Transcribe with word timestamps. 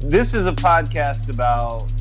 This 0.00 0.32
is 0.32 0.46
a 0.46 0.52
podcast 0.52 1.28
about 1.28 1.92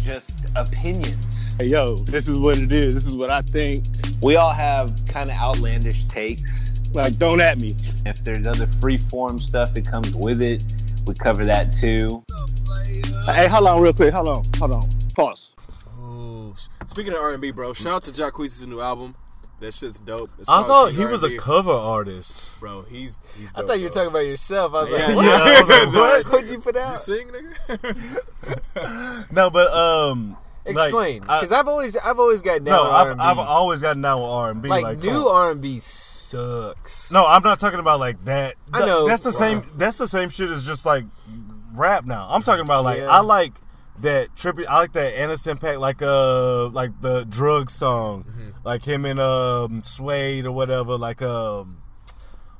just 0.00 0.48
opinions. 0.56 1.54
Hey, 1.58 1.66
yo, 1.66 1.96
this 1.96 2.26
is 2.26 2.38
what 2.38 2.56
it 2.56 2.72
is. 2.72 2.94
This 2.94 3.06
is 3.06 3.14
what 3.14 3.30
I 3.30 3.42
think. 3.42 3.84
We 4.22 4.36
all 4.36 4.50
have 4.50 4.98
kind 5.06 5.30
of 5.30 5.36
outlandish 5.36 6.06
takes. 6.06 6.80
Like, 6.94 7.18
don't 7.18 7.42
at 7.42 7.60
me. 7.60 7.76
If 8.06 8.24
there's 8.24 8.46
other 8.46 8.66
free 8.66 8.96
form 8.96 9.38
stuff 9.38 9.74
that 9.74 9.86
comes 9.86 10.14
with 10.14 10.40
it, 10.40 10.64
we 11.06 11.12
cover 11.14 11.44
that 11.44 11.74
too. 11.74 12.24
Hey, 13.26 13.46
hold 13.46 13.68
on, 13.68 13.82
real 13.82 13.92
quick. 13.92 14.14
Hold 14.14 14.28
on, 14.28 14.44
hold 14.56 14.72
on. 14.72 14.88
Pause. 15.14 15.50
Ooh. 15.98 16.54
Speaking 16.86 17.12
of 17.12 17.18
R&B, 17.20 17.50
bro, 17.50 17.74
shout 17.74 17.92
out 17.92 18.04
to 18.04 18.10
Jacquees' 18.10 18.66
new 18.66 18.80
album. 18.80 19.16
That 19.60 19.72
shit's 19.72 20.00
dope. 20.00 20.30
It's 20.38 20.48
I 20.48 20.62
thought 20.64 20.90
King 20.90 20.98
he 20.98 21.06
was 21.06 21.22
a 21.22 21.36
cover 21.38 21.70
artist. 21.72 22.58
Bro, 22.60 22.82
he's 22.82 23.18
he's. 23.38 23.52
I 23.54 23.62
thought 23.62 23.78
you 23.78 23.84
were 23.84 23.88
bro. 23.88 23.94
talking 23.94 24.08
about 24.10 24.26
yourself. 24.26 24.74
I 24.74 24.80
was 24.82 24.90
Yeah, 24.90 25.06
like, 25.06 25.16
what? 25.16 25.24
yeah, 25.24 25.30
I 25.32 25.60
was 25.60 25.68
like, 25.68 25.94
what? 25.94 26.32
What'd 26.32 26.50
you 26.50 26.58
put 26.58 26.74
You 26.74 26.80
out? 26.80 26.98
sing, 26.98 27.28
nigga? 27.28 28.20
No, 29.30 29.50
but 29.50 29.72
um, 29.72 30.36
Explain, 30.66 31.22
I- 31.28 31.38
because 31.40 31.52
I've 31.52 31.68
always 31.68 31.96
I've 31.96 32.18
always 32.18 32.42
got 32.42 32.64
down 32.64 32.76
no, 32.76 32.82
with 32.84 32.92
I've, 32.92 33.06
R&B. 33.08 33.20
I've 33.22 33.38
always 33.38 33.80
gotten 33.80 34.02
down 34.02 34.20
with 34.20 34.30
R 34.30 34.50
and 34.50 34.62
B. 34.62 34.68
like, 34.68 34.82
Like, 34.82 34.98
new 34.98 35.10
come. 35.10 35.28
R 35.28 35.50
and 35.52 35.60
B 35.60 35.78
sucks. 35.80 37.12
No, 37.12 37.24
I'm 37.26 37.42
not 37.42 37.60
talking 37.60 37.80
about 37.80 38.00
like 38.00 38.24
that. 38.24 38.56
I 38.72 38.78
Th- 38.78 38.88
know. 38.88 39.06
That's 39.06 39.22
the 39.22 39.32
same. 39.32 39.62
That's 39.76 39.98
the 39.98 40.08
same 40.08 40.28
shit 40.30 40.50
as 40.50 40.64
just 40.66 40.84
like 40.86 41.04
rap. 41.74 42.04
Now 42.06 42.26
I'm 42.30 42.42
talking 42.42 42.64
about 42.64 42.84
like 42.84 42.98
Yeah. 42.98 43.08
I 43.08 43.20
like 43.20 43.52
that 44.00 44.34
trippy. 44.34 44.66
I 44.66 44.78
like 44.80 44.92
that 44.94 45.14
Anderson 45.18 45.58
.Paak, 45.58 45.78
like 45.78 46.02
uh, 46.02 46.68
like 46.68 47.00
the 47.00 47.24
drug 47.24 47.70
song, 47.70 48.24
Mm-hmm. 48.24 48.43
Like 48.64 48.84
him 48.84 49.04
and 49.04 49.20
um 49.20 49.82
Suede 49.84 50.46
or 50.46 50.52
whatever. 50.52 50.96
Like 50.96 51.22
um, 51.22 51.78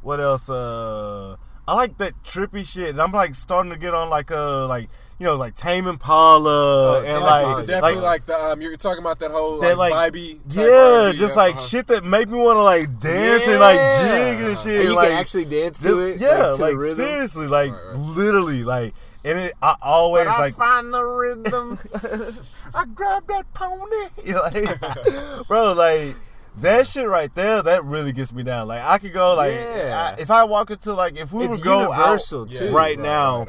what 0.03 0.21
else? 0.21 0.49
Uh, 0.49 1.37
I 1.67 1.75
like 1.75 1.97
that 1.99 2.13
trippy 2.23 2.67
shit. 2.67 2.91
And 2.91 3.01
I'm 3.01 3.13
like 3.13 3.35
starting 3.35 3.73
to 3.73 3.79
get 3.79 3.95
on 3.95 4.11
like 4.11 4.31
uh 4.31 4.67
like 4.69 4.89
you 5.19 5.25
know 5.25 5.37
like 5.37 5.55
Tame 5.55 5.87
Impala 5.87 6.99
Oh, 6.99 7.05
and 7.07 7.23
like 7.23 7.47
like, 7.47 7.67
definitely 7.67 8.03
like, 8.03 8.27
the 8.27 8.35
um. 8.35 8.61
You're 8.61 8.77
talking 8.77 9.03
about 9.03 9.19
that 9.21 9.31
whole 9.31 9.61
that 9.61 9.79
like, 9.79 9.93
like 9.93 10.13
vibey. 10.13 10.41
yeah, 10.49 11.05
R&B, 11.07 11.19
just 11.19 11.37
yeah, 11.37 11.43
like 11.43 11.55
uh-huh. 11.57 11.67
shit 11.67 11.87
that 11.87 12.05
make 12.05 12.29
me 12.29 12.37
want 12.39 12.57
to 12.57 12.63
like 12.63 12.99
dance 12.99 13.49
and 13.49 13.61
like 13.61 13.79
jig 13.79 14.41
and 14.47 14.59
shit. 14.59 14.81
And 14.81 14.89
you 14.91 14.95
like, 14.95 15.09
can 15.09 15.19
actually 15.19 15.45
dance 15.47 15.79
to 15.81 15.85
just- 16.11 16.23
it. 16.23 16.27
Yeah, 16.27 16.49
like, 16.49 16.57
to 16.57 16.63
like, 16.63 16.73
the 16.73 16.77
rhythm. 16.79 16.95
seriously, 16.97 17.47
like 17.47 17.73
Right, 17.73 17.83
right. 17.87 17.97
literally, 17.99 18.65
like, 18.65 18.95
and 19.25 19.39
it, 19.39 19.55
I 19.63 19.77
always 19.83 20.27
But 20.27 20.35
I 20.35 20.39
like, 20.39 20.55
find 20.55 20.93
the 20.93 21.05
rhythm. 21.05 21.79
I 22.75 22.85
grab 22.87 23.27
that 23.29 23.53
pony, 23.55 24.09
You 24.25 24.35
know, 24.35 24.43
like, 24.43 25.47
bro, 25.49 25.73
like 25.73 26.15
that 26.59 26.87
shit 26.87 27.09
right 27.09 27.33
there, 27.35 27.63
that 27.63 27.85
really 27.85 28.13
gets 28.13 28.33
me 28.33 28.43
down. 28.43 28.69
Like, 28.69 28.83
I 28.83 28.99
could 28.99 29.13
go, 29.13 29.35
like, 29.35 29.53
Yeah. 29.55 30.15
I, 30.17 30.21
if 30.21 30.31
I 30.31 30.45
walk 30.45 30.71
into 30.71 30.93
like, 30.95 31.17
if 31.17 31.33
we 31.33 31.45
It's 31.45 31.57
would 31.57 31.65
go 31.65 31.93
out 31.93 32.21
too. 32.21 32.71
right, 32.71 32.99
now. 32.99 33.47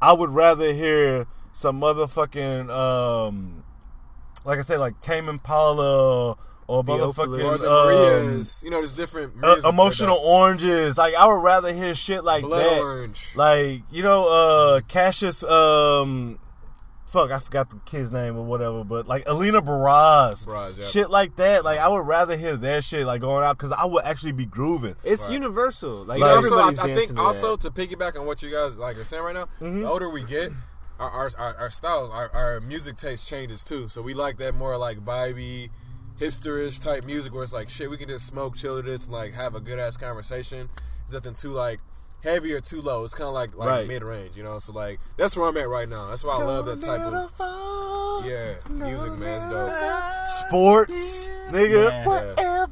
I 0.00 0.12
would 0.12 0.30
rather 0.30 0.72
hear 0.72 1.26
some 1.52 1.80
motherfucking, 1.80 2.68
um, 2.70 3.64
like 4.44 4.58
I 4.58 4.62
said, 4.62 4.78
like 4.78 5.00
Tame 5.00 5.28
Impala 5.28 6.36
or 6.68 6.82
Theophilus. 6.84 7.16
motherfucking 7.16 7.44
Or 7.44 7.58
the 7.58 8.30
um, 8.30 8.42
you 8.64 8.70
know, 8.70 8.78
there's 8.78 8.92
different 8.92 9.34
uh, 9.42 9.56
emotional 9.68 10.16
dope. 10.16 10.24
oranges. 10.26 10.98
Like 10.98 11.14
I 11.14 11.26
would 11.26 11.42
rather 11.42 11.72
hear 11.72 11.94
shit 11.94 12.24
like 12.24 12.42
Blood 12.42 12.60
that. 12.64 12.80
orange. 12.80 13.28
Like 13.36 13.82
you 13.90 14.02
know, 14.02 14.26
uh, 14.28 14.80
Cassius. 14.88 15.42
Um, 15.44 16.38
fuck, 17.06 17.30
I 17.30 17.38
forgot 17.38 17.70
the 17.70 17.76
kid's 17.84 18.10
name 18.12 18.36
or 18.36 18.44
whatever. 18.44 18.84
But 18.84 19.06
like 19.06 19.22
Alina 19.26 19.62
Baraz, 19.62 20.46
Baraz, 20.46 20.78
yeah. 20.78 20.84
shit 20.84 21.08
like 21.10 21.36
that. 21.36 21.64
Like 21.64 21.78
I 21.78 21.88
would 21.88 22.06
rather 22.06 22.36
hear 22.36 22.56
their 22.56 22.82
shit 22.82 23.06
like 23.06 23.20
going 23.20 23.44
out 23.44 23.56
because 23.56 23.72
I 23.72 23.84
would 23.84 24.04
actually 24.04 24.32
be 24.32 24.44
grooving. 24.46 24.96
It's 25.04 25.26
Right. 25.28 25.34
universal. 25.34 26.04
Like, 26.04 26.20
Like- 26.20 26.36
also, 26.36 26.56
I, 26.58 26.68
I 26.68 26.94
think 26.94 27.14
to 27.16 27.22
also 27.22 27.56
that. 27.56 27.60
to 27.62 27.70
piggyback 27.70 28.18
on 28.18 28.26
what 28.26 28.42
you 28.42 28.50
guys 28.50 28.76
like 28.76 28.98
are 28.98 29.04
saying 29.04 29.22
right 29.22 29.34
now, 29.34 29.44
Mm-hmm. 29.60 29.82
the 29.82 29.88
older 29.88 30.10
we 30.10 30.24
get, 30.24 30.50
our 30.98 31.10
our, 31.10 31.30
our, 31.38 31.54
our 31.56 31.70
styles, 31.70 32.10
our, 32.10 32.30
our 32.34 32.60
music 32.60 32.96
taste 32.96 33.28
changes 33.28 33.62
too. 33.62 33.86
So 33.88 34.02
we 34.02 34.12
like 34.14 34.36
that 34.38 34.54
more 34.54 34.76
like 34.76 34.98
vibey, 35.04 35.70
hipsterish 36.20 36.82
type 36.82 37.04
music 37.04 37.32
where 37.34 37.42
it's 37.42 37.52
like 37.52 37.68
shit. 37.68 37.90
We 37.90 37.96
can 37.96 38.08
just 38.08 38.26
smoke, 38.26 38.56
chill 38.56 38.76
to 38.76 38.82
this, 38.88 39.04
and 39.04 39.12
like 39.12 39.34
have 39.34 39.54
a 39.54 39.60
good 39.60 39.78
ass 39.78 39.96
conversation. 39.96 40.68
It's 41.04 41.12
nothing 41.14 41.34
too 41.34 41.50
like 41.50 41.80
heavy 42.24 42.52
or 42.52 42.60
too 42.60 42.80
low. 42.80 43.04
It's 43.04 43.14
kind 43.14 43.28
of 43.28 43.34
like 43.34 43.56
like 43.56 43.68
Right. 43.68 43.86
mid 43.88 44.02
range, 44.02 44.36
you 44.36 44.42
know. 44.42 44.58
So 44.58 44.72
like 44.72 44.98
that's 45.16 45.36
where 45.36 45.46
I'm 45.48 45.56
at 45.56 45.68
right 45.68 45.88
now. 45.88 46.08
That's 46.08 46.24
why 46.24 46.34
I 46.38 46.42
love 46.44 46.66
that 46.66 46.80
type 46.80 47.00
of 47.00 47.32
yeah 48.26 48.54
music, 48.70 49.12
man. 49.18 49.34
It's 49.36 49.50
dope. 49.50 50.28
Sports, 50.48 51.28
nigga, 51.50 51.90
Yeah. 51.90 52.04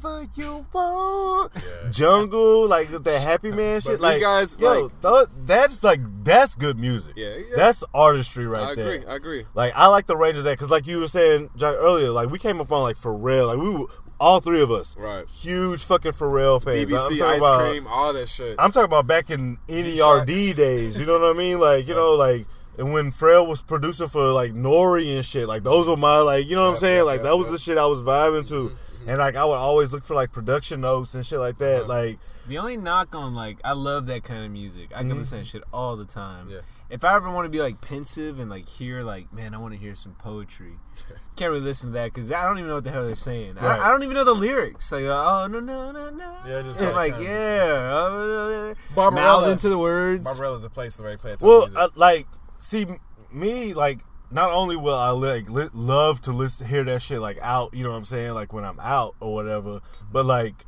Whatever 0.05 0.27
you 0.35 0.65
want. 0.71 1.51
Jungle, 1.91 2.67
like 2.67 2.89
the 2.89 3.19
happy 3.19 3.51
man 3.51 3.81
shit. 3.81 3.99
Like 3.99 4.17
you 4.19 4.23
guys, 4.23 4.59
yo, 4.59 4.83
like- 4.83 5.01
th- 5.01 5.27
that's 5.45 5.83
like 5.83 5.99
that's 6.23 6.53
good 6.55 6.77
music. 6.77 7.13
Yeah, 7.15 7.35
yeah. 7.37 7.43
that's 7.55 7.83
artistry 7.93 8.45
right 8.45 8.61
I 8.63 8.75
there. 8.75 8.91
agree. 8.91 9.07
I 9.07 9.15
agree. 9.15 9.45
Like 9.55 9.73
I 9.75 9.87
like 9.87 10.05
the 10.05 10.15
range 10.15 10.37
of 10.37 10.43
that 10.43 10.51
because, 10.51 10.69
like 10.69 10.85
you 10.85 10.99
were 10.99 11.07
saying 11.07 11.49
Jack, 11.55 11.75
earlier, 11.77 12.11
like 12.11 12.29
we 12.29 12.37
came 12.37 12.61
up 12.61 12.71
on 12.71 12.83
like 12.83 12.97
Pharrell, 12.97 13.47
like 13.47 13.57
we 13.57 13.69
were, 13.71 13.87
all 14.19 14.39
three 14.39 14.61
of 14.61 14.71
us, 14.71 14.95
Right. 14.97 15.27
Huge 15.29 15.83
fucking 15.83 16.13
Pharrell 16.13 16.63
fans. 16.63 16.89
I'm 16.91 16.97
BBC 16.97 17.21
ice 17.21 17.41
about, 17.41 17.69
cream, 17.69 17.87
all 17.87 18.13
that 18.13 18.29
shit. 18.29 18.55
I'm 18.59 18.71
talking 18.71 18.85
about 18.85 19.07
back 19.07 19.29
in. 19.31 19.57
NERD 19.67 20.55
days. 20.55 20.99
You 20.99 21.05
know 21.05 21.19
what 21.19 21.35
I 21.35 21.37
mean? 21.37 21.59
Like 21.59 21.87
you 21.87 21.95
know, 22.01 22.13
like 22.13 22.45
and 22.77 22.93
when 22.93 23.11
Pharrell 23.11 23.47
was 23.47 23.61
producing 23.61 24.07
for 24.07 24.31
like 24.31 24.53
Nore 24.53 24.99
and 24.99 25.25
shit, 25.25 25.47
like 25.47 25.63
those 25.63 25.87
were 25.87 25.97
my 25.97 26.19
like 26.19 26.45
you 26.47 26.55
know 26.55 26.67
what 26.67 26.73
I'm 26.75 26.79
saying? 26.79 27.05
Like 27.05 27.23
that 27.23 27.37
was 27.37 27.49
the 27.49 27.57
shit 27.57 27.77
I 27.79 27.85
was 27.87 28.01
vibing 28.01 28.47
to, 28.49 28.69
Mm-hmm, 28.69 28.75
and 29.07 29.17
like 29.19 29.35
I 29.35 29.45
would 29.45 29.53
always 29.53 29.91
look 29.93 30.03
for 30.03 30.15
like 30.15 30.31
production 30.31 30.81
notes 30.81 31.13
and 31.15 31.25
shit 31.25 31.39
like 31.39 31.57
that. 31.59 31.81
Uh-huh. 31.81 31.87
Like 31.87 32.19
The 32.47 32.57
only 32.57 32.77
knock 32.77 33.13
on 33.15 33.35
like 33.35 33.57
I 33.63 33.73
love 33.73 34.07
that 34.07 34.23
kind 34.23 34.43
of 34.45 34.51
music. 34.51 34.89
I 34.93 34.99
can 34.99 35.09
Mm-hmm. 35.09 35.19
listen 35.19 35.39
to 35.39 35.45
shit 35.45 35.63
all 35.73 35.95
the 35.95 36.05
time. 36.05 36.49
Yeah. 36.49 36.59
If 36.87 37.03
I 37.03 37.15
ever 37.15 37.31
want 37.31 37.45
to 37.45 37.49
be 37.49 37.59
like 37.59 37.81
pensive 37.81 38.39
and 38.39 38.47
like 38.49 38.67
hear 38.67 39.01
like 39.01 39.33
man, 39.33 39.53
I 39.55 39.57
want 39.57 39.73
to 39.73 39.79
hear 39.79 39.95
some 39.95 40.13
poetry. 40.13 40.73
Can't 41.35 41.49
really 41.51 41.63
listen 41.63 41.89
to 41.89 41.93
that 41.93 42.13
because 42.13 42.31
I 42.31 42.43
don't 42.45 42.57
even 42.59 42.67
know 42.69 42.75
what 42.75 42.83
the 42.83 42.91
hell 42.91 43.05
they're 43.05 43.15
saying. 43.15 43.55
Right. 43.55 43.79
I, 43.79 43.87
I 43.87 43.91
don't 43.91 44.03
even 44.03 44.13
know 44.15 44.23
the 44.23 44.33
lyrics. 44.35 44.91
Like 44.91 45.03
oh 45.05 45.47
no 45.49 45.59
no 45.59 45.91
no 45.91 46.09
no. 46.11 46.35
Yeah, 46.47 46.61
just 46.61 46.79
And, 46.79 46.89
that 46.89 46.95
like 46.95 47.15
yeah, 47.19 47.89
uh, 47.91 48.73
Barbarella. 48.95 49.41
mouth 49.41 49.47
into 49.51 49.69
the 49.69 49.77
words. 49.79 50.23
Barbarella's 50.23 50.63
a 50.63 50.69
place 50.69 50.97
to 50.97 51.03
where 51.03 51.11
they 51.11 51.17
play 51.17 51.31
a 51.33 51.35
ton 51.37 51.47
of 51.47 51.49
Well, 51.49 51.61
music. 51.61 51.79
uh, 51.79 51.87
like, 51.95 52.27
see, 52.59 52.85
me, 53.31 53.73
like, 53.73 53.99
not 54.31 54.51
only 54.51 54.75
will 54.75 54.95
I 54.95 55.09
like 55.11 55.49
li- 55.49 55.69
love 55.73 56.21
to 56.23 56.31
listen, 56.31 56.67
hear 56.67 56.83
that 56.83 57.01
shit 57.01 57.19
like 57.19 57.37
out, 57.41 57.73
you 57.73 57.83
know 57.83 57.91
what 57.91 57.97
I'm 57.97 58.05
saying, 58.05 58.33
like 58.33 58.53
when 58.53 58.63
I'm 58.65 58.79
out 58.79 59.15
or 59.19 59.33
whatever, 59.33 59.81
but 60.11 60.25
like, 60.25 60.65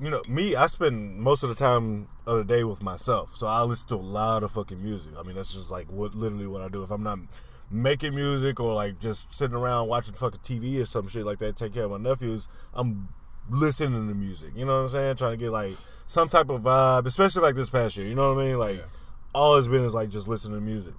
you 0.00 0.10
know, 0.10 0.20
me, 0.28 0.54
I 0.54 0.66
spend 0.66 1.18
most 1.20 1.42
of 1.42 1.48
the 1.48 1.54
time 1.54 2.08
of 2.26 2.38
the 2.38 2.44
day 2.44 2.62
with 2.64 2.82
myself, 2.82 3.36
so 3.36 3.46
I 3.46 3.62
listen 3.62 3.88
to 3.88 3.94
a 3.94 3.96
lot 3.96 4.42
of 4.42 4.50
fucking 4.52 4.82
music. 4.82 5.12
I 5.18 5.22
mean, 5.22 5.34
that's 5.36 5.52
just 5.52 5.70
like 5.70 5.90
what 5.90 6.14
literally 6.14 6.46
what 6.46 6.60
I 6.62 6.68
do. 6.68 6.82
If 6.82 6.90
I'm 6.90 7.02
not 7.02 7.18
making 7.70 8.14
music 8.14 8.60
or 8.60 8.74
like 8.74 8.98
just 8.98 9.34
sitting 9.34 9.56
around 9.56 9.88
watching 9.88 10.14
fucking 10.14 10.40
TV 10.40 10.80
or 10.80 10.84
some 10.86 11.08
shit 11.08 11.24
like 11.24 11.38
that, 11.38 11.56
take 11.56 11.74
care 11.74 11.84
of 11.84 11.90
my 11.90 11.96
nephews, 11.98 12.48
I'm 12.74 13.08
listening 13.50 14.08
to 14.08 14.14
music. 14.14 14.50
You 14.54 14.64
know 14.66 14.76
what 14.76 14.82
I'm 14.84 14.88
saying? 14.90 15.16
Trying 15.16 15.32
to 15.32 15.36
get 15.38 15.50
like 15.52 15.72
some 16.06 16.28
type 16.28 16.50
of 16.50 16.62
vibe, 16.62 17.06
especially 17.06 17.42
like 17.42 17.54
this 17.54 17.70
past 17.70 17.96
year. 17.96 18.06
You 18.06 18.14
know 18.14 18.34
what 18.34 18.42
I 18.42 18.46
mean? 18.46 18.58
Like 18.58 18.76
Yeah. 18.76 18.82
all 19.34 19.56
it's 19.56 19.68
been 19.68 19.84
is 19.84 19.94
like 19.94 20.10
just 20.10 20.28
listening 20.28 20.58
to 20.58 20.64
music. 20.64 20.94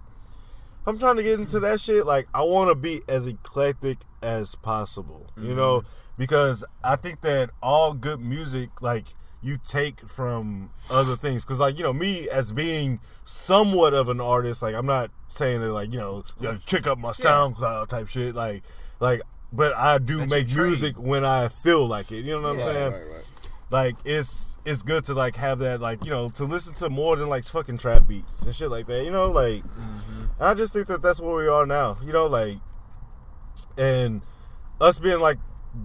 If 0.81 0.87
I'm 0.87 0.99
trying 0.99 1.17
to 1.17 1.23
get 1.23 1.39
into 1.39 1.59
that 1.61 1.79
shit, 1.79 2.05
like 2.05 2.27
I 2.33 2.43
want 2.43 2.69
to 2.69 2.75
be 2.75 3.01
as 3.07 3.27
eclectic 3.27 3.99
as 4.21 4.55
possible, 4.55 5.31
you 5.37 5.43
mm-hmm. 5.43 5.55
know, 5.55 5.83
because 6.17 6.63
I 6.83 6.95
think 6.95 7.21
that 7.21 7.49
all 7.61 7.93
good 7.93 8.19
music, 8.19 8.81
like 8.81 9.05
you 9.41 9.59
take 9.65 10.07
from 10.09 10.71
other 10.89 11.15
things, 11.15 11.45
because 11.45 11.59
like 11.59 11.77
you 11.77 11.83
know 11.83 11.93
me 11.93 12.29
as 12.29 12.51
being 12.51 12.99
somewhat 13.25 13.93
of 13.93 14.09
an 14.09 14.21
artist, 14.21 14.61
like 14.61 14.75
I'm 14.75 14.85
not 14.85 15.11
saying 15.27 15.61
that 15.61 15.71
like 15.71 15.91
you 15.91 15.99
know 15.99 16.23
check 16.65 16.87
up 16.87 16.97
my 16.97 17.11
SoundCloud 17.11 17.89
type 17.89 18.07
shit, 18.07 18.35
like 18.35 18.63
like, 18.99 19.21
but 19.51 19.75
I 19.75 19.97
do 19.97 20.19
That's 20.19 20.31
make 20.31 20.55
music 20.55 20.95
when 20.97 21.25
I 21.25 21.47
feel 21.47 21.87
like 21.87 22.11
it. 22.11 22.25
You 22.25 22.33
know 22.33 22.41
what 22.41 22.55
I'm 22.55 22.61
saying? 22.61 22.91
right, 22.91 23.07
right. 23.15 23.29
like 23.69 23.95
it's 24.05 24.48
it's 24.65 24.81
good 24.81 25.05
to 25.05 25.13
like 25.13 25.35
have 25.35 25.59
that 25.59 25.79
like 25.81 26.03
you 26.03 26.11
know 26.11 26.29
to 26.29 26.43
listen 26.45 26.73
to 26.73 26.89
more 26.89 27.15
than 27.15 27.27
like 27.27 27.45
fucking 27.45 27.77
trap 27.77 28.07
beats 28.07 28.43
and 28.43 28.55
shit 28.55 28.69
like 28.69 28.87
that 28.87 29.03
you 29.03 29.11
know 29.11 29.31
like 29.31 29.63
mm-hmm. 29.63 30.21
and 30.39 30.47
i 30.47 30.53
just 30.53 30.73
think 30.73 30.87
that 30.87 31.01
that's 31.01 31.19
where 31.19 31.35
we 31.35 31.47
are 31.47 31.65
now 31.65 31.97
you 32.03 32.11
know 32.11 32.25
like 32.25 32.57
and 33.77 34.21
us 34.81 34.99
being 34.99 35.19
like 35.19 35.37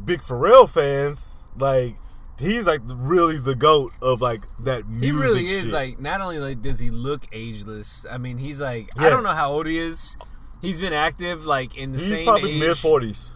big 0.05 0.21
Pharrell 0.21 0.69
fans 0.69 1.49
like 1.59 1.97
he's 2.38 2.67
like 2.67 2.81
really 2.85 3.38
the 3.38 3.55
goat 3.55 3.93
of 4.03 4.21
like 4.21 4.44
that 4.61 4.82
He 5.00 5.12
really 5.12 5.47
is 5.47 5.65
shit. 5.65 5.73
like. 5.73 6.00
Not 6.00 6.20
only 6.20 6.38
like 6.38 6.61
does 6.61 6.79
he 6.79 6.91
look 6.91 7.27
ageless. 7.32 8.06
I 8.11 8.19
mean, 8.19 8.38
he's 8.38 8.61
like. 8.61 8.88
I 8.99 9.11
don't 9.11 9.23
know 9.23 9.31
how 9.32 9.53
old 9.53 9.67
he 9.67 9.79
is. 9.79 10.17
He's 10.61 10.81
been 10.81 10.93
active 10.93 11.44
like 11.44 11.77
in 11.77 11.93
the 11.93 11.99
he's 11.99 12.09
same 12.09 12.25
probably 12.25 12.59
mid 12.59 12.70
40s 12.77 13.31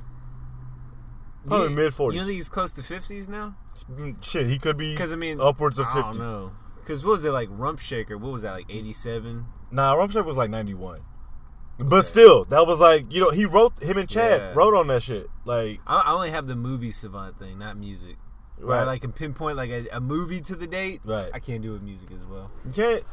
Do 1.45 1.49
probably 1.49 1.69
you- 1.71 1.77
mid 1.77 1.93
40s 1.93 2.15
You 2.15 2.21
think 2.23 2.33
he's 2.33 2.49
close 2.49 2.73
to 2.75 2.83
fifties 2.83 3.29
now? 3.29 3.55
Shit 4.21 4.47
he 4.47 4.59
could 4.59 4.77
be 4.77 4.93
Because 4.93 5.13
I 5.13 5.17
mean, 5.17 5.41
upwards 5.41 5.79
of 5.79 5.87
I 5.87 5.95
50 5.95 6.03
don't 6.03 6.19
know. 6.19 6.53
Because 6.81 7.05
what 7.05 7.13
was 7.13 7.25
it 7.25 7.31
like? 7.33 7.49
Rump 7.51 7.79
Shaker. 7.81 8.17
What 8.17 8.33
was 8.33 8.43
that 8.43 8.53
like? 8.53 8.67
Eighty-seven. 8.71 9.47
Nah, 9.71 9.93
Rump 9.95 10.11
Shaker 10.13 10.25
was 10.25 10.37
like 10.39 10.49
ninety 10.51 10.73
one. 10.75 11.01
But 11.79 12.03
still, 12.03 12.45
that 12.47 12.67
was 12.67 12.81
like 12.81 13.13
you 13.13 13.21
know 13.21 13.31
he 13.31 13.45
wrote 13.45 13.81
him 13.83 13.99
and 13.99 14.09
Chad 14.09 14.41
Yeah. 14.41 14.53
wrote 14.55 14.75
on 14.75 14.87
that 14.89 15.03
shit. 15.03 15.29
Like 15.45 15.81
I, 15.87 15.99
I 16.07 16.13
only 16.13 16.31
have 16.31 16.47
the 16.47 16.57
movie 16.57 16.91
savant 16.93 17.39
thing, 17.39 17.59
not 17.59 17.77
music. 17.77 18.17
I 18.59 18.63
Right. 18.65 18.85
like 18.85 19.03
can 19.03 19.13
pinpoint 19.13 19.57
like 19.57 19.71
a, 19.71 19.87
a 19.93 20.01
movie 20.01 20.41
to 20.41 20.57
the 20.57 20.67
date. 20.67 21.01
Right. 21.05 21.31
I 21.33 21.39
can't 21.39 21.63
do 21.63 21.71
it 21.71 21.73
with 21.75 21.83
music 21.83 22.11
as 22.11 22.25
well. 22.25 22.51
you 22.67 22.73
can't. 22.73 23.05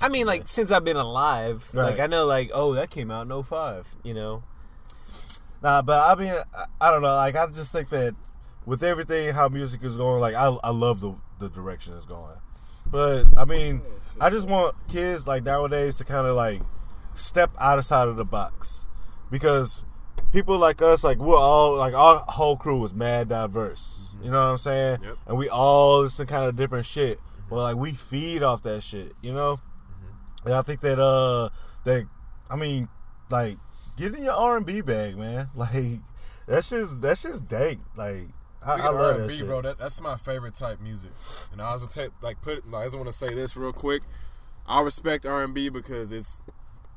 I 0.00 0.08
mean, 0.08 0.26
like 0.26 0.48
since 0.48 0.70
I've 0.72 0.84
been 0.84 0.96
alive, 0.96 1.68
like 1.74 2.00
I 2.00 2.06
know, 2.06 2.24
like 2.24 2.50
oh, 2.54 2.72
that 2.74 2.88
came 2.90 3.10
out 3.10 3.30
in 3.30 3.42
05, 3.42 3.96
You 4.04 4.14
know, 4.14 4.42
Nah, 5.62 5.82
but 5.82 6.08
I 6.08 6.18
mean, 6.20 6.32
I, 6.54 6.64
I 6.80 6.90
don't 6.90 7.02
know. 7.02 7.14
Like, 7.16 7.34
I 7.36 7.46
just 7.48 7.72
think 7.72 7.88
that 7.90 8.14
with 8.68 8.82
everything 8.82 9.34
how 9.34 9.48
music 9.48 9.82
is 9.82 9.96
going, 9.96 10.20
like, 10.20 10.34
I 10.34 10.54
I 10.62 10.70
love 10.70 11.00
the 11.00 11.16
the 11.38 11.48
direction 11.48 11.96
it's 11.96 12.04
going. 12.04 12.36
But 12.86 13.24
I 13.36 13.44
mean, 13.44 13.80
I 14.20 14.28
just 14.28 14.46
want 14.46 14.76
kids 14.88 15.26
like 15.26 15.42
nowadays 15.42 15.96
to 15.96 16.04
kind 16.04 16.26
of 16.26 16.36
like 16.36 16.60
step 17.14 17.50
outside 17.58 18.08
of 18.08 18.16
the 18.16 18.24
box 18.24 18.86
because 19.30 19.84
people 20.32 20.58
like 20.58 20.82
us, 20.82 21.02
like 21.02 21.18
we're 21.18 21.36
all 21.36 21.76
like 21.76 21.94
our 21.94 22.24
whole 22.28 22.56
crew 22.56 22.78
was 22.78 22.92
mad 22.94 23.30
diverse. 23.30 24.10
You 24.22 24.30
know 24.30 24.44
what 24.44 24.50
I'm 24.50 24.58
saying? 24.58 24.98
Yep. 25.02 25.16
And 25.28 25.38
we 25.38 25.48
all 25.48 26.02
listen 26.02 26.26
kind 26.26 26.44
of 26.44 26.56
different 26.56 26.84
shit. 26.86 27.20
But 27.48 27.56
like 27.56 27.76
we 27.76 27.92
feed 27.92 28.42
off 28.42 28.62
that 28.64 28.82
shit, 28.82 29.12
you 29.22 29.32
know. 29.32 29.60
And 30.44 30.54
I 30.54 30.62
think 30.62 30.82
that 30.82 30.98
uh 30.98 31.48
that 31.84 32.06
I 32.50 32.56
mean 32.56 32.88
like 33.30 33.56
get 33.96 34.14
in 34.14 34.24
your 34.24 34.34
R 34.34 34.58
and 34.58 34.66
B 34.66 34.82
bag, 34.82 35.16
man. 35.16 35.48
Like 35.54 36.00
that's 36.46 36.70
just 36.70 37.00
that's 37.00 37.22
just 37.22 37.48
dank. 37.48 37.80
Like 37.96 38.28
I, 38.68 38.72
I 38.72 38.90
love 38.90 39.16
that 39.16 39.22
R&B, 39.22 39.34
shit. 39.34 39.46
bro, 39.46 39.62
that, 39.62 39.78
that's 39.78 40.00
my 40.00 40.16
favorite 40.16 40.54
type 40.54 40.80
music. 40.80 41.12
And 41.52 41.62
I 41.62 41.72
was 41.72 41.82
gonna 41.82 42.08
take 42.08 42.22
like 42.22 42.42
put. 42.42 42.62
I 42.74 42.84
just 42.84 42.96
want 42.96 43.08
to 43.08 43.12
say 43.12 43.34
this 43.34 43.56
real 43.56 43.72
quick. 43.72 44.02
I 44.66 44.82
respect 44.82 45.24
R&B 45.24 45.70
because 45.70 46.12
it's 46.12 46.42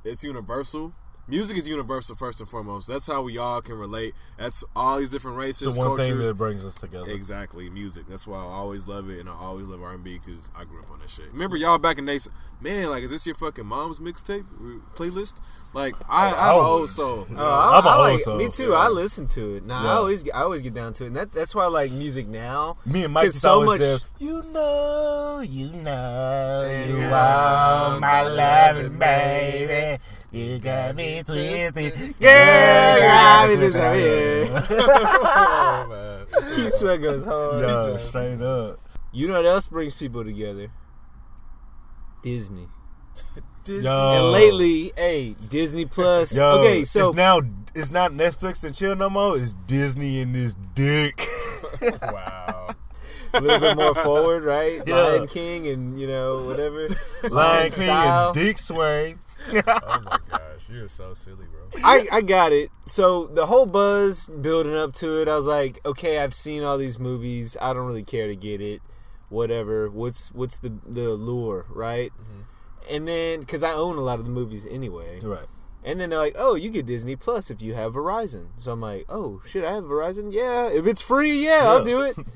it's 0.04 0.24
universal. 0.24 0.94
Music 1.32 1.56
is 1.58 1.66
universal 1.66 2.14
first 2.14 2.42
and 2.42 2.50
foremost. 2.50 2.90
That's 2.90 3.08
how 3.08 3.22
we 3.22 3.38
all 3.38 3.62
can 3.62 3.76
relate. 3.76 4.14
That's 4.38 4.66
all 4.76 5.00
these 5.00 5.12
different 5.12 5.38
It's 5.38 5.62
races, 5.62 5.76
the 5.76 5.80
one 5.80 5.96
thing 5.98 6.10
cultures. 6.10 6.28
that 6.28 6.34
brings 6.34 6.66
us 6.66 6.76
together. 6.76 7.10
Exactly, 7.10 7.70
music. 7.70 8.04
That's 8.10 8.28
why 8.28 8.38
I 8.38 8.42
always 8.44 8.86
love 8.86 9.10
it, 9.10 9.22
and 9.22 9.30
I 9.30 9.34
always 9.34 9.70
love 9.70 9.82
R 9.82 9.94
and 9.94 10.04
B 10.04 10.20
because 10.24 10.52
I 10.58 10.66
grew 10.66 10.82
up 10.82 10.92
on 10.92 11.00
that 11.00 11.10
shit. 11.10 11.32
Remember 11.32 11.56
y'all 11.56 11.78
back 11.78 11.98
in 11.98 12.06
the 12.06 12.12
days, 12.12 12.28
man? 12.60 12.90
Like, 12.90 13.04
is 13.04 13.12
this 13.12 13.26
your 13.26 13.36
fucking 13.36 13.66
mom's 13.66 14.00
mixtape 14.02 14.42
uh, 14.42 14.80
playlist? 14.94 15.40
Like, 15.74 15.96
I, 16.10 16.34
I'm 16.34 16.60
an 16.60 16.66
old 16.66 16.90
soul. 16.90 17.26
you 17.30 17.36
know? 17.38 17.44
Oh, 17.44 17.50
I, 17.50 17.78
I'm 17.78 17.86
a 17.86 17.88
I 17.88 17.96
old 17.96 18.10
like, 18.12 18.20
soul. 18.20 18.38
Me 18.38 18.50
too. 18.50 18.74
I 18.74 18.90
listen 18.90 19.26
to 19.28 19.56
it. 19.56 19.66
Nah, 19.66 19.84
Yeah. 19.84 19.90
I 19.90 19.94
always 19.94 20.30
I 20.32 20.42
always 20.42 20.62
get 20.62 20.74
down 20.74 20.92
to 20.94 21.06
it, 21.06 21.08
and 21.08 21.16
that, 21.16 21.32
that's 21.32 21.56
why 21.56 21.64
I 21.64 21.68
like 21.68 21.94
music 21.94 22.28
now. 22.28 22.76
Me 22.86 23.06
and 23.06 23.14
Mike 23.14 23.32
so 23.32 23.64
much- 23.64 23.80
jam, 23.80 24.00
You 24.20 24.44
know, 24.52 25.42
you 25.48 25.70
know, 25.70 26.86
you 26.90 26.98
Yeah. 26.98 27.16
are 27.96 28.00
my 28.02 28.22
loving 28.24 28.98
baby. 29.00 30.01
You 30.32 30.60
got 30.60 30.96
me 30.96 31.22
twisted, 31.24 32.18
Girl, 32.18 33.00
got 33.00 33.50
me 33.50 33.56
twisted. 33.58 34.48
oh, 34.70 35.88
man. 35.90 36.56
Keith 36.56 36.72
Sweat 36.72 37.02
goes 37.02 37.26
hard. 37.26 37.62
Yo, 37.62 37.98
straight 37.98 38.42
up. 38.42 38.80
You 39.12 39.28
know 39.28 39.34
what 39.34 39.46
else 39.46 39.68
brings 39.68 39.94
people 39.94 40.24
together? 40.24 40.72
Disney. 42.24 42.70
Disney. 43.66 43.84
Yo. 43.84 43.92
And 43.92 44.32
lately, 44.32 44.94
hey, 44.96 45.36
Disney 45.50 45.86
Plus. 45.86 46.38
Yo, 46.38 46.60
okay, 46.60 46.86
so 46.86 47.08
it's 47.08 47.16
now 47.16 47.42
it's 47.76 47.92
not 47.92 48.14
Netflix 48.14 48.64
and 48.64 48.74
chill 48.74 48.96
no 48.96 49.10
more. 49.10 49.38
It's 49.38 49.54
Disney 49.68 50.22
and 50.22 50.34
this 50.34 50.56
dick. 50.74 51.28
wow. 51.82 52.70
a 53.34 53.42
little 53.42 53.60
bit 53.60 53.76
more 53.76 53.96
forward, 53.96 54.44
right? 54.44 54.82
Yeah. 54.88 54.96
Lion 54.96 55.28
King 55.28 55.68
and 55.68 56.00
you 56.00 56.08
know 56.08 56.44
whatever. 56.44 56.88
Lion 57.30 57.72
King 57.72 57.86
style. 57.86 58.28
and 58.28 58.34
Dick 58.34 58.58
Swain. 58.58 59.20
Oh 59.68 60.00
my 60.06 60.18
gosh, 60.30 60.70
you're 60.70 60.88
so 60.88 61.14
silly, 61.14 61.46
bro. 61.52 61.82
I, 61.84 62.08
I 62.12 62.22
got 62.22 62.52
it. 62.52 62.70
So 62.86 63.28
the 63.28 63.46
whole 63.48 63.66
buzz 63.66 64.28
building 64.28 64.76
up 64.76 64.94
to 64.96 65.22
it, 65.22 65.28
I 65.28 65.36
was 65.36 65.46
like, 65.46 65.80
okay, 65.86 66.20
I've 66.20 66.34
seen 66.34 66.64
all 66.64 66.78
these 66.78 67.00
movies. 67.00 67.58
I 67.62 67.74
don't 67.74 67.86
really 67.86 68.04
care 68.04 68.28
to 68.28 68.36
get 68.36 68.62
it. 68.62 68.82
Whatever. 69.30 69.90
What's 69.90 70.32
what's 70.34 70.58
the 70.58 70.74
the 70.86 71.10
allure, 71.12 71.66
right? 71.70 72.12
Mm-hmm. 72.14 72.42
And 72.90 73.08
then 73.08 73.40
because 73.42 73.64
I 73.64 73.72
own 73.72 73.98
a 73.98 74.02
lot 74.02 74.20
of 74.20 74.26
the 74.26 74.32
movies 74.32 74.66
anyway, 74.70 75.20
Right. 75.22 75.46
and 75.84 76.00
then 76.00 76.10
they're 76.10 76.20
like, 76.20 76.36
oh, 76.38 76.56
you 76.56 76.70
get 76.70 76.86
Disney 76.86 77.16
Plus 77.16 77.50
if 77.50 77.62
you 77.62 77.74
have 77.74 77.94
Verizon. 77.94 78.48
So 78.58 78.72
I'm 78.72 78.82
like, 78.82 79.06
oh 79.08 79.42
shit, 79.48 79.64
I 79.64 79.74
have 79.74 79.86
Verizon. 79.86 80.34
Yeah, 80.34 80.70
if 80.70 80.86
it's 80.88 81.02
free, 81.02 81.46
yeah, 81.46 81.62
I'll 81.64 81.84
do 81.86 82.02
it. 82.02 82.18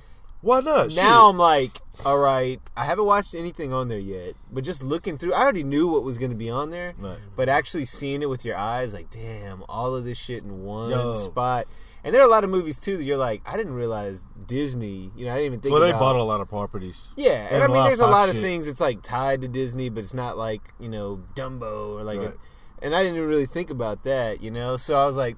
Why 0.45 0.59
not? 0.59 0.95
now 0.95 1.27
I'm 1.27 1.39
like, 1.39 1.71
all 2.05 2.19
right, 2.19 2.61
I 2.77 2.85
haven't 2.85 3.05
watched 3.05 3.33
anything 3.33 3.73
on 3.73 3.87
there 3.87 3.97
yet, 3.97 4.35
but 4.51 4.63
just 4.63 4.83
looking 4.83 5.17
through, 5.17 5.33
I 5.33 5.41
already 5.41 5.63
knew 5.63 5.87
what 5.87 6.03
was 6.03 6.19
going 6.19 6.29
to 6.29 6.37
be 6.37 6.51
on 6.51 6.69
there. 6.69 6.93
Right. 6.99 7.17
But 7.35 7.49
actually 7.49 7.85
seeing 7.85 8.21
it 8.21 8.29
with 8.29 8.45
your 8.45 8.55
eyes, 8.55 8.93
like, 8.93 9.09
damn, 9.09 9.63
all 9.67 9.95
of 9.95 10.05
this 10.05 10.19
shit 10.19 10.43
in 10.43 10.63
one 10.63 10.91
Yo. 10.91 11.15
spot. 11.15 11.65
And 12.03 12.13
there 12.13 12.21
are 12.21 12.27
a 12.27 12.29
lot 12.29 12.43
of 12.43 12.51
movies 12.51 12.79
too 12.79 12.95
that 12.95 13.03
you're 13.03 13.17
like, 13.17 13.41
I 13.43 13.57
didn't 13.57 13.73
realize 13.73 14.23
Disney. 14.45 15.11
You 15.15 15.25
know, 15.25 15.31
I 15.31 15.37
didn't 15.37 15.45
even 15.47 15.59
think. 15.61 15.73
well, 15.73 15.81
they 15.81 15.89
about, 15.89 15.99
bought 15.99 16.15
a 16.15 16.21
lot 16.21 16.41
of 16.41 16.47
properties. 16.47 17.07
Yeah, 17.15 17.31
and 17.31 17.55
and 17.55 17.63
I 17.63 17.67
mean, 17.67 17.83
there's 17.83 17.99
a 17.99 18.05
lot 18.05 18.29
of 18.29 18.35
shit. 18.35 18.43
things. 18.43 18.67
It's 18.67 18.79
like 18.79 19.01
tied 19.01 19.41
to 19.41 19.47
Disney, 19.47 19.89
but 19.89 20.01
it's 20.01 20.13
not 20.13 20.37
like 20.37 20.61
you 20.79 20.89
know 20.89 21.23
Dumbo 21.33 21.95
or 21.95 22.03
like. 22.03 22.19
Right. 22.19 22.27
A, 22.27 22.37
and 22.85 22.95
I 22.95 23.01
didn't 23.01 23.17
even 23.17 23.29
really 23.29 23.47
think 23.47 23.71
about 23.71 24.03
that, 24.03 24.43
you 24.43 24.51
know. 24.51 24.77
So 24.77 25.01
I 25.01 25.07
was 25.07 25.15
like, 25.15 25.37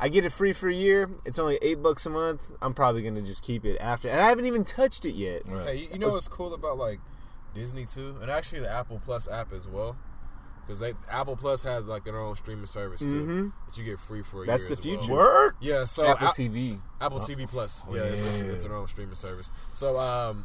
I 0.00 0.08
get 0.08 0.24
it 0.24 0.30
free 0.30 0.52
for 0.52 0.68
a 0.68 0.74
year. 0.74 1.10
It's 1.24 1.38
only 1.38 1.58
eight 1.60 1.82
bucks 1.82 2.06
a 2.06 2.10
month. 2.10 2.52
I'm 2.62 2.72
probably 2.74 3.02
gonna 3.02 3.22
just 3.22 3.42
keep 3.42 3.64
it 3.64 3.76
after, 3.80 4.08
and 4.08 4.20
I 4.20 4.28
haven't 4.28 4.46
even 4.46 4.64
touched 4.64 5.04
it 5.04 5.14
yet. 5.14 5.42
Right. 5.46 5.66
Hey, 5.66 5.76
you- 5.76 5.88
you 5.94 5.98
know 5.98 6.08
what's 6.08 6.28
cool 6.28 6.54
about 6.54 6.78
like 6.78 7.00
Disney 7.54 7.84
too, 7.84 8.16
and 8.22 8.30
actually 8.30 8.60
the 8.60 8.70
Apple 8.70 9.00
Plus 9.04 9.26
app 9.28 9.52
as 9.52 9.66
well, 9.66 9.96
because 10.60 10.78
they 10.78 10.92
Apple 11.10 11.34
Plus 11.34 11.64
has 11.64 11.84
like 11.86 12.04
their 12.04 12.16
own 12.16 12.36
streaming 12.36 12.66
service 12.66 13.00
too 13.00 13.26
Mhm. 13.26 13.52
that 13.66 13.76
you 13.78 13.84
get 13.84 13.98
free 13.98 14.22
for 14.22 14.44
a 14.44 14.46
That's 14.46 14.68
year. 14.68 14.76
the 14.76 14.80
as 14.80 14.86
well. 14.86 14.98
future. 15.00 15.12
Word. 15.12 15.54
Yeah, 15.60 15.84
so 15.84 16.06
Apple 16.06 16.28
Apple, 16.28 16.44
TV. 16.44 16.80
Apple 17.00 17.20
TV 17.20 17.46
Plus. 17.48 17.86
Yeah, 17.90 17.96
yeah. 17.96 18.02
It's, 18.10 18.40
it's 18.42 18.64
their 18.64 18.74
own 18.76 18.86
streaming 18.86 19.16
service. 19.16 19.50
So 19.72 19.98
um, 19.98 20.44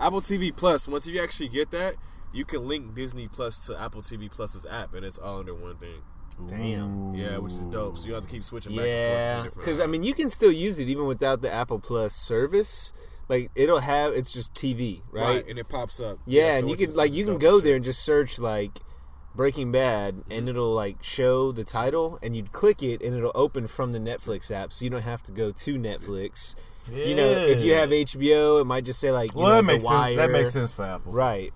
Apple 0.00 0.22
TV 0.22 0.50
Plus. 0.56 0.88
Once 0.88 1.06
you 1.06 1.22
actually 1.22 1.48
get 1.48 1.70
that, 1.72 1.96
you 2.32 2.46
can 2.46 2.66
link 2.66 2.94
Disney 2.94 3.28
Plus 3.28 3.66
to 3.66 3.78
Apple 3.78 4.00
TV 4.00 4.30
Plus's 4.30 4.64
app, 4.64 4.94
and 4.94 5.04
it's 5.04 5.18
all 5.18 5.40
under 5.40 5.54
one 5.54 5.76
thing. 5.76 6.02
Damn. 6.46 7.14
Yeah, 7.14 7.38
which 7.38 7.52
is 7.52 7.66
dope. 7.66 7.98
So 7.98 8.08
you 8.08 8.14
have 8.14 8.24
to 8.24 8.28
keep 8.28 8.44
switching 8.44 8.72
back 8.72 8.86
and 8.86 8.88
Yeah, 8.88 9.46
because 9.54 9.80
I 9.80 9.86
mean, 9.86 10.02
you 10.02 10.14
can 10.14 10.28
still 10.28 10.52
use 10.52 10.78
it 10.78 10.88
even 10.88 11.06
without 11.06 11.42
the 11.42 11.52
Apple 11.52 11.78
Plus 11.78 12.14
service. 12.14 12.92
Like 13.28 13.50
it'll 13.54 13.80
have, 13.80 14.12
it's 14.12 14.32
just 14.32 14.52
TV, 14.54 15.02
right? 15.10 15.22
right, 15.22 15.48
and 15.48 15.58
it 15.58 15.68
pops 15.68 16.00
up. 16.00 16.18
Yeah, 16.26 16.52
so 16.52 16.58
and 16.58 16.70
you 16.70 16.76
can 16.76 16.94
like 16.94 17.12
you 17.12 17.24
can 17.24 17.38
go 17.38 17.60
there 17.60 17.76
and 17.76 17.84
just 17.84 18.02
search 18.02 18.38
like 18.38 18.78
Breaking 19.34 19.72
Bad, 19.72 20.14
and 20.14 20.24
mm-hmm. 20.30 20.48
it'll 20.48 20.72
like 20.72 21.02
show 21.02 21.52
the 21.52 21.64
title, 21.64 22.18
and 22.22 22.36
you'd 22.36 22.52
click 22.52 22.82
it, 22.82 23.00
and 23.00 23.16
it'll 23.16 23.32
open 23.34 23.66
from 23.68 23.92
the 23.92 23.98
Netflix 23.98 24.50
app, 24.50 24.72
so 24.72 24.84
you 24.84 24.90
don't 24.90 25.02
have 25.02 25.22
to 25.24 25.32
go 25.32 25.50
to 25.52 25.74
Netflix. 25.76 26.54
You 26.90 27.14
know, 27.14 27.28
if 27.30 27.62
you 27.62 27.74
have 27.74 27.90
HBO, 27.90 28.60
it 28.60 28.64
might 28.64 28.84
just 28.84 28.98
say 28.98 29.12
like, 29.12 29.32
you 29.34 29.40
well, 29.40 29.50
know, 29.50 29.54
that 29.54 29.62
The 29.62 29.66
makes 29.66 29.86
sense. 29.86 30.16
That 30.16 30.30
makes 30.30 30.52
sense 30.52 30.72
for 30.72 30.84
Apple. 30.84 31.12
right? 31.12 31.52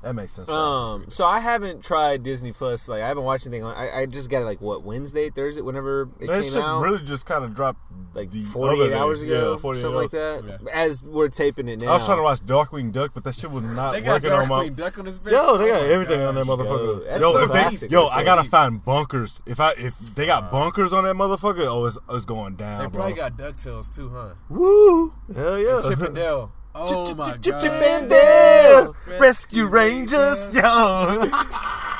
That 0.00 0.14
makes 0.14 0.32
sense. 0.32 0.48
Um, 0.48 1.06
so 1.08 1.24
I 1.24 1.40
haven't 1.40 1.82
tried 1.82 2.22
Disney 2.22 2.52
Plus. 2.52 2.88
Like 2.88 3.02
I 3.02 3.08
haven't 3.08 3.24
watched 3.24 3.46
anything 3.48 3.64
on. 3.64 3.74
I, 3.74 4.02
I 4.02 4.06
just 4.06 4.30
got 4.30 4.42
it 4.42 4.44
like 4.44 4.60
what 4.60 4.84
Wednesday, 4.84 5.28
Thursday, 5.28 5.60
whenever 5.60 6.02
it 6.20 6.28
that 6.28 6.42
came 6.42 6.52
shit 6.52 6.56
out. 6.62 6.80
really 6.82 7.04
just 7.04 7.26
kind 7.26 7.42
of 7.44 7.52
dropped 7.56 7.80
like 8.14 8.30
the 8.30 8.44
48 8.44 8.80
other 8.80 8.90
day. 8.90 8.96
hours 8.96 9.22
ago, 9.22 9.52
Yeah, 9.52 9.56
48 9.58 9.82
something 9.82 9.96
like 10.00 10.10
that. 10.12 10.60
Yeah. 10.64 10.70
As 10.72 11.02
we're 11.02 11.28
taping 11.28 11.66
it 11.66 11.80
now, 11.82 11.88
I 11.90 11.94
was 11.94 12.04
trying 12.04 12.18
to 12.18 12.22
watch 12.22 12.38
Darkwing 12.46 12.92
Duck, 12.92 13.10
but 13.12 13.24
that 13.24 13.34
shit 13.34 13.50
was 13.50 13.64
not 13.64 13.92
They 13.94 14.00
got 14.02 14.22
working 14.22 14.30
on 14.32 14.46
my. 14.48 14.68
Duck 14.68 14.98
on 15.00 15.04
this 15.04 15.18
bitch. 15.18 15.32
Yo, 15.32 15.58
they 15.58 15.66
got 15.68 15.82
Oh 15.82 15.86
my 15.86 15.92
everything 15.92 16.20
on 16.22 16.34
that 16.36 16.46
gosh. 16.46 16.58
motherfucker. 16.58 17.04
that's 17.04 17.20
Yo, 17.20 17.32
so 17.32 17.42
if 17.72 17.80
they, 17.80 17.86
yo, 17.88 18.06
I 18.06 18.22
gotta 18.22 18.42
deep. 18.42 18.50
find 18.52 18.84
Bonkers. 18.84 19.40
If 19.46 19.58
I 19.58 19.72
if 19.78 19.98
they 20.14 20.26
got 20.26 20.52
Bonkers 20.52 20.92
on 20.92 21.04
that 21.04 21.16
motherfucker, 21.16 21.66
oh, 21.66 21.86
it's, 21.86 21.98
it's 22.10 22.24
going 22.24 22.54
down, 22.54 22.78
They 22.78 22.86
bro. 22.86 22.98
probably 23.00 23.14
got 23.14 23.36
Ducktales 23.36 23.92
too, 23.92 24.10
huh? 24.10 24.34
Woo, 24.48 25.12
hell 25.34 25.58
yeah, 25.58 25.80
Chip 25.86 26.00
and 26.02 26.14
Dale. 26.14 26.52
Oh 26.80 27.14
my 27.16 27.24
god. 27.24 27.42
Chip 27.42 27.72
and 27.72 28.08
Dale, 28.10 28.96
Rescue 29.18 29.66
Rangers, 29.66 30.54
yo. 30.54 31.30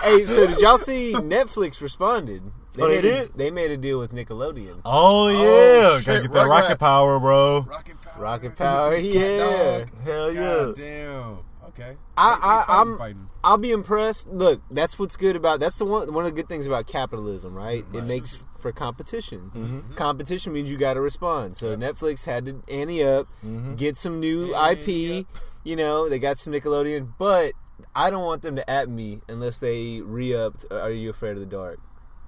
Hey, 0.00 0.25
so 0.26 0.47
did 0.47 0.61
y'all 0.61 0.78
see 0.78 1.12
Netflix 1.14 1.80
responded? 1.82 2.40
They 2.75 2.82
Oh, 2.85 2.88
they 2.88 2.94
made 3.02 3.04
a, 3.04 3.11
did? 3.26 3.32
they 3.35 3.50
made 3.50 3.70
a 3.73 3.76
deal 3.76 3.99
with 3.99 4.12
Nickelodeon. 4.12 4.80
Oh, 4.85 5.26
oh 5.26 5.28
yeah, 5.28 5.99
shit, 5.99 6.06
gotta 6.06 6.20
get 6.23 6.32
that 6.35 6.47
rocket 6.47 6.76
Rugrats. 6.76 6.78
power, 6.78 7.18
bro. 7.18 7.61
Rocket 7.68 8.00
Power. 8.00 8.23
Rocket 8.23 8.56
Power, 8.56 8.94
Cat 8.94 9.04
yeah. 9.04 9.78
Dog. 9.80 9.90
Hell 10.04 10.32
yeah. 10.32 10.40
God 10.40 10.76
damn. 10.76 11.38
Okay. 11.70 11.97
I- 12.16 12.35
They- 12.35 12.40
they 12.40 12.47
I- 12.47 12.64
fighting, 12.64 12.75
I'm- 12.76 12.99
fighting. 12.99 13.30
I'll 13.42 13.56
be 13.58 13.73
impressed. 13.73 14.28
Look, 14.28 14.62
that's 14.70 14.99
what's 15.00 15.16
good 15.16 15.35
about 15.35 15.58
that's 15.58 15.78
the 15.78 15.85
one 15.85 16.12
one 16.14 16.25
of 16.25 16.30
the 16.30 16.37
good 16.37 16.49
things 16.49 16.64
about 16.66 16.87
capitalism, 16.87 17.54
right? 17.56 17.85
It 17.92 18.04
makes 18.04 18.42
for 18.59 18.73
competition. 18.73 19.50
Mm-hmm. 19.55 19.95
Competition 19.95 20.53
means 20.53 20.71
you 20.71 20.77
got 20.79 20.95
to 20.95 21.00
respond. 21.00 21.57
So 21.57 21.77
Netflix 21.77 22.27
had 22.27 22.47
to 22.47 22.62
ante 22.69 23.03
up, 23.05 23.27
Mm-hmm. 23.45 23.75
get 23.77 23.97
some 23.97 24.21
new 24.21 24.55
IP. 24.55 25.27
You 25.65 25.77
know, 25.77 26.09
they 26.09 26.19
got 26.19 26.38
some 26.38 26.53
Nickelodeon, 26.53 27.12
but 27.19 27.53
I 27.95 28.11
don't 28.11 28.25
want 28.25 28.43
them 28.43 28.57
to 28.57 28.69
at 28.71 28.88
me 28.88 29.21
unless 29.29 29.59
they 29.59 30.00
re-upped. 30.00 30.65
uh, 30.71 30.77
Are 30.81 30.91
you 30.91 31.11
afraid 31.11 31.33
of 31.33 31.41
the 31.41 31.47
dark? 31.47 31.79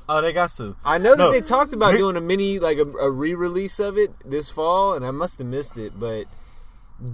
Oh, 0.09 0.21
they 0.21 0.33
got 0.33 0.51
to. 0.51 0.77
I 0.85 0.99
know 0.99 1.11
that 1.11 1.19
No. 1.19 1.31
they 1.31 1.41
talked 1.41 1.73
about 1.73 1.97
doing 1.97 2.17
a 2.17 2.21
mini, 2.21 2.59
like 2.59 2.79
a, 2.79 2.83
a 2.83 3.11
re-release 3.11 3.79
of 3.79 3.97
it 3.97 4.11
this 4.29 4.49
fall, 4.51 4.95
and 4.95 5.05
I 5.07 5.11
must 5.13 5.39
have 5.39 5.47
missed 5.47 5.79
it. 5.79 5.99
But 5.99 6.27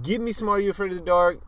give 0.03 0.21
me 0.21 0.31
some 0.31 0.49
Are 0.49 0.59
You 0.59 0.71
Afraid 0.71 0.91
of 0.91 0.97
the 0.97 1.03
Dark? 1.03 1.39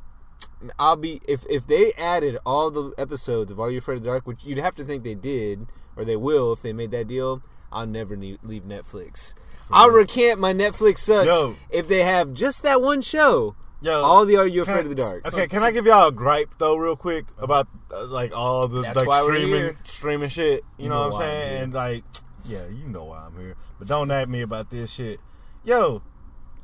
I'll 0.78 0.96
be 0.96 1.22
if 1.28 1.46
if 1.50 1.66
they 1.68 1.92
added 1.94 2.38
all 2.46 2.70
the 2.72 2.94
episodes 2.98 3.52
of 3.52 3.60
Are 3.60 3.70
You 3.72 3.80
Afraid 3.80 3.96
of 3.98 4.04
the 4.04 4.10
Dark, 4.10 4.28
which 4.28 4.46
you'd 4.46 4.58
have 4.60 4.76
to 4.76 4.84
think 4.84 5.04
they 5.04 5.16
did, 5.16 5.68
or 5.96 6.06
they 6.06 6.16
will 6.16 6.54
if 6.54 6.62
they 6.62 6.72
made 6.74 6.92
that 6.92 7.08
deal. 7.08 7.42
I'll 7.72 7.88
never 7.88 8.16
ne- 8.16 8.38
leave 8.44 8.64
Netflix. 8.64 9.34
I'll 9.72 9.92
recant 9.92 10.40
my 10.40 10.54
Netflix 10.54 11.00
sucks 11.00 11.28
Yo. 11.28 11.56
if 11.70 11.88
they 11.88 12.04
have 12.04 12.34
just 12.34 12.64
that 12.64 12.82
one 12.82 13.02
show. 13.02 13.56
Yo, 13.82 13.94
All 14.02 14.26
the 14.26 14.36
Are 14.36 14.46
You 14.48 14.64
Afraid 14.64 14.78
I- 14.78 14.80
of 14.80 14.90
the 14.90 14.96
Dark? 14.96 15.26
Okay, 15.28 15.48
can 15.48 15.64
I 15.64 15.72
give 15.72 15.86
y'all 15.86 16.08
a 16.10 16.12
gripe 16.12 16.56
though, 16.58 16.76
real 16.76 16.98
quick 16.98 17.26
about 17.38 17.68
uh, 17.94 18.06
like 18.08 18.36
all 18.36 18.68
the 18.68 18.82
like 18.82 19.24
streaming 19.24 19.78
streaming 19.84 20.30
shit? 20.30 20.64
You, 20.78 20.84
You 20.86 20.90
know, 20.90 20.96
know 20.96 21.02
what 21.10 21.14
I'm 21.14 21.20
why 21.22 21.26
I'm 21.26 21.32
saying? 21.32 21.64
And 21.64 21.74
like, 21.74 22.04
yeah, 22.46 22.68
you 22.68 22.88
know 22.90 23.06
why 23.06 23.26
I'm 23.26 23.40
here. 23.40 23.56
But 23.78 23.88
don't 23.88 24.12
at 24.12 24.28
me 24.28 24.42
about 24.42 24.70
this 24.70 24.92
shit. 24.92 25.20
Yo, 25.64 26.02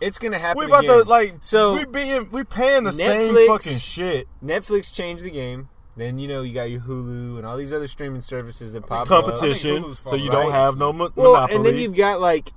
It's 0.00 0.18
gonna 0.18 0.38
happen. 0.38 0.58
We 0.60 0.66
about 0.66 0.84
again. 0.84 1.04
to 1.04 1.08
like 1.08 1.34
so 1.40 1.74
we 1.74 1.84
being 1.84 2.30
we 2.30 2.44
paying 2.44 2.84
the 2.84 2.92
same 2.92 3.34
fucking 3.46 3.72
shit. 3.78 4.28
Netflix 4.44 4.94
changed 4.94 5.24
the 5.24 5.30
game. 5.30 5.68
Then 5.96 6.18
you 6.18 6.28
know 6.28 6.42
you 6.42 6.54
got 6.54 6.70
your 6.70 6.80
Hulu 6.80 7.38
and 7.38 7.44
all 7.46 7.56
these 7.56 7.72
other 7.72 7.88
streaming 7.88 8.20
services 8.20 8.72
that 8.74 8.86
pop 8.86 9.10
up. 9.10 9.24
Competition, 9.24 9.82
Hulu's 9.82 9.98
so 9.98 10.14
you 10.14 10.28
fine, 10.30 10.42
don't 10.42 10.52
have 10.52 10.76
no 10.76 10.92
mo- 10.92 11.10
Well, 11.16 11.32
monopoly. 11.32 11.56
and 11.56 11.66
then 11.66 11.76
you've 11.76 11.96
got 11.96 12.20
like 12.20 12.50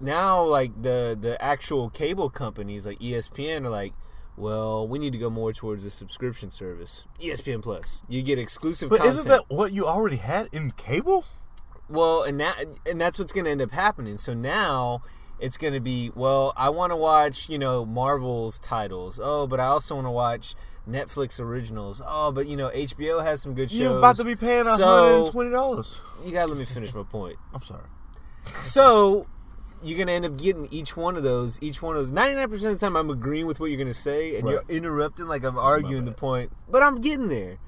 now 0.00 0.42
like 0.42 0.82
the 0.82 1.16
the 1.20 1.40
actual 1.40 1.90
cable 1.90 2.28
companies 2.30 2.86
like 2.86 2.98
ESPN 2.98 3.64
are 3.64 3.70
like, 3.70 3.92
well, 4.36 4.88
we 4.88 4.98
need 4.98 5.12
to 5.12 5.18
go 5.18 5.30
more 5.30 5.52
towards 5.52 5.84
a 5.84 5.90
subscription 5.90 6.50
service, 6.50 7.06
ESPN 7.20 7.62
Plus. 7.62 8.02
You 8.08 8.22
get 8.22 8.38
exclusive 8.40 8.90
but 8.90 8.98
content. 8.98 9.18
isn't 9.18 9.28
that 9.28 9.44
what 9.48 9.70
you 9.72 9.86
already 9.86 10.16
had 10.16 10.48
in 10.50 10.72
cable? 10.72 11.26
Well, 11.88 12.22
and 12.24 12.40
that 12.40 12.64
and 12.88 13.00
that's 13.00 13.18
what's 13.20 13.32
going 13.32 13.44
to 13.44 13.50
end 13.52 13.62
up 13.62 13.70
happening. 13.70 14.16
So 14.16 14.34
now 14.34 15.02
it's 15.40 15.56
going 15.56 15.74
to 15.74 15.80
be 15.80 16.10
well, 16.14 16.52
I 16.56 16.68
want 16.70 16.90
to 16.92 16.96
watch, 16.96 17.48
you 17.48 17.58
know, 17.58 17.84
Marvel's 17.84 18.58
titles. 18.60 19.18
Oh, 19.22 19.46
but 19.46 19.58
I 19.60 19.66
also 19.66 19.94
want 19.94 20.06
to 20.06 20.10
watch 20.10 20.54
Netflix 20.88 21.40
originals. 21.40 22.00
Oh, 22.06 22.30
but 22.32 22.46
you 22.46 22.56
know, 22.56 22.68
HBO 22.70 23.22
has 23.22 23.42
some 23.42 23.54
good 23.54 23.70
shows. 23.70 23.80
You're 23.80 23.98
about 23.98 24.16
to 24.16 24.24
be 24.24 24.36
paying 24.36 24.64
So- 24.64 24.84
hundred 24.84 25.22
and 25.24 25.30
twenty 25.32 25.50
dollars. 25.50 26.00
You 26.24 26.32
got 26.32 26.42
to 26.46 26.48
let 26.52 26.58
me 26.58 26.64
finish 26.64 26.92
my 26.94 27.02
point. 27.04 27.36
I'm 27.54 27.62
sorry. 27.62 27.86
So 28.58 29.26
you're 29.82 29.98
gonna 29.98 30.12
end 30.12 30.24
up 30.26 30.36
getting 30.38 30.68
each 30.70 30.96
one 30.96 31.16
of 31.16 31.22
those. 31.22 31.58
Each 31.62 31.80
one 31.82 31.96
of 31.96 32.02
those. 32.02 32.12
Ninety 32.12 32.36
nine 32.36 32.48
percent 32.50 32.72
of 32.74 32.80
the 32.80 32.86
time, 32.86 32.96
I'm 32.96 33.10
agreeing 33.10 33.46
with 33.46 33.60
what 33.60 33.66
you're 33.70 33.78
gonna 33.78 33.94
say, 33.94 34.36
and 34.36 34.44
Right. 34.44 34.52
you're 34.52 34.64
interrupting 34.76 35.26
like 35.26 35.44
I'm 35.44 35.58
arguing 35.58 36.04
the 36.04 36.12
point. 36.12 36.52
But 36.68 36.82
I'm 36.82 37.00
getting 37.00 37.28
there. 37.28 37.58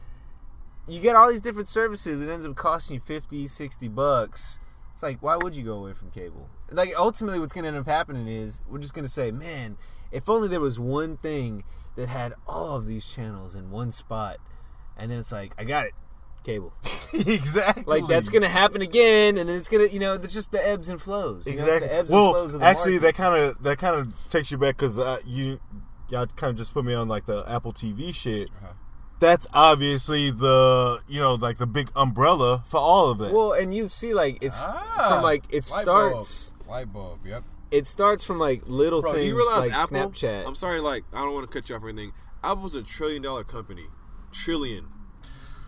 You 0.89 1.01
get 1.01 1.15
all 1.15 1.31
these 1.31 1.41
different 1.41 1.69
services. 1.69 2.21
It 2.21 2.29
ends 2.29 2.45
up 2.45 2.57
costing 2.57 2.95
you 2.95 3.01
50, 3.01 3.47
60 3.47 3.89
bucks. 3.89 4.59
It's 4.93 5.03
like, 5.03 5.23
why 5.23 5.37
would 5.37 5.55
you 5.55 5.63
go 5.65 5.75
away 5.75 5.93
from 5.93 6.11
cable? 6.11 6.49
Like, 6.75 6.95
ultimately, 6.97 7.39
what's 7.39 7.53
gonna 7.53 7.69
end 7.69 7.77
up 7.77 7.87
happening 7.87 8.27
is 8.29 8.61
we're 8.69 8.79
just 8.79 8.95
gonna 8.95 9.09
say, 9.09 9.31
man, 9.31 9.77
if 10.11 10.29
only 10.29 10.49
there 10.49 10.61
was 10.61 10.79
one 10.79 11.17
thing 11.17 11.65
that 11.97 12.09
had 12.09 12.35
all 12.47 12.77
of 12.77 12.87
these 12.87 13.07
channels 13.07 13.55
in 13.55 13.71
one 13.71 13.91
spot, 13.91 14.37
and 14.97 15.11
then 15.11 15.19
it's 15.19 15.33
like, 15.33 15.55
I 15.59 15.65
got 15.65 15.87
it, 15.87 15.93
cable. 16.45 16.73
exactly. 17.15 17.85
Like 17.87 18.07
that's 18.09 18.29
gonna 18.29 18.49
happen 18.49 18.83
again, 18.83 19.37
and 19.39 19.49
then 19.49 19.57
it's 19.57 19.69
gonna, 19.69 19.85
you 19.87 19.99
know, 19.99 20.15
it's 20.15 20.33
just 20.35 20.53
the 20.53 20.67
ebbs 20.67 20.89
and 20.89 21.01
flows. 21.01 21.47
You 21.47 21.57
know, 21.57 21.65
Exactly. 21.65 21.89
the 21.89 21.95
ebbs 21.95 22.11
and 22.11 22.19
well, 22.19 22.33
flows 22.33 22.55
of 22.55 22.61
the 22.61 22.67
actually, 22.67 22.93
market. 22.99 23.03
that 23.03 23.15
kind 23.15 23.37
of 23.43 23.63
that 23.63 23.79
kind 23.79 23.97
of 23.97 24.31
takes 24.31 24.51
you 24.51 24.59
back 24.59 24.77
because 24.77 24.99
uh, 24.99 25.19
you 25.27 25.61
y'all 26.09 26.27
kind 26.37 26.51
of 26.51 26.57
just 26.57 26.73
put 26.75 26.85
me 26.85 26.95
on 26.95 27.09
like 27.09 27.27
the 27.27 27.45
Apple 27.49 27.73
TV 27.73 28.15
shit. 28.15 28.51
Uh-huh. 28.63 28.73
That's 29.21 29.47
obviously 29.55 30.31
the 30.33 30.99
you 31.07 31.21
know 31.21 31.35
like 31.35 31.59
the 31.59 31.67
big 31.67 31.91
umbrella 31.95 32.65
for 32.67 32.79
all 32.81 33.11
of 33.11 33.21
it. 33.21 33.33
Well, 33.33 33.53
and 33.53 33.73
you 33.75 33.89
see, 33.89 34.13
like 34.15 34.39
it's 34.41 34.57
Ah, 34.61 35.07
from 35.11 35.23
like 35.23 35.45
it 35.51 35.65
starts. 35.65 36.55
Bulb. 36.73 36.87
Light 36.87 36.93
bulb. 36.93 37.27
Yep. 37.27 37.45
It 37.71 37.87
starts 37.87 38.23
from 38.25 38.39
like 38.39 38.63
little 38.67 39.01
Bro, 39.01 39.13
do 39.13 39.19
things 39.19 39.29
you 39.29 39.37
realize 39.37 39.69
like 39.69 39.79
Apple? 39.79 40.11
Snapchat. 40.11 40.47
I'm 40.47 40.55
sorry, 40.55 40.81
like 40.81 41.05
I 41.13 41.19
don't 41.19 41.35
want 41.35 41.51
to 41.51 41.53
cut 41.61 41.69
you 41.69 41.77
off 41.77 41.83
or 41.83 41.89
anything. 41.89 42.13
Apple's 42.45 42.75
a 42.75 42.83
trillion 42.83 43.23
dollar 43.23 43.45
company. 43.45 43.87
Trillion. 44.33 44.87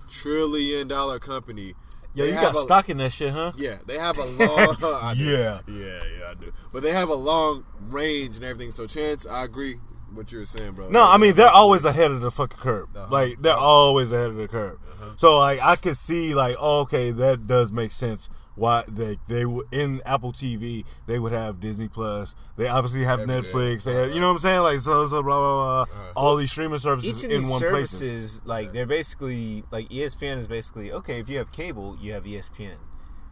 Trillion 0.09 0.89
dollar 0.89 1.19
company. 1.19 1.75
yeah, 2.15 2.25
They 2.25 2.29
you 2.29 2.35
got 2.35 2.55
a- 2.55 2.59
stock 2.59 2.89
in 2.91 2.99
that 2.99 3.13
shit, 3.13 3.33
huh? 3.33 3.53
Yeah, 3.57 3.79
they 3.87 3.99
have 3.99 4.19
a 4.19 4.25
long. 4.25 4.77
Yeah. 5.17 5.61
yeah, 5.67 6.01
yeah, 6.19 6.31
I 6.31 6.35
do. 6.35 6.53
But 6.73 6.83
they 6.83 6.93
have 6.93 7.09
a 7.09 7.15
long 7.15 7.65
range 7.81 8.37
and 8.37 8.45
everything. 8.45 8.71
So, 8.71 8.87
chance, 8.87 9.27
I 9.27 9.45
agree 9.45 9.77
what 10.13 10.31
you 10.33 10.39
were 10.39 10.45
saying, 10.45 10.73
bro. 10.73 10.89
No, 10.91 11.03
I 11.03 11.19
mean 11.19 11.35
they're 11.35 11.49
always 11.49 11.85
ahead 11.85 12.11
of 12.11 12.21
the 12.21 12.31
fucking 12.31 12.59
curve. 12.59 12.89
Uh-huh. 12.95 13.09
Like 13.11 13.41
they're 13.43 13.57
always 13.57 14.13
ahead 14.13 14.31
of 14.31 14.37
the 14.37 14.49
curve. 14.49 14.79
So 15.17 15.39
like 15.39 15.61
I 15.61 15.77
could 15.77 15.97
see 15.97 16.35
like 16.35 16.57
oh, 16.59 16.81
okay 16.81 17.11
that 17.11 17.47
does 17.47 17.73
make 17.73 17.93
sense. 17.93 18.29
Why 18.57 18.85
they 18.89 19.19
they 19.27 19.45
would 19.45 19.67
in 19.73 20.01
Apple 20.07 20.33
TV 20.33 20.85
they 21.07 21.19
would 21.19 21.33
have 21.33 21.61
Disney 21.61 21.89
Plus. 21.89 22.35
They 22.57 22.69
obviously 22.69 23.03
have 23.05 23.21
Every 23.21 23.43
day. 23.43 23.49
Netflix. 23.49 23.85
They 23.85 23.95
have, 23.95 24.15
you 24.15 24.21
know 24.21 24.29
what 24.29 24.35
I'm 24.35 24.41
saying 24.41 24.61
like 24.63 24.79
so 24.81 25.09
so 25.09 25.23
blah 25.23 25.39
blah 25.39 25.41
blah. 25.41 25.83
Uh-huh. 25.83 26.13
All 26.17 26.37
these 26.37 26.51
streaming 26.51 26.79
services 26.79 27.19
Each 27.19 27.25
of 27.25 27.31
in 27.31 27.41
these 27.43 27.51
one 27.51 27.61
services, 27.61 27.99
places. 28.01 28.43
like 28.45 28.73
they're 28.73 28.87
basically 28.87 29.65
like 29.71 29.89
ESPN 29.89 30.37
is 30.37 30.47
basically 30.47 30.93
okay. 30.93 31.19
If 31.21 31.29
you 31.29 31.39
have 31.39 31.51
cable, 31.53 31.97
you 32.01 32.13
have 32.13 32.25
ESPN. 32.25 32.77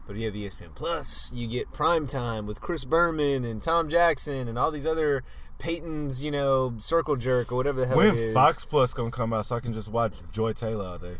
But 0.06 0.16
if 0.16 0.22
you 0.22 0.26
have 0.26 0.34
ESPN 0.34 0.74
Plus, 0.74 1.30
you 1.32 1.46
get 1.46 1.72
prime 1.72 2.08
time 2.08 2.44
with 2.46 2.60
Chris 2.60 2.84
Berman 2.84 3.44
and 3.44 3.62
Tom 3.62 3.88
Jackson 3.88 4.48
and 4.48 4.58
all 4.58 4.72
these 4.72 4.84
other 4.86 5.22
Peyton's, 5.58 6.24
you 6.24 6.32
know, 6.32 6.74
circle 6.78 7.14
jerk 7.14 7.52
or 7.52 7.56
whatever 7.56 7.78
the 7.80 7.86
hell 7.86 8.00
it 8.00 8.06
When 8.08 8.16
is. 8.16 8.34
Fox 8.34 8.64
Plus 8.64 8.92
gonna 8.92 9.12
come 9.12 9.32
out 9.32 9.46
so 9.46 9.54
I 9.54 9.60
can 9.60 9.72
just 9.72 9.88
watch 9.88 10.14
Joy 10.32 10.52
Taylor 10.54 10.84
all 10.86 10.98
day. 10.98 11.14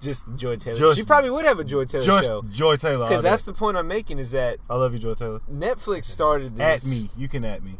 Just 0.00 0.34
Joy 0.36 0.56
Taylor. 0.56 0.76
Just- 0.78 0.96
she 0.98 1.04
probably 1.04 1.30
would 1.30 1.44
have 1.44 1.58
a 1.58 1.64
Joy 1.64 1.84
Taylor 1.84 2.04
Joy, 2.04 2.22
show. 2.22 2.42
Joy 2.50 2.76
Taylor 2.76 3.08
Because 3.08 3.22
that's 3.22 3.42
the 3.44 3.52
point 3.52 3.76
I'm 3.76 3.88
making 3.88 4.18
is 4.18 4.30
that 4.32 4.58
I 4.68 4.76
love 4.76 4.92
you, 4.92 4.98
Joy 4.98 5.14
Taylor. 5.14 5.40
Netflix 5.50 6.04
started 6.06 6.56
this. 6.56 6.84
At 6.84 6.90
me, 6.90 7.10
you 7.16 7.28
can 7.28 7.44
at 7.44 7.62
me. 7.62 7.78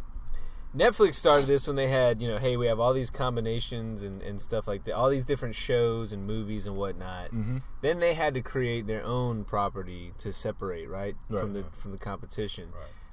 Netflix 0.77 1.15
started 1.15 1.47
this 1.47 1.67
when 1.67 1.75
they 1.75 1.89
had, 1.89 2.23
you 2.23 2.29
know, 2.29 2.39
hey, 2.39 2.57
we 2.57 2.67
have 2.69 2.79
all 2.79 2.93
these 2.93 3.11
combinations 3.11 4.03
and, 4.03 4.23
and 4.23 4.41
stuff 4.41 4.69
like 4.69 4.85
that, 4.85 4.95
all 4.95 5.11
these 5.11 5.25
different 5.25 5.57
shows 5.57 6.13
and 6.13 6.25
movies 6.29 6.65
and 6.65 6.77
whatnot. 6.77 7.33
Mm-hmm. 7.33 7.59
Then 7.81 7.99
they 7.99 8.15
had 8.15 8.35
to 8.35 8.41
create 8.41 8.87
their 8.87 9.05
own 9.05 9.43
property 9.45 10.13
to 10.19 10.33
separate, 10.33 10.89
right, 10.89 11.17
from 11.29 11.53
Right. 11.55 11.65
the 11.73 11.77
from 11.77 11.91
the 11.91 11.99
competition. 11.99 12.69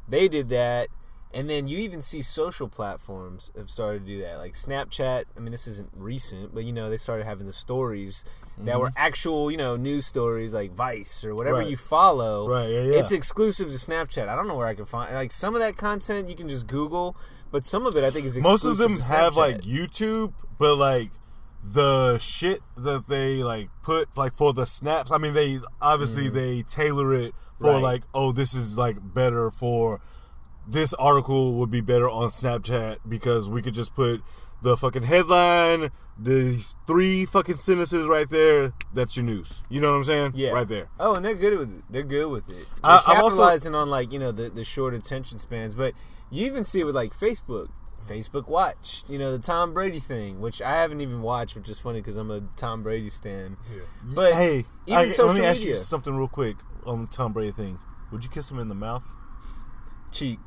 They 0.08 0.28
did 0.28 0.50
that, 0.50 0.90
and 1.34 1.50
then 1.50 1.68
you 1.68 1.80
even 1.80 2.00
see 2.00 2.22
social 2.22 2.68
platforms 2.68 3.52
have 3.58 3.72
started 3.72 4.06
to 4.06 4.06
do 4.06 4.22
that, 4.22 4.38
like 4.38 4.54
Snapchat. 4.54 5.24
I 5.36 5.40
mean, 5.40 5.52
this 5.52 5.68
isn't 5.68 5.90
recent, 5.96 6.54
but 6.54 6.64
you 6.64 6.72
know, 6.72 6.92
they 6.92 6.98
started 6.98 7.26
having 7.26 7.48
the 7.48 7.54
stories 7.54 8.24
that 8.60 8.80
were 8.80 8.92
actual, 8.96 9.52
you 9.52 9.58
know, 9.58 9.76
news 9.76 10.06
stories 10.06 10.54
like 10.54 10.74
Vice 10.74 11.24
or 11.24 11.36
whatever 11.36 11.58
Mm-hmm. 11.58 11.64
Right. 11.64 11.70
you 11.72 11.78
follow. 11.78 12.48
Right, 12.50 12.70
yeah, 12.70 12.82
yeah. 12.82 13.00
It's 13.00 13.12
exclusive 13.12 13.68
to 13.70 13.76
Snapchat. 13.76 14.28
I 14.28 14.36
don't 14.36 14.48
know 14.48 14.56
where 14.56 14.68
I 14.68 14.74
can 14.74 14.86
find 14.86 15.14
like 15.14 15.32
some 15.32 15.54
of 15.56 15.62
that 15.62 15.78
content 15.78 16.28
you 16.30 16.36
can 16.36 16.50
just 16.50 16.66
Google, 16.68 17.16
but 17.52 17.64
some 17.64 17.86
of 17.86 17.96
it 17.96 18.04
I 18.04 18.10
think 18.10 18.26
is 18.26 18.38
Most 18.40 18.66
of 18.66 18.78
them 18.78 18.98
have 18.98 19.36
like 19.36 19.62
YouTube, 19.62 20.34
but 20.58 20.76
like 20.76 21.12
the 21.64 22.18
shit 22.20 22.62
that 22.78 23.08
they 23.08 23.44
like 23.44 23.70
put 23.84 24.16
like 24.18 24.34
for 24.34 24.54
the 24.54 24.66
snaps. 24.66 25.12
I 25.12 25.18
mean, 25.18 25.34
they 25.34 25.60
obviously 25.82 26.30
they 26.30 26.64
tailor 26.64 27.14
it 27.14 27.34
for 27.60 27.66
Mm-hmm. 27.66 27.66
Right. 27.76 27.82
like, 27.84 28.04
oh, 28.14 28.32
this 28.32 28.54
is 28.54 28.78
like 28.78 28.98
better 29.02 29.50
for 29.50 30.00
this 30.68 30.94
article 30.96 31.56
would 31.56 31.72
be 31.72 31.82
better 31.82 32.08
on 32.10 32.30
Snapchat 32.30 32.98
because 33.08 33.50
we 33.50 33.62
could 33.62 33.74
just 33.74 33.96
put 33.96 34.22
the 34.62 34.76
fucking 34.78 35.04
headline, 35.04 35.90
these 36.18 36.76
three 36.88 37.26
fucking 37.26 37.58
sentences 37.58 38.08
right 38.08 38.30
there. 38.30 38.74
That's 38.94 39.16
your 39.16 39.26
news. 39.26 39.62
You 39.70 39.82
know 39.82 39.92
what 39.92 39.98
I'm 39.98 40.04
saying? 40.04 40.32
yeah, 40.36 40.52
right 40.52 40.68
there. 40.68 40.90
Oh, 41.00 41.16
and 41.16 41.24
they're 41.24 41.36
good 41.36 41.58
with 41.58 41.72
it. 41.78 41.84
They're 41.90 42.04
good 42.04 42.30
with 42.30 42.50
it. 42.50 42.56
They're 42.56 42.66
I- 42.92 43.04
I'm 43.08 43.22
also- 43.24 43.38
capitalizing 43.38 43.76
on 43.76 43.90
like 43.90 44.12
you 44.12 44.20
know 44.20 44.32
the 44.32 44.50
the 44.50 44.64
short 44.64 44.94
attention 44.94 45.38
spans, 45.38 45.76
but 45.76 45.94
you 46.32 46.46
even 46.46 46.64
see 46.64 46.80
it 46.80 46.84
with 46.86 46.96
like 46.96 47.18
Facebook. 47.18 47.70
Facebook 48.08 48.48
Watch, 48.48 49.04
you 49.10 49.20
know 49.20 49.34
the 49.34 49.40
Tom 49.44 49.74
Brady 49.74 50.00
thing, 50.00 50.40
which 50.40 50.62
I 50.62 50.80
haven't 50.82 51.02
even 51.02 51.22
watched, 51.22 51.58
which 51.58 51.68
is 51.68 51.78
funny 51.78 52.00
because 52.00 52.16
I'm 52.16 52.32
a 52.32 52.40
Tom 52.56 52.82
Brady 52.82 53.10
stan. 53.10 53.58
But 54.16 54.32
hey, 54.32 54.64
even 54.86 54.98
I, 54.98 55.08
social 55.10 55.34
let 55.34 55.42
me 55.42 55.46
ask 55.46 55.60
you 55.60 55.66
media. 55.72 55.76
something 55.82 56.16
real 56.16 56.30
quick 56.30 56.56
on 56.86 57.02
the 57.02 57.08
Tom 57.10 57.34
Brady 57.34 57.52
thing. 57.52 57.80
Would 58.14 58.24
you 58.24 58.30
kiss 58.30 58.50
him 58.50 58.60
in 58.60 58.70
the 58.70 58.76
mouth? 58.76 59.04
cheek. 60.14 60.40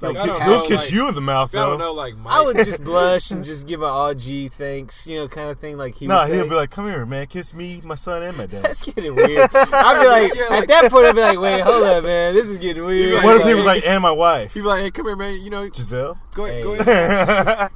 Like, 0.00 0.16
I 0.16 0.26
don't 0.26 0.40
he'll 0.42 0.58
know, 0.58 0.66
kiss 0.68 0.84
like, 0.84 0.92
you 0.92 1.08
in 1.08 1.14
the 1.16 1.20
mouth, 1.20 1.52
If 1.52 1.58
I 1.58 1.64
though. 1.64 1.70
don't 1.70 1.78
know, 1.80 1.92
like 1.92 2.16
Mike. 2.18 2.32
I 2.32 2.40
would 2.42 2.56
just 2.56 2.84
blush 2.84 3.32
and 3.32 3.44
just 3.44 3.66
give 3.66 3.82
an 3.82 3.88
all 3.88 4.14
G 4.14 4.46
thanks, 4.46 5.08
you 5.08 5.16
know, 5.18 5.26
kind 5.26 5.50
of 5.50 5.58
thing. 5.58 5.76
Like 5.76 5.96
he, 5.96 6.06
nah, 6.06 6.24
he'll 6.26 6.48
be 6.48 6.54
like, 6.54 6.70
"Come 6.70 6.86
here, 6.86 7.04
man, 7.04 7.26
kiss 7.26 7.52
me, 7.52 7.80
my 7.84 7.96
son, 7.96 8.22
and 8.22 8.36
my 8.36 8.46
dad." 8.46 8.62
That's 8.62 8.82
getting 8.84 9.16
weird. 9.16 9.40
I'd 9.52 10.02
be 10.02 10.08
like, 10.08 10.32
Yeah, 10.36 10.58
at 10.58 10.68
that 10.68 10.90
point, 10.92 11.06
I'd 11.06 11.14
be 11.16 11.20
like, 11.20 11.40
wait, 11.40 11.60
hold 11.62 11.82
up, 11.82 12.04
man, 12.04 12.32
this 12.34 12.48
is 12.48 12.58
getting 12.58 12.84
weird. 12.84 13.14
like- 13.14 13.24
what 13.24 13.40
if 13.40 13.46
he 13.48 13.54
was 13.54 13.66
like, 13.66 13.82
"And 13.86 14.00
my 14.00 14.12
wife, 14.12 14.54
He'd 14.54 14.60
be 14.60 14.66
like, 14.66 14.82
"Hey, 14.82 14.90
come 14.92 15.06
here, 15.06 15.16
man. 15.16 15.40
You 15.42 15.50
know, 15.50 15.68
Gisele"? 15.68 16.16
go 16.34 16.44
ahead, 16.44 16.56
Hey. 16.58 16.62
go 16.62 16.72
ahead, 16.74 16.86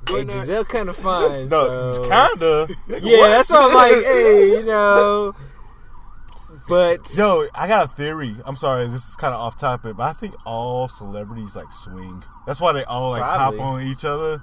go 0.05 0.15
Hey, 0.15 0.21
ahead." 0.23 0.29
Gisele 0.29 0.65
kind 0.65 0.89
of 0.91 0.97
fine. 0.97 1.49
no, 1.49 1.93
so. 1.93 2.03
kinda. 2.03 2.69
Yeah, 3.03 3.27
that's 3.29 3.51
why 3.51 3.67
I'm 3.67 3.75
like, 3.75 4.05
hey, 4.05 4.59
you 4.59 4.65
know. 4.65 5.35
But 6.69 7.13
Yo, 7.17 7.45
I 7.55 7.67
got 7.69 7.87
a 7.87 7.89
theory. 7.89 8.37
I'm 8.45 8.57
sorry, 8.57 8.87
this 8.87 9.09
is 9.09 9.17
kind 9.17 9.35
of 9.35 9.41
off 9.41 9.59
topic, 9.59 9.97
but 9.97 10.05
I 10.05 10.13
think 10.13 10.35
all 10.47 10.89
celebrities 10.89 11.57
like 11.57 11.73
swing. 11.73 12.23
That's 12.47 12.61
why 12.61 12.73
they 12.73 12.85
all 12.85 13.11
like 13.11 13.23
Probably. 13.23 13.59
hop 13.59 13.67
on 13.67 13.83
each 13.83 14.05
other. 14.05 14.43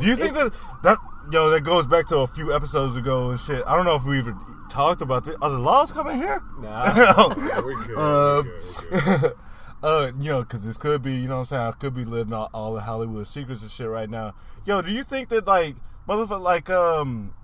Do 0.00 0.06
you 0.06 0.16
think 0.16 0.34
that 0.34 0.52
that 0.82 0.98
yo 1.30 1.50
that 1.50 1.62
goes 1.62 1.86
back 1.86 2.06
to 2.08 2.18
a 2.18 2.26
few 2.26 2.54
episodes 2.54 2.96
ago 2.96 3.30
and 3.30 3.40
shit? 3.40 3.62
I 3.66 3.76
don't 3.76 3.84
know 3.84 3.96
if 3.96 4.04
we 4.04 4.18
even 4.18 4.38
talked 4.70 5.02
about 5.02 5.24
this. 5.24 5.36
Are 5.42 5.50
the 5.50 5.58
laws 5.58 5.92
coming 5.92 6.16
here? 6.16 6.40
Nah. 6.58 7.60
We're 7.62 7.84
good. 7.84 7.96
Uh, 7.96 8.42
we're 8.44 8.90
good, 8.90 8.90
we're 8.90 9.18
good. 9.18 9.32
uh, 9.84 10.12
you 10.18 10.30
know, 10.30 10.40
because 10.40 10.64
this 10.64 10.76
could 10.76 11.02
be, 11.02 11.12
you 11.12 11.28
know 11.28 11.34
what 11.34 11.40
I'm 11.40 11.44
saying? 11.46 11.62
I 11.62 11.72
could 11.72 11.94
be 11.94 12.04
living 12.04 12.32
all, 12.32 12.50
all 12.54 12.74
the 12.74 12.80
Hollywood 12.80 13.28
secrets 13.28 13.62
and 13.62 13.70
shit 13.70 13.86
right 13.86 14.08
now. 14.08 14.34
Yo, 14.64 14.80
do 14.80 14.90
you 14.90 15.04
think 15.04 15.28
that, 15.28 15.46
like, 15.46 15.76
motherfucker, 16.08 16.40
like, 16.40 16.70
um, 16.70 17.34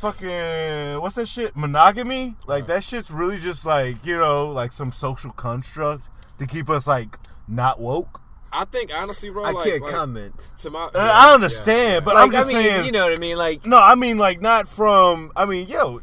fucking, 0.00 1.00
what's 1.00 1.14
that 1.16 1.28
shit? 1.28 1.56
Monogamy? 1.56 2.34
Like, 2.46 2.66
that 2.66 2.82
shit's 2.84 3.10
really 3.10 3.38
just, 3.38 3.64
like, 3.64 4.04
you 4.04 4.16
know, 4.16 4.50
like 4.50 4.72
some 4.72 4.92
social 4.92 5.30
construct 5.32 6.02
to 6.38 6.46
keep 6.46 6.68
us, 6.70 6.86
like, 6.86 7.16
not 7.46 7.80
woke? 7.80 8.20
I 8.52 8.64
think 8.64 8.90
honestly, 8.92 9.30
bro, 9.30 9.44
I 9.44 9.52
like, 9.52 9.64
can't 9.64 9.82
like, 9.82 9.92
comment. 9.92 10.36
To 10.58 10.70
my, 10.70 10.80
Uh, 10.86 10.90
I 10.94 11.34
understand, 11.34 12.04
but 12.04 12.14
Like, 12.14 12.24
I'm 12.24 12.32
just 12.32 12.50
I 12.50 12.52
mean, 12.52 12.62
saying. 12.66 12.84
you 12.86 12.90
know 12.92 13.04
what 13.04 13.12
I 13.12 13.16
mean? 13.20 13.36
Like, 13.36 13.64
No, 13.64 13.78
I 13.78 13.94
mean 13.94 14.18
like 14.18 14.40
not 14.40 14.66
from. 14.66 15.30
I 15.36 15.44
mean, 15.46 15.68
yo, 15.68 16.00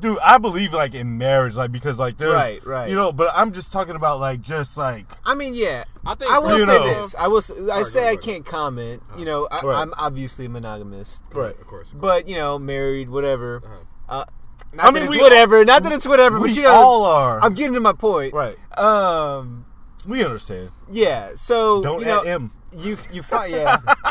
dude, 0.00 0.18
I 0.24 0.38
believe 0.38 0.72
like 0.72 0.94
in 0.94 1.18
marriage, 1.18 1.54
like 1.56 1.72
because 1.72 1.98
like 1.98 2.16
there's, 2.18 2.32
Right, 2.32 2.64
right. 2.66 2.88
You 2.88 2.94
know, 2.96 3.12
but 3.12 3.30
I'm 3.34 3.52
just 3.52 3.72
talking 3.72 3.96
about 3.96 4.20
like 4.20 4.40
just 4.42 4.76
like 4.76 5.06
I 5.24 5.34
mean, 5.34 5.54
yeah. 5.54 5.84
I 6.04 6.14
think 6.14 6.30
I 6.32 6.38
will 6.38 6.58
You 6.58 6.64
say 6.66 6.78
know. 6.78 6.86
this. 6.86 7.14
I 7.14 7.26
will. 7.28 7.38
s- 7.38 7.50
I 7.58 7.62
right, 7.78 7.86
say 7.86 8.08
I 8.10 8.16
can't 8.16 8.44
comment. 8.46 9.02
You 9.18 9.24
know, 9.24 9.48
I, 9.50 9.60
Right. 9.62 9.80
I'm 9.80 9.92
obviously 9.98 10.48
monogamous, 10.48 11.22
right. 11.32 11.58
of 11.58 11.66
course. 11.66 11.92
but 11.92 12.28
you 12.28 12.36
know, 12.36 12.58
married, 12.58 13.08
whatever. 13.10 13.62
Uh, 14.08 14.24
not 14.72 14.84
I 14.84 14.90
that 14.90 14.94
mean, 14.94 15.02
it's 15.04 15.16
we- 15.16 15.22
whatever. 15.22 15.64
Not 15.64 15.82
that 15.84 15.92
it's 15.92 16.06
whatever. 16.06 16.38
We 16.38 16.48
but 16.50 16.56
you 16.56 16.62
know, 16.62 16.70
all 16.70 17.04
are. 17.06 17.40
I'm 17.40 17.54
getting 17.54 17.74
to 17.74 17.80
my 17.80 17.92
point. 17.92 18.34
right. 18.34 18.56
Um. 18.78 19.64
We 20.06 20.24
understand. 20.24 20.70
Yeah. 20.90 21.30
So 21.34 21.82
Don't 21.82 21.98
you 22.00 22.06
know, 22.06 22.20
at 22.20 22.26
him. 22.26 22.52
you 22.76 22.96
you 23.12 23.22
find 23.22 23.50
yeah. 23.52 23.78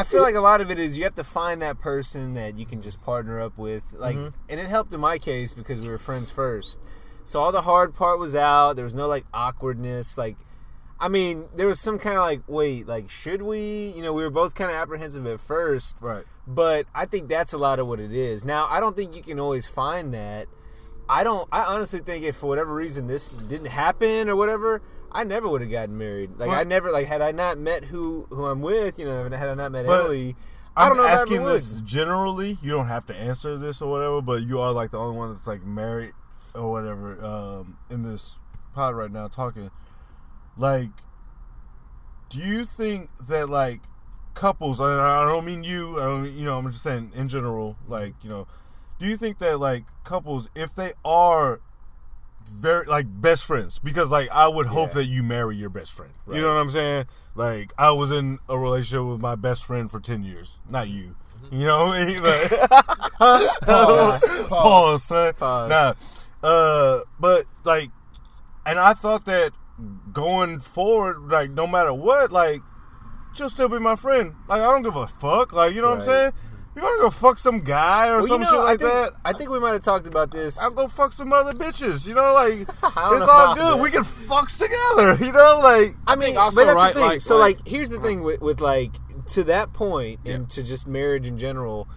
I, 0.00 0.04
feel 0.04 0.22
like 0.22 0.34
a 0.34 0.40
lot 0.40 0.60
of 0.60 0.70
it 0.70 0.78
is 0.78 0.96
you 0.96 1.04
have 1.04 1.14
to 1.16 1.24
find 1.24 1.62
that 1.62 1.78
person 1.78 2.34
that 2.34 2.56
you 2.58 2.66
can 2.66 2.82
just 2.82 3.00
partner 3.02 3.40
up 3.40 3.56
with, 3.58 3.84
like, 3.98 4.16
Mm-hmm. 4.16 4.28
and 4.48 4.60
it 4.60 4.66
helped 4.66 4.92
in 4.92 5.00
my 5.00 5.18
case 5.18 5.52
because 5.54 5.80
we 5.80 5.88
were 5.88 5.98
friends 5.98 6.30
first. 6.30 6.80
So 7.24 7.40
all 7.40 7.52
the 7.52 7.62
hard 7.62 7.94
part 7.94 8.18
was 8.18 8.34
out. 8.34 8.76
There 8.76 8.84
was 8.84 8.94
no 8.94 9.06
like 9.06 9.24
awkwardness. 9.32 10.16
Like, 10.18 10.36
I 10.98 11.08
mean, 11.08 11.44
there 11.54 11.66
was 11.66 11.78
some 11.80 11.98
kind 11.98 12.16
of 12.16 12.22
like, 12.22 12.42
wait, 12.48 12.86
like, 12.88 13.08
should 13.10 13.42
we? 13.42 13.92
You 13.96 14.02
know, 14.02 14.12
we 14.12 14.22
were 14.22 14.30
both 14.30 14.54
kind 14.54 14.70
of 14.70 14.76
apprehensive 14.76 15.26
at 15.26 15.40
first, 15.40 15.98
Right. 16.00 16.24
but 16.46 16.86
I 16.94 17.04
think 17.06 17.28
that's 17.28 17.52
a 17.52 17.58
lot 17.58 17.78
of 17.78 17.86
what 17.86 18.00
it 18.00 18.12
is. 18.12 18.44
Now, 18.44 18.66
I 18.70 18.80
don't 18.80 18.96
think 18.96 19.14
you 19.14 19.22
can 19.22 19.38
always 19.38 19.66
find 19.66 20.12
that. 20.14 20.46
I 21.08 21.22
don't. 21.24 21.48
I 21.52 21.62
honestly 21.64 22.00
think 22.00 22.24
if 22.24 22.36
for 22.36 22.46
whatever 22.46 22.72
reason 22.74 23.06
this 23.06 23.32
didn't 23.34 23.66
happen 23.68 24.28
or 24.28 24.36
whatever, 24.36 24.80
I 25.12 25.24
never 25.24 25.48
would 25.48 25.60
have 25.60 25.70
gotten 25.70 25.96
married. 25.98 26.30
Like 26.38 26.50
I 26.50 26.64
never 26.64 26.90
like 26.90 27.06
had 27.06 27.20
I 27.20 27.32
not 27.32 27.58
met 27.58 27.84
who 27.84 28.26
who 28.30 28.46
I'm 28.46 28.60
with, 28.60 28.98
you 28.98 29.04
know, 29.04 29.22
had 29.28 29.48
I 29.48 29.54
not 29.54 29.72
met 29.72 29.86
But 29.86 30.04
Emily. 30.04 30.36
I 30.76 30.84
I'm 30.84 30.88
don't 30.90 30.98
know 30.98 31.04
if 31.04 31.10
I 31.10 31.14
asking 31.14 31.36
ever 31.38 31.44
would. 31.46 31.54
this 31.54 31.80
generally. 31.80 32.58
You 32.62 32.70
don't 32.70 32.86
have 32.86 33.06
to 33.06 33.14
answer 33.14 33.56
this 33.56 33.82
or 33.82 33.90
whatever, 33.90 34.20
but 34.22 34.42
you 34.42 34.60
are 34.60 34.72
like 34.72 34.92
the 34.92 34.98
only 34.98 35.16
one 35.16 35.34
that's 35.34 35.46
like 35.46 35.64
married 35.64 36.12
or 36.54 36.70
whatever 36.70 37.22
um, 37.24 37.76
in 37.90 38.02
this 38.02 38.38
pod 38.74 38.94
right 38.94 39.10
now 39.10 39.26
talking. 39.28 39.70
Like, 40.56 40.90
do 42.28 42.38
you 42.38 42.64
think 42.64 43.10
that 43.28 43.50
like 43.50 43.80
couples? 44.34 44.78
And 44.80 44.90
I 45.00 45.24
don't 45.24 45.44
mean 45.44 45.64
you. 45.64 45.98
I 46.00 46.04
don't. 46.04 46.32
You 46.32 46.44
know, 46.44 46.58
I'm 46.58 46.70
just 46.70 46.82
saying 46.82 47.12
in 47.14 47.28
general. 47.28 47.76
Like, 47.88 48.14
you 48.22 48.30
know, 48.30 48.46
do 49.00 49.06
you 49.06 49.16
think 49.16 49.38
that 49.38 49.58
like 49.58 49.84
couples, 50.04 50.48
if 50.54 50.74
they 50.74 50.92
are 51.04 51.60
very 52.52 52.86
like 52.86 53.06
best 53.08 53.44
friends 53.44 53.78
because 53.78 54.10
like 54.10 54.28
I 54.30 54.48
would 54.48 54.66
hope 54.66 54.90
Yeah. 54.90 54.94
that 54.96 55.04
you 55.06 55.22
marry 55.22 55.56
your 55.56 55.70
best 55.70 55.92
friend. 55.92 56.12
You 56.30 56.40
know 56.40 56.48
what 56.54 56.60
I'm 56.60 56.70
saying? 56.70 57.06
Like 57.34 57.72
I 57.78 57.90
was 57.92 58.10
in 58.10 58.38
a 58.48 58.58
relationship 58.58 59.06
with 59.06 59.20
my 59.20 59.34
best 59.36 59.64
friend 59.64 59.90
for 59.90 60.00
10 60.00 60.22
years, 60.24 60.58
not 60.68 60.88
you. 60.88 61.16
You 61.50 61.66
know 61.66 61.86
what 61.86 61.98
I 61.98 62.06
mean? 62.06 62.20
Like, 63.20 63.60
pause, 63.62 64.46
pause, 64.48 65.02
son. 65.04 65.34
Pause. 65.34 65.70
Nah, 65.70 65.92
uh, 66.48 67.00
but 67.18 67.44
like, 67.64 67.90
and 68.66 68.78
I 68.78 68.94
thought 68.94 69.24
that 69.26 69.52
going 70.12 70.60
forward, 70.60 71.28
like 71.30 71.50
no 71.50 71.66
matter 71.66 71.92
what, 71.92 72.32
like 72.32 72.60
she'll 73.34 73.50
still 73.50 73.68
be 73.68 73.78
my 73.78 73.96
friend. 73.96 74.34
Like 74.48 74.60
I 74.62 74.64
don't 74.64 74.82
give 74.82 74.96
a 74.96 75.06
fuck. 75.06 75.52
Like 75.52 75.74
you 75.74 75.82
know 75.82 75.90
what 75.90 75.98
I'm 75.98 76.04
saying? 76.04 76.32
You 76.76 76.82
want 76.82 76.98
to 77.00 77.02
go 77.02 77.10
fuck 77.10 77.36
some 77.38 77.60
guy 77.60 78.08
or 78.08 78.18
Well, 78.18 78.26
some 78.26 78.40
you 78.42 78.46
know, 78.46 78.50
shit 78.52 78.58
like 78.60 78.68
I 78.68 78.76
think, 78.76 78.92
that? 78.92 79.12
I 79.24 79.32
think 79.32 79.50
we 79.50 79.58
might 79.58 79.72
have 79.72 79.82
talked 79.82 80.06
about 80.06 80.30
this. 80.30 80.60
I'll 80.62 80.70
go 80.70 80.86
fuck 80.86 81.12
some 81.12 81.32
other 81.32 81.52
bitches. 81.52 82.06
You 82.08 82.14
know, 82.14 82.32
like 82.32 82.52
it's 82.60 82.70
know 82.96 83.28
all 83.28 83.54
good. 83.54 83.64
that. 83.64 83.78
We 83.80 83.90
can 83.90 84.04
fucks 84.04 84.56
together. 84.58 85.16
You 85.24 85.32
know, 85.32 85.60
like 85.62 85.96
I 86.06 86.14
mean, 86.16 86.36
also, 86.36 86.60
but 86.60 86.66
that's 86.66 86.76
right, 86.76 86.94
the 86.94 87.00
thing. 87.00 87.08
like- 87.08 87.20
so, 87.20 87.36
like- 87.38 87.58
like, 87.58 87.66
here's 87.68 87.90
the 87.90 87.98
thing 87.98 88.22
with, 88.22 88.40
with 88.40 88.60
like 88.60 88.92
to 89.32 89.44
that 89.44 89.72
point, 89.72 90.20
and 90.24 90.48
to 90.50 90.62
just 90.62 90.86
marriage 90.86 91.26
in 91.26 91.38
general. 91.38 91.88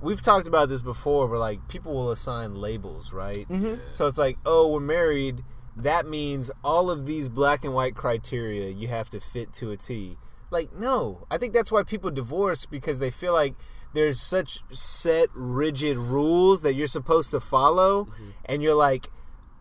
We've 0.00 0.20
talked 0.20 0.46
about 0.46 0.68
this 0.68 0.82
before, 0.82 1.26
where 1.28 1.38
like 1.38 1.66
people 1.68 1.94
will 1.94 2.10
assign 2.10 2.54
labels, 2.56 3.12
right? 3.12 3.48
Mm-hmm. 3.48 3.76
So 3.92 4.06
it's 4.06 4.18
like, 4.18 4.36
oh, 4.44 4.70
we're 4.72 4.80
married. 4.80 5.42
That 5.76 6.06
means 6.06 6.50
all 6.62 6.90
of 6.90 7.06
these 7.06 7.28
black 7.30 7.64
and 7.64 7.72
white 7.74 7.94
criteria 7.94 8.68
you 8.68 8.88
have 8.88 9.08
to 9.10 9.20
fit 9.20 9.52
to 9.54 9.70
a 9.70 9.76
T. 9.78 10.18
Like, 10.50 10.72
no, 10.74 11.26
I 11.30 11.38
think 11.38 11.52
that's 11.54 11.72
why 11.72 11.82
people 11.84 12.10
divorce 12.10 12.66
because 12.66 12.98
they 12.98 13.10
feel 13.10 13.32
like 13.32 13.54
there's 13.94 14.20
such 14.20 14.60
set, 14.70 15.28
rigid 15.34 15.96
rules 15.96 16.62
that 16.62 16.74
you're 16.74 16.86
supposed 16.86 17.30
to 17.30 17.40
follow, 17.40 18.08
and 18.44 18.62
you're 18.62 18.74
like, 18.74 19.08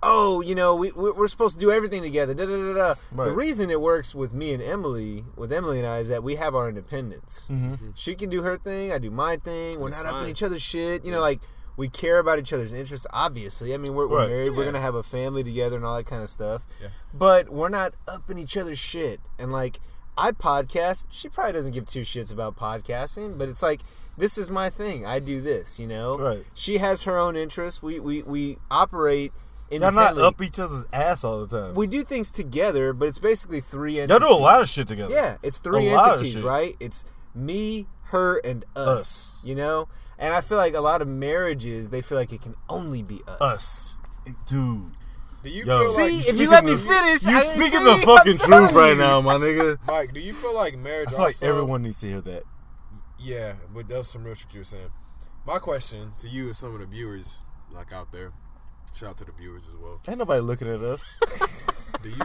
oh, 0.02 0.42
you 0.42 0.54
know, 0.56 0.76
we 0.76 0.92
we- 0.92 1.12
we're 1.12 1.28
supposed 1.30 1.56
to 1.58 1.62
do 1.66 1.72
everything 1.72 2.02
together. 2.02 2.34
Da, 2.34 2.46
da, 2.46 2.74
da, 2.74 2.94
da. 3.16 3.24
The 3.24 3.32
reason 3.32 3.70
it 3.70 3.80
works 3.80 4.14
with 4.14 4.34
me 4.34 4.54
and 4.54 4.62
Emily, 4.62 5.24
with 5.38 5.54
Emily 5.54 5.80
and 5.80 5.88
I, 5.88 6.00
is 6.00 6.10
that 6.10 6.24
we 6.24 6.36
have 6.36 6.56
our 6.56 6.68
independence. 6.68 7.48
Mm-hmm. 7.52 7.92
She 7.96 8.16
can 8.16 8.30
do 8.30 8.42
her 8.42 8.58
thing, 8.58 8.92
I 8.92 8.98
do 8.98 9.10
my 9.12 9.38
thing. 9.38 9.80
We're 9.80 9.92
That's 9.92 10.04
not 10.04 10.14
up 10.16 10.24
in 10.24 10.30
each 10.30 10.44
other's 10.44 10.62
shit. 10.62 11.06
You 11.06 11.12
know, 11.12 11.22
like 11.22 11.40
we 11.78 11.88
care 11.90 12.20
about 12.20 12.38
each 12.38 12.52
other's 12.54 12.74
interests. 12.74 13.08
Obviously, 13.12 13.74
I 13.74 13.78
mean, 13.78 13.94
we're, 13.96 14.08
we're 14.08 14.20
Right. 14.20 14.30
married. 14.30 14.56
We're 14.58 14.66
gonna 14.66 14.82
have 14.82 14.96
a 14.96 15.04
family 15.04 15.44
together 15.44 15.78
and 15.78 15.86
all 15.86 15.96
that 15.96 16.06
kind 16.06 16.22
of 16.22 16.30
stuff. 16.30 16.66
Yeah. 16.82 16.90
But 17.14 17.50
we're 17.50 17.70
not 17.70 17.94
up 18.08 18.30
in 18.30 18.38
each 18.38 18.58
other's 18.58 18.80
shit. 18.80 19.22
And 19.40 19.52
like, 19.52 19.80
I 20.18 20.32
podcast. 20.34 21.06
She 21.10 21.30
probably 21.30 21.54
doesn't 21.54 21.72
give 21.74 21.86
two 21.88 22.02
shits 22.02 22.32
about 22.32 22.56
podcasting, 22.58 23.38
but 23.40 23.50
it's 23.50 23.64
like 23.64 23.82
this 24.18 24.38
is 24.38 24.50
my 24.50 24.70
thing. 24.70 25.06
I 25.06 25.20
do 25.20 25.42
this. 25.42 25.80
You 25.80 25.88
know. 25.88 26.18
Right. 26.18 26.44
She 26.54 26.78
has 26.80 27.04
her 27.04 27.18
own 27.18 27.36
interests. 27.36 27.82
We 27.82 28.00
we 28.00 28.22
we 28.24 28.58
operate. 28.70 29.32
y'all 29.72 29.92
not 29.92 30.18
up 30.18 30.42
each 30.42 30.60
other's 30.60 30.86
ass 30.94 31.24
all 31.24 31.46
the 31.46 31.58
time. 31.60 31.76
We 31.76 31.88
do 31.88 32.04
things 32.04 32.30
together, 32.32 32.94
but 32.94 33.08
it's 33.08 33.20
basically 33.20 33.62
three 33.62 33.98
y'all 33.98 34.20
do 34.20 34.28
a 34.28 34.34
lot 34.34 34.62
of 34.62 34.70
shit 34.70 34.88
together. 34.88 35.14
Yeah, 35.14 35.38
it's 35.42 35.60
three 35.60 35.88
A 35.90 35.94
lot 35.96 36.06
of 36.06 36.12
entities, 36.14 36.34
shit. 36.36 36.44
right? 36.44 36.76
It's 36.80 37.04
me, 37.36 37.88
her, 38.06 38.38
and 38.38 38.64
us, 38.76 38.88
Us. 38.88 39.42
You 39.46 39.56
know, 39.56 39.88
and 40.20 40.34
I 40.34 40.42
feel 40.42 40.58
like 40.60 40.76
a 40.76 40.82
lot 40.82 41.02
of 41.02 41.08
marriages 41.08 41.90
they 41.90 42.02
feel 42.02 42.18
like 42.18 42.32
it 42.32 42.42
can 42.42 42.56
only 42.70 43.02
be 43.02 43.22
us. 43.28 43.42
Us, 43.42 43.98
dude. 44.48 44.92
Do 45.42 45.50
you 45.50 45.66
Yo. 45.66 45.80
feel 45.80 45.88
See, 45.88 46.02
like 46.20 46.30
if 46.30 46.38
you 46.40 46.50
let 46.50 46.64
me 46.64 46.72
the- 46.72 46.78
finish, 46.78 47.24
You 47.24 47.36
I- 47.36 47.42
speaking 47.42 47.80
see, 47.80 47.84
the 47.84 47.98
fucking 48.06 48.38
truth 48.38 48.72
right 48.72 48.96
now, 48.98 49.20
my 49.20 49.34
nigga. 49.36 49.78
Mike? 49.88 50.14
Do 50.14 50.22
you 50.22 50.34
feel 50.34 50.54
like 50.56 50.78
marriage? 50.78 51.10
I 51.10 51.12
feel 51.12 51.20
like 51.20 51.44
everyone 51.44 51.82
needs 51.84 52.00
to 52.00 52.08
hear 52.08 52.22
that. 52.22 52.44
Yeah, 53.24 53.54
but 53.74 53.88
that's 53.88 54.10
some 54.10 54.24
real 54.26 54.36
shit 54.36 54.54
you 54.54 54.60
were 54.60 54.66
saying. 54.66 54.90
My 55.46 55.58
question 55.60 56.12
to 56.18 56.28
you 56.30 56.48
and 56.48 56.56
some 56.56 56.74
of 56.74 56.80
the 56.82 56.86
viewers, 56.86 57.40
like 57.72 57.92
out 57.94 58.12
there, 58.12 58.32
shout 58.94 59.12
out 59.12 59.18
to 59.20 59.26
the 59.26 59.32
viewers 59.32 59.68
as 59.68 59.76
well. 59.76 60.02
Ain't 60.08 60.20
nobody 60.20 60.42
looking 60.42 60.68
at 60.68 60.82
us. 60.82 61.18
Do 62.04 62.10
you 62.10 62.16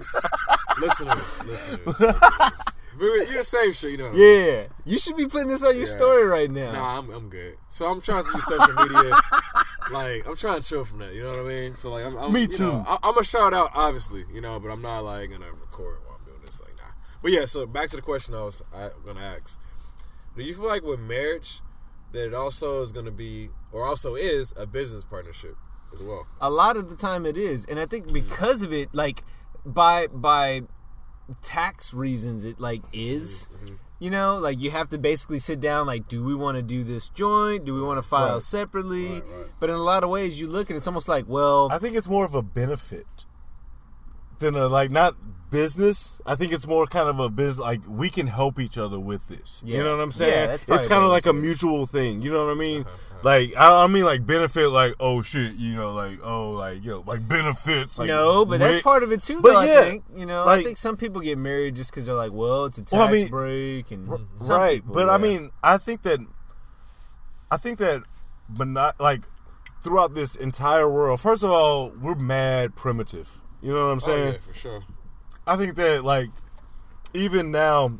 listeners, 0.80 1.44
listeners, 1.46 1.86
listeners. 1.86 2.52
You're 3.00 3.26
the 3.26 3.44
same 3.44 3.72
shit, 3.72 3.92
you 3.92 3.96
know. 3.98 4.04
What 4.06 4.14
I 4.14 4.18
mean? 4.18 4.46
Yeah, 4.46 4.66
you 4.84 4.98
should 4.98 5.16
be 5.16 5.26
putting 5.26 5.46
this 5.48 5.62
on 5.62 5.74
your 5.76 5.86
Yeah. 5.86 5.92
story 5.92 6.24
right 6.26 6.50
now. 6.50 6.72
Nah, 6.72 6.98
I'm, 6.98 7.10
I'm 7.10 7.28
good. 7.28 7.56
So 7.68 7.86
I'm 7.88 8.00
trying 8.00 8.24
to 8.24 8.30
use 8.34 8.44
social 8.44 8.74
media. 8.74 9.14
like 9.92 10.26
I'm 10.26 10.34
trying 10.34 10.60
to 10.62 10.68
chill 10.68 10.84
from 10.84 10.98
that. 10.98 11.14
You 11.14 11.22
know 11.22 11.30
what 11.30 11.40
I 11.46 11.48
mean? 11.48 11.76
So 11.76 11.90
like 11.90 12.04
I'm, 12.04 12.16
I'm 12.16 12.32
Me 12.32 12.48
too. 12.48 12.64
know, 12.64 12.84
I, 12.88 12.96
I'm 13.04 13.16
a 13.16 13.22
shout 13.22 13.54
out, 13.54 13.70
obviously. 13.74 14.24
You 14.32 14.40
know, 14.40 14.58
but 14.58 14.70
I'm 14.70 14.82
not 14.82 15.04
like 15.04 15.30
gonna 15.30 15.46
record 15.52 15.98
while 16.06 16.18
I'm 16.18 16.24
doing 16.24 16.44
this. 16.44 16.60
Like 16.60 16.76
nah. 16.76 16.90
But 17.22 17.30
yeah. 17.30 17.44
So 17.44 17.66
back 17.66 17.88
to 17.90 17.96
the 17.96 18.02
question 18.02 18.34
I 18.34 18.42
was 18.42 18.62
I, 18.74 18.88
gonna 19.06 19.20
ask. 19.20 19.60
Do 20.38 20.44
you 20.44 20.54
feel 20.54 20.68
like 20.68 20.82
with 20.84 21.00
marriage 21.00 21.60
that 22.12 22.26
it 22.26 22.34
also 22.34 22.80
is 22.82 22.92
gonna 22.92 23.10
be, 23.10 23.50
or 23.72 23.84
also 23.84 24.14
is, 24.14 24.54
a 24.56 24.66
business 24.66 25.04
partnership 25.04 25.56
as 25.92 26.02
well? 26.02 26.26
a 26.40 26.50
lot 26.50 26.76
of 26.76 26.88
the 26.90 26.96
time 26.96 27.24
it 27.26 27.36
is 27.38 27.64
and 27.64 27.78
i 27.80 27.86
think 27.86 28.12
because 28.12 28.60
of 28.62 28.72
it 28.74 28.88
like 28.92 29.22
by 29.64 30.06
by 30.08 30.62
tax 31.42 31.92
reasons 31.94 32.44
it 32.44 32.60
like 32.60 32.82
is 32.92 33.48
mm-hmm, 33.54 33.64
mm-hmm. 33.66 33.74
you 33.98 34.10
know 34.10 34.36
like 34.36 34.58
you 34.60 34.70
have 34.70 34.88
to 34.88 34.98
basically 34.98 35.38
sit 35.38 35.60
down 35.60 35.86
like 35.86 36.06
do 36.08 36.22
we 36.22 36.34
want 36.34 36.56
to 36.56 36.62
do 36.62 36.84
this 36.84 37.08
joint 37.08 37.64
do 37.64 37.74
we 37.74 37.80
want 37.82 37.96
to 37.98 38.02
file 38.02 38.34
Right. 38.34 38.42
separately 38.42 39.08
Right, 39.08 39.22
right. 39.24 39.46
but 39.60 39.70
in 39.70 39.76
a 39.76 39.82
lot 39.82 40.04
of 40.04 40.10
ways 40.10 40.38
you 40.38 40.46
look 40.48 40.68
and 40.70 40.76
it's 40.76 40.86
almost 40.86 41.08
like 41.08 41.24
well 41.26 41.68
I 41.70 41.78
think 41.78 41.96
it's 41.96 42.08
more 42.08 42.24
of 42.26 42.34
a 42.34 42.42
benefit 42.42 43.24
than 44.38 44.54
a 44.54 44.66
like 44.68 44.90
not 44.90 45.14
business. 45.50 46.20
I 46.26 46.34
think 46.34 46.52
it's 46.52 46.66
more 46.66 46.86
kind 46.86 47.08
of 47.08 47.18
a 47.20 47.28
business. 47.28 47.58
Like 47.58 47.80
we 47.88 48.10
can 48.10 48.26
help 48.26 48.58
each 48.60 48.76
other 48.78 49.00
with 49.00 49.26
this. 49.28 49.60
Yeah. 49.64 49.78
You 49.78 49.84
know 49.84 49.96
what 49.96 50.02
I'm 50.02 50.08
Yeah, 50.10 50.14
saying? 50.16 50.48
that's 50.48 50.64
it's 50.68 50.88
kind 50.88 51.02
of 51.04 51.10
like 51.10 51.26
a 51.26 51.32
mutual 51.32 51.86
thing. 51.86 52.22
You 52.22 52.30
know 52.30 52.46
what 52.46 52.52
I 52.52 52.54
mean? 52.58 52.82
Uh-huh, 52.82 52.96
Like 53.22 53.56
I, 53.56 53.84
I 53.84 53.86
mean, 53.86 54.04
like 54.04 54.26
benefit, 54.26 54.68
like 54.68 54.94
oh 55.00 55.22
shit, 55.22 55.54
you 55.54 55.74
know, 55.74 55.92
like 55.92 56.20
oh, 56.22 56.50
like 56.52 56.84
you 56.84 56.90
know, 56.90 57.04
like 57.06 57.26
benefits. 57.26 57.98
Like 57.98 58.08
no, 58.08 58.44
but 58.44 58.60
that's 58.60 58.82
part 58.82 59.02
of 59.02 59.10
it 59.10 59.22
too. 59.22 59.40
But 59.40 59.66
yeah, 59.66 59.80
I 59.80 59.82
think 59.84 60.04
you 60.14 60.26
know, 60.26 60.46
I 60.46 60.62
think 60.62 60.76
some 60.76 60.96
people 60.96 61.20
get 61.22 61.38
married 61.38 61.76
just 61.76 61.90
because 61.90 62.06
they're 62.06 62.14
like, 62.14 62.32
well, 62.32 62.66
it's 62.66 62.78
a 62.78 62.82
tax 62.82 62.92
Well, 62.92 63.08
I 63.08 63.12
mean, 63.12 63.28
break, 63.28 63.90
and 63.90 64.06
some 64.36 64.48
right 64.60 64.76
people, 64.80 64.94
but 64.94 65.08
i 65.08 65.16
mean 65.18 65.50
i 65.64 65.76
think 65.78 66.02
that 66.02 66.20
i 67.50 67.56
think 67.56 67.78
that 67.78 68.02
but 68.48 68.68
not 68.68 69.00
like 69.00 69.22
throughout 69.82 70.14
this 70.14 70.36
entire 70.36 70.88
world 70.88 71.20
first 71.20 71.42
of 71.42 71.50
all 71.50 71.90
we're 71.90 72.14
mad 72.14 72.74
primitive 72.76 73.40
you 73.62 73.72
know 73.72 73.86
what 73.86 73.92
i'm 73.92 73.96
Oh, 73.96 74.00
saying 74.00 74.32
yeah, 74.34 74.38
for 74.40 74.54
sure. 74.54 74.82
i 75.46 75.56
think 75.56 75.76
that 75.76 76.04
like 76.04 76.30
even 77.14 77.50
now 77.50 77.98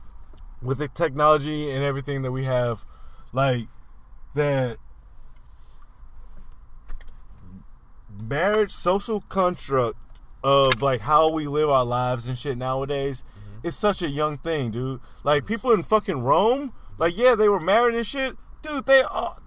with 0.63 0.79
the 0.79 0.89
technology 0.89 1.71
and 1.71 1.83
everything 1.85 2.23
that 2.23 2.33
we 2.33 2.45
have 2.45 2.85
like 3.33 3.69
that 4.35 4.79
marriage 8.29 8.73
social 8.73 9.21
construct 9.29 9.97
of 10.43 10.83
like 10.83 11.01
how 11.03 11.29
we 11.31 11.47
live 11.47 11.69
our 11.69 11.85
lives 11.85 12.27
and 12.29 12.39
shit 12.39 12.57
nowadays 12.57 13.25
mm-hmm. 13.39 13.67
is 13.67 13.77
such 13.77 14.03
a 14.03 14.09
young 14.09 14.39
thing, 14.39 14.71
dude. 14.71 15.01
Like 15.25 15.47
people 15.47 15.73
in 15.73 15.83
fucking 15.83 16.23
Rome, 16.23 16.73
like 16.97 17.17
yeah, 17.17 17.35
they 17.35 17.49
were 17.49 17.61
married 17.61 17.95
and 17.95 18.07
shit, 18.07 18.37
dude. 18.63 18.87
They 18.87 19.03
all 19.03 19.41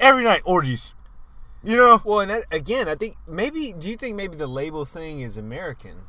every 0.00 0.24
night 0.24 0.42
orgies, 0.44 0.94
you 1.62 1.76
know. 1.76 2.00
Well, 2.04 2.20
and 2.20 2.30
that, 2.30 2.44
again, 2.50 2.88
I 2.88 2.94
think 2.94 3.16
maybe. 3.26 3.72
Do 3.76 3.88
you 3.90 3.96
think 3.96 4.16
maybe 4.16 4.36
the 4.36 4.46
label 4.46 4.84
thing 4.84 5.20
is 5.20 5.36
American? 5.36 6.02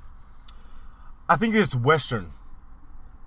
I 1.29 1.35
think 1.35 1.55
it's 1.55 1.75
Western. 1.75 2.31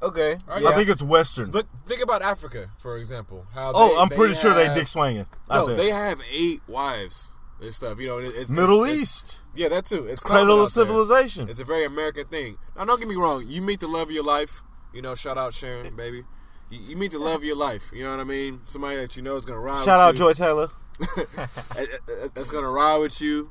Okay, 0.03 0.39
Oh, 0.49 0.67
I 0.67 0.75
think 0.75 0.89
it's 0.89 1.03
Western. 1.03 1.51
Look, 1.51 1.67
think 1.85 2.03
about 2.03 2.23
Africa, 2.23 2.71
for 2.79 2.97
example. 2.97 3.47
How 3.53 3.73
oh, 3.75 3.89
they- 3.91 4.01
I'm 4.01 4.09
pretty 4.09 4.35
sure 4.35 4.55
they 4.55 4.73
dick 4.75 4.89
swinging. 4.89 5.27
out 5.51 5.57
No, 5.57 5.67
there. 5.67 5.77
they 5.77 5.91
have 5.91 6.19
eight 6.33 6.63
wives 6.67 7.33
and 7.61 7.71
stuff. 7.75 7.99
You 8.01 8.07
know, 8.07 8.19
it, 8.19 8.33
it's 8.35 8.49
Middle 8.49 8.85
it's- 8.85 8.99
East, 8.99 9.43
Yeah, 9.55 9.69
that 9.69 9.85
too. 9.85 10.07
It's 10.07 10.23
common 10.23 10.45
cradle 10.47 10.63
out 10.63 10.69
of 10.69 10.73
there. 10.75 10.87
civilization. 10.87 11.51
It's 11.51 11.61
a 11.61 11.67
very 11.67 11.85
American 11.85 12.25
thing. 12.29 12.57
Now, 12.79 12.87
don't 12.87 12.99
get 12.99 13.09
me 13.11 13.15
wrong. 13.17 13.45
You 13.47 13.61
meet 13.61 13.81
the 13.81 13.89
love 13.89 14.05
of 14.09 14.11
your 14.13 14.25
life. 14.25 14.63
You 14.95 15.03
know, 15.03 15.15
shout 15.15 15.37
out 15.37 15.53
Sharon, 15.53 15.85
eh. 15.85 15.91
baby. 15.95 16.25
You, 16.71 16.81
you 16.81 16.97
meet 16.97 17.13
the 17.13 17.19
love 17.19 17.37
of 17.37 17.45
your 17.45 17.57
life. 17.57 17.91
You 17.93 18.05
know 18.05 18.11
what 18.13 18.21
I 18.21 18.25
mean? 18.25 18.61
Somebody 18.69 18.97
that 18.97 19.17
you 19.19 19.23
know 19.23 19.37
is 19.37 19.45
gonna 19.45 19.61
ride. 19.61 19.85
Shout 19.85 19.99
with 19.99 20.01
out 20.01 20.15
you. 20.15 20.19
Joy 20.19 20.33
Taylor. 20.33 20.71
That's 22.35 22.51
gonna 22.51 22.71
ride 22.71 22.99
with 22.99 23.21
you, 23.21 23.51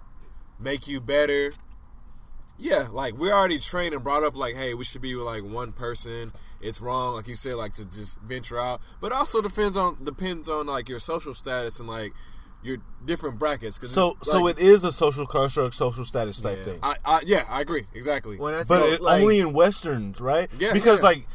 make 0.60 0.88
you 0.88 1.02
better. 1.02 1.54
Yeah, 2.58 2.90
like 2.92 3.14
we're 3.14 3.34
already 3.34 3.60
trained 3.60 3.94
and 3.94 4.04
brought 4.04 4.24
up 4.24 4.36
like, 4.36 4.56
hey, 4.56 4.74
we 4.74 4.84
should 4.84 5.02
be 5.02 5.16
with 5.16 5.26
like 5.26 5.44
one 5.44 5.72
person. 5.72 6.34
It's 6.62 6.82
wrong, 6.82 7.16
like 7.16 7.28
you 7.28 7.36
said, 7.36 7.56
like 7.56 7.74
to 7.76 7.86
just 7.86 8.20
venture 8.22 8.60
out. 8.60 8.82
But 9.00 9.14
also 9.14 9.42
depends 9.42 9.78
on 9.78 10.04
depends 10.04 10.50
on 10.50 10.68
like 10.68 10.90
your 10.90 11.00
social 11.00 11.34
status 11.34 11.80
and 11.80 11.88
like 11.88 12.14
your 12.62 12.78
different 13.06 13.40
brackets. 13.40 13.78
Cause 13.78 13.92
So, 13.92 14.18
it's, 14.20 14.30
so 14.30 14.48
it 14.48 14.60
is 14.60 14.84
a 14.84 14.92
social 14.92 15.26
construct, 15.26 15.74
social 15.74 16.04
status 16.04 16.42
type 16.42 16.58
Yeah. 16.58 16.64
thing. 16.66 16.80
I, 16.84 16.96
I 17.06 17.22
yeah, 17.26 17.46
I 17.50 17.62
agree 17.62 17.86
exactly. 17.94 18.38
When 18.38 18.54
but 18.54 18.68
so, 18.68 18.86
it, 18.86 19.02
like, 19.02 19.22
only 19.22 19.40
in 19.40 19.54
westerns, 19.54 20.20
right? 20.20 20.50
Yeah, 20.60 20.74
because 20.74 21.00
yeah. 21.00 21.08
like 21.10 21.28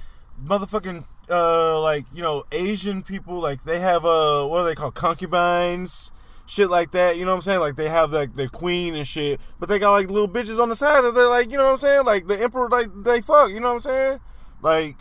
motherfucking 0.44 1.04
uh 1.30 1.80
like 1.80 2.04
you 2.12 2.22
know 2.22 2.44
Asian 2.52 3.02
people 3.02 3.40
like 3.40 3.64
they 3.64 3.80
have 3.80 4.04
uh 4.04 4.44
what 4.46 4.60
are 4.60 4.64
they 4.64 4.74
called 4.74 4.94
concubines, 4.94 6.12
shit 6.46 6.70
like 6.70 6.92
that. 6.92 7.16
You 7.16 7.24
know 7.24 7.32
what 7.32 7.36
I'm 7.36 7.42
saying? 7.42 7.60
Like 7.60 7.76
they 7.76 7.88
have 7.88 8.12
like 8.12 8.34
their 8.34 8.48
queen 8.48 8.94
and 8.94 9.06
shit, 9.06 9.40
but 9.58 9.68
they 9.68 9.78
got 9.78 9.92
like 9.92 10.10
little 10.10 10.28
bitches 10.28 10.60
on 10.60 10.68
the 10.68 10.76
side 10.76 11.04
and 11.04 11.16
they're 11.16 11.28
like 11.28 11.50
you 11.50 11.56
know 11.56 11.64
what 11.64 11.72
I'm 11.72 11.76
saying? 11.78 12.04
Like 12.04 12.26
the 12.26 12.40
emperor 12.40 12.68
like 12.68 12.88
they 13.04 13.20
fuck. 13.20 13.50
You 13.50 13.60
know 13.60 13.68
what 13.68 13.74
I'm 13.74 13.80
saying? 13.80 14.20
Like 14.62 14.96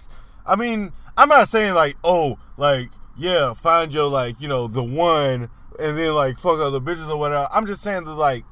I 0.45 0.55
mean 0.55 0.91
I'm 1.17 1.29
not 1.29 1.47
saying 1.49 1.73
like 1.73 1.97
oh 2.03 2.39
like 2.57 2.89
yeah 3.17 3.53
find 3.53 3.93
your 3.93 4.09
like 4.09 4.39
you 4.41 4.47
know 4.47 4.67
the 4.67 4.83
one 4.83 5.49
and 5.79 5.97
then 5.97 6.13
like 6.13 6.39
fuck 6.39 6.59
other 6.59 6.79
bitches 6.79 7.09
or 7.09 7.17
whatever. 7.17 7.47
I'm 7.51 7.65
just 7.65 7.81
saying 7.81 8.05
that 8.05 8.13
like 8.13 8.45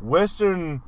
Western 0.00 0.82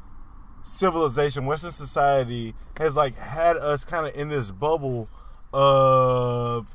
civilization, 0.63 1.47
Western 1.47 1.73
society 1.73 2.55
has 2.79 2.97
like 2.97 3.17
had 3.17 3.57
us 3.57 3.85
kind 3.85 4.07
of 4.07 4.15
in 4.15 4.29
this 4.29 4.51
bubble 4.51 5.09
of, 5.53 6.75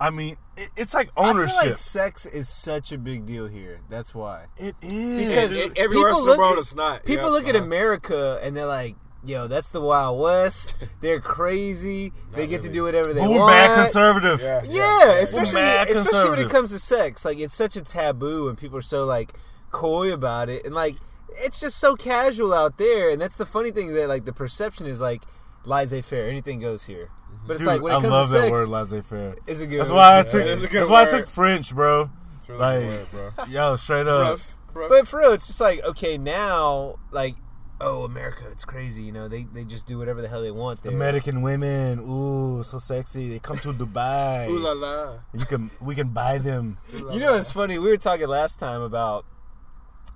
I 0.00 0.10
mean, 0.10 0.36
it, 0.56 0.68
it's 0.76 0.94
like 0.94 1.10
I 1.16 1.28
ownership. 1.30 1.56
feel 1.60 1.70
like 1.70 1.78
sex 1.78 2.26
is 2.26 2.48
such 2.48 2.92
a 2.92 2.98
big 2.98 3.26
deal 3.26 3.46
here. 3.46 3.80
That's 3.88 4.14
why. 4.14 4.46
it 4.56 4.74
is. 4.82 5.28
Because 5.28 5.58
E- 5.58 5.70
everywhere 5.76 6.10
else 6.10 6.18
in 6.20 6.24
people 6.24 6.34
the 6.34 6.38
world 6.38 6.50
look 6.50 6.52
at- 6.52 6.58
it's 6.60 6.74
not. 6.74 7.04
People 7.04 7.24
Yep, 7.24 7.32
look 7.32 7.48
at 7.48 7.56
uh-huh. 7.56 7.64
America 7.64 8.40
and 8.42 8.56
they're 8.56 8.66
like, 8.66 8.96
"Yo, 9.24 9.46
that's 9.48 9.70
the 9.70 9.80
Wild 9.80 10.18
West. 10.20 10.76
They're 11.00 11.20
crazy. 11.20 12.12
they 12.32 12.46
get 12.46 12.62
to 12.62 12.68
do 12.70 12.82
whatever 12.84 13.12
they 13.14 13.20
but 13.20 13.30
want." 13.30 13.40
we're 13.42 13.46
mad 13.48 13.84
conservative. 13.84 14.40
Yeah. 14.40 14.62
Yeah, 14.64 15.12
especially 15.20 15.62
mad 15.62 15.88
especially 15.90 16.30
when 16.30 16.38
it 16.40 16.50
comes 16.50 16.70
to 16.72 16.78
sex. 16.78 17.24
Like 17.24 17.38
it's 17.38 17.54
such 17.54 17.74
a 17.76 17.82
taboo, 17.82 18.48
and 18.48 18.58
people 18.58 18.76
are 18.78 18.82
so 18.82 19.04
like 19.04 19.32
coy 19.72 20.12
about 20.12 20.48
it, 20.50 20.64
and 20.66 20.74
like 20.74 20.96
it's 21.36 21.58
just 21.58 21.78
so 21.78 21.96
casual 21.96 22.52
out 22.54 22.78
there. 22.78 23.10
And 23.10 23.20
that's 23.20 23.36
the 23.36 23.46
funny 23.46 23.70
thing 23.72 23.92
that 23.94 24.08
like 24.08 24.24
the 24.24 24.32
perception 24.32 24.86
is 24.86 25.00
like 25.00 25.22
laissez-faire, 25.64 26.28
anything 26.28 26.60
goes 26.60 26.84
here. 26.84 27.08
But 27.46 27.54
it's 27.54 27.60
Dude, 27.60 27.66
like 27.66 27.82
when 27.82 27.92
it 27.92 27.96
I 27.96 28.00
comes 28.00 28.10
love 28.12 28.26
to 28.28 28.32
that 28.32 28.40
sex, 28.42 28.50
word 28.52 28.68
laissez-faire. 28.68 29.36
it's 29.46 29.60
a 29.60 29.66
good. 29.66 29.80
That's 29.80 29.90
why 29.90 30.18
I 30.20 30.22
took. 30.22 30.34
it's 30.46 30.62
a 30.64 30.68
good 30.68 30.80
That's 30.80 30.90
why 30.90 31.02
I 31.02 31.10
took 31.10 31.26
French, 31.26 31.74
bro. 31.74 32.10
It's 32.38 32.48
really 32.48 32.60
Like, 32.60 32.80
good, 33.10 33.34
bro. 33.36 33.44
yo, 33.48 33.76
straight 33.76 34.06
up. 34.06 34.22
Rough, 34.30 34.56
rough. 34.74 34.88
But 34.88 35.08
for 35.08 35.18
real, 35.20 35.32
it's 35.32 35.46
just 35.46 35.60
like 35.60 35.82
okay 35.84 36.16
now, 36.18 36.98
like 37.10 37.36
oh 37.80 38.04
America, 38.04 38.44
it's 38.50 38.64
crazy. 38.64 39.02
You 39.02 39.12
know, 39.12 39.28
they 39.28 39.42
they 39.42 39.64
just 39.64 39.86
do 39.86 39.98
whatever 39.98 40.22
the 40.22 40.28
hell 40.28 40.40
they 40.42 40.50
want 40.50 40.82
there. 40.82 40.92
American 40.92 41.42
women, 41.42 41.98
ooh, 42.00 42.62
so 42.62 42.78
sexy. 42.78 43.28
They 43.28 43.38
come 43.40 43.58
to 43.58 43.72
Dubai. 43.74 44.48
Ooh 44.48 44.58
la 44.58 44.72
la. 44.72 45.18
You 45.34 45.44
can, 45.44 45.70
we 45.82 45.94
can 45.94 46.08
buy 46.08 46.38
them. 46.38 46.78
You 46.92 47.18
know, 47.20 47.34
it's 47.34 47.50
funny. 47.50 47.78
We 47.78 47.90
were 47.90 47.96
talking 47.98 48.28
last 48.28 48.58
time 48.58 48.80
about 48.80 49.26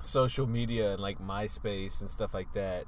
social 0.00 0.46
media 0.46 0.92
and 0.92 1.00
like 1.02 1.18
MySpace 1.20 2.00
and 2.00 2.08
stuff 2.08 2.32
like 2.32 2.52
that, 2.54 2.84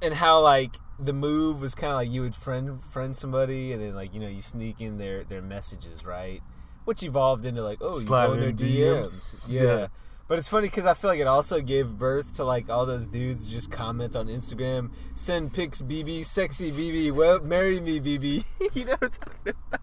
and 0.00 0.14
how 0.14 0.40
like 0.40 0.76
the 1.02 1.12
move 1.12 1.60
was 1.60 1.74
kind 1.74 1.90
of 1.92 1.96
like 1.96 2.10
you 2.10 2.22
would 2.22 2.36
friend 2.36 2.82
friend 2.90 3.14
somebody, 3.16 3.72
and 3.72 3.82
then 3.82 3.94
like 3.94 4.14
you 4.14 4.20
know 4.20 4.28
you 4.28 4.40
sneak 4.42 4.80
in 4.80 4.98
their 4.98 5.24
their 5.24 5.42
messages, 5.42 6.04
right? 6.04 6.42
Which 6.84 7.02
evolved 7.02 7.44
into 7.46 7.62
like 7.62 7.78
oh 7.80 7.98
you 7.98 8.06
Slide 8.06 8.26
go 8.28 8.32
in 8.34 8.40
their 8.40 8.52
DMs, 8.52 9.34
DMs. 9.34 9.36
yeah. 9.48 9.62
Yeah. 9.62 9.86
But 10.28 10.38
it's 10.38 10.46
funny 10.46 10.68
because 10.68 10.86
I 10.86 10.94
feel 10.94 11.10
like 11.10 11.18
it 11.18 11.26
also 11.26 11.60
gave 11.60 11.98
birth 11.98 12.36
to 12.36 12.44
like 12.44 12.70
all 12.70 12.86
those 12.86 13.08
dudes 13.08 13.48
just 13.48 13.72
comment 13.72 14.14
on 14.14 14.28
Instagram, 14.28 14.92
send 15.16 15.52
pics, 15.52 15.82
BB, 15.82 16.24
sexy 16.24 16.70
BB, 16.70 17.10
well, 17.10 17.40
marry 17.40 17.80
me, 17.80 17.98
BB. 17.98 18.44
you 18.76 18.84
know 18.84 18.92
what 18.92 19.02
I'm 19.02 19.10
talking 19.10 19.54
about? 19.66 19.80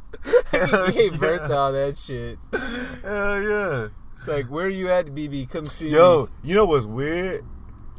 it 0.88 0.94
gave 0.96 1.20
birth 1.20 1.50
to 1.50 1.54
all 1.54 1.74
that 1.74 1.98
shit. 1.98 2.40
Hell 3.04 3.42
yeah. 3.42 3.88
It's 4.14 4.26
like, 4.30 4.46
where 4.46 4.68
are 4.68 4.70
you 4.70 4.90
at, 4.90 5.08
BB? 5.08 5.50
Come 5.50 5.66
see 5.66 5.90
Yo, 5.90 6.28
me. 6.44 6.50
you 6.50 6.56
know 6.56 6.66
what's 6.66 6.86
weird? 6.86 7.44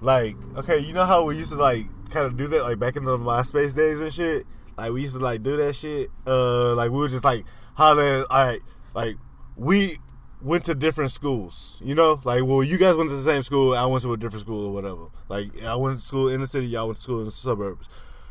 Like, 0.00 0.36
okay, 0.56 0.78
you 0.78 0.94
know 0.94 1.04
how 1.04 1.24
we 1.24 1.36
used 1.36 1.52
to 1.52 1.58
like 1.58 1.84
kind 2.10 2.26
of 2.26 2.36
do 2.36 2.46
that 2.48 2.62
like 2.62 2.78
back 2.78 2.96
in 2.96 3.04
the 3.04 3.18
MySpace 3.18 3.74
days 3.74 4.00
and 4.00 4.12
shit. 4.12 4.46
Like 4.76 4.92
we 4.92 5.02
used 5.02 5.14
to 5.14 5.20
like 5.20 5.42
do 5.42 5.56
that 5.56 5.74
shit. 5.74 6.10
Uh, 6.26 6.74
like 6.74 6.90
we 6.90 6.98
were 6.98 7.08
just 7.08 7.24
like 7.24 7.44
hollering. 7.74 8.24
Like, 8.30 8.60
like 8.94 9.16
we 9.56 9.98
went 10.40 10.64
to 10.66 10.74
different 10.74 11.10
schools. 11.10 11.80
You 11.84 11.94
know, 11.94 12.20
like 12.24 12.44
well, 12.44 12.62
you 12.62 12.78
guys 12.78 12.96
went 12.96 13.10
to 13.10 13.16
the 13.16 13.22
same 13.22 13.42
school. 13.42 13.74
I 13.74 13.86
went 13.86 14.02
to 14.04 14.12
a 14.12 14.16
different 14.16 14.44
school 14.44 14.66
or 14.66 14.72
whatever. 14.72 15.06
Like 15.28 15.62
I 15.62 15.74
went 15.76 15.98
to 15.98 16.04
school 16.04 16.28
in 16.28 16.40
the 16.40 16.46
city. 16.46 16.66
Y'all 16.66 16.86
went 16.86 16.98
to 16.98 17.02
school 17.02 17.18
in 17.18 17.24
the 17.24 17.30
suburbs. 17.30 17.88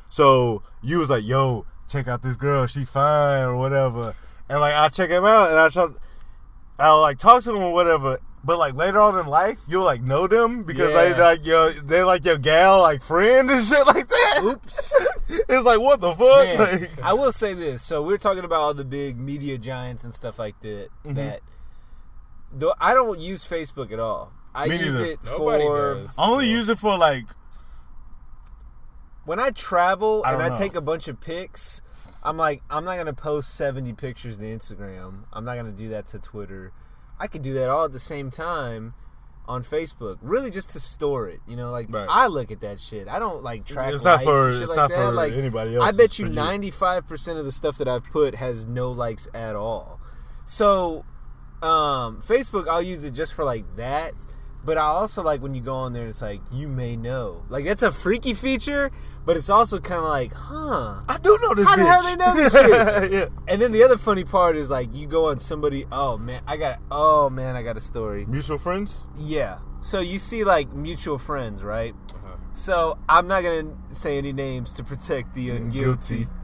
So 0.10 0.64
you 0.82 1.00
was 1.00 1.10
like, 1.10 1.26
yo, 1.26 1.66
check 1.90 2.08
out 2.08 2.22
this 2.22 2.38
girl. 2.38 2.66
She 2.68 2.86
fine 2.86 3.44
or 3.44 3.58
whatever. 3.58 4.16
And 4.50 4.60
like 4.62 4.74
I 4.74 4.88
check 4.90 5.10
him 5.10 5.26
out 5.26 5.50
and 5.50 5.58
I 5.58 5.70
try. 5.70 5.88
I'll 6.80 7.02
like 7.02 7.18
talk 7.18 7.44
to 7.44 7.50
him 7.50 7.62
or 7.62 7.74
whatever. 7.74 8.20
But 8.44 8.60
like 8.60 8.76
later 8.76 9.02
on 9.02 9.18
in 9.20 9.28
life, 9.28 9.60
you'll 9.68 9.84
like 9.84 10.02
know 10.02 10.28
them 10.28 10.64
because 10.64 10.94
they 10.94 11.20
like 11.20 11.46
your 11.46 11.72
they 11.72 12.04
like 12.04 12.24
your 12.24 12.38
gal 12.38 12.80
like 12.82 13.02
friend 13.02 13.50
and 13.50 13.64
shit 13.66 13.86
like 13.86 14.08
that. 14.08 14.40
Oops. 14.44 14.96
it's 15.50 15.66
like 15.66 15.82
what 15.82 16.00
the 16.00 16.14
fuck? 16.14 16.46
Man, 16.48 16.58
Like, 16.82 17.04
I 17.04 17.14
will 17.14 17.32
say 17.32 17.54
this. 17.54 17.82
So 17.82 18.02
we're 18.02 18.18
talking 18.18 18.46
about 18.46 18.62
all 18.62 18.74
the 18.74 18.86
big 18.86 19.18
media 19.20 19.58
giants 19.58 20.04
and 20.06 20.14
stuff 20.14 20.40
like 20.40 20.58
that. 20.62 20.88
Mm-hmm. 21.04 21.14
That 21.16 21.42
though 22.54 22.74
I 22.80 22.94
don't 22.94 23.20
use 23.20 23.44
Facebook 23.46 23.92
at 23.92 24.00
all. 24.00 24.32
I 24.56 24.68
Me 24.68 24.78
use 24.78 24.98
neither. 24.98 25.06
it 25.12 25.20
Nobody 25.26 25.64
for 25.66 25.94
does. 25.96 26.16
I 26.18 26.30
only 26.30 26.50
use 26.50 26.70
it 26.70 26.78
for 26.78 26.98
like 26.98 27.26
when 29.26 29.40
I 29.40 29.50
travel 29.52 30.22
I 30.26 30.32
and 30.32 30.40
don't 30.40 30.52
I 30.52 30.54
know. 30.54 30.60
take 30.60 30.76
a 30.76 30.82
bunch 30.82 31.08
of 31.08 31.20
pics. 31.20 31.82
I'm 32.24 32.38
like, 32.38 32.62
I'm 32.70 32.86
not 32.86 32.98
gonna 32.98 33.14
post 33.14 33.56
70 33.56 33.94
pictures 33.94 34.38
to 34.38 34.44
Instagram. 34.46 35.24
I'm 35.34 35.44
not 35.44 35.56
gonna 35.56 35.72
do 35.72 35.90
that 35.90 36.08
to 36.08 36.20
Twitter. 36.20 36.72
I 37.20 37.28
could 37.28 37.42
do 37.42 37.54
that 37.56 37.70
all 37.70 37.86
at 37.86 37.92
the 37.92 38.00
same 38.00 38.30
time 38.32 38.94
on 39.48 39.64
Facebook. 39.64 40.18
Really, 40.22 40.50
just 40.50 40.72
to 40.72 40.80
store 40.80 41.28
it. 41.30 41.40
You 41.48 41.56
know, 41.56 41.72
like 41.72 41.88
Right. 41.90 42.06
I 42.10 42.28
look 42.28 42.52
at 42.52 42.62
that 42.62 42.80
shit. 42.80 43.08
I 43.08 43.18
don't 43.20 43.44
like 43.44 43.66
track. 43.66 43.94
It's 43.94 44.04
not 44.04 44.24
for- 44.24 44.50
it's 44.52 44.68
like 44.70 44.76
not 44.76 44.90
that. 44.90 44.96
for 44.98 45.12
like, 45.14 45.34
anybody 45.34 45.76
else, 45.76 45.86
I 45.86 45.92
bet 45.92 46.20
you 46.20 46.28
you. 46.28 46.34
95 46.34 47.08
percent 47.08 47.40
of 47.40 47.46
the 47.46 47.52
stuff 47.52 47.78
that 47.78 47.88
I've 47.88 48.04
put 48.04 48.36
has 48.36 48.68
no 48.68 48.92
likes 48.92 49.28
at 49.34 49.56
all. 49.56 50.00
So, 50.46 51.06
um, 51.62 52.22
Facebook, 52.22 52.68
I'll 52.68 52.82
use 52.82 53.04
it 53.04 53.12
just 53.12 53.34
for 53.34 53.44
like 53.46 53.64
that. 53.78 54.14
But 54.66 54.78
I 54.78 54.82
also 54.82 55.24
like 55.24 55.42
when 55.42 55.56
you 55.56 55.62
go 55.62 55.76
on 55.76 55.94
there, 55.94 56.08
it's 56.08 56.22
like 56.22 56.42
you 56.52 56.68
may 56.68 56.98
know. 56.98 57.44
Like 57.48 57.64
that's 57.64 57.84
a 57.84 57.92
freaky 57.92 58.34
feature, 58.34 58.92
but 59.28 59.36
it's 59.36 59.50
also 59.50 59.78
kind 59.82 60.00
of 60.00 60.08
like, 60.08 60.34
huh? 60.34 61.02
I 61.10 61.18
do 61.22 61.38
know 61.42 61.54
this 61.54 61.68
How 61.68 61.76
the 61.76 61.82
bitch. 61.82 61.86
hell 61.86 62.04
they 62.04 62.16
know 62.16 62.34
this 62.34 62.54
shit? 62.54 63.12
yeah. 63.12 63.26
And 63.50 63.62
then 63.62 63.74
the 63.74 63.84
other 63.84 63.98
funny 63.98 64.24
part 64.24 64.56
is 64.56 64.70
like 64.70 64.88
you 64.96 65.06
go 65.06 65.28
on 65.28 65.38
somebody. 65.38 65.86
Oh 65.92 66.18
man, 66.18 66.42
I 66.48 66.56
got. 66.56 66.80
Oh 66.90 67.30
man, 67.30 67.58
I 67.58 67.62
got 67.62 67.76
a 67.76 67.82
story. 67.82 68.26
Mutual 68.26 68.58
friends? 68.58 69.06
Yeah. 69.18 69.60
So 69.82 70.00
you 70.00 70.18
see 70.18 70.46
like 70.46 70.72
mutual 70.74 71.18
friends, 71.18 71.62
right? 71.62 71.94
Uh-huh. 72.16 72.38
So 72.54 72.98
I'm 73.10 73.28
not 73.28 73.44
gonna 73.44 73.76
say 73.92 74.18
any 74.18 74.32
names 74.32 74.74
to 74.76 74.84
protect 74.86 75.34
the 75.36 75.50
unguilty. 75.50 76.30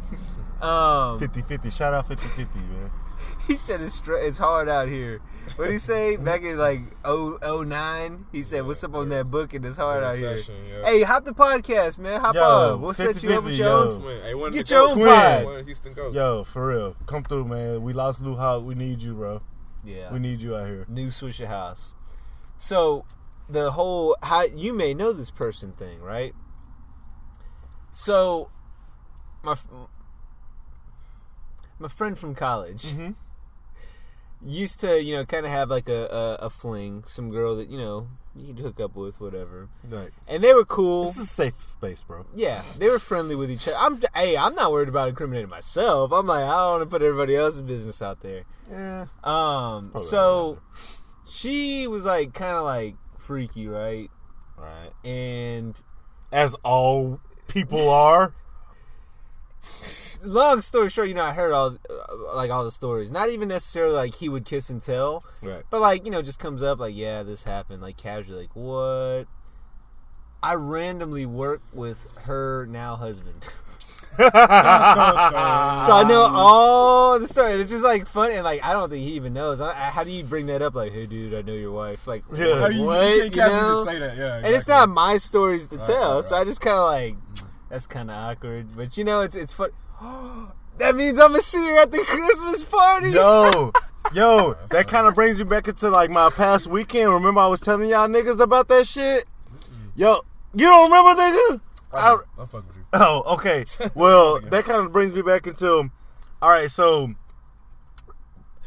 Um, 0.61 1.19
50 1.19 1.41
50. 1.41 1.69
Shout 1.71 1.93
out 1.93 2.07
50 2.07 2.25
50, 2.25 2.59
man. 2.59 2.89
he 3.47 3.57
said 3.57 3.81
it's 3.81 3.95
str- 3.95 4.15
it's 4.15 4.37
hard 4.37 4.69
out 4.69 4.87
here. 4.87 5.19
What 5.55 5.65
did 5.65 5.73
he 5.73 5.77
say 5.77 6.15
back 6.15 6.41
in 6.41 6.57
like 6.57 6.81
oh 7.05 7.37
oh 7.41 7.63
nine? 7.63 8.25
He 8.31 8.43
said, 8.43 8.65
"What's 8.65 8.83
up 8.83 8.95
on 8.95 9.09
that 9.09 9.29
book 9.29 9.53
and 9.53 9.63
it's 9.65 9.77
hard 9.77 10.01
The 10.01 10.07
out 10.07 10.15
here." 10.15 10.31
recession, 10.31 10.55
yeah. 10.67 10.85
Hey, 10.85 11.03
hop 11.03 11.25
the 11.25 11.33
podcast, 11.33 11.97
man. 11.97 12.19
Hop 12.21 12.33
Yo, 12.33 12.41
on. 12.41 12.81
We'll 12.81 12.93
set 12.93 13.21
you 13.21 13.29
up 13.33 13.43
50-50, 13.43 13.45
with 13.45 13.53
yo. 13.53 13.65
Jones. 13.65 13.97
Twin. 13.97 14.21
Hey, 14.23 14.33
one 14.33 14.47
of 14.47 14.53
Get 14.53 14.67
the 14.67 14.75
your 14.75 14.89
own 14.89 14.97
vibe. 14.97 15.45
One 15.45 15.53
of 15.53 15.59
the 15.59 15.65
Houston 15.65 15.93
Ghosts. 15.93 16.15
Yo, 16.15 16.43
for 16.43 16.67
real. 16.67 16.95
Come 17.05 17.23
through, 17.23 17.45
man. 17.45 17.83
We 17.83 17.93
lost 17.93 18.21
Lou 18.21 18.35
Hawk. 18.35 18.63
We 18.63 18.73
need 18.73 19.03
you, 19.03 19.13
bro. 19.13 19.41
Yeah. 19.83 20.11
We 20.11 20.19
need 20.19 20.41
you 20.41 20.55
out 20.55 20.67
here. 20.67 20.85
New 20.89 21.07
Swishahouse. 21.07 21.93
So 22.57 23.05
the 23.49 23.71
whole 23.71 24.15
how 24.23 24.43
you 24.43 24.73
may 24.73 24.93
know 24.93 25.11
this 25.11 25.31
person 25.31 25.71
thing, 25.71 26.01
right? 26.01 26.33
So 27.91 28.49
my 29.43 29.55
my 31.79 31.87
friend 31.87 32.17
from 32.17 32.33
college 32.33 32.85
mm-hmm. 32.85 33.11
Used 34.45 34.79
to, 34.81 35.01
you 35.01 35.15
know, 35.15 35.25
kind 35.25 35.45
of 35.45 35.51
have 35.51 35.69
like 35.69 35.89
a, 35.89 36.05
a 36.41 36.45
a 36.45 36.49
fling, 36.49 37.03
some 37.05 37.29
girl 37.31 37.55
that 37.55 37.69
you 37.69 37.77
know 37.77 38.07
you'd 38.35 38.59
hook 38.59 38.79
up 38.79 38.95
with, 38.95 39.21
whatever, 39.21 39.69
Like, 39.89 40.11
and 40.27 40.43
they 40.43 40.53
were 40.55 40.65
cool. 40.65 41.03
this 41.05 41.17
is 41.17 41.23
a 41.23 41.27
safe 41.27 41.53
space, 41.53 42.03
bro. 42.03 42.25
Yeah, 42.33 42.63
they 42.79 42.89
were 42.89 42.97
friendly 42.99 43.35
with 43.35 43.51
each 43.51 43.67
other. 43.67 43.77
I'm 43.79 44.01
hey, 44.15 44.35
I'm 44.37 44.55
not 44.55 44.71
worried 44.71 44.89
about 44.89 45.09
incriminating 45.09 45.49
myself. 45.49 46.11
I'm 46.11 46.25
like, 46.27 46.43
I 46.43 46.47
don't 46.51 46.79
want 46.79 46.83
to 46.83 46.93
put 46.93 47.01
everybody 47.03 47.35
else's 47.35 47.61
business 47.61 48.01
out 48.01 48.21
there. 48.21 48.43
Yeah. 48.71 49.05
Um, 49.23 49.91
so 49.99 50.59
she 51.27 51.87
was 51.87 52.05
like 52.05 52.33
kind 52.33 52.57
of 52.57 52.63
like 52.63 52.95
freaky, 53.17 53.67
right? 53.67 54.09
Right. 54.57 54.91
And 55.09 55.79
As 56.31 56.55
all 56.63 57.19
people 57.47 57.89
are. 57.89 58.33
Long 60.23 60.61
story 60.61 60.89
short, 60.89 61.07
you 61.07 61.13
know, 61.13 61.23
I 61.23 61.33
heard 61.33 61.51
all 61.51 61.77
uh, 61.89 62.35
like 62.35 62.51
all 62.51 62.63
the 62.63 62.71
stories. 62.71 63.11
Not 63.11 63.29
even 63.29 63.47
necessarily 63.49 63.93
like 63.95 64.15
he 64.15 64.29
would 64.29 64.45
kiss 64.45 64.69
and 64.69 64.81
tell, 64.81 65.23
Right. 65.41 65.63
but 65.69 65.81
like 65.81 66.05
you 66.05 66.11
know, 66.11 66.21
just 66.21 66.39
comes 66.39 66.61
up 66.63 66.79
like, 66.79 66.95
yeah, 66.95 67.23
this 67.23 67.43
happened, 67.43 67.81
like 67.81 67.97
casually, 67.97 68.41
like 68.41 68.55
what? 68.55 69.25
I 70.41 70.55
randomly 70.55 71.25
work 71.25 71.61
with 71.73 72.05
her 72.23 72.65
now 72.69 72.95
husband. 72.97 73.45
so 74.17 74.29
I 74.31 76.03
know 76.07 76.23
all 76.31 77.17
the 77.19 77.27
story. 77.27 77.53
It's 77.53 77.71
just 77.71 77.83
like 77.83 78.05
funny, 78.07 78.35
and 78.35 78.43
like 78.43 78.61
I 78.63 78.73
don't 78.73 78.89
think 78.89 79.03
he 79.03 79.13
even 79.13 79.33
knows. 79.33 79.59
I, 79.61 79.69
I- 79.71 79.89
how 79.89 80.03
do 80.03 80.11
you 80.11 80.23
bring 80.23 80.47
that 80.47 80.61
up? 80.61 80.75
Like, 80.75 80.91
hey, 80.93 81.05
dude, 81.05 81.33
I 81.33 81.41
know 81.41 81.53
your 81.53 81.71
wife. 81.71 82.05
Like, 82.07 82.23
Yeah. 82.33 82.59
How 82.59 82.67
you, 82.67 82.85
what? 82.85 83.07
you 83.15 83.21
can't 83.21 83.33
casually 83.33 83.61
know? 83.61 83.69
just 83.85 83.85
say 83.89 83.99
that. 83.99 84.17
Yeah. 84.17 84.37
and 84.37 84.47
it's 84.55 84.67
not 84.67 84.89
my 84.89 85.17
stories 85.17 85.67
to 85.69 85.77
Right, 85.77 85.85
tell, 85.87 86.15
right, 86.15 86.23
so 86.23 86.35
I 86.37 86.43
just 86.43 86.61
kind 86.61 86.77
of 86.77 86.85
like 86.85 87.15
that's 87.73 87.87
kind 87.87 88.11
of 88.11 88.15
awkward. 88.15 88.67
But 88.75 88.97
you 88.97 89.03
know, 89.03 89.21
it's 89.21 89.35
it's 89.35 89.51
fun. 89.51 89.71
that 90.77 90.95
means 90.95 91.19
I'm 91.19 91.29
gonna 91.31 91.41
see 91.41 91.67
her 91.69 91.79
at 91.79 91.91
the 91.91 92.03
Christmas 92.05 92.63
party. 92.63 93.09
Yo, 93.09 93.71
yo, 94.13 94.23
oh, 94.23 94.55
that 94.69 94.87
kind 94.87 95.07
of 95.07 95.15
brings 95.15 95.39
me 95.39 95.43
back 95.43 95.67
into 95.67 95.89
like 95.89 96.11
my 96.11 96.29
past 96.35 96.67
weekend. 96.67 97.11
Remember 97.11 97.41
I 97.41 97.47
was 97.47 97.61
telling 97.61 97.89
y'all 97.89 98.07
niggas 98.07 98.39
about 98.39 98.67
that 98.67 98.85
shit? 98.85 99.25
Yo, 99.95 100.17
you 100.53 100.65
don't 100.65 100.91
remember, 100.91 101.19
nigga? 101.19 101.61
I- 101.91 101.97
I'll, 101.97 102.23
I'll 102.37 102.45
fuck 102.45 102.67
with 102.67 102.75
you. 102.77 102.83
Oh, 102.93 103.33
okay. 103.33 103.65
Well, 103.95 104.39
that 104.39 104.65
kind 104.65 104.85
of 104.85 104.91
brings 104.91 105.15
me 105.15 105.23
back 105.23 105.47
into. 105.47 105.89
All 106.43 106.49
right, 106.49 106.69
so 106.69 107.09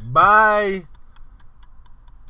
by 0.03 0.85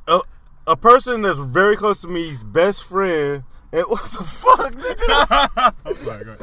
a, 0.07 0.21
a 0.67 0.77
person 0.77 1.23
that's 1.23 1.39
very 1.39 1.77
close 1.77 2.01
to 2.03 2.09
me's 2.09 2.45
best 2.45 2.85
friend. 2.85 3.45
And 3.73 3.85
what 3.89 4.03
the 4.03 4.25
fuck, 4.25 4.73
nigga? 4.73 5.75
I'm 5.85 5.97
sorry, 6.05 6.37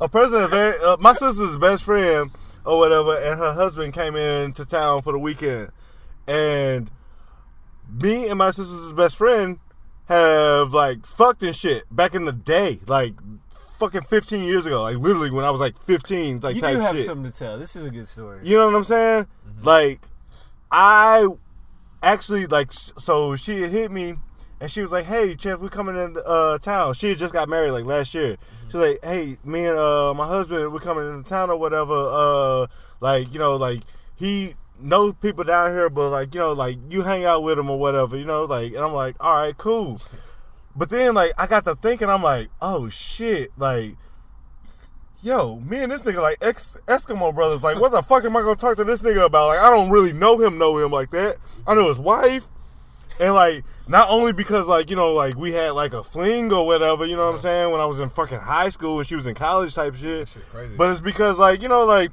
a 0.00 0.08
person 0.08 0.50
very 0.50 0.78
uh, 0.82 0.96
my 0.98 1.12
sister's 1.12 1.56
best 1.56 1.84
friend 1.84 2.30
or 2.64 2.78
whatever, 2.78 3.16
and 3.16 3.38
her 3.38 3.52
husband 3.52 3.94
came 3.94 4.16
into 4.16 4.64
town 4.64 5.02
for 5.02 5.12
the 5.12 5.18
weekend, 5.18 5.70
and 6.26 6.90
me 7.88 8.28
and 8.28 8.38
my 8.38 8.50
sister's 8.50 8.92
best 8.92 9.16
friend 9.16 9.58
have 10.06 10.72
like 10.72 11.06
fucked 11.06 11.42
and 11.42 11.54
shit 11.54 11.84
back 11.94 12.14
in 12.14 12.24
the 12.24 12.32
day, 12.32 12.80
like 12.86 13.14
fucking 13.78 14.02
fifteen 14.02 14.44
years 14.44 14.66
ago, 14.66 14.82
like 14.82 14.96
literally 14.96 15.30
when 15.30 15.44
I 15.44 15.50
was 15.50 15.60
like 15.60 15.80
fifteen, 15.82 16.40
like 16.40 16.56
you 16.56 16.60
type 16.60 16.74
do 16.74 16.80
have 16.80 16.96
shit. 16.96 17.06
something 17.06 17.30
to 17.30 17.36
tell. 17.38 17.58
This 17.58 17.76
is 17.76 17.86
a 17.86 17.90
good 17.90 18.08
story. 18.08 18.40
You 18.42 18.56
know 18.56 18.66
what 18.66 18.74
I'm 18.74 18.84
saying? 18.84 19.26
Like, 19.62 20.00
I 20.70 21.28
actually 22.02 22.46
like. 22.46 22.72
So 22.72 23.36
she 23.36 23.62
had 23.62 23.70
hit 23.70 23.90
me, 23.90 24.14
and 24.60 24.70
she 24.70 24.80
was 24.80 24.92
like, 24.92 25.04
"Hey, 25.04 25.36
Chef, 25.38 25.58
we 25.58 25.68
coming 25.68 25.96
in 25.96 26.16
uh, 26.26 26.58
town." 26.58 26.94
She 26.94 27.10
had 27.10 27.18
just 27.18 27.32
got 27.32 27.48
married 27.48 27.72
like 27.72 27.84
last 27.84 28.14
year. 28.14 28.36
She's 28.66 28.74
like, 28.74 28.98
"Hey, 29.04 29.38
me 29.44 29.66
and 29.66 29.78
uh, 29.78 30.14
my 30.14 30.26
husband, 30.26 30.72
we're 30.72 30.80
coming 30.80 31.08
into 31.08 31.28
town 31.28 31.50
or 31.50 31.56
whatever. 31.56 31.94
Uh, 31.94 32.66
like, 33.00 33.32
you 33.32 33.38
know, 33.38 33.56
like 33.56 33.82
he." 34.14 34.54
knows 34.78 35.14
people 35.22 35.42
down 35.42 35.70
here, 35.70 35.88
but 35.88 36.10
like 36.10 36.34
you 36.34 36.38
know, 36.38 36.52
like 36.52 36.76
you 36.90 37.00
hang 37.00 37.24
out 37.24 37.42
with 37.42 37.58
him 37.58 37.70
or 37.70 37.78
whatever, 37.78 38.14
you 38.14 38.26
know, 38.26 38.44
like, 38.44 38.74
and 38.74 38.84
I'm 38.84 38.92
like, 38.92 39.16
all 39.24 39.34
right, 39.34 39.56
cool. 39.56 40.02
But 40.76 40.90
then 40.90 41.14
like 41.14 41.32
I 41.38 41.46
got 41.46 41.64
to 41.64 41.76
thinking, 41.76 42.10
I'm 42.10 42.22
like, 42.22 42.48
oh 42.60 42.90
shit, 42.90 43.50
like 43.56 43.94
yo, 45.22 45.58
me 45.60 45.82
and 45.82 45.90
this 45.90 46.02
nigga 46.02 46.22
like 46.22 46.38
ex 46.40 46.76
Eskimo 46.86 47.34
brothers. 47.34 47.64
Like, 47.64 47.80
what 47.80 47.92
the 47.92 48.02
fuck 48.08 48.24
am 48.24 48.36
I 48.36 48.42
gonna 48.42 48.56
talk 48.56 48.76
to 48.76 48.84
this 48.84 49.02
nigga 49.02 49.26
about? 49.26 49.48
Like, 49.48 49.60
I 49.60 49.70
don't 49.70 49.90
really 49.90 50.12
know 50.12 50.40
him, 50.40 50.58
know 50.58 50.78
him 50.78 50.92
like 50.92 51.10
that. 51.10 51.36
I 51.66 51.74
know 51.74 51.88
his 51.88 51.98
wife, 51.98 52.46
and 53.20 53.34
like 53.34 53.64
not 53.88 54.08
only 54.10 54.32
because 54.32 54.68
like 54.68 54.90
you 54.90 54.96
know 54.96 55.12
like 55.12 55.36
we 55.36 55.52
had 55.52 55.70
like 55.70 55.92
a 55.92 56.02
fling 56.02 56.52
or 56.52 56.66
whatever. 56.66 57.06
You 57.06 57.16
know 57.16 57.26
what 57.26 57.34
I'm 57.34 57.40
saying? 57.40 57.70
When 57.70 57.80
I 57.80 57.86
was 57.86 58.00
in 58.00 58.08
fucking 58.10 58.38
high 58.38 58.68
school 58.68 58.98
and 58.98 59.06
she 59.06 59.14
was 59.14 59.26
in 59.26 59.34
college 59.34 59.74
type 59.74 59.94
shit. 59.94 60.28
Shit 60.28 60.42
crazy. 60.50 60.76
But 60.76 60.90
it's 60.90 61.00
because 61.00 61.38
like 61.38 61.62
you 61.62 61.68
know 61.68 61.84
like. 61.84 62.10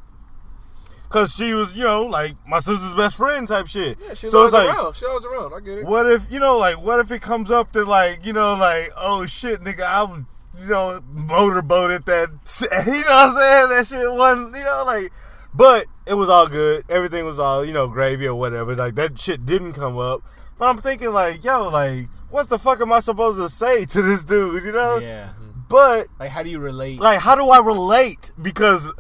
Cause 1.10 1.36
she 1.36 1.54
was, 1.54 1.78
you 1.78 1.84
know, 1.84 2.06
like 2.08 2.36
my 2.48 2.60
sister's 2.60 2.96
best 2.96 3.18
friend 3.18 3.48
type 3.48 3.68
shit. 3.68 4.00
yeah, 4.02 4.16
she's 4.16 4.32
so 4.32 4.46
it's 4.46 4.54
like, 4.54 4.68
around. 4.68 4.96
She's 4.96 5.04
always 5.04 5.24
around. 5.24 5.54
I 5.54 5.60
get 5.60 5.78
it. 5.78 5.86
what 5.86 6.12
if 6.12 6.26
you 6.32 6.40
know, 6.40 6.58
like, 6.58 6.82
what 6.82 7.00
if 7.00 7.12
it 7.12 7.22
comes 7.22 7.52
up 7.52 7.72
that 7.74 7.88
like, 7.88 8.26
you 8.26 8.34
know, 8.34 8.56
like, 8.56 8.90
oh 8.98 9.28
shit, 9.28 9.62
nigga, 9.62 9.84
I 9.84 10.02
was, 10.02 10.24
you 10.60 10.70
know, 10.70 11.02
motorboated 11.12 12.08
that, 12.08 12.30
you 12.88 12.94
know 12.94 12.98
what 12.98 13.08
I'm 13.10 13.36
saying? 13.38 13.70
That 13.70 13.88
shit 13.88 14.12
wasn't, 14.12 14.58
you 14.58 14.64
know, 14.64 14.86
like, 14.88 15.12
but 15.54 15.86
it 16.06 16.16
was 16.16 16.30
all 16.30 16.48
good. 16.48 16.84
Everything 16.90 17.26
was 17.26 17.40
all, 17.40 17.64
you 17.64 17.74
know, 17.74 17.88
gravy 17.88 18.28
or 18.28 18.36
whatever. 18.36 18.76
Like 18.76 18.96
that 18.96 19.20
shit 19.20 19.46
didn't 19.46 19.74
come 19.74 19.98
up. 19.98 20.24
But 20.58 20.66
I'm 20.70 20.78
thinking 20.78 21.12
like, 21.12 21.44
yo, 21.44 21.68
like, 21.70 22.08
what 22.30 22.50
the 22.50 22.58
fuck 22.60 22.82
am 22.82 22.92
I 22.94 23.00
supposed 23.00 23.38
to 23.40 23.50
say 23.50 23.86
to 23.86 24.02
this 24.02 24.24
dude? 24.24 24.64
You 24.64 24.72
know? 24.72 24.98
Yeah. 24.98 25.30
But 25.70 26.08
Like, 26.20 26.30
how 26.30 26.44
do 26.44 26.50
you 26.50 26.60
relate? 26.60 27.00
like, 27.00 27.20
how 27.20 27.36
do 27.36 27.50
I 27.50 27.60
relate? 27.60 28.32
Because 28.42 28.92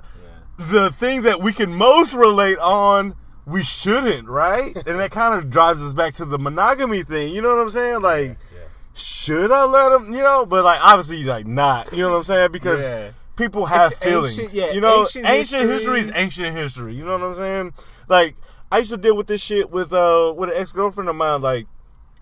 the 0.57 0.89
thing 0.91 1.23
that 1.23 1.41
we 1.41 1.53
can 1.53 1.73
most 1.73 2.13
relate 2.13 2.57
on, 2.59 3.15
we 3.45 3.63
shouldn't, 3.63 4.27
right? 4.27 4.75
and 4.87 4.99
that 4.99 5.11
kind 5.11 5.37
of 5.37 5.49
drives 5.49 5.81
us 5.81 5.93
back 5.93 6.13
to 6.15 6.25
the 6.25 6.39
monogamy 6.39 7.03
thing. 7.03 7.33
You 7.33 7.41
know 7.41 7.49
what 7.55 7.59
I'm 7.61 7.69
saying? 7.69 8.01
Like, 8.01 8.27
Yeah. 8.53 8.59
should 8.95 9.51
I 9.51 9.65
let 9.65 10.01
him? 10.01 10.13
You 10.13 10.21
know, 10.23 10.45
but 10.45 10.63
like 10.63 10.79
obviously, 10.83 11.23
like 11.23 11.45
not. 11.45 11.91
You 11.91 11.99
know 12.03 12.11
what 12.11 12.17
I'm 12.17 12.23
saying? 12.23 12.51
Because 12.51 12.83
Yeah. 12.83 13.11
people 13.35 13.65
have 13.65 13.91
It's 13.91 14.01
feelings. 14.03 14.39
ancient- 14.39 14.53
yeah, 14.53 14.71
you 14.73 14.81
know, 14.81 15.01
ancient 15.01 15.25
ancient, 15.27 15.61
history. 15.69 15.99
history 15.99 15.99
is 15.99 16.11
ancient 16.15 16.55
history. 16.57 16.95
You 16.95 17.05
know 17.05 17.17
what 17.17 17.23
I'm 17.23 17.35
saying? 17.35 17.73
Like 18.07 18.35
I 18.73 18.79
used 18.79 18.89
to 18.89 18.97
deal 18.97 19.15
with 19.15 19.27
this 19.27 19.39
shit 19.39 19.69
with 19.69 19.93
uh 19.93 20.33
with 20.35 20.49
an 20.49 20.55
ex 20.57 20.71
girlfriend 20.71 21.07
of 21.07 21.15
mine. 21.15 21.41
Like 21.41 21.67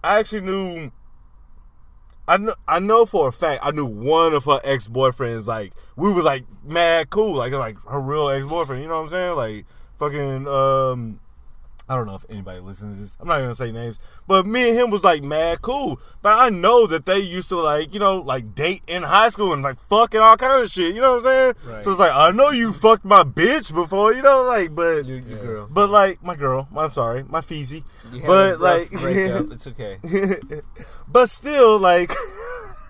I 0.04 0.20
actually 0.20 0.42
knew. 0.42 0.92
I 2.28 2.38
know, 2.38 2.56
I 2.68 2.80
know 2.80 3.06
for 3.06 3.30
a 3.30 3.32
fact 3.32 3.62
I 3.64 3.72
knew 3.72 3.86
one 3.86 4.34
of 4.34 4.44
her 4.44 4.60
ex 4.66 4.90
boyfriends. 4.90 5.48
Like 5.48 5.72
we 5.96 6.12
was 6.12 6.26
like 6.26 6.44
mad 6.66 7.10
cool, 7.10 7.36
like 7.36 7.54
like 7.54 7.78
her 7.88 8.02
real 8.02 8.28
ex 8.28 8.46
boyfriend. 8.46 8.82
You 8.82 8.90
know 8.90 8.98
what 8.98 9.04
I'm 9.04 9.10
saying? 9.10 9.36
Like 9.38 9.66
fucking 9.98 10.46
um, 10.46 11.22
I 11.92 11.96
don't 11.96 12.08
know 12.08 12.16
if 12.16 12.26
anybody 12.30 12.62
listens 12.62 12.96
to 12.96 13.02
this. 13.02 13.18
I'm 13.20 13.28
not 13.28 13.34
even 13.40 13.48
gonna 13.48 13.56
say 13.56 13.70
names, 13.74 14.00
but 14.26 14.46
me 14.46 14.70
and 14.70 14.80
him 14.80 14.92
was 14.92 15.04
like 15.04 15.22
mad 15.24 15.62
cool. 15.62 16.00
But 16.22 16.40
I 16.40 16.48
know 16.50 16.88
that 16.88 17.06
they 17.06 17.20
used 17.20 17.50
to 17.50 17.58
like 17.58 17.94
you 17.94 18.00
know 18.00 18.16
like 18.20 18.56
date 18.56 18.82
in 18.88 19.04
high 19.04 19.28
school 19.28 19.52
and 19.52 19.62
like 19.62 19.78
fucking 19.78 20.22
all 20.22 20.38
kind 20.38 20.62
of 20.64 20.70
shit. 20.72 20.96
You 20.96 21.02
know 21.02 21.18
what 21.18 21.18
I'm 21.18 21.24
saying? 21.24 21.54
Right. 21.68 21.84
So 21.84 21.92
it's 21.92 22.00
like 22.00 22.14
I 22.14 22.32
know 22.32 22.50
you 22.52 22.72
fucked 22.72 23.04
my 23.04 23.24
bitch 23.24 23.74
before. 23.74 24.14
You 24.14 24.22
know, 24.22 24.44
like 24.44 24.74
but 24.74 25.06
Your, 25.06 25.18
your 25.18 25.40
girl. 25.40 25.68
but 25.70 25.90
like 25.90 26.24
my 26.24 26.38
girl. 26.38 26.70
I'm 26.74 26.92
sorry, 26.92 27.24
my 27.24 27.42
feezy. 27.42 27.84
You 28.14 28.22
had 28.22 28.30
a 28.30 28.58
But 28.58 28.62
like. 28.62 28.90
It's 29.52 29.68
okay. 29.68 29.98
but 31.10 31.30
still 31.30 31.78
like 31.78 32.14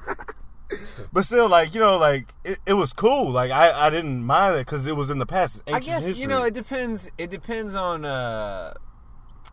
but 1.11 1.23
still 1.25 1.49
like 1.49 1.73
you 1.73 1.79
know 1.81 1.97
like 1.97 2.33
it, 2.45 2.59
it 2.65 2.73
was 2.73 2.93
cool 2.93 3.29
like 3.31 3.51
i 3.51 3.87
i 3.87 3.89
didn't 3.89 4.23
mind 4.23 4.55
it 4.55 4.65
because 4.65 4.87
it 4.87 4.95
was 4.95 5.09
in 5.09 5.19
the 5.19 5.25
past 5.25 5.61
it's 5.67 5.75
I 5.75 5.79
guess 5.79 6.05
history. 6.05 6.21
you 6.21 6.27
know 6.27 6.43
it 6.43 6.53
depends. 6.53 7.09
It 7.17 7.29
depends 7.29 7.75
on. 7.75 8.05
uh 8.05 8.73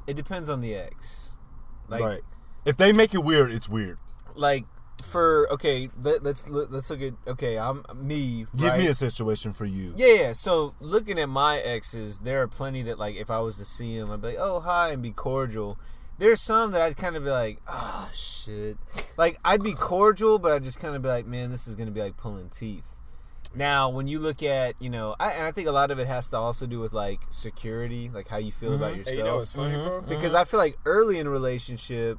It 0.08 0.16
depends 0.16 0.48
on 0.48 0.60
the 0.60 0.74
ex. 0.74 1.30
Like, 1.88 2.02
right 2.02 2.20
if 2.64 2.76
they 2.76 2.92
make 2.92 3.14
it 3.14 3.24
weird 3.24 3.50
it's 3.50 3.66
weird 3.66 3.96
like 4.34 4.64
for 5.04 5.50
okay, 5.52 5.90
let, 6.02 6.22
let's 6.22 6.48
let, 6.48 6.70
let's 6.70 6.90
look 6.90 7.00
at 7.02 7.14
okay. 7.26 7.58
I'm 7.58 7.84
me. 7.94 8.46
Give 8.56 8.68
right? 8.68 8.80
me 8.80 8.86
a 8.88 8.94
situation 8.94 9.52
for 9.52 9.64
you. 9.64 9.94
Yeah, 9.96 10.14
yeah. 10.14 10.32
So 10.32 10.74
looking 10.80 11.18
at 11.18 11.28
my 11.28 11.58
exes, 11.58 12.20
there 12.20 12.42
are 12.42 12.48
plenty 12.48 12.82
that 12.82 12.98
like 12.98 13.16
if 13.16 13.30
I 13.30 13.40
was 13.40 13.58
to 13.58 13.64
see 13.64 13.98
them, 13.98 14.10
I'd 14.10 14.20
be 14.20 14.28
like, 14.28 14.38
"Oh, 14.38 14.60
hi," 14.60 14.90
and 14.90 15.02
be 15.02 15.12
cordial. 15.12 15.78
There's 16.18 16.40
some 16.40 16.72
that 16.72 16.82
I'd 16.82 16.96
kind 16.96 17.16
of 17.16 17.24
be 17.24 17.30
like, 17.30 17.60
"Ah, 17.68 18.10
shit." 18.12 18.76
Like 19.16 19.38
I'd 19.44 19.62
be 19.62 19.72
cordial, 19.72 20.38
but 20.38 20.52
I'd 20.52 20.64
just 20.64 20.80
kind 20.80 20.96
of 20.96 21.02
be 21.02 21.08
like, 21.08 21.26
"Man, 21.26 21.50
this 21.50 21.66
is 21.68 21.74
gonna 21.74 21.90
be 21.90 22.00
like 22.00 22.16
pulling 22.16 22.48
teeth." 22.48 22.97
Now, 23.54 23.88
when 23.88 24.06
you 24.06 24.18
look 24.18 24.42
at, 24.42 24.74
you 24.80 24.90
know, 24.90 25.16
I, 25.18 25.32
and 25.32 25.44
I 25.44 25.52
think 25.52 25.68
a 25.68 25.72
lot 25.72 25.90
of 25.90 25.98
it 25.98 26.06
has 26.06 26.28
to 26.30 26.36
also 26.36 26.66
do 26.66 26.80
with 26.80 26.92
like 26.92 27.20
security, 27.30 28.10
like 28.12 28.28
how 28.28 28.36
you 28.36 28.52
feel 28.52 28.74
about 28.74 28.96
yourself. 28.96 29.16
Hey, 29.16 29.22
you 29.22 29.26
know 29.26 29.36
what's 29.36 29.52
funny, 29.52 29.74
mm-hmm. 29.74 29.86
bro? 29.86 30.00
because 30.02 30.32
mm-hmm. 30.32 30.36
I 30.36 30.44
feel 30.44 30.60
like 30.60 30.78
early 30.84 31.18
in 31.18 31.26
a 31.26 31.30
relationship, 31.30 32.18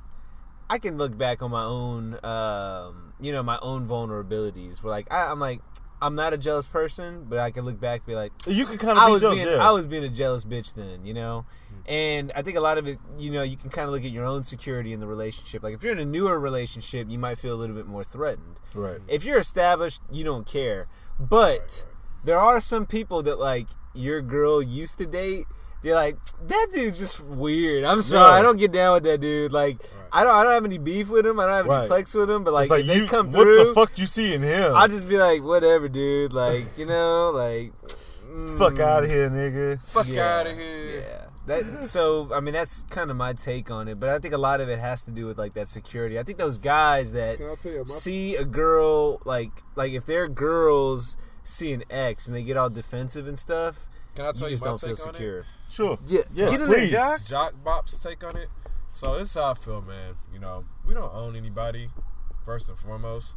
I 0.70 0.80
can 0.80 0.98
look 0.98 1.18
back 1.18 1.42
on 1.42 1.52
my 1.52 1.64
own, 1.64 2.18
um, 2.24 3.14
you 3.20 3.32
know, 3.32 3.44
my 3.44 3.60
own 3.62 3.88
vulnerabilities. 3.88 4.84
Where 4.84 4.92
like 4.92 5.12
I, 5.12 5.32
I'm 5.32 5.40
like, 5.40 5.62
I'm 6.02 6.16
not 6.16 6.34
a 6.34 6.38
jealous 6.38 6.68
person, 6.68 7.26
but 7.28 7.40
I 7.40 7.52
can 7.52 7.66
look 7.66 7.80
back 7.80 8.02
and 8.02 8.08
be 8.08 8.16
like, 8.16 8.32
You 8.48 8.66
can 8.66 8.78
kind 8.78 8.98
of 8.98 9.04
I 9.04 9.08
be 9.08 9.14
was 9.14 9.22
jealous, 9.22 9.44
being 9.44 9.48
yeah. 9.48 9.68
I 9.68 9.72
was 9.72 9.86
being 9.86 10.04
a 10.04 10.10
jealous 10.10 10.46
bitch 10.46 10.74
then, 10.74 11.06
you 11.06 11.14
know. 11.14 11.46
And 11.86 12.32
I 12.36 12.44
think 12.44 12.56
a 12.56 12.62
lot 12.62 12.78
of 12.78 12.88
it, 12.88 13.00
you 13.18 13.32
know, 13.32 13.42
you 13.42 13.58
can 13.58 13.72
kind 13.72 13.86
of 13.86 13.92
look 13.92 14.06
at 14.06 14.12
your 14.12 14.26
own 14.26 14.44
security 14.44 14.94
in 14.94 15.00
the 15.00 15.08
relationship. 15.08 15.64
Like 15.64 15.74
if 15.74 15.84
you're 15.84 15.92
in 15.92 16.00
a 16.00 16.06
newer 16.06 16.40
relationship, 16.40 17.10
you 17.10 17.18
might 17.18 17.40
feel 17.40 17.56
a 17.56 17.58
little 17.58 17.76
bit 17.76 17.88
more 17.88 18.04
threatened. 18.04 18.60
right. 18.76 19.00
If 19.08 19.26
you're 19.26 19.40
established, 19.40 20.02
you 20.12 20.24
don't 20.24 20.46
care. 20.46 20.88
But 21.20 21.86
there 22.24 22.40
are 22.40 22.60
some 22.62 22.86
people 22.86 23.22
that 23.24 23.40
like 23.40 23.68
your 23.94 24.22
girl 24.22 24.62
used 24.62 24.98
to 25.00 25.06
date. 25.06 25.46
They're 25.82 25.96
like, 25.96 26.18
that 26.48 26.68
dude's 26.74 27.00
just 27.00 27.22
weird. 27.22 27.86
I'm 27.86 28.02
sorry, 28.02 28.34
Yeah. 28.34 28.40
I 28.40 28.42
don't 28.42 28.58
get 28.58 28.74
down 28.74 28.96
with 28.96 29.04
that 29.04 29.22
dude. 29.22 29.54
Like, 29.54 29.78
I 30.12 30.26
don't, 30.26 30.36
I 30.36 30.44
don't 30.44 30.52
have 30.52 30.66
any 30.66 30.78
beef 30.78 31.08
with 31.10 31.26
him. 31.26 31.40
I 31.40 31.46
don't 31.46 31.56
have 31.56 31.66
any 31.68 31.74
Right. 31.76 31.88
flex 31.88 32.14
with 32.16 32.30
him. 32.30 32.44
But 32.44 32.54
like, 32.54 32.70
like 32.70 32.82
if 32.82 32.88
they 32.88 32.96
you, 32.98 33.08
come 33.08 33.32
what 33.32 33.46
the 33.46 33.72
fuck 33.74 33.98
you 33.98 34.06
see 34.06 34.34
in 34.34 34.44
him? 34.44 34.74
I'll 34.76 34.90
just 34.90 35.08
be 35.08 35.18
like, 35.18 35.42
whatever, 35.42 35.88
dude. 35.88 36.34
Like, 36.34 36.66
you 36.78 36.86
know, 36.94 37.32
like, 37.34 37.72
fuck 38.58 38.74
mm. 38.74 38.80
out 38.82 39.06
of 39.06 39.10
here, 39.10 39.30
nigga. 39.30 39.82
Fuck 39.84 40.10
Yeah, 40.10 40.40
out 40.40 40.48
of 40.48 40.58
here. 40.58 41.00
Yeah. 41.00 41.26
That 41.50 41.64
so 41.86 42.32
I 42.34 42.40
mean 42.40 42.54
that's 42.54 42.84
kind 42.84 43.10
of 43.10 43.18
my 43.18 43.34
take 43.34 43.72
on 43.72 43.88
it, 43.88 44.00
but 44.00 44.10
I 44.10 44.20
think 44.20 44.34
a 44.34 44.38
lot 44.38 44.62
of 44.62 44.70
it 44.70 44.80
has 44.80 45.04
to 45.06 45.12
do 45.12 45.26
with 45.26 45.38
like 45.40 45.56
that 45.56 45.68
security. 45.68 46.20
I 46.20 46.24
think 46.24 46.38
those 46.38 46.60
guys 46.60 47.14
that 47.14 47.38
Can 47.38 47.50
I 47.50 47.56
tell 47.56 47.72
you 47.72 47.86
see 47.86 48.36
a 48.36 48.46
girl 48.46 49.20
like 49.26 49.52
like 49.76 49.92
if 49.92 50.06
they're 50.06 50.28
girls 50.28 51.18
see 51.44 51.74
an 51.74 51.84
ex 51.90 52.28
and 52.28 52.36
they 52.36 52.44
get 52.44 52.56
all 52.56 52.70
defensive 52.70 53.28
and 53.28 53.38
stuff, 53.38 53.90
Can 54.16 54.26
I 54.26 54.28
you 54.28 54.34
tell 54.34 54.48
you, 54.48 54.54
just 54.54 54.64
my 54.64 54.70
don't 54.70 54.80
feel 54.80 54.90
on 54.92 54.96
secure. 54.98 55.46
Sure. 55.72 56.00
Yeah, 56.08 56.22
Yes, 56.34 56.52
get 56.52 56.62
in 56.62 56.68
there, 56.70 56.80
please. 56.80 56.92
Jock. 56.92 57.26
Jock 57.26 57.64
Bop's 57.64 57.98
take 57.98 58.24
on 58.24 58.36
it. 58.38 58.50
So 58.92 59.18
this 59.18 59.30
is 59.30 59.34
how 59.36 59.52
I 59.52 59.54
feel, 59.56 59.82
man. 59.82 60.16
You 60.34 60.40
know, 60.40 60.66
we 60.86 60.94
don't 60.94 61.14
own 61.14 61.36
anybody. 61.36 61.90
First 62.46 62.70
and 62.70 62.78
foremost, 62.78 63.36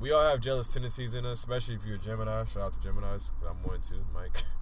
we 0.00 0.10
all 0.12 0.24
have 0.24 0.40
jealous 0.40 0.72
tendencies 0.72 1.14
in 1.14 1.24
us, 1.24 1.38
especially 1.38 1.76
if 1.76 1.84
you're 1.84 1.96
a 1.96 1.98
Gemini. 1.98 2.44
Shout 2.44 2.62
out 2.62 2.72
to 2.74 2.80
Gemini's. 2.80 3.30
I'm 3.48 3.56
one 3.62 3.80
too, 3.80 4.04
Mike. 4.14 4.42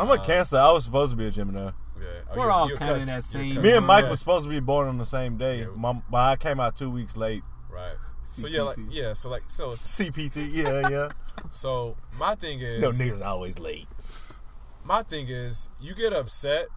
I'm 0.00 0.10
a 0.10 0.18
Cancer. 0.24 0.58
I 0.58 0.70
was 0.72 0.84
supposed 0.84 1.10
to 1.10 1.16
be 1.16 1.26
a 1.26 1.30
Gemini. 1.30 1.70
Yeah, 2.00 2.06
Oh, 2.30 2.36
We're 2.38 2.44
you- 2.44 2.50
all 2.50 2.68
you 2.68 2.74
a 2.74 2.78
kinda 2.78 2.94
cuss. 2.94 3.02
in 3.02 3.06
that 3.08 3.14
You 3.14 3.18
a 3.18 3.22
same- 3.22 3.54
cuss. 3.54 3.62
Me 3.64 3.72
and 3.76 3.86
Mike 3.86 4.04
Yeah. 4.04 4.10
was 4.10 4.18
supposed 4.20 4.44
to 4.44 4.48
be 4.50 4.60
born 4.60 4.88
on 4.88 4.98
the 4.98 5.04
same 5.04 5.36
day, 5.36 5.60
Yeah. 5.60 5.66
my, 5.76 6.00
but 6.10 6.18
I 6.18 6.36
came 6.36 6.58
out 6.60 6.76
two 6.76 6.90
weeks 6.90 7.16
late. 7.16 7.42
right. 7.70 7.96
So 8.24 8.46
yeah, 8.46 8.62
like 8.62 8.76
yeah, 8.90 9.12
so 9.12 9.28
like 9.28 9.42
so 9.48 9.72
CPT, 9.72 10.48
yeah, 10.52 10.88
yeah. 10.88 11.08
so 11.50 11.96
my 12.18 12.34
thing 12.36 12.60
is 12.60 12.80
no 12.80 12.90
niggas 12.90 13.24
always 13.24 13.58
late. 13.58 13.88
my 14.84 15.02
thing 15.02 15.26
is 15.28 15.68
you 15.80 15.94
get 15.94 16.12
upset 16.12 16.68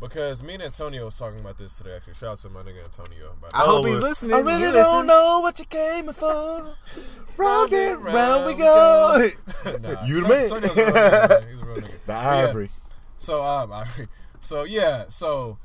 because 0.00 0.42
me 0.42 0.54
and 0.54 0.62
Antonio 0.62 1.04
was 1.06 1.18
talking 1.18 1.40
about 1.40 1.58
this 1.58 1.76
today. 1.78 1.96
Actually, 1.96 2.14
shout 2.14 2.30
out 2.30 2.38
to 2.38 2.50
my 2.50 2.62
nigga 2.62 2.84
Antonio. 2.84 3.34
By 3.40 3.48
the 3.48 3.56
I 3.56 3.60
way. 3.60 3.66
hope 3.66 3.86
he's 3.86 3.96
Oh, 3.98 4.00
listening. 4.00 4.34
I 4.34 4.38
really 4.40 4.60
listens. 4.66 4.74
don't 4.84 5.06
know 5.06 5.40
what 5.40 5.58
you 5.58 5.64
came 5.64 6.12
for. 6.12 6.76
Round 7.38 7.72
and 7.72 8.02
Round 8.02 8.14
round 8.14 8.46
we 8.46 8.52
we 8.54 8.58
go. 8.60 9.28
Nah, 9.80 10.04
You 10.04 10.20
the 10.22 10.26
Antonio- 10.26 10.28
man. 10.28 10.42
Antonio's 10.42 10.76
a 10.76 10.82
real 10.82 10.92
nigga. 10.92 11.48
He's 11.50 11.60
a 11.60 11.64
real 11.64 11.76
nigga. 11.76 11.92
The 11.92 11.98
But 12.06 12.12
yeah, 12.12 12.48
ivory. 12.48 12.70
So 13.18 13.42
um, 13.42 13.72
Ivory. 13.72 14.08
So 14.40 14.64
yeah, 14.64 15.04
so 15.08 15.58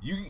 you. 0.00 0.26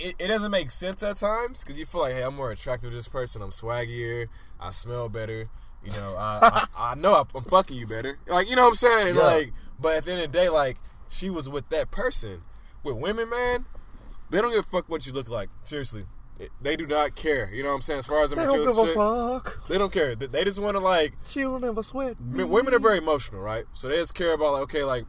It, 0.00 0.16
it 0.18 0.26
doesn't 0.26 0.50
make 0.50 0.72
sense 0.72 1.02
at 1.04 1.18
times 1.18 1.62
because 1.62 1.78
you 1.78 1.86
feel 1.86 2.00
like, 2.00 2.14
hey, 2.14 2.22
I'm 2.24 2.34
more 2.34 2.50
attractive 2.50 2.90
to 2.90 2.96
this 2.96 3.06
person. 3.06 3.40
I'm 3.42 3.50
swaggier. 3.50 4.26
I 4.58 4.72
smell 4.72 5.08
better. 5.08 5.48
You 5.84 5.92
know, 5.92 6.16
I 6.18 6.66
I, 6.74 6.92
I 6.92 6.94
know 6.96 7.24
I'm 7.34 7.44
fucking 7.44 7.76
you 7.76 7.86
better. 7.86 8.18
Like 8.26 8.50
you 8.50 8.56
know 8.56 8.62
what 8.62 8.68
I'm 8.70 8.74
saying? 8.74 9.14
Yeah. 9.14 9.22
like, 9.22 9.52
but 9.78 9.96
at 9.98 10.04
the 10.04 10.12
end 10.12 10.22
of 10.22 10.32
the 10.32 10.38
day, 10.38 10.48
like 10.48 10.78
she 11.08 11.30
was 11.30 11.48
with 11.48 11.68
that 11.68 11.92
person. 11.92 12.42
With 12.84 12.96
women, 12.96 13.28
man, 13.30 13.64
they 14.30 14.40
don't 14.40 14.50
give 14.52 14.60
a 14.60 14.62
fuck 14.68 14.88
what 14.88 15.06
you 15.06 15.12
look 15.12 15.28
like. 15.28 15.48
Seriously, 15.64 16.04
It- 16.38 16.50
they 16.60 16.74
do 16.76 16.84
not 16.86 17.14
care. 17.14 17.48
You 17.52 17.62
know 17.62 17.68
what 17.70 17.76
I'm 17.76 17.80
saying? 17.82 18.00
As 18.00 18.06
far 18.06 18.22
as 18.24 18.30
the 18.30 18.36
They 18.36 18.42
don't 18.44 18.58
material 18.64 18.84
give 18.84 18.96
a 18.96 19.40
fuck. 19.40 19.68
they 19.68 19.78
don't 19.78 19.92
care. 19.92 20.14
They- 20.16 20.26
They 20.26 20.42
just 20.44 20.58
want 20.58 20.76
to 20.76 20.80
like 20.82 21.14
She 21.28 21.42
don't 21.42 21.62
ever 21.64 21.82
sweat. 21.82 22.20
Mean, 22.20 22.48
women 22.48 22.74
are 22.74 22.78
very 22.80 22.98
emotional, 22.98 23.40
right? 23.40 23.64
So 23.72 23.88
they 23.88 23.96
just 23.96 24.14
care 24.14 24.32
about 24.32 24.52
like, 24.54 24.62
okay, 24.64 24.82
like 24.84 25.04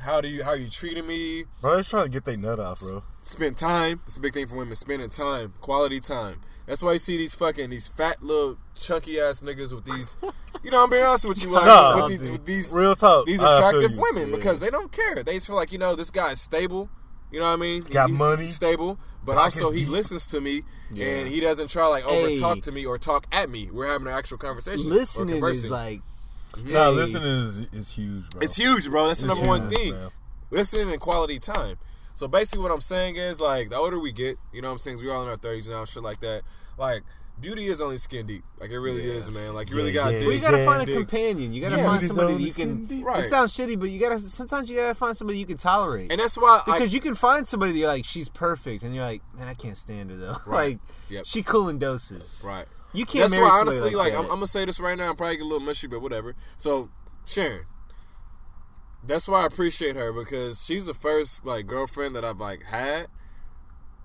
how 0.00 0.20
do 0.20 0.28
you 0.28 0.44
how 0.44 0.52
you 0.52 0.68
treating 0.70 1.06
me? 1.08 1.44
Bro, 1.60 1.74
they're 1.74 1.82
trying 1.82 2.04
to 2.04 2.08
get 2.08 2.24
their 2.24 2.36
nut 2.36 2.60
off, 2.60 2.78
bro. 2.80 3.02
Spend 3.20 3.56
time. 3.56 4.00
It's 4.06 4.16
a 4.16 4.20
big 4.20 4.32
thing 4.32 4.46
for 4.46 4.54
women. 4.54 4.76
Spending 4.76 5.10
time, 5.10 5.54
quality 5.60 5.98
time. 5.98 6.40
That's 6.66 6.82
why 6.84 6.92
you 6.92 6.98
see 7.00 7.16
these 7.16 7.34
fucking 7.34 7.70
these 7.70 7.88
fat 7.88 8.22
little 8.22 8.58
chunky 8.76 9.18
ass 9.18 9.40
niggas 9.40 9.72
with 9.72 9.86
these. 9.86 10.16
You 10.64 10.70
know, 10.70 10.82
I'm 10.84 10.90
being 10.90 11.04
honest 11.04 11.26
with 11.28 11.42
you, 11.44 11.50
like 11.50 11.64
Nah, 11.66 12.06
with 12.08 12.18
these 12.20 12.30
with 12.30 12.44
these 12.44 12.72
Real 12.72 12.96
talk. 12.96 13.26
these 13.26 13.40
attractive 13.40 13.96
women 13.96 14.30
Yeah. 14.30 14.36
because 14.36 14.60
they 14.60 14.70
don't 14.70 14.90
care. 14.92 15.22
They 15.22 15.34
just 15.34 15.46
feel 15.46 15.56
like 15.56 15.72
you 15.72 15.78
know 15.78 15.94
this 15.94 16.10
guy 16.10 16.32
is 16.32 16.40
stable. 16.40 16.88
You 17.30 17.40
know 17.40 17.46
what 17.46 17.52
I 17.52 17.56
mean? 17.56 17.82
Got 17.82 18.08
He- 18.08 18.14
money. 18.16 18.42
he's 18.46 18.54
stable, 18.54 18.98
but 19.24 19.34
Pockets 19.36 19.60
also 19.60 19.72
he 19.72 19.80
deep. 19.80 19.90
listens 19.90 20.26
to 20.28 20.40
me 20.40 20.62
and 20.98 21.28
he 21.28 21.40
doesn't 21.40 21.68
try 21.68 21.86
like 21.86 22.04
over 22.06 22.34
talk 22.36 22.62
to 22.62 22.72
me 22.72 22.86
or 22.86 22.98
talk 22.98 23.26
at 23.32 23.50
me. 23.50 23.68
We're 23.70 23.86
having 23.86 24.06
an 24.08 24.14
actual 24.14 24.38
conversation. 24.38 24.90
or 24.90 24.94
Listening 24.94 25.28
is 25.28 25.34
conversing. 25.34 25.70
like 25.70 26.02
Nah, 26.64 26.90
hey, 26.90 26.96
listening 26.96 27.22
is 27.28 27.58
is 27.72 27.90
huge, 27.90 28.30
bro. 28.30 28.40
It's 28.40 28.56
huge, 28.56 28.90
bro. 28.90 29.06
That's 29.06 29.20
the 29.20 29.28
It's 29.28 29.36
number 29.36 29.46
one 29.48 29.68
thing. 29.68 29.92
man. 29.92 30.10
Listening 30.50 30.90
and 30.90 31.00
quality 31.00 31.38
time. 31.38 31.76
So 32.14 32.26
basically, 32.26 32.62
what 32.62 32.72
I'm 32.72 32.80
saying 32.80 33.16
is 33.16 33.40
like 33.40 33.68
the 33.70 33.76
older 33.76 33.98
we 33.98 34.10
get, 34.10 34.38
you 34.52 34.60
know, 34.62 34.68
what 34.68 34.72
I'm 34.72 34.78
saying 34.78 34.98
we 34.98 35.10
all 35.10 35.22
in 35.22 35.28
our 35.28 35.36
30s 35.36 35.68
now, 35.68 35.84
shit 35.84 36.02
like 36.02 36.20
that. 36.20 36.42
Like 36.78 37.02
beauty 37.40 37.66
is 37.66 37.80
only 37.80 37.98
skin 37.98 38.26
deep. 38.26 38.44
Like 38.60 38.70
it 38.70 38.78
really 38.78 39.04
is, 39.04 39.30
man. 39.30 39.54
Like 39.54 39.70
you 39.70 39.76
really 39.76 39.92
Yeah, 39.92 40.04
got 40.04 40.12
yeah, 40.12 40.20
to 40.20 40.26
Well, 40.26 40.34
you 40.34 40.40
gotta 40.40 40.64
find 40.64 40.82
a 40.82 40.86
dig. 40.86 40.96
companion. 40.96 41.52
You 41.52 41.60
gotta 41.60 41.76
Yeah. 41.76 41.86
find 41.86 42.06
somebody 42.06 42.34
that 42.34 42.40
you 42.42 42.52
can. 42.52 42.86
skin. 42.86 43.02
Right. 43.04 43.20
It 43.24 43.28
sounds 43.28 43.52
shitty, 43.56 43.78
but 43.78 43.90
you 43.90 43.98
gotta. 44.00 44.18
Sometimes 44.18 44.68
you 44.70 44.76
gotta 44.76 44.94
find 44.94 45.16
somebody 45.16 45.38
you 45.38 45.46
can 45.46 45.56
tolerate. 45.56 46.10
And 46.10 46.20
that's 46.20 46.36
why 46.36 46.62
I, 46.66 46.72
because 46.72 46.92
you 46.94 47.00
can 47.00 47.14
find 47.14 47.46
somebody 47.46 47.72
that 47.72 47.78
you're 47.78 47.88
like, 47.88 48.04
she's 48.04 48.28
perfect, 48.28 48.82
and 48.82 48.94
you're 48.94 49.04
like, 49.04 49.22
man, 49.36 49.48
I 49.48 49.54
can't 49.54 49.76
stand 49.76 50.10
her 50.10 50.16
though. 50.16 50.36
Right. 50.46 50.70
like, 50.72 50.78
Yep. 51.10 51.26
she 51.26 51.42
cool 51.42 51.68
in 51.68 51.78
doses. 51.78 52.42
right. 52.46 52.66
You 52.92 53.04
can't 53.04 53.24
That's 53.24 53.32
marry 53.32 53.44
why 53.44 53.50
somebody 53.58 53.76
honestly, 53.78 53.94
like, 53.96 54.12
that. 54.12 54.18
I'm, 54.18 54.24
I'm 54.24 54.30
gonna 54.30 54.46
say 54.46 54.64
this 54.64 54.80
right 54.80 54.96
now. 54.96 55.10
I'm 55.10 55.16
probably 55.16 55.36
get 55.36 55.42
a 55.42 55.46
little 55.46 55.60
mushy, 55.60 55.86
but 55.86 56.00
whatever. 56.00 56.34
So 56.56 56.88
Sharon, 57.26 57.66
that's 59.06 59.28
why 59.28 59.42
I 59.42 59.46
appreciate 59.46 59.94
her 59.94 60.12
because 60.12 60.64
she's 60.64 60.86
the 60.86 60.94
first 60.94 61.44
like 61.46 61.66
girlfriend 61.66 62.16
that 62.16 62.24
I've 62.24 62.40
like 62.40 62.64
had 62.64 63.06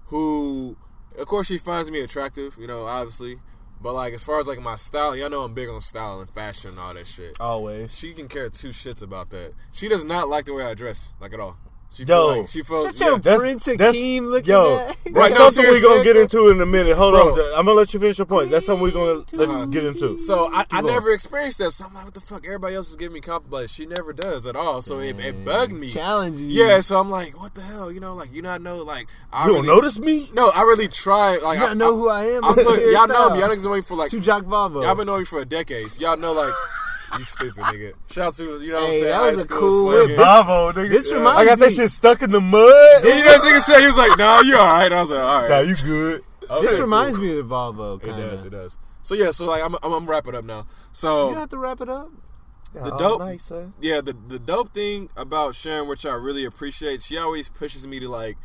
who, 0.08 0.76
of 1.17 1.28
course, 1.28 1.47
she 1.47 1.58
finds 1.58 1.89
me 1.89 2.02
attractive. 2.02 2.56
You 2.60 2.67
know, 2.67 2.86
obviously. 2.86 3.39
But 3.82 3.95
like 3.95 4.13
as 4.13 4.23
far 4.23 4.39
as 4.39 4.47
like 4.47 4.62
my 4.62 4.78
style, 4.78 5.13
y'all 5.13 5.30
know 5.30 5.41
I'm 5.41 5.54
big 5.54 5.67
on 5.67 5.82
style 5.82 6.21
and 6.21 6.30
fashion 6.30 6.71
and 6.71 6.80
all 6.80 6.93
that 6.93 7.06
shit. 7.06 7.36
Always. 7.38 7.97
She 7.97 8.13
can 8.13 8.30
care 8.30 8.49
two 8.49 8.69
shits 8.69 9.04
about 9.04 9.30
that. 9.32 9.54
She 9.73 9.89
does 9.89 10.06
not 10.06 10.30
like 10.30 10.45
the 10.45 10.54
way 10.54 10.63
I 10.63 10.73
dress, 10.73 11.15
like 11.19 11.34
at 11.34 11.41
all. 11.41 11.58
She 11.95 12.03
Yo. 12.06 12.08
feel 12.34 12.39
like 12.41 12.49
she 12.49 12.62
feels 12.63 12.86
Shut 12.86 12.99
yeah. 13.01 13.08
your 13.08 13.19
That's- 13.19 13.41
Prince 13.41 13.65
that's- 13.65 13.95
Akeem 13.95 14.29
looking 14.29 14.49
yo, 14.49 14.77
at. 14.77 14.88
That's 14.88 15.12
Right, 15.12 15.32
no, 15.32 15.49
something 15.49 15.71
we're 15.71 15.82
gonna 15.82 16.03
get 16.03 16.17
into 16.17 16.49
in 16.49 16.60
a 16.60 16.65
minute. 16.65 16.97
Hold 16.97 17.13
Bro. 17.13 17.21
on, 17.34 17.39
I'm 17.60 17.65
gonna 17.65 17.73
let 17.77 17.93
you 17.93 17.99
finish 17.99 18.17
your 18.17 18.25
point. 18.25 18.49
That's 18.49 18.65
something 18.65 18.82
we're 18.82 18.91
gonna 18.91 19.23
let's 19.34 19.69
get 19.69 19.84
into. 19.86 20.17
So 20.17 20.49
I, 20.51 20.65
I 20.71 20.82
never 20.82 21.12
experienced 21.12 21.60
that. 21.60 21.71
So 21.71 21.86
I'm 21.86 21.93
like, 21.93 22.06
what 22.06 22.13
the 22.15 22.19
fuck? 22.21 22.45
Everybody 22.45 22.75
else 22.75 22.89
is 22.89 22.95
giving 22.95 23.13
me 23.13 23.21
compliments. 23.21 23.73
She 23.73 23.86
never 23.86 24.12
does 24.13 24.47
at 24.47 24.56
all. 24.56 24.82
So 24.82 24.99
it, 24.99 25.19
it 25.19 25.45
bugged 25.45 25.73
me. 25.73 25.89
Challenge. 25.89 26.38
Yeah. 26.39 26.82
So 26.82 26.99
I'm 26.99 27.12
like, 27.12 27.39
what 27.39 27.53
the 27.53 27.62
hell? 27.62 27.91
You 27.91 27.99
know, 27.99 28.15
like 28.15 28.34
you 28.34 28.41
not 28.41 28.62
know, 28.62 28.77
like 28.77 29.08
I 29.32 29.47
You 29.47 29.53
don't 29.53 29.65
notice 29.67 29.99
me? 29.99 30.29
No, 30.34 30.49
I 30.49 30.62
really 30.62 30.88
try. 30.88 31.38
Like 31.43 31.60
You 31.60 31.65
I 31.65 31.67
not 31.69 31.77
know 31.77 31.95
who 31.95 32.10
I 32.10 32.25
am. 32.25 32.43
I 32.43 32.47
Look 32.53 32.60
at 32.60 32.65
put, 32.65 32.91
y'all 32.91 33.08
know 33.08 33.34
me. 33.36 33.39
Y'all 33.39 33.49
niggas 33.49 33.63
know 33.65 33.75
me 33.75 33.82
for 33.82 33.95
like 33.95 34.10
To 34.12 34.19
Jock 34.19 34.45
Bobo. 34.45 34.82
y'all 34.82 34.95
been 34.95 35.06
knowing 35.08 35.19
me 35.21 35.25
for 35.25 35.39
a 35.39 35.45
decade. 35.45 35.89
So 35.91 36.01
y'all 36.01 36.17
know 36.17 36.34
like 36.34 36.53
you 37.17 37.23
stupid 37.23 37.63
nigga. 37.63 37.93
Shout 38.12 38.28
out 38.28 38.34
to 38.36 38.43
you 38.62 38.71
know 38.71 38.76
what 38.76 38.84
I'm 38.86 38.91
Hey, 38.91 38.99
saying. 38.99 39.12
that 39.12 39.15
high 39.15 39.26
was 39.28 39.36
a 39.36 39.39
school 39.41 39.60
cool 39.60 39.80
swinging. 39.91 40.08
whip. 40.10 40.17
Bravo, 40.17 40.71
nigga. 40.71 40.89
this 40.89 41.12
reminds 41.12 41.12
me. 41.12 41.17
I 41.17 41.30
reminds 41.43 41.49
got 41.49 41.60
that 41.60 41.69
me- 41.69 41.73
shit 41.76 41.89
stuck 41.91 42.21
in 42.21 42.32
the 42.32 42.41
mud. 42.41 42.60
Yeah, 43.04 43.17
you 43.17 43.26
know, 43.26 43.32
this 43.32 43.41
nigga 43.41 43.60
said 43.62 43.80
he 43.80 43.86
was 43.88 43.97
like, 43.97 44.17
"Nah, 44.17 44.39
you 44.41 44.58
all 44.58 44.73
right." 44.73 44.91
I 44.91 44.99
was 45.02 45.12
like, 45.12 45.19
"All 45.19 45.41
right." 45.41 45.49
Nah, 45.49 45.60
you 45.60 45.76
good. 45.76 46.21
Okay, 46.49 46.62
This 46.65 46.71
cool. 46.76 46.82
reminds 46.82 47.19
me 47.19 47.38
of 47.38 47.47
the 47.47 47.56
Volvo. 47.56 48.02
It 48.04 48.06
Kind 48.08 48.17
does. 48.17 48.39
of. 48.39 48.45
It 48.45 48.49
does. 48.52 48.78
So 49.02 49.15
yeah. 49.15 49.32
So 49.32 49.45
like, 49.45 49.63
I'm 49.63 49.76
I'm, 49.84 49.93
I'm 49.93 50.06
wrap 50.06 50.28
it 50.28 50.36
up 50.36 50.43
now. 50.45 50.65
So 50.91 51.30
don't 51.30 51.39
have 51.39 51.49
to 51.49 51.58
wrap 51.58 51.82
it 51.82 51.89
up. 51.89 52.10
The 52.73 52.89
dope- 52.97 53.19
nice, 53.19 53.43
son. 53.43 53.73
yeah, 53.80 54.02
the 54.02 54.13
the 54.28 54.39
dope 54.39 54.73
thing 54.73 55.10
about 55.15 55.54
Sharon, 55.54 55.88
which 55.88 56.06
I 56.08 56.13
really 56.15 56.44
appreciate, 56.44 57.04
she 57.04 57.17
always 57.19 57.48
pushes 57.48 57.85
me 57.85 58.00
to 58.00 58.10
like 58.10 58.35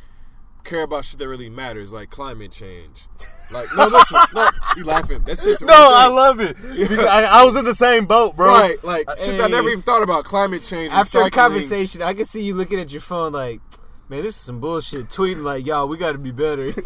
care 0.65 0.83
about 0.83 1.05
shit 1.05 1.19
that 1.19 1.29
really 1.29 1.51
matters, 1.51 1.93
like 1.93 2.11
climate 2.11 2.53
change. 2.53 3.07
Like 3.51 3.69
no, 3.77 3.87
listen, 3.87 4.21
no, 4.35 4.51
you 4.77 4.85
laughing? 4.85 5.23
That 5.25 5.39
shit's 5.39 5.63
No, 5.63 5.73
I 5.75 6.07
love 6.09 6.41
it. 6.41 6.57
I, 6.63 7.41
I 7.41 7.45
was 7.45 7.57
in 7.57 7.65
the 7.65 7.75
same 7.75 8.05
boat, 8.05 8.37
bro. 8.37 8.49
Right, 8.49 8.77
like 8.85 9.09
uh, 9.09 9.17
shit 9.17 9.39
that 9.39 9.45
I 9.45 9.49
never 9.49 9.69
even 9.69 9.83
thought 9.83 10.03
about 10.03 10.25
climate 10.25 10.63
change. 10.63 10.93
After 10.93 11.23
a 11.23 11.31
conversation, 11.31 12.03
I 12.03 12.15
can 12.15 12.25
see 12.25 12.43
you 12.43 12.55
looking 12.55 12.79
at 12.79 12.93
your 12.93 13.01
phone 13.01 13.33
like, 13.33 13.61
Man, 14.11 14.23
this 14.23 14.37
is 14.37 14.41
some 14.41 14.59
bullshit. 14.59 15.07
Tweeting 15.09 15.43
like, 15.43 15.67
y'all, 15.67 15.87
we 15.87 15.99
got 15.99 16.13
to 16.13 16.19
be 16.19 16.31
better. 16.31 16.73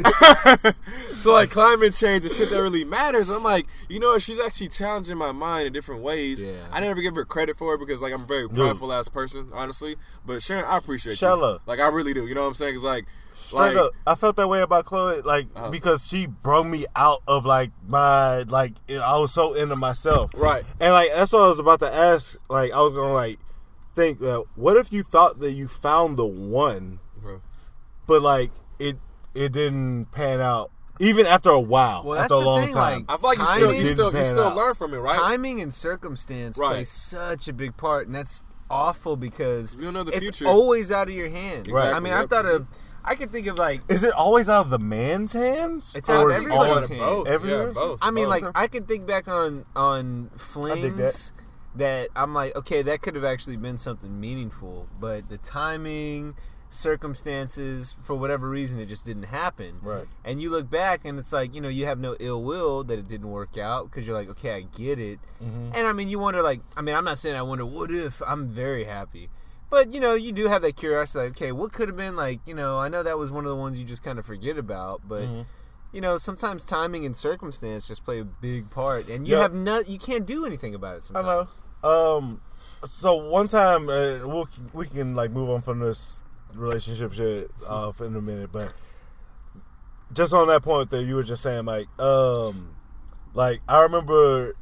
So 1.15 1.33
like 1.33 1.51
climate 1.51 1.95
change 1.95 2.25
and 2.25 2.35
shit 2.35 2.51
that 2.51 2.61
really 2.61 2.83
matters. 2.83 3.31
I'm 3.31 3.45
like, 3.45 3.67
you 3.89 4.01
know, 4.01 4.19
she's 4.19 4.41
actually 4.41 4.69
challenging 4.69 5.17
my 5.17 5.31
mind 5.31 5.69
in 5.69 5.73
different 5.73 6.03
ways. 6.03 6.43
Yeah. 6.43 6.57
I 6.73 6.81
never 6.81 7.01
give 7.01 7.15
her 7.15 7.25
credit 7.25 7.55
for 7.55 7.75
it 7.75 7.79
because 7.79 8.03
like 8.03 8.13
I'm 8.13 8.23
a 8.23 8.27
very 8.27 8.49
prideful 8.49 8.93
ass 8.93 9.09
person, 9.09 9.51
honestly. 9.53 9.95
But 10.27 10.43
Sharon, 10.43 10.65
I 10.65 10.79
appreciate 10.79 11.23
you. 11.23 11.59
Like 11.65 11.79
I 11.79 11.89
really 11.91 12.13
do. 12.13 12.27
You 12.27 12.35
know 12.35 12.43
what 12.43 12.49
I'm 12.49 12.55
saying? 12.55 12.75
Cause 12.75 12.83
like, 12.83 13.07
Straight 13.53 13.77
like 13.77 13.87
up, 13.87 13.93
I 14.07 14.15
felt 14.15 14.37
that 14.37 14.49
way 14.49 14.61
about 14.63 14.85
Chloe, 14.87 15.21
like 15.23 15.47
Uh-huh. 15.55 15.71
because 15.71 16.07
she 16.07 16.27
brought 16.27 16.65
me 16.67 16.87
out 16.97 17.23
of 17.29 17.47
like 17.47 17.71
my 17.87 18.43
like 18.43 18.73
I 18.91 19.17
was 19.19 19.33
so 19.33 19.55
into 19.55 19.77
myself, 19.77 20.31
Right. 20.37 20.65
And 20.81 20.93
like 20.93 21.11
that's 21.15 21.33
what 21.33 21.43
I 21.43 21.49
was 21.49 21.59
about 21.59 21.81
to 21.81 21.95
ask. 21.95 22.37
Like 22.49 22.73
I 22.73 22.81
was 22.81 22.93
gonna 22.95 23.13
like 23.13 23.39
think, 23.95 24.23
uh, 24.23 24.43
what 24.57 24.77
if 24.77 24.93
you 24.93 25.03
thought 25.03 25.41
that 25.41 25.53
you 25.53 25.69
found 25.69 26.17
the 26.17 26.25
one, 26.27 26.99
Bro. 27.21 27.43
but 28.07 28.23
like 28.23 28.51
it 28.79 28.97
it 29.35 29.53
didn't 29.53 30.07
pan 30.13 30.41
out, 30.41 30.71
even 30.99 31.27
after 31.27 31.51
a 31.51 31.61
while, 31.61 32.03
Well, 32.05 32.19
after 32.19 32.35
a 32.35 32.39
long 32.39 32.65
thing, 32.65 32.75
time. 32.75 33.05
like- 33.09 33.19
I 33.19 33.21
feel 33.21 33.29
like 33.31 33.39
you 33.39 33.45
still 33.47 33.73
you 33.75 33.89
still 33.89 34.13
you 34.15 34.25
still 34.25 34.45
out. 34.45 34.57
learn 34.57 34.75
from 34.75 34.95
it, 34.95 34.99
right? 34.99 35.19
Timing 35.19 35.61
and 35.61 35.73
circumstance 35.73 36.57
Right. 36.59 36.71
play 36.73 36.85
such 36.85 37.49
a 37.49 37.53
big 37.53 37.77
part, 37.77 38.07
and 38.07 38.15
that's 38.15 38.43
awful 38.71 39.17
because 39.17 39.77
You 39.77 39.85
don't 39.85 39.93
know 39.95 40.05
the 40.05 40.13
it's 40.17 40.25
future. 40.39 40.47
always 40.49 40.91
out 40.91 41.09
of 41.09 41.15
your 41.15 41.29
hands. 41.29 41.69
Right. 41.69 41.93
I 41.93 42.01
mean, 42.01 42.15
I 42.15 42.25
thought 42.27 42.47
of, 42.47 42.67
I 43.05 43.15
can 43.17 43.29
think 43.31 43.47
of 43.49 43.59
like, 43.59 43.83
Is 43.89 44.05
it 44.05 44.13
always 44.13 44.49
out 44.49 44.63
of 44.67 44.71
the 44.71 44.79
man's 44.79 45.33
hands? 45.33 45.95
It's 45.97 46.09
out 46.09 46.17
of 46.17 46.23
Or 46.23 46.31
is 46.31 46.35
it 46.35 46.37
everybody's 46.45 46.69
always- 46.69 46.89
hands. 46.89 47.01
both. 47.01 47.29
Everyone's? 47.29 47.77
Yeah, 47.77 47.83
both. 47.83 47.99
I 48.03 48.11
mean, 48.11 48.25
both. 48.29 48.43
like 48.43 48.53
I 48.55 48.67
can 48.69 48.85
think 48.85 49.07
back 49.07 49.29
on 49.29 49.65
on 49.75 50.23
dig 50.25 50.31
that. 50.33 50.41
flings 50.41 51.33
that 51.75 52.09
I'm 52.15 52.35
like, 52.35 52.55
okay, 52.57 52.83
that 52.83 53.01
could 53.03 53.15
have 53.15 53.25
actually 53.25 53.57
been 53.57 53.79
something 53.79 54.21
meaningful, 54.21 54.89
but 55.01 55.29
the 55.31 55.39
timing, 55.39 56.35
circumstances, 56.69 57.95
for 58.03 58.15
whatever 58.15 58.49
reason, 58.49 58.79
it 58.81 58.87
just 58.87 59.05
didn't 59.07 59.25
happen. 59.25 59.79
Right. 59.83 60.07
And 60.25 60.41
you 60.41 60.51
look 60.51 60.71
back, 60.71 61.05
and 61.05 61.19
it's 61.19 61.33
like, 61.33 61.55
you 61.55 61.61
know, 61.61 61.69
you 61.69 61.87
have 61.87 61.99
no 61.99 62.15
ill 62.21 62.43
will 62.43 62.85
that 62.85 62.99
it 62.99 63.09
didn't 63.09 63.31
work 63.31 63.57
out 63.57 63.91
because 63.91 64.07
you're 64.07 64.15
like, 64.17 64.29
okay, 64.31 64.55
I 64.57 64.61
get 64.77 64.99
it. 64.99 65.19
Mm-hmm. 65.43 65.71
And 65.75 65.87
I 65.87 65.93
mean, 65.93 66.09
you 66.09 66.19
wonder, 66.19 66.43
like, 66.43 66.61
I 66.77 66.83
mean, 66.83 66.95
I'm 66.95 67.05
not 67.05 67.19
saying 67.19 67.37
I 67.37 67.43
wonder 67.43 67.65
what 67.67 67.91
if. 67.91 68.23
I'm 68.27 68.49
very 68.49 68.85
happy. 68.85 69.31
But 69.73 69.95
you 69.95 70.01
know, 70.01 70.13
you 70.15 70.33
do 70.33 70.49
have 70.49 70.61
that 70.63 70.77
curiosity. 70.77 71.25
Like, 71.25 71.31
okay, 71.33 71.51
what 71.51 71.73
could 71.73 71.89
have 71.89 71.97
been? 71.97 72.15
Like, 72.15 72.41
you 72.47 72.55
know, 72.55 72.79
I 72.79 72.91
know 72.91 73.03
that 73.03 73.17
was 73.17 73.31
one 73.31 73.47
of 73.47 73.49
the 73.49 73.57
ones 73.57 73.79
you 73.79 73.87
just 73.87 74.03
kind 74.03 74.19
of 74.19 74.27
forget 74.27 74.59
about, 74.59 75.01
but 75.09 75.23
Mm-hmm. 75.23 75.43
you 75.93 76.03
know, 76.03 76.19
sometimes 76.19 76.63
timing 76.63 77.07
and 77.07 77.17
circumstance 77.17 77.89
just 77.89 78.05
play 78.05 78.21
a 78.21 78.25
big 78.25 78.69
part, 78.69 79.09
and 79.09 79.27
you 79.27 79.33
Yep. 79.33 79.43
have 79.43 79.55
not, 79.55 79.89
you 79.89 79.99
can't 79.99 80.27
do 80.27 80.45
anything 80.45 80.75
about 80.75 80.97
it. 80.97 81.05
Sometimes. 81.05 81.49
I 81.83 81.89
know. 81.89 81.91
Um, 81.91 82.41
so 82.87 83.15
one 83.15 83.49
time 83.49 83.89
uh, 83.89 84.27
we'll, 84.27 84.47
we 84.75 84.87
can 84.89 85.15
like 85.15 85.31
move 85.31 85.49
on 85.49 85.63
from 85.63 85.79
this 85.81 86.21
relationship 86.55 87.15
shit 87.15 87.51
off 87.67 88.03
in 88.03 88.15
a 88.15 88.21
minute, 88.21 88.53
but 88.53 88.75
just 90.13 90.35
on 90.35 90.49
that 90.49 90.63
point 90.63 90.91
that 90.91 91.05
you 91.05 91.15
were 91.15 91.23
just 91.23 91.43
saying, 91.43 91.65
like, 91.65 91.89
um, 91.99 92.77
like 93.33 93.61
I 93.67 93.81
remember 93.85 94.55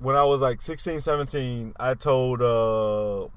when 0.00 0.16
I 0.16 0.24
was 0.24 0.40
like 0.40 0.60
16, 0.60 0.98
17, 0.98 1.74
I 1.78 1.94
told 1.94 2.42
uh 2.42 3.28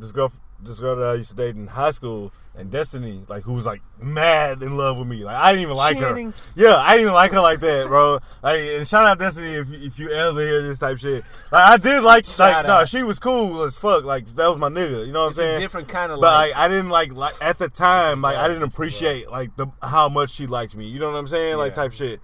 this 0.00 0.12
girl, 0.12 0.32
this 0.62 0.80
girl 0.80 0.96
that 0.96 1.06
I 1.08 1.14
used 1.14 1.30
to 1.30 1.36
date 1.36 1.54
in 1.56 1.66
high 1.68 1.90
school, 1.92 2.32
and 2.56 2.68
Destiny, 2.70 3.22
like 3.28 3.44
who 3.44 3.52
was 3.54 3.64
like 3.64 3.80
mad 4.02 4.62
in 4.62 4.76
love 4.76 4.98
with 4.98 5.06
me. 5.06 5.24
Like 5.24 5.36
I 5.36 5.52
didn't 5.52 5.62
even 5.62 5.76
like 5.76 5.96
Channing. 5.98 6.32
her. 6.32 6.38
Yeah, 6.56 6.76
I 6.76 6.90
didn't 6.92 7.02
even 7.02 7.14
like 7.14 7.30
her 7.32 7.40
like 7.40 7.60
that, 7.60 7.86
bro. 7.86 8.18
Like, 8.42 8.58
and 8.60 8.86
shout 8.86 9.06
out 9.06 9.18
Destiny 9.18 9.52
if 9.54 9.72
if 9.72 9.98
you 9.98 10.10
ever 10.10 10.40
hear 10.40 10.60
this 10.62 10.78
type 10.80 10.98
shit. 10.98 11.22
Like 11.52 11.64
I 11.64 11.76
did 11.76 12.02
like, 12.02 12.26
like 12.38 12.66
no, 12.66 12.72
out. 12.74 12.88
she 12.88 13.02
was 13.04 13.18
cool 13.20 13.62
as 13.62 13.78
fuck. 13.78 14.04
Like 14.04 14.26
that 14.26 14.48
was 14.48 14.58
my 14.58 14.68
nigga. 14.68 15.06
You 15.06 15.12
know 15.12 15.20
what 15.20 15.26
I'm 15.26 15.30
a 15.30 15.34
saying? 15.34 15.60
different 15.60 15.88
kind 15.88 16.10
of 16.12 16.20
But 16.20 16.34
like. 16.34 16.56
I 16.56 16.68
didn't 16.68 16.90
like 16.90 17.12
like 17.12 17.34
at 17.40 17.58
the 17.58 17.68
time 17.68 18.20
like 18.22 18.36
I 18.36 18.48
didn't 18.48 18.64
appreciate 18.64 19.30
like 19.30 19.56
the 19.56 19.68
how 19.80 20.08
much 20.08 20.30
she 20.30 20.46
liked 20.48 20.76
me. 20.76 20.86
You 20.86 20.98
know 20.98 21.10
what 21.10 21.18
I'm 21.18 21.28
saying? 21.28 21.56
Like 21.56 21.70
Yeah. 21.76 21.82
type 21.82 21.92
shit. 21.92 22.20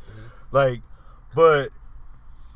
Like, 0.50 0.82
but 1.34 1.70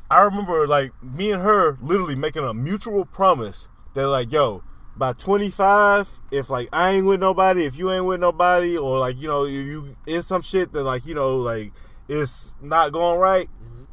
I 0.09 0.21
remember 0.23 0.67
like 0.67 0.91
me 1.01 1.31
and 1.31 1.41
her 1.41 1.77
literally 1.81 2.15
making 2.15 2.43
a 2.43 2.53
mutual 2.53 3.05
promise 3.05 3.69
that 3.93 4.07
like 4.09 4.31
yo 4.31 4.61
by 4.95 5.13
25 5.13 6.09
if 6.31 6.49
like 6.49 6.69
I 6.73 6.91
ain't 6.91 7.05
with 7.05 7.19
nobody 7.19 7.65
if 7.65 7.77
you 7.77 7.91
ain't 7.91 8.05
with 8.05 8.19
nobody 8.19 8.77
or 8.77 8.99
like 8.99 9.17
you 9.17 9.27
know 9.27 9.45
you, 9.45 9.59
you 9.59 9.95
in 10.05 10.21
some 10.21 10.41
shit 10.41 10.73
that 10.73 10.83
like 10.83 11.05
you 11.05 11.13
know 11.13 11.37
like 11.37 11.71
it's 12.07 12.55
not 12.61 12.91
going 12.91 13.19
right 13.19 13.49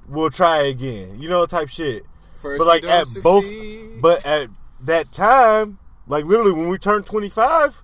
we'll 0.08 0.30
try 0.30 0.62
again. 0.62 1.20
You 1.20 1.28
know 1.28 1.46
type 1.46 1.68
shit. 1.68 2.04
First 2.40 2.58
but 2.58 2.66
like 2.66 2.84
at 2.84 3.06
both 3.22 3.44
but 4.00 4.24
at 4.26 4.50
that 4.80 5.12
time 5.12 5.78
like 6.06 6.24
literally 6.24 6.52
when 6.52 6.68
we 6.68 6.78
turned 6.78 7.06
25 7.06 7.82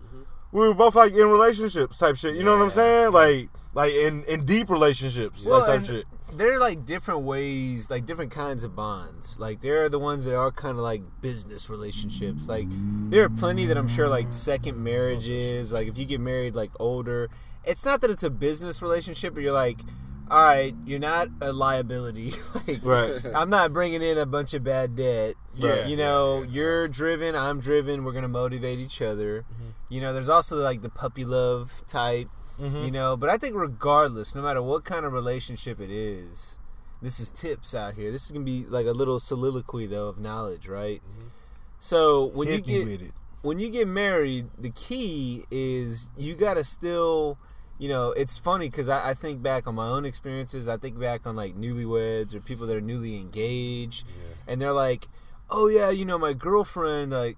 we 0.52 0.60
were 0.68 0.74
both 0.74 0.94
like 0.94 1.12
in 1.12 1.28
relationships 1.28 1.98
type 1.98 2.16
shit. 2.16 2.36
You 2.36 2.44
know 2.44 2.56
what 2.56 2.64
i'm 2.64 2.70
saying? 2.70 3.12
Like 3.12 3.48
like 3.74 3.92
in 3.92 4.24
in 4.24 4.44
deep 4.44 4.70
relationships 4.70 5.44
Well, 5.44 5.60
like 5.60 5.68
type 5.68 5.84
shit 5.84 6.04
There 6.33 6.55
are 6.55 6.59
like 6.59 6.87
different 6.87 7.20
ways, 7.22 7.91
like 7.91 8.07
different 8.07 8.33
kinds 8.33 8.64
of 8.64 8.75
bonds. 8.75 9.39
Like 9.39 9.61
there 9.61 9.85
are 9.85 9.89
the 9.89 9.99
ones 9.99 10.25
that 10.25 10.35
are 10.35 10.51
kind 10.51 10.79
of 10.79 10.83
like 10.83 11.03
business 11.20 11.68
relationships. 11.68 12.49
Like 12.49 12.66
there 13.11 13.25
are 13.25 13.29
plenty 13.29 13.66
that 13.66 13.77
I'm 13.77 13.89
sure 13.89 14.09
like 14.09 14.33
second 14.33 14.83
marriages. 14.83 15.70
Like 15.70 15.87
if 15.87 15.99
you 15.99 16.05
get 16.05 16.20
married 16.20 16.55
like 16.55 16.70
older, 16.81 17.31
it's 17.64 17.85
not 17.85 18.01
that 18.01 18.11
it's 18.11 18.22
a 18.22 18.31
business 18.31 18.83
relationship, 18.83 19.35
but 19.35 19.43
you're 19.43 19.53
like, 19.53 19.81
all 20.31 20.43
right, 20.43 20.75
you're 20.87 20.99
not 20.99 21.29
a 21.41 21.53
liability. 21.53 22.33
like 22.66 22.81
Right. 22.83 23.20
I'm 23.35 23.51
not 23.51 23.72
bringing 23.72 24.03
in 24.03 24.16
a 24.18 24.27
bunch 24.27 24.55
of 24.55 24.64
bad 24.64 24.97
debt. 24.97 25.35
Yeah, 25.57 25.87
you 25.87 25.97
know, 25.97 26.43
you're 26.43 26.89
driven, 26.89 27.37
I'm 27.37 27.61
driven. 27.61 28.05
We're 28.05 28.12
gonna 28.12 28.29
motivate 28.29 28.79
each 28.79 29.03
other. 29.03 29.43
Mm-hmm. 29.43 29.70
You 29.91 30.01
know, 30.01 30.12
there's 30.12 30.29
also 30.29 30.57
like 30.57 30.81
the 30.83 30.89
puppy 30.89 31.25
love 31.25 31.83
type. 31.87 32.29
You 32.84 32.90
know, 32.90 33.16
but 33.16 33.28
I 33.30 33.36
think 33.36 33.57
regardless, 33.57 34.34
no 34.34 34.42
matter 34.42 34.62
what 34.62 34.84
kind 34.84 35.05
of 35.05 35.12
relationship 35.12 35.80
it 35.80 35.90
is, 35.90 36.59
this 37.02 37.18
is 37.20 37.30
tips 37.30 37.74
out 37.74 37.94
here. 37.94 38.11
This 38.12 38.26
is 38.26 38.30
gonna 38.30 38.44
be 38.44 38.64
like 38.64 38.86
a 38.86 38.92
little 38.92 39.18
soliloquy 39.18 39.86
though 39.86 40.07
of 40.07 40.18
knowledge, 40.18 40.68
right? 40.68 41.02
So 41.78 42.26
when 42.26 42.48
Hit 42.48 42.66
you 42.66 42.84
get 42.86 43.12
when 43.42 43.59
you 43.59 43.70
get 43.70 43.86
married, 43.86 44.46
the 44.59 44.70
key 44.70 45.44
is 45.50 46.09
you 46.16 46.34
gotta 46.34 46.64
still, 46.64 47.36
you 47.78 47.88
know, 47.88 48.12
it's 48.12 48.38
funny 48.38 48.70
because 48.70 48.88
I, 48.88 49.11
I 49.11 49.14
think 49.14 49.42
back 49.42 49.66
on 49.66 49.74
my 49.74 49.88
own 49.88 50.05
experiences. 50.07 50.68
I 50.68 50.76
think 50.78 50.98
back 50.98 51.26
on 51.26 51.36
like 51.36 51.55
newlyweds 51.57 52.34
or 52.34 52.40
people 52.40 52.66
that 52.68 52.76
are 52.76 52.80
newly 52.80 53.16
engaged, 53.18 54.07
and 54.46 54.61
they're 54.61 54.72
like, 54.72 55.09
"Oh 55.50 55.68
yeah, 55.68 55.90
you 55.90 56.05
know, 56.07 56.18
my 56.18 56.32
girlfriend." 56.32 57.12
Like, 57.12 57.36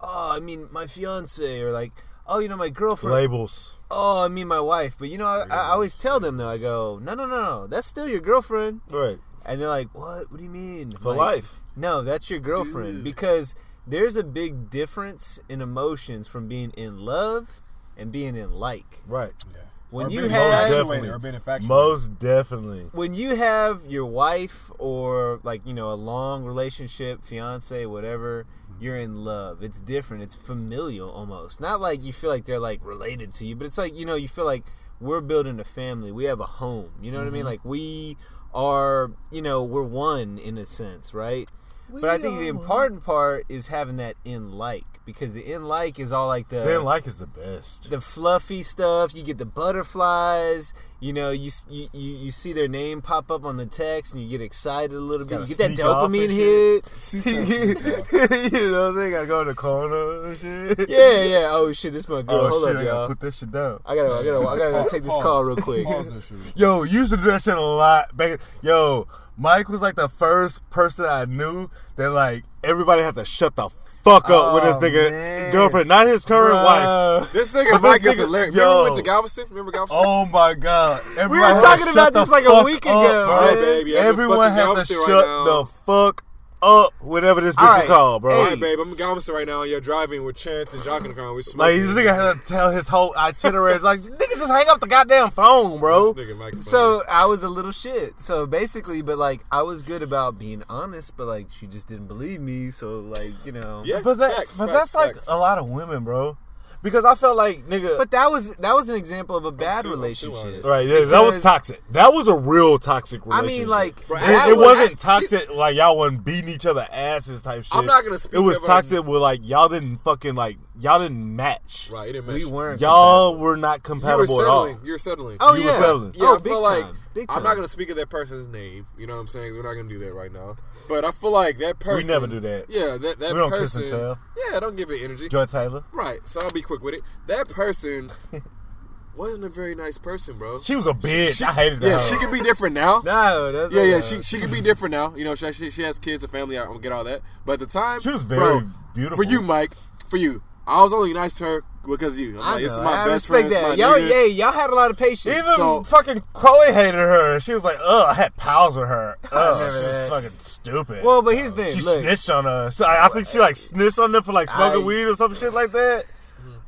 "Oh, 0.00 0.30
I 0.36 0.40
mean, 0.40 0.68
my 0.70 0.86
fiance," 0.86 1.60
or 1.60 1.70
like, 1.70 1.92
"Oh, 2.26 2.38
you 2.38 2.48
know, 2.48 2.56
my 2.56 2.68
girlfriend." 2.68 3.14
labels 3.14 3.78
Oh, 3.90 4.22
I 4.22 4.28
mean, 4.28 4.48
my 4.48 4.60
wife. 4.60 4.96
But 4.98 5.10
you 5.10 5.18
know, 5.18 5.26
I, 5.26 5.46
I 5.50 5.68
always 5.70 5.96
tell 5.96 6.18
them 6.18 6.36
though. 6.38 6.48
I 6.48 6.58
go, 6.58 6.98
"No, 7.02 7.14
no, 7.14 7.26
no, 7.26 7.42
no. 7.42 7.66
That's 7.66 7.86
still 7.86 8.08
your 8.08 8.20
girlfriend." 8.20 8.80
right 8.90 9.18
And 9.44 9.60
they're 9.60 9.68
like, 9.68 9.88
"What? 9.92 10.30
What 10.30 10.38
do 10.38 10.44
you 10.44 10.50
mean?" 10.50 10.92
for 10.92 11.10
Like, 11.10 11.18
life 11.18 11.58
no, 11.76 12.02
that's 12.02 12.28
your 12.30 12.38
girlfriend 12.40 13.02
because 13.02 13.54
there's 13.86 14.16
a 14.16 14.22
big 14.24 14.70
difference 14.70 15.40
in 15.48 15.60
emotions 15.62 16.28
from 16.28 16.46
being 16.48 16.70
in 16.76 16.98
love 16.98 17.60
and 17.96 18.12
being 18.12 18.36
in 18.36 18.52
like. 18.52 19.00
right 19.06 19.32
Yeah. 19.52 19.58
When 19.90 20.06
Or 20.06 20.10
you 20.10 20.28
have 20.28 20.70
infatuated 20.70 21.10
or 21.10 21.18
being 21.18 21.34
infatuated. 21.34 21.68
most 21.68 22.18
definitely 22.18 22.88
when 22.92 23.14
you 23.14 23.34
have 23.36 23.84
your 23.86 24.06
wife 24.06 24.70
or 24.78 25.40
like 25.42 25.66
you 25.66 25.74
know 25.74 25.90
a 25.90 25.94
long 26.12 26.44
relationship, 26.44 27.24
fiance, 27.24 27.84
whatever, 27.86 28.46
you're 28.82 28.96
in 28.96 29.24
love. 29.24 29.62
It's 29.62 29.80
different. 29.80 30.22
It's 30.22 30.34
familial 30.34 31.10
almost. 31.10 31.60
Not 31.60 31.80
like 31.80 32.02
you 32.02 32.12
feel 32.12 32.30
like 32.30 32.44
they're 32.44 32.58
like 32.58 32.84
related 32.84 33.30
to 33.32 33.46
you, 33.46 33.56
but 33.56 33.66
it's 33.66 33.78
like 33.78 33.94
you 33.94 34.04
know 34.04 34.14
you 34.14 34.28
feel 34.28 34.44
like 34.44 34.64
we're 35.00 35.20
building 35.20 35.60
a 35.60 35.64
family. 35.64 36.12
We 36.12 36.24
have 36.24 36.40
a 36.40 36.46
home. 36.46 36.90
You 37.00 37.12
know 37.12 37.18
what 37.18 37.26
I 37.26 37.30
mean? 37.30 37.40
Mm-hmm. 37.40 37.48
Like 37.48 37.64
we 37.64 38.16
are. 38.54 39.12
You 39.30 39.42
know 39.42 39.62
we're 39.62 39.82
one 39.82 40.38
in 40.38 40.58
a 40.58 40.66
sense, 40.66 41.14
right? 41.14 41.48
We 41.88 42.00
but 42.00 42.10
I 42.10 42.18
think 42.18 42.38
the 42.38 42.48
important 42.48 43.04
part 43.04 43.44
is 43.48 43.68
having 43.68 43.98
that 43.98 44.16
in 44.24 44.52
like 44.52 44.84
because 45.04 45.34
the 45.34 45.52
in 45.52 45.64
like 45.64 45.98
is 45.98 46.12
all 46.12 46.26
like 46.26 46.48
the 46.48 46.60
then 46.60 46.84
like 46.84 47.06
is 47.06 47.18
the 47.18 47.26
best 47.26 47.90
the 47.90 48.00
fluffy 48.00 48.62
stuff. 48.62 49.14
You 49.14 49.22
get 49.22 49.38
the 49.38 49.44
butterflies. 49.44 50.74
You 51.00 51.12
know, 51.12 51.30
you 51.30 51.50
you 51.68 51.88
you, 51.92 52.30
see 52.30 52.52
their 52.52 52.68
name 52.68 53.02
pop 53.02 53.28
up 53.32 53.44
on 53.44 53.56
the 53.56 53.66
text, 53.66 54.14
and 54.14 54.22
you 54.22 54.28
get 54.28 54.40
excited 54.40 54.94
a 54.94 55.00
little 55.00 55.26
bit. 55.26 55.40
You 55.40 55.46
get 55.56 55.58
that 55.58 55.70
dopamine 55.72 56.30
hit. 56.30 56.84
you 58.52 58.70
know 58.70 58.92
they 58.92 59.10
gotta 59.10 59.26
go 59.26 59.40
in 59.40 59.48
the 59.48 59.54
corner 59.54 60.26
and 60.28 60.38
shit 60.38 60.78
Yeah, 60.88 61.22
yeah. 61.24 61.48
Oh 61.50 61.72
shit, 61.72 61.92
this 61.92 62.08
my 62.08 62.22
girl. 62.22 62.36
oh 62.36 62.48
Hold 62.48 62.68
shit 62.68 62.76
up, 62.76 62.82
I 62.82 62.84
gotta 62.84 62.96
y'all. 62.96 63.08
put 63.08 63.18
this 63.20 63.38
shit 63.38 63.50
down 63.50 63.80
I 63.84 63.96
gotta, 63.96 64.14
I 64.14 64.22
gotta, 64.24 64.46
I 64.48 64.58
gotta 64.58 64.70
go 64.70 64.88
take 64.90 65.02
this 65.02 65.12
Pause. 65.12 65.22
call 65.24 65.44
real 65.44 65.56
quick. 65.56 65.84
Pause 65.84 66.14
that 66.14 66.22
shit. 66.22 66.56
Yo, 66.56 66.84
used 66.84 67.10
to 67.10 67.16
do 67.16 67.24
that 67.24 67.42
shit 67.42 67.56
a 67.56 67.60
lot. 67.60 68.16
Back, 68.16 68.40
yo, 68.62 69.08
Mike 69.36 69.68
was 69.68 69.82
like 69.82 69.96
the 69.96 70.08
first 70.08 70.68
person 70.70 71.06
I 71.06 71.24
knew 71.24 71.68
that 71.96 72.10
like 72.10 72.44
everybody 72.62 73.02
had 73.02 73.16
to 73.16 73.24
shut 73.24 73.56
the 73.56 73.68
fuck 74.02 74.28
up 74.30 74.54
with 74.54 74.64
this 74.64 74.76
Oh, 74.76 74.80
nigga 74.80 75.10
man. 75.10 75.50
girlfriend, 75.52 75.88
not 75.88 76.06
his 76.06 76.24
current 76.24 76.54
wife. 76.54 77.32
This 77.32 77.52
nigga 77.52 77.72
But 77.72 77.82
Mike 77.82 78.02
this 78.02 78.14
is 78.14 78.20
nigga- 78.20 78.24
hilarious. 78.24 78.54
yo. 78.54 78.62
Remember 78.62 78.78
we 78.78 78.84
went 78.84 78.96
to 78.96 79.02
Galveston? 79.02 79.44
Remember 79.50 79.72
Galveston? 79.72 80.00
Oh 80.04 80.26
my 80.26 80.54
god! 80.54 81.02
Everybody 81.16 81.54
were 81.54 81.60
talking 81.60 81.88
about 81.88 82.12
this 82.12 82.28
like 82.30 82.44
a 82.44 82.62
week 82.64 82.86
up, 82.86 82.92
ago, 83.04 83.26
bro. 83.26 83.40
man. 83.46 83.54
baby, 83.56 83.96
Everyone 83.96 84.38
fucking 84.38 84.54
had 84.54 84.74
to 84.74 84.86
shut 84.86 85.08
right 85.08 85.44
the 85.44 85.66
fuck 85.86 86.24
up 86.62 86.94
whatever 87.00 87.40
this 87.40 87.56
bitch 87.56 87.62
All 87.62 87.68
will 87.68 87.74
right. 87.80 87.88
call, 87.88 88.20
bro. 88.20 88.34
All 88.36 88.44
Hey. 88.44 88.50
right, 88.50 88.60
babe. 88.60 88.78
I'm 88.78 88.84
going 88.86 88.96
Galveston 88.96 89.34
right 89.34 89.46
now. 89.46 89.62
You're 89.64 89.80
driving 89.80 90.24
with 90.24 90.36
Chance 90.36 90.72
and 90.74 90.82
Jock 90.84 91.02
in 91.02 91.08
the 91.08 91.14
car. 91.14 91.30
We 91.32 91.36
Like 91.38 91.44
smoking. 91.44 91.80
this 91.86 91.96
nigga 91.96 92.14
had 92.14 92.32
to 92.34 92.46
tell 92.46 92.70
his 92.70 92.88
whole 92.88 93.14
itinerary. 93.16 93.78
like 93.80 94.00
nigga, 94.00 94.30
just 94.30 94.48
hang 94.48 94.66
up 94.68 94.80
the 94.80 94.86
goddamn 94.86 95.30
phone, 95.30 95.80
bro. 95.80 96.12
This 96.12 96.28
nigga. 96.28 96.62
So 96.62 97.02
I 97.08 97.24
was 97.26 97.42
a 97.42 97.48
little 97.48 97.72
shit. 97.72 98.20
So 98.20 98.46
basically, 98.46 99.02
but 99.02 99.18
like 99.18 99.40
I 99.50 99.62
was 99.62 99.82
good 99.82 100.02
about 100.02 100.38
being 100.38 100.62
honest, 100.68 101.16
but 101.16 101.26
like 101.26 101.48
she 101.52 101.66
just 101.66 101.88
didn't 101.88 102.06
believe 102.06 102.40
me. 102.40 102.70
So 102.70 103.00
like 103.00 103.32
you 103.44 103.52
know. 103.52 103.82
yeah, 103.84 104.00
But 104.04 104.18
that, 104.18 104.32
facts, 104.32 104.58
but 104.58 104.68
facts, 104.70 104.92
that's 104.92 104.94
like 104.94 105.16
a 105.28 105.36
lot 105.36 105.58
of 105.58 105.68
women, 105.68 106.04
bro. 106.04 106.36
Because 106.82 107.04
I 107.04 107.14
felt 107.14 107.36
like 107.36 107.68
nigga. 107.68 107.96
But 107.96 108.10
that 108.10 108.28
was 108.30 108.56
that 108.56 108.74
was 108.74 108.88
an 108.88 108.96
example 108.96 109.36
of 109.36 109.44
a 109.44 109.52
bad 109.52 109.82
too- 109.82 109.90
relationship. 109.90 110.64
Right, 110.64 110.84
yeah, 110.86 111.04
that 111.04 111.20
was 111.20 111.40
toxic. 111.40 111.80
That 111.92 112.12
was 112.12 112.26
a 112.26 112.36
real 112.36 112.78
toxic 112.78 113.24
relationship. 113.24 113.54
I 113.54 113.58
mean, 113.60 113.68
like 113.68 114.06
Bro, 114.08 114.18
it, 114.18 114.48
it 114.50 114.56
was- 114.56 114.78
wasn't 114.78 114.98
toxic 114.98 115.54
like 115.54 115.76
y'all 115.76 115.96
wasn't 115.96 116.24
beating 116.24 116.48
each 116.48 116.66
other 116.66 116.84
asses 116.92 117.40
type 117.42 117.62
shit. 117.62 117.74
I'm 117.76 117.86
not 117.86 118.02
gonna 118.04 118.18
speak 118.18 118.34
It 118.34 118.40
was 118.40 118.58
about- 118.58 118.66
toxic 118.82 119.04
with 119.06 119.22
like 119.22 119.40
y'all 119.44 119.68
didn't 119.68 119.98
fucking 119.98 120.34
like 120.34 120.58
y'all 120.80 120.98
didn't 120.98 121.36
match. 121.36 121.88
right. 121.92 122.08
It 122.08 122.14
didn't 122.14 122.26
we 122.34 122.44
weren't. 122.46 122.80
Y'all 122.80 123.36
were 123.36 123.56
not 123.56 123.76
You 123.76 123.78
were 123.78 123.82
compatible 124.00 124.40
at 124.42 124.48
all. 124.48 124.76
You're 124.82 124.98
settling. 124.98 125.36
Oh 125.38 125.54
You 125.54 125.64
were 125.64 125.70
yeah. 125.70 125.78
settling. 125.80 126.14
Yeah, 126.16 126.24
oh, 126.24 126.34
I 126.34 126.36
big 126.38 126.44
feel 126.44 126.62
like 126.62 126.86
time. 127.14 127.26
I'm 127.30 127.42
not 127.42 127.54
gonna 127.54 127.68
speak 127.68 127.90
of 127.90 127.96
that 127.96 128.10
person's 128.10 128.48
name. 128.48 128.86
You 128.98 129.06
know 129.06 129.14
what 129.14 129.20
I'm 129.20 129.26
saying? 129.28 129.54
We're 129.54 129.62
not 129.62 129.74
gonna 129.74 129.88
do 129.88 129.98
that 130.00 130.12
right 130.14 130.32
now. 130.32 130.56
But 130.88 131.04
I 131.04 131.10
feel 131.12 131.30
like 131.30 131.58
that 131.58 131.78
person. 131.78 132.06
We 132.06 132.12
never 132.12 132.26
do 132.26 132.40
that. 132.40 132.66
Yeah, 132.68 132.96
that 132.98 133.18
that 133.18 133.32
We 133.32 133.38
don't 133.38 133.50
kiss 133.50 133.74
person. 133.74 133.82
and 133.82 133.90
tell. 133.90 134.18
Yeah, 134.50 134.60
don't 134.60 134.76
give 134.76 134.90
it 134.90 135.00
energy. 135.02 135.28
Joy 135.28 135.46
Taylor. 135.46 135.84
Right. 135.92 136.18
So 136.24 136.40
I'll 136.42 136.50
be 136.50 136.62
quick 136.62 136.82
with 136.82 136.94
it. 136.94 137.02
That 137.26 137.48
person 137.48 138.08
wasn't 139.16 139.44
a 139.44 139.48
very 139.48 139.74
nice 139.74 139.98
person, 139.98 140.38
bro. 140.38 140.58
She 140.58 140.74
was 140.74 140.86
a 140.86 140.92
bitch. 140.92 141.38
She- 141.38 141.44
I 141.44 141.52
hated 141.52 141.80
that. 141.80 141.88
Yeah, 141.88 141.98
she 142.00 142.16
could 142.16 142.32
be 142.32 142.40
different 142.40 142.74
now. 142.74 143.02
No, 143.04 143.52
that's 143.52 143.72
Yeah, 143.72 143.82
yeah, 143.82 144.00
she 144.00 144.22
she 144.22 144.40
could 144.40 144.50
be 144.52 144.60
different 144.60 144.92
now. 144.92 145.14
You 145.14 145.24
know, 145.24 145.34
she 145.34 145.52
she, 145.52 145.70
she 145.70 145.82
has 145.82 145.98
kids, 145.98 146.24
a 146.24 146.28
family. 146.28 146.58
I 146.58 146.64
don't 146.64 146.82
get 146.82 146.92
all 146.92 147.04
that. 147.04 147.20
But 147.44 147.54
at 147.54 147.58
the 147.60 147.66
time, 147.66 148.00
She 148.00 148.10
was 148.10 148.24
very 148.24 148.40
bro, 148.40 148.62
beautiful. 148.94 149.16
For 149.16 149.22
you, 149.24 149.42
Mike, 149.42 149.74
for 150.08 150.16
you, 150.16 150.42
I 150.66 150.82
was 150.82 150.92
only 150.92 151.12
nice 151.12 151.34
to 151.34 151.44
her 151.44 151.62
because 151.86 152.14
of 152.14 152.18
you. 152.20 152.40
I'm 152.40 152.42
I 152.42 152.52
like, 152.52 152.62
know. 152.62 152.68
this 152.68 152.72
is 152.72 152.78
my 152.78 152.92
I 152.92 153.06
best 153.08 153.28
respect 153.28 153.28
friend. 153.28 153.50
That. 153.52 153.68
my 153.70 153.74
Y'all, 153.74 153.96
nigga. 153.98 154.10
yeah, 154.10 154.44
y'all 154.44 154.52
had 154.52 154.70
a 154.70 154.74
lot 154.74 154.90
of 154.90 154.98
patience. 154.98 155.26
Even 155.36 155.54
So- 155.56 155.82
fucking 155.82 156.22
Chloe 156.32 156.72
hated 156.72 156.94
her. 156.94 157.40
She 157.40 157.54
was 157.54 157.64
like, 157.64 157.76
"Ugh, 157.82 158.06
I 158.08 158.14
had 158.14 158.36
pals 158.36 158.76
with 158.76 158.88
her. 158.88 159.16
Ugh, 159.24 159.30
remember 159.32 159.54
she 159.58 159.62
was 159.62 160.08
fucking 160.10 160.38
stupid." 160.40 161.04
well, 161.04 161.22
but 161.22 161.34
here's 161.34 161.52
the 161.52 161.64
thing. 161.64 161.76
she 161.78 161.84
Look, 161.84 162.00
snitched 162.00 162.30
on 162.30 162.46
us. 162.46 162.80
I, 162.80 163.06
I 163.06 163.08
think 163.08 163.26
she 163.26 163.38
like 163.38 163.56
snitched 163.56 163.98
on 163.98 164.12
them 164.12 164.22
for 164.22 164.32
like 164.32 164.48
smoking 164.48 164.82
I- 164.82 164.84
weed 164.86 165.04
or 165.04 165.16
some 165.16 165.34
shit 165.34 165.52
like 165.52 165.70
that. 165.70 166.04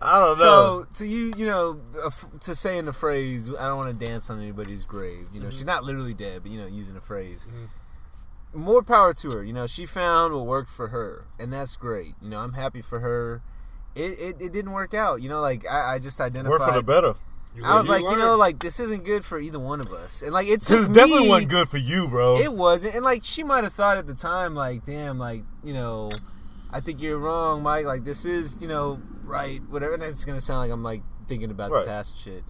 I 0.03 0.19
don't 0.19 0.39
know. 0.39 0.45
So 0.45 0.87
to 0.99 1.07
you, 1.07 1.33
you 1.37 1.47
know, 1.47 1.81
to 2.41 2.55
say 2.55 2.77
in 2.77 2.85
the 2.85 2.93
phrase, 2.93 3.49
I 3.49 3.69
don't 3.69 3.79
want 3.79 3.99
to 3.99 4.07
dance 4.07 4.29
on 4.29 4.39
anybody's 4.39 4.85
grave. 4.85 5.29
You 5.33 5.41
know, 5.41 5.47
Mm-hmm. 5.47 5.57
she's 5.57 5.65
not 5.65 5.83
literally 5.85 6.13
dead, 6.13 6.43
but 6.43 6.53
you 6.53 6.61
know, 6.61 6.67
using 6.67 6.97
a 6.97 7.01
phrase. 7.01 7.49
More 8.53 8.83
power 8.83 9.13
to 9.15 9.31
her. 9.37 9.43
You 9.43 9.53
know, 9.53 9.67
she 9.67 9.85
found 9.87 10.33
what 10.35 10.47
worked 10.47 10.71
for 10.71 10.89
her, 10.89 11.25
and 11.41 11.53
that's 11.53 11.77
great. 11.77 12.15
You 12.23 12.29
know, 12.29 12.39
I'm 12.39 12.53
happy 12.53 12.83
for 12.83 13.01
her. 13.01 13.43
It 13.95 14.19
it, 14.19 14.37
it 14.41 14.53
didn't 14.53 14.73
work 14.73 14.95
out. 14.95 15.23
You 15.23 15.29
know, 15.29 15.41
like 15.41 15.65
I, 15.67 15.95
I 15.95 15.99
just 15.99 16.21
identified. 16.21 16.59
Work 16.61 16.69
for 16.69 16.75
the 16.75 16.83
better. 16.83 17.15
You 17.57 17.65
I 17.65 17.77
was 17.77 17.89
learn- 17.89 18.03
like, 18.03 18.13
you 18.13 18.19
know, 18.19 18.37
like 18.37 18.59
this 18.59 18.81
isn't 18.81 19.05
good 19.05 19.25
for 19.25 19.39
either 19.39 19.61
one 19.61 19.79
of 19.81 19.93
us, 19.93 20.23
and 20.23 20.33
like 20.33 20.49
it's 20.49 20.67
took 20.67 20.79
This 20.79 20.89
definitely 20.89 21.23
me- 21.25 21.29
wasn't 21.29 21.51
good 21.51 21.69
for 21.69 21.79
you, 21.79 22.09
bro. 22.09 22.39
It 22.39 22.53
wasn't, 22.53 22.97
and 22.97 23.05
like 23.05 23.23
she 23.23 23.45
might 23.45 23.63
have 23.63 23.73
thought 23.73 23.97
at 23.97 24.07
the 24.09 24.15
time, 24.15 24.57
like, 24.57 24.85
damn, 24.85 25.19
like 25.21 25.45
you 25.63 25.73
know, 25.73 26.11
I 26.73 26.81
think 26.81 27.01
you're 27.01 27.19
wrong, 27.19 27.63
Mike. 27.63 27.87
Like 27.87 28.03
this 28.05 28.25
is, 28.25 28.57
you 28.61 28.67
know, 28.67 29.01
right, 29.23 29.63
whatever. 29.71 29.95
And 29.95 30.03
it's 30.03 30.25
gonna 30.25 30.41
sound 30.41 30.59
like 30.61 30.73
I'm 30.73 30.83
like 30.83 31.03
thinking 31.29 31.53
about 31.53 31.71
Right. 31.71 31.85
the 31.85 31.91
past 31.93 32.19
shit, 32.19 32.43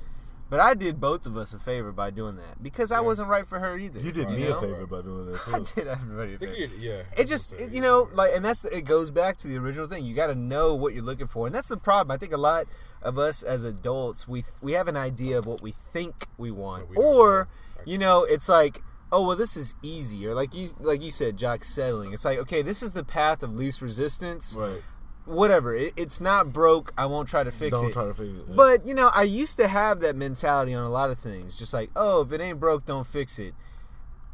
but 0.51 0.61
I 0.61 0.74
did 0.74 1.01
both 1.01 1.26
of 1.26 1.36
us 1.36 1.55
a 1.55 1.59
favor 1.59 1.90
by 1.92 2.11
doing 2.11 2.36
that 2.36 2.62
because 2.62 2.92
I 2.92 3.01
wasn't 3.01 3.28
right 3.28 3.47
for 3.47 3.59
her 3.59 3.76
either. 3.78 4.01
you 4.01 4.12
did 4.12 4.28
me 4.30 4.45
know? 4.45 4.57
a 4.57 4.61
favor 4.61 4.86
by 4.86 5.03
doing 5.03 5.32
that 5.32 5.40
I 5.53 5.59
did 5.74 5.88
everybody 5.88 6.34
a 6.34 6.38
favor. 6.38 6.53
you- 6.55 6.70
yeah. 6.78 7.03
It 7.16 7.24
just, 7.26 7.53
it, 7.55 7.72
you 7.72 7.80
know, 7.80 8.09
like, 8.14 8.32
and 8.34 8.45
that's 8.45 8.64
it 8.64 8.82
goes 8.82 9.11
back 9.11 9.36
to 9.38 9.49
the 9.49 9.57
original 9.57 9.86
thing. 9.86 10.05
You 10.05 10.14
got 10.14 10.28
to 10.28 10.34
know 10.34 10.74
what 10.74 10.95
you're 10.95 11.03
looking 11.05 11.26
for, 11.26 11.47
and 11.47 11.55
that's 11.55 11.68
the 11.68 11.76
problem. 11.76 12.14
I 12.14 12.18
think 12.18 12.32
a 12.32 12.36
lot 12.38 12.66
of 13.03 13.18
us 13.18 13.42
as 13.42 13.64
adults, 13.64 14.26
we 14.28 14.45
we 14.62 14.72
have 14.72 14.88
an 14.88 14.97
idea 14.97 15.38
of 15.38 15.47
what 15.47 15.61
we 15.62 15.72
think 15.72 16.26
we 16.38 16.51
want, 16.51 16.88
we 16.88 16.97
or 16.97 17.49
know. 17.76 17.82
you 17.84 17.99
know, 17.99 18.24
it's 18.24 18.49
like, 18.49 18.80
oh 19.12 19.26
well, 19.26 19.36
this 19.36 19.57
is 19.57 19.74
easier 19.82 20.34
like 20.34 20.55
you 20.55 20.70
like 20.80 21.03
you 21.03 21.11
said, 21.11 21.36
Jock 21.36 21.64
settling. 21.64 22.12
It's 22.12 22.24
like, 22.24 22.38
okay, 22.38 22.62
this 22.62 22.82
is 22.82 22.92
the 22.95 23.05
path 23.05 23.42
of 23.42 23.55
least 23.55 23.82
resistance. 23.82 24.57
Right. 24.59 24.82
Whatever, 25.27 25.75
it, 25.75 25.95
it's 25.97 26.20
not 26.20 26.53
broke. 26.53 26.93
I 26.99 27.07
won't 27.07 27.29
try 27.29 27.45
to 27.45 27.51
fix 27.51 27.81
Don't 27.81 27.91
it. 27.91 27.93
try 27.95 28.05
to 28.07 28.12
figure 28.14 28.41
it. 28.41 28.55
But 28.55 28.87
you 28.87 28.95
know, 28.95 29.09
I 29.09 29.22
used 29.22 29.57
to 29.59 29.68
have 29.68 30.01
that 30.01 30.16
mentality 30.16 30.75
on 30.75 30.85
a 30.85 30.91
lot 30.91 31.11
of 31.11 31.18
things, 31.18 31.59
just 31.59 31.72
like, 31.72 31.91
oh, 31.97 32.20
if 32.22 32.33
it 32.33 32.41
ain't 32.43 32.61
broke, 32.61 32.85
don't 32.85 33.07
fix 33.07 33.39
it. 33.39 33.55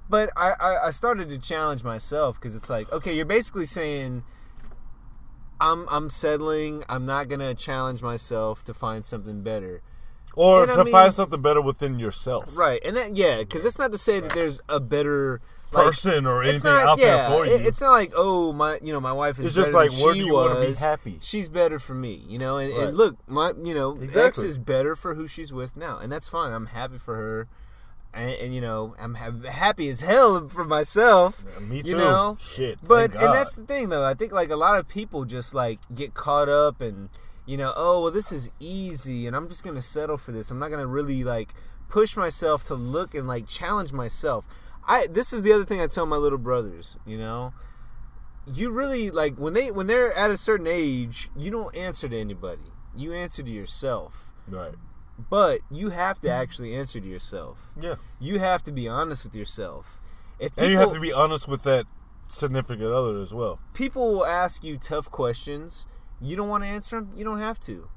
But 0.09 0.31
I, 0.37 0.55
I, 0.59 0.87
I 0.87 0.91
started 0.91 1.29
to 1.29 1.39
challenge 1.39 1.85
myself 1.85 2.41
because 2.41 2.57
it's 2.57 2.69
like, 2.69 2.91
okay, 2.93 3.15
you're 3.15 3.25
basically 3.25 3.67
saying, 3.67 4.25
I'm 5.61 5.87
I'm 5.89 6.09
settling. 6.09 6.83
I'm 6.89 7.07
not 7.07 7.29
gonna 7.29 7.55
challenge 7.55 8.03
myself 8.03 8.65
to 8.65 8.75
find 8.75 9.05
something 9.05 9.43
better. 9.43 9.83
or 10.35 10.63
and 10.65 10.73
I 10.73 10.77
to 10.77 10.85
mean- 10.85 10.93
find 10.93 11.15
something 11.15 11.41
better 11.41 11.61
within 11.63 11.99
yourself, 12.01 12.57
Right, 12.59 12.81
and 12.85 12.97
that 12.97 13.17
yeah, 13.17 13.39
because 13.39 13.65
it's 13.65 13.79
not 13.79 13.93
to 13.93 13.99
say 13.99 14.19
that 14.21 14.33
there's 14.33 14.61
a 14.69 14.81
better 14.81 15.41
like, 15.73 15.85
person 15.87 16.27
or 16.27 16.43
it's 16.43 16.51
anything 16.65 16.71
not, 16.73 16.87
out 16.89 16.99
yeah, 16.99 17.29
there 17.29 17.31
for 17.39 17.47
you. 17.47 17.53
it- 17.55 17.67
It's 17.67 17.81
not 17.81 17.91
like 17.93 18.13
oh 18.17 18.53
my, 18.53 18.79
you 18.83 18.93
know, 18.93 19.01
my 19.01 19.13
wife 19.13 19.39
is. 19.39 19.47
It's 19.47 19.55
just 19.55 19.73
like, 19.75 19.91
where 20.03 20.15
do 20.15 20.21
you 20.21 20.35
wanna 20.35 20.61
be 20.65 20.73
happy? 20.75 21.19
She's 21.21 21.49
better 21.49 21.79
for 21.79 21.95
me, 21.95 22.25
you 22.29 22.39
know. 22.39 22.59
And, 22.59 22.73
Right. 22.73 22.89
and 22.89 22.97
look, 22.97 23.17
my, 23.29 23.53
you 23.63 23.75
know, 23.75 23.97
Exactly. 24.01 24.47
is 24.47 24.59
better 24.59 24.95
for 24.97 25.15
who 25.15 25.27
she's 25.27 25.53
with 25.53 25.77
now, 25.77 25.99
and 25.99 26.11
that's 26.13 26.29
fine. 26.29 26.53
I'm 26.53 26.67
happy 26.67 26.99
for 26.99 27.15
her, 27.17 27.49
and, 28.13 28.31
and 28.33 28.55
you 28.55 28.61
know, 28.61 28.95
I'm 28.99 29.15
ha- 29.15 29.49
happy 29.51 29.89
as 29.89 30.01
hell 30.01 30.49
for 30.49 30.65
myself. 30.65 31.45
Me 31.61 31.77
You 31.79 31.83
too. 31.83 31.97
know, 31.97 32.37
Shit. 32.41 32.79
but 32.83 33.13
and 33.15 33.33
that's 33.35 33.55
the 33.55 33.63
thing 33.63 33.89
though. 33.91 34.05
I 34.05 34.15
think 34.15 34.33
like 34.33 34.51
a 34.51 34.57
lot 34.57 34.79
of 34.79 34.89
people 34.89 35.25
just 35.25 35.55
like 35.55 35.79
get 35.95 36.15
caught 36.15 36.49
up 36.49 36.81
and 36.81 37.09
you 37.47 37.57
know, 37.57 37.73
oh 37.77 38.03
well, 38.03 38.11
this 38.13 38.31
is 38.33 38.51
easy, 38.61 39.27
and 39.27 39.35
I'm 39.37 39.49
just 39.49 39.63
gonna 39.65 39.83
settle 39.83 40.17
for 40.19 40.33
this. 40.33 40.51
I'm 40.51 40.59
not 40.59 40.71
gonna 40.71 40.87
really 40.87 41.23
like 41.25 41.55
push 41.89 42.17
myself 42.17 42.65
to 42.65 42.75
look 42.75 43.15
and 43.15 43.27
like 43.27 43.47
challenge 43.49 43.93
myself. 43.93 44.45
I 44.91 45.07
this 45.07 45.33
is 45.33 45.43
the 45.43 45.53
other 45.53 45.65
thing 45.65 45.81
I 45.81 45.87
tell 45.87 46.05
my 46.05 46.17
little 46.17 46.39
brothers. 46.39 46.99
You 47.07 47.17
know, 47.17 47.55
you 48.53 48.71
really 48.71 49.11
like 49.11 49.37
when 49.37 49.55
they 49.55 49.71
when 49.71 49.87
they're 49.87 50.13
at 50.13 50.31
a 50.31 50.37
certain 50.37 50.67
age, 50.67 51.31
you 51.37 51.51
don't 51.51 51.75
answer 51.77 52.09
to 52.09 52.19
anybody. 52.19 52.73
You 52.97 53.13
answer 53.13 53.43
to 53.43 53.51
yourself. 53.51 54.33
right. 54.49 54.75
But 55.29 55.61
you 55.71 55.91
have 55.91 56.19
to 56.21 56.31
actually 56.31 56.75
answer 56.75 56.99
to 56.99 57.07
yourself. 57.07 57.71
Yeah. 57.79 57.97
You 58.19 58.39
have 58.39 58.63
to 58.63 58.73
be 58.73 58.89
honest 58.89 59.23
with 59.23 59.37
yourself. 59.37 60.01
If 60.39 60.57
And 60.57 60.73
you 60.73 60.79
have 60.79 60.95
to 60.95 61.01
be 61.01 61.13
honest 61.13 61.47
with 61.47 61.63
that 61.65 61.85
significant 62.29 62.91
other 62.91 63.21
as 63.21 63.35
well. 63.35 63.61
people 63.75 64.15
will 64.15 64.25
ask 64.27 64.65
you 64.65 64.79
tough 64.79 65.11
questions. 65.11 65.87
You 66.23 66.37
don't 66.37 66.49
want 66.49 66.65
to 66.65 66.69
answer 66.69 66.97
them. 66.97 67.11
You 67.15 67.25
don't 67.25 67.39
have 67.39 67.61
to. 67.61 67.91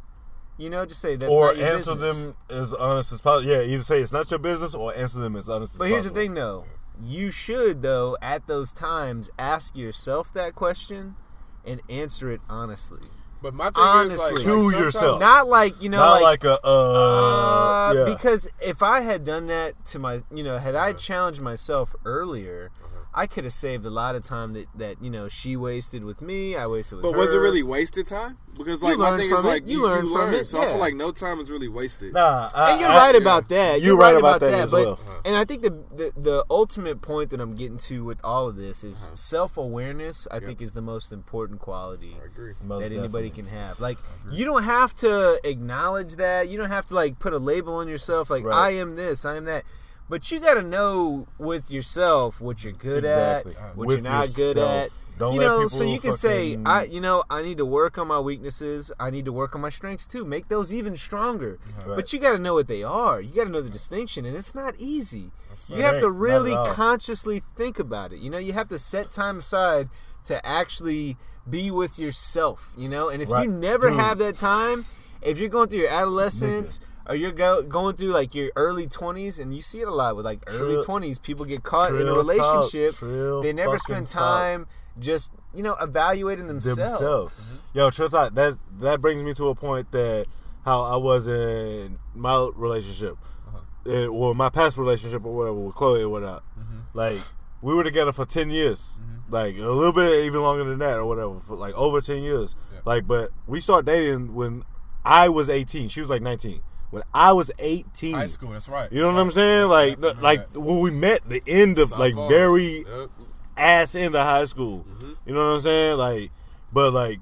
You 0.57 0.69
know, 0.69 0.85
just 0.85 1.01
say 1.01 1.15
that's 1.15 1.33
or 1.33 1.47
not 1.47 1.57
your 1.57 1.67
answer 1.67 1.95
business. 1.95 2.25
them 2.25 2.35
as 2.49 2.73
honest 2.73 3.11
as 3.13 3.21
possible. 3.21 3.49
Yeah, 3.49 3.61
either 3.61 3.83
say 3.83 4.01
it's 4.01 4.11
not 4.11 4.29
your 4.29 4.39
business 4.39 4.75
or 4.75 4.93
answer 4.93 5.19
them 5.19 5.35
as 5.35 5.49
honest 5.49 5.73
as 5.75 5.77
possible. 5.77 5.79
But 5.79 5.97
as 5.97 6.03
here's 6.05 6.13
the 6.13 6.19
thing, 6.19 6.33
though. 6.35 6.65
You 7.01 7.31
should, 7.31 7.81
though, 7.81 8.17
at 8.21 8.47
those 8.47 8.71
times, 8.71 9.31
ask 9.37 9.75
yourself 9.75 10.33
that 10.33 10.55
question 10.55 11.15
and 11.65 11.81
answer 11.89 12.31
it 12.31 12.41
honestly. 12.49 13.01
But 13.41 13.53
my 13.53 13.65
thing 13.65 13.73
Honestly. 13.75 14.33
is 14.35 14.45
like, 14.45 14.53
To 14.53 14.61
like, 14.61 14.79
yourself. 14.79 15.19
Not 15.19 15.49
like 15.49 15.81
you 15.81 15.89
know, 15.89 15.97
Not 15.97 16.21
like, 16.21 16.45
like, 16.45 16.61
a 16.63 16.65
uh, 16.65 17.89
uh, 17.89 17.93
yeah. 17.93 18.05
because 18.05 18.49
if 18.61 18.81
I 18.81 19.01
had 19.01 19.25
done 19.25 19.47
that 19.47 19.83
to 19.87 19.99
my, 19.99 20.21
you 20.33 20.45
know, 20.45 20.57
had 20.57 20.75
I 20.75 20.93
challenged 20.93 21.41
myself 21.41 21.93
earlier, 22.05 22.71
I 23.15 23.27
could 23.27 23.43
have 23.43 23.53
saved 23.53 23.85
a 23.85 23.89
lot 23.91 24.15
of 24.15 24.23
time 24.23 24.53
that 24.53 24.67
that 24.75 25.01
you 25.01 25.09
know 25.11 25.27
she 25.27 25.55
wasted 25.55 26.03
with 26.03 26.21
me. 26.21 26.55
I 26.55 26.65
wasted 26.67 26.97
with 26.97 27.03
But 27.03 27.11
her. 27.13 27.17
was 27.19 27.33
it 27.33 27.37
really 27.37 27.61
wasted 27.63 28.07
time? 28.07 28.37
Because 28.57 28.83
like 28.83 28.97
my 28.97 29.09
learn 29.09 29.19
thing 29.19 29.31
is 29.31 29.43
it. 29.43 29.47
like 29.47 29.67
You 29.67 29.77
you, 29.79 29.83
learn 29.83 30.05
you 30.05 30.11
from 30.11 30.21
learn. 30.25 30.33
it, 30.35 30.45
So 30.45 30.61
I 30.61 30.65
feel 30.67 30.77
like 30.77 30.93
no 30.95 31.11
time 31.11 31.39
is 31.39 31.49
really 31.49 31.67
wasted. 31.67 32.13
Nah, 32.13 32.49
I, 32.55 32.71
and 32.71 32.81
you're 32.81 32.89
I- 32.89 32.97
right 32.97 33.15
about 33.15 33.49
that. 33.49 33.81
You're 33.81 33.89
You're 33.89 33.97
right 33.97 34.13
right 34.13 34.19
about 34.19 34.37
about 34.37 34.39
that 34.41 34.51
that. 34.51 34.63
as 34.63 34.71
but, 34.71 34.83
well. 34.83 34.93
Uh-huh. 34.93 35.21
And 35.25 35.35
I 35.35 35.45
think 35.45 35.61
the, 35.63 35.69
the 35.95 36.11
the 36.17 36.45
ultimate 36.49 37.01
point 37.01 37.29
that 37.31 37.39
I'm 37.41 37.55
getting 37.55 37.77
to 37.89 38.03
with 38.03 38.19
all 38.23 38.47
of 38.47 38.55
this 38.55 38.83
is 38.83 39.05
uh-huh. 39.05 39.15
self 39.15 39.57
awareness. 39.57 40.27
I 40.31 40.39
think 40.39 40.61
is 40.61 40.73
the 40.73 40.81
most 40.81 41.11
important 41.11 41.59
quality 41.61 42.15
I 42.21 42.25
agree. 42.25 42.53
Most 42.63 42.81
that 42.81 42.91
anybody 42.91 43.29
definitely. 43.29 43.29
can 43.31 43.45
have. 43.59 43.79
Like 43.79 43.97
you 44.31 44.45
don't 44.45 44.63
have 44.63 44.93
to 44.95 45.39
acknowledge 45.43 46.15
that. 46.17 46.49
You 46.49 46.57
don't 46.57 46.69
have 46.69 46.87
to 46.87 46.95
like 46.95 47.19
put 47.19 47.33
a 47.33 47.39
label 47.39 47.75
on 47.75 47.87
yourself. 47.87 48.29
Like 48.29 48.43
Right. 48.45 48.57
I 48.57 48.69
am 48.71 48.95
this. 48.95 49.23
I 49.25 49.35
am 49.35 49.45
that. 49.45 49.63
But 50.09 50.31
you 50.31 50.39
got 50.39 50.55
to 50.55 50.61
know 50.61 51.27
with 51.37 51.71
yourself 51.71 52.39
what 52.41 52.63
you're 52.63 52.73
good 52.73 53.03
Exactly. 53.03 53.55
at, 53.55 53.59
what 53.59 53.67
uh, 53.67 53.73
With 53.87 54.03
you're 54.03 54.11
not 54.11 54.29
good 54.35 54.57
at. 54.57 54.89
Don't 55.17 55.33
you 55.35 55.39
let 55.41 55.47
know, 55.47 55.67
so 55.67 55.83
you 55.83 55.99
can 55.99 56.15
say, 56.15 56.57
I, 56.65 56.85
you 56.85 56.99
know, 56.99 57.23
I 57.29 57.43
need 57.43 57.57
to 57.57 57.65
work 57.65 57.97
on 57.99 58.07
my 58.07 58.19
weaknesses. 58.19 58.91
I 58.99 59.11
need 59.11 59.25
to 59.25 59.31
work 59.31 59.53
on 59.55 59.61
my 59.61 59.69
strengths 59.69 60.07
too. 60.07 60.25
Make 60.25 60.47
those 60.47 60.73
even 60.73 60.97
stronger. 60.97 61.59
Right. 61.85 61.95
But 61.95 62.11
you 62.11 62.19
got 62.19 62.31
to 62.31 62.39
know 62.39 62.55
what 62.55 62.67
they 62.67 62.81
are. 62.83 63.21
You 63.21 63.33
got 63.33 63.43
to 63.45 63.49
know 63.51 63.61
the 63.61 63.69
distinction, 63.69 64.25
and 64.25 64.35
it's 64.35 64.55
not 64.55 64.73
easy. 64.79 65.31
You 65.69 65.75
It 65.77 65.81
have 65.83 65.99
to 65.99 66.09
really 66.09 66.55
consciously 66.73 67.43
think 67.55 67.77
about 67.77 68.11
it. 68.11 68.19
You 68.19 68.31
know, 68.31 68.39
you 68.39 68.53
have 68.53 68.69
to 68.69 68.79
set 68.79 69.11
time 69.11 69.37
aside 69.37 69.89
to 70.25 70.43
actually 70.45 71.15
be 71.47 71.69
with 71.69 71.99
yourself. 71.99 72.73
You 72.75 72.89
know, 72.89 73.09
and 73.09 73.21
if 73.21 73.29
Right. 73.29 73.45
you 73.45 73.51
never 73.51 73.89
Dude. 73.89 73.99
have 73.99 74.17
that 74.17 74.35
time, 74.35 74.85
if 75.21 75.37
you're 75.37 75.49
going 75.49 75.69
through 75.69 75.79
your 75.79 75.89
adolescence. 75.91 76.79
Or 77.05 77.15
you're 77.15 77.31
go, 77.31 77.61
going 77.63 77.95
through 77.95 78.09
like 78.09 78.33
your 78.33 78.51
early 78.55 78.87
20s, 78.87 79.39
and 79.39 79.53
you 79.53 79.61
see 79.61 79.81
it 79.81 79.87
a 79.87 79.93
lot 79.93 80.15
with 80.15 80.25
like 80.25 80.43
early 80.47 80.83
Trill- 80.83 81.01
20s. 81.01 81.21
People 81.21 81.45
get 81.45 81.63
caught 81.63 81.93
in 81.93 82.07
a 82.07 82.13
relationship. 82.13 82.95
they 82.99 83.53
never 83.53 83.77
spend 83.77 84.07
time 84.07 84.67
just 84.99 85.31
you 85.53 85.63
know 85.63 85.75
evaluating 85.81 86.47
themselves. 86.47 86.77
themselves. 86.77 87.51
Mm-hmm. 87.51 87.77
Yo, 87.77 87.89
trust 87.89 88.13
out 88.13 88.35
that 88.35 88.57
that 88.79 89.01
brings 89.01 89.23
me 89.23 89.33
to 89.33 89.49
a 89.49 89.55
point 89.55 89.91
that 89.91 90.27
how 90.65 90.81
I 90.81 90.95
was 90.95 91.27
in 91.27 91.97
my 92.13 92.49
relationship, 92.55 93.17
uh-huh. 93.47 93.91
Eh, 93.91 94.05
or 94.05 94.33
my 94.33 94.49
past 94.49 94.77
relationship 94.77 95.25
or 95.25 95.35
whatever 95.35 95.57
with 95.57 95.75
Chloe 95.75 96.03
or 96.03 96.09
whatnot. 96.09 96.43
Mm-hmm. 96.57 96.79
Like 96.93 97.19
we 97.61 97.73
were 97.73 97.83
together 97.83 98.11
for 98.11 98.25
ten 98.25 98.49
years, 98.49 98.97
mm-hmm. 98.99 99.33
like 99.33 99.57
a 99.57 99.69
little 99.69 99.93
bit 99.93 100.25
even 100.25 100.41
longer 100.41 100.63
than 100.63 100.79
that 100.79 100.97
or 100.97 101.05
whatever, 101.05 101.39
for 101.39 101.55
like 101.55 101.73
over 101.75 102.01
ten 102.01 102.21
years. 102.21 102.55
Like, 102.85 103.07
but 103.07 103.31
we 103.47 103.61
started 103.61 103.85
dating 103.85 104.35
when 104.35 104.63
I 105.05 105.29
was 105.29 105.49
eighteen. 105.49 105.89
She 105.89 105.99
was 105.99 106.09
like 106.09 106.21
nineteen. 106.21 106.61
When 106.93 107.01
I 107.11 107.31
was 107.33 107.49
eighteen, 107.57 108.13
High 108.13 108.27
school, 108.27 108.49
that's 108.51 108.69
right. 108.69 108.91
You 108.93 109.01
know 109.01 109.11
what 109.11 109.19
I'm 109.19 109.31
saying? 109.31 109.67
Like, 109.67 109.97
Yeah, 109.99 110.05
I 110.05 110.09
remember 110.09 110.21
like 110.21 110.53
that. 110.53 110.59
when 110.59 110.79
we 110.79 110.91
met, 110.91 111.27
the 111.27 111.41
end 111.47 111.79
of 111.79 111.89
like 111.89 112.13
very 112.13 112.85
Yep. 112.87 113.09
ass 113.57 113.95
of 113.95 114.13
high 114.13 114.45
school. 114.45 114.85
Mm-hmm. 114.87 115.11
You 115.25 115.33
know 115.33 115.47
what 115.47 115.55
I'm 115.55 115.61
saying? 115.61 115.97
Like, 115.97 116.31
but 116.71 116.93
like 116.93 117.19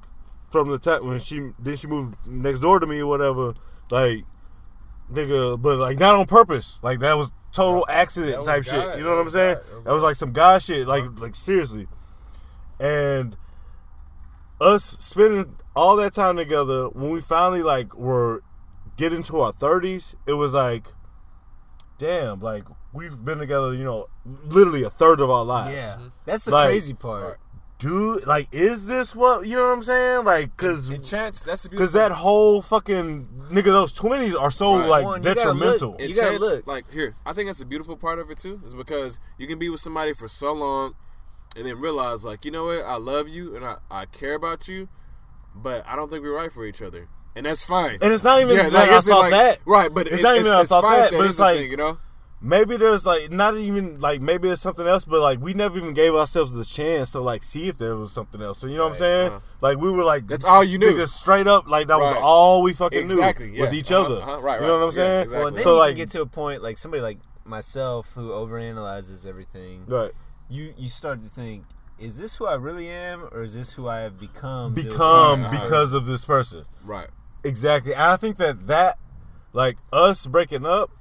from 0.49 0.69
the 0.71 0.77
time 0.77 1.07
when 1.07 1.19
she 1.19 1.51
then 1.57 1.77
she 1.77 1.87
moved 1.87 2.15
next 2.27 2.59
door 2.59 2.81
to 2.81 2.85
me 2.85 2.99
or 2.99 3.07
whatever, 3.07 3.53
like 3.89 4.25
nigga, 5.09 5.61
but 5.61 5.77
like 5.77 5.97
not 5.99 6.15
on 6.15 6.25
purpose. 6.25 6.77
Like 6.81 6.99
that 6.99 7.15
was 7.15 7.31
total 7.53 7.85
accident 7.89 8.43
type 8.43 8.57
was 8.65 8.67
shit. 8.67 8.97
You 8.97 9.05
know 9.05 9.15
what 9.15 9.25
I'm 9.25 9.31
saying? 9.31 9.55
That 9.55 9.75
was 9.75 9.85
That 9.85 9.93
was 9.93 10.03
like 10.03 10.15
some 10.17 10.33
guy 10.33 10.57
shit. 10.57 10.85
Like 10.85 11.05
like 11.17 11.33
seriously, 11.33 11.87
and 12.77 13.37
us 14.59 14.83
spending 14.99 15.55
all 15.77 15.95
that 15.95 16.13
time 16.13 16.35
together 16.35 16.89
when 16.89 17.11
we 17.11 17.21
finally 17.21 17.63
like 17.63 17.95
were 17.95 18.43
getting 19.01 19.17
into 19.17 19.39
our 19.41 19.51
30s 19.51 20.13
it 20.27 20.33
was 20.33 20.53
like 20.53 20.85
damn 21.97 22.39
like 22.39 22.63
we've 22.93 23.23
been 23.23 23.37
together 23.39 23.73
you 23.73 23.83
know 23.83 24.07
literally 24.45 24.83
a 24.83 24.89
third 24.89 25.19
of 25.19 25.29
our 25.29 25.43
lives. 25.45 25.75
Yeah, 25.75 25.95
mm-hmm. 25.97 26.07
that's 26.25 26.45
the 26.45 26.51
Like- 26.51 26.67
crazy 26.69 26.93
part. 26.93 27.23
Uh, 27.23 27.33
dude 27.79 28.27
like 28.27 28.47
is 28.51 28.85
this 28.85 29.15
what 29.15 29.47
you 29.47 29.55
know 29.55 29.63
what 29.63 29.73
i'm 29.73 29.81
saying? 29.81 30.23
Like 30.23 30.55
because 30.55 30.87
And 30.89 31.03
chance, 31.03 31.41
that's 31.41 31.63
the 31.63 31.69
because 31.69 31.93
that 31.93 32.11
whole 32.11 32.61
fucking 32.61 33.27
nigga 33.51 33.65
those 33.65 33.91
20s 33.97 34.39
are 34.39 34.51
so 34.51 34.77
Right. 34.77 34.87
like 34.89 35.05
Well, 35.05 35.13
and 35.15 35.25
you 35.25 35.33
gotta 35.33 35.45
detrimental. 35.53 35.89
look- 35.91 35.99
And 35.99 36.09
You 36.09 36.15
gotta 36.15 36.29
chance, 36.29 36.41
look. 36.41 36.67
like 36.67 36.91
here, 36.91 37.15
I 37.25 37.33
think 37.33 37.47
that's 37.49 37.57
the 37.59 37.65
beautiful 37.65 37.97
part 37.97 38.19
of 38.19 38.29
it 38.29 38.37
too, 38.37 38.61
is 38.67 38.75
because 38.75 39.19
you 39.39 39.47
can 39.47 39.57
be 39.57 39.67
with 39.69 39.79
somebody 39.81 40.13
for 40.13 40.27
so 40.27 40.53
long, 40.53 40.93
and 41.55 41.65
then 41.65 41.79
realize 41.79 42.23
like, 42.23 42.45
you 42.45 42.51
know 42.51 42.65
what, 42.65 42.83
I 42.85 42.97
love 42.97 43.27
you 43.29 43.55
and 43.55 43.65
I, 43.65 43.77
I 43.89 44.05
care 44.05 44.35
about 44.35 44.67
you, 44.67 44.87
but 45.55 45.83
I 45.87 45.95
don't 45.95 46.11
think 46.11 46.21
we're 46.23 46.35
right 46.37 46.53
for 46.53 46.63
each 46.65 46.81
other, 46.83 47.09
and 47.35 47.45
that's 47.45 47.63
fine. 47.63 47.97
And 48.01 48.13
it's 48.13 48.23
not 48.23 48.41
even 48.41 48.55
Yeah, 48.55 48.63
like, 48.63 48.73
like, 48.73 48.89
I 48.89 48.97
it's 48.97 49.07
thought 49.07 49.19
like- 49.21 49.31
that. 49.31 49.57
right, 49.65 49.93
but 49.93 50.07
it's 50.07 50.19
it- 50.19 50.23
not 50.23 50.35
even 50.35 50.47
it's- 50.47 50.71
I 50.71 50.81
thought 50.81 50.83
it's 50.83 50.87
fine 50.91 50.99
that, 50.99 51.11
that 51.11 51.17
but 51.17 51.25
it's 51.27 51.39
like 51.39 51.57
thing, 51.57 51.71
you 51.71 51.77
know? 51.77 51.97
maybe 52.43 52.75
there's 52.75 53.05
like 53.05 53.31
not 53.31 53.55
even 53.55 53.99
like 53.99 54.19
maybe 54.19 54.49
it's 54.49 54.61
something 54.61 54.87
else, 54.87 55.05
but 55.05 55.21
like 55.21 55.39
we 55.39 55.53
never 55.53 55.77
even 55.77 55.93
gave 55.93 56.13
ourselves 56.15 56.51
the 56.53 56.65
chance 56.65 57.11
to 57.11 57.19
like 57.19 57.43
see 57.43 57.67
if 57.67 57.77
there 57.77 57.95
was 57.95 58.11
something 58.11 58.41
else. 58.41 58.57
So 58.59 58.67
you 58.67 58.77
know 58.77 58.83
what 58.83 58.93
I'm 58.93 58.97
saying? 58.97 59.27
uh-huh. 59.29 59.39
Like 59.61 59.77
we 59.77 59.91
were 59.91 60.03
like 60.03 60.27
That's 60.27 60.43
all 60.45 60.63
you 60.63 60.77
knew. 60.79 60.91
niggas 60.91 61.09
straight 61.09 61.45
up 61.47 61.67
like 61.69 61.87
that 61.87 61.99
was 61.99 62.17
all 62.19 62.61
we 62.63 62.73
fucking 62.73 62.99
Exactly, 63.03 63.51
knew 63.51 63.61
was 63.61 63.73
each 63.73 63.91
Uh-huh, 63.91 64.05
other. 64.05 64.21
uh-huh, 64.21 64.41
right, 64.41 64.59
You 64.59 64.67
know 64.67 64.73
what 64.79 64.83
I'm 64.83 64.87
Yeah, 64.89 64.91
saying? 64.95 65.21
exactly. 65.23 65.43
Well, 65.43 65.51
then 65.51 65.63
So 65.63 65.73
you 65.73 65.79
like 65.79 65.95
get 65.95 66.09
to 66.11 66.21
a 66.21 66.25
point 66.25 66.63
like 66.63 66.77
somebody 66.77 67.01
like 67.03 67.19
myself 67.45 68.11
who 68.15 68.29
overanalyzes 68.31 69.25
everything. 69.27 69.85
right. 69.87 70.11
You 70.49 70.73
you 70.77 70.89
start 70.89 71.23
to 71.23 71.29
think, 71.29 71.63
is 71.99 72.17
this 72.17 72.35
who 72.35 72.45
I 72.47 72.55
really 72.55 72.89
am, 72.89 73.29
or 73.31 73.43
is 73.43 73.53
this 73.53 73.73
who 73.73 73.87
I 73.87 73.99
have 73.99 74.19
become? 74.19 74.73
become 74.73 75.43
because 75.49 75.93
of 75.93 76.05
this 76.07 76.25
person. 76.25 76.65
Right. 76.83 77.07
Exactly. 77.43 77.93
And 77.93 78.03
I 78.03 78.17
think 78.17 78.37
that 78.37 78.67
that, 78.67 78.97
like 79.53 79.77
us 79.91 80.27
breaking 80.27 80.65
up, 80.65 80.91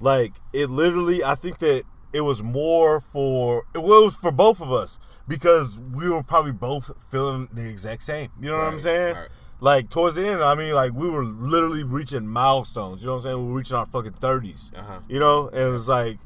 like 0.00 0.34
it 0.52 0.70
literally, 0.70 1.22
I 1.22 1.34
think 1.34 1.58
that 1.58 1.84
it 2.12 2.22
was 2.22 2.42
more 2.42 3.00
for 3.00 3.64
it 3.74 3.82
was 3.82 4.16
for 4.16 4.32
both 4.32 4.60
of 4.60 4.72
us 4.72 4.98
because 5.28 5.78
we 5.78 6.08
were 6.08 6.22
probably 6.22 6.52
both 6.52 6.90
feeling 7.10 7.48
the 7.52 7.68
exact 7.68 8.02
same. 8.02 8.30
You 8.40 8.50
know 8.50 8.58
what 8.58 8.66
I'm 8.66 8.80
saying? 8.80 9.16
right. 9.16 9.28
Like 9.62 9.90
towards 9.90 10.16
the 10.16 10.26
end, 10.26 10.42
I 10.42 10.54
mean, 10.54 10.72
like 10.74 10.92
we 10.92 11.08
were 11.08 11.24
literally 11.24 11.84
reaching 11.84 12.26
milestones. 12.26 13.02
You 13.02 13.08
know 13.08 13.12
what 13.12 13.18
I'm 13.18 13.24
saying? 13.24 13.38
We 13.38 13.52
were 13.52 13.58
reaching 13.58 13.76
our 13.76 13.86
fucking 13.86 14.12
30s. 14.12 14.76
Uh-huh. 14.76 15.00
You 15.08 15.20
know, 15.20 15.48
and 15.48 15.58
it 15.58 15.68
was 15.68 15.88
like, 15.88 16.18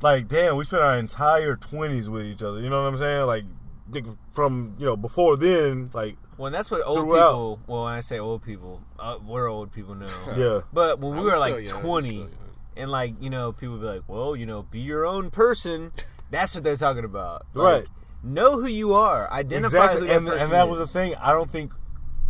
like 0.00 0.28
damn, 0.28 0.56
we 0.56 0.64
spent 0.64 0.82
our 0.82 0.96
entire 0.96 1.56
20s 1.56 2.08
with 2.08 2.26
each 2.26 2.42
other. 2.42 2.60
You 2.60 2.70
know 2.70 2.82
what 2.82 2.92
I'm 2.92 2.98
saying? 2.98 3.26
Like 3.26 3.44
from 4.32 4.76
you 4.78 4.86
know 4.86 4.96
before 4.96 5.36
then, 5.36 5.90
like 5.92 6.16
Well, 6.36 6.50
that's 6.50 6.70
what 6.70 6.82
old 6.84 6.98
Throughout. 6.98 7.28
people. 7.28 7.60
Well, 7.66 7.84
when 7.84 7.92
I 7.92 8.00
say 8.00 8.18
old 8.18 8.42
people, 8.42 8.82
uh, 8.98 9.18
we're 9.26 9.48
old 9.48 9.72
people 9.72 9.94
now. 9.94 10.06
yeah. 10.36 10.60
But 10.72 10.98
when 11.00 11.12
we 11.12 11.18
I'm 11.18 11.24
were 11.24 11.36
like 11.38 11.68
young, 11.68 11.80
twenty, 11.80 12.26
and 12.76 12.90
like 12.90 13.14
you 13.20 13.30
know, 13.30 13.52
people 13.52 13.78
be 13.78 13.86
like, 13.86 14.02
"Well, 14.08 14.34
you 14.36 14.46
know, 14.46 14.62
be 14.62 14.80
your 14.80 15.06
own 15.06 15.30
person." 15.30 15.92
That's 16.30 16.54
what 16.54 16.64
they're 16.64 16.76
talking 16.76 17.04
about. 17.04 17.46
Like, 17.54 17.80
Right. 17.82 17.88
Know 18.22 18.58
who 18.60 18.66
you 18.66 18.94
are. 18.94 19.30
Identify 19.30 19.76
exactly. 19.76 20.00
who 20.00 20.06
that 20.06 20.16
and 20.16 20.26
person 20.26 20.42
and 20.44 20.52
that 20.52 20.68
was 20.68 20.78
the 20.78 20.86
thing. 20.86 21.14
I 21.20 21.32
don't 21.32 21.50
think 21.50 21.72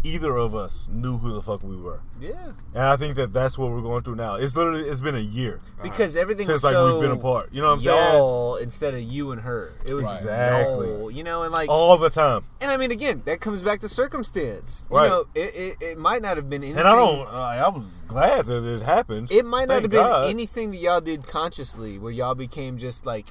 either 0.05 0.37
of 0.37 0.55
us 0.55 0.87
knew 0.93 1.17
who 1.17 1.33
the 1.33 1.41
fuck 1.41 1.63
we 1.63 1.77
were, 1.77 2.01
Yeah, 2.21 2.53
and 2.75 2.83
I 2.85 2.97
think 2.97 3.17
that 3.17 3.33
that's 3.33 3.57
what 3.57 3.71
we're 3.71 3.81
going 3.81 4.03
through 4.05 4.17
now. 4.17 4.35
It's 4.37 4.55
literally 4.55 4.83
it's 4.83 5.01
been 5.01 5.15
a 5.15 5.19
year 5.19 5.61
because 5.83 6.15
everything 6.17 6.45
since 6.45 6.63
was 6.63 6.65
like 6.65 6.73
so 6.75 6.93
we've 6.93 7.03
been 7.09 7.19
apart. 7.19 7.49
You 7.53 7.63
know 7.63 7.69
what 7.69 7.75
I'm 7.75 7.81
saying? 7.81 8.15
y'all 8.15 8.57
instead 8.57 8.95
of 8.95 9.03
you 9.03 9.33
and 9.33 9.41
her. 9.41 9.73
It 9.89 9.95
was 9.95 10.05
Right. 10.05 10.15
Exactly. 10.17 11.15
you 11.15 11.25
know, 11.25 11.43
and 11.43 11.53
like, 11.53 11.71
All 11.71 11.97
the 11.97 12.11
time, 12.11 12.45
and 12.61 12.71
I 12.71 12.77
mean, 12.77 12.91
again, 12.91 13.23
that 13.25 13.41
comes 13.41 13.63
back 13.63 13.81
to 13.81 13.89
circumstance. 13.89 14.85
Right. 14.91 15.05
You 15.05 15.09
know, 15.09 15.25
it, 15.35 15.55
it, 15.55 15.77
it 15.81 15.99
might 15.99 16.23
not 16.23 16.37
have 16.37 16.49
been 16.51 16.63
anything. 16.63 16.81
and 16.81 16.89
I 16.89 16.95
don't. 16.95 17.27
Uh, 17.27 17.31
I 17.31 17.69
was 17.69 18.03
glad 18.07 18.47
that 18.47 18.63
it 18.65 18.83
happened. 18.83 19.33
It 19.33 19.45
might 19.45 19.69
not 19.69 19.81
Thank 19.81 19.83
have 19.83 19.91
been 19.91 20.01
God. 20.01 20.29
anything 20.29 20.71
that 20.73 20.79
y'all 20.79 21.01
did 21.01 21.27
consciously, 21.27 21.99
where 21.99 22.13
y'all 22.13 22.35
became 22.35 22.77
just 22.77 23.07
like 23.07 23.29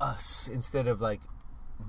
us 0.00 0.48
instead 0.52 0.86
of 0.86 1.00
like 1.00 1.20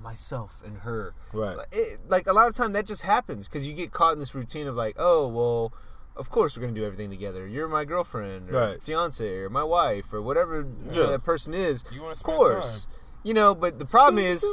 myself 0.02 0.62
and 0.66 0.80
her. 0.80 1.14
Right. 1.34 1.58
Like, 1.58 1.68
It, 1.72 2.00
like 2.08 2.28
a 2.28 2.34
lot 2.34 2.48
of 2.48 2.56
time 2.56 2.74
that 2.74 2.86
just 2.86 3.04
happens 3.04 3.48
because 3.48 3.68
you 3.68 3.74
get 3.74 3.92
caught 3.92 4.14
in 4.14 4.20
this 4.20 4.34
routine 4.36 4.68
of 4.68 4.76
like, 4.76 4.96
oh 4.98 5.28
well, 5.28 5.74
of 6.16 6.30
course 6.30 6.56
we're 6.56 6.62
gonna 6.62 6.74
do 6.74 6.86
everything 6.86 7.10
together. 7.10 7.48
You're 7.48 7.68
my 7.68 7.86
girlfriend 7.86 8.50
or 8.50 8.54
Right. 8.72 8.84
fiance 8.84 9.38
or 9.38 9.50
my 9.50 9.64
wife 9.64 10.12
or 10.14 10.22
whatever 10.22 10.66
you 10.92 10.96
know, 10.96 11.08
that 11.12 11.24
person 11.24 11.54
is. 11.54 11.84
You 11.92 12.02
wanna 12.02 12.12
of 12.12 12.18
spend 12.18 12.38
course. 12.38 12.86
time. 12.86 12.94
You 13.22 13.34
know, 13.34 13.54
but 13.54 13.80
the 13.80 13.86
problem 13.86 14.18
is 14.24 14.46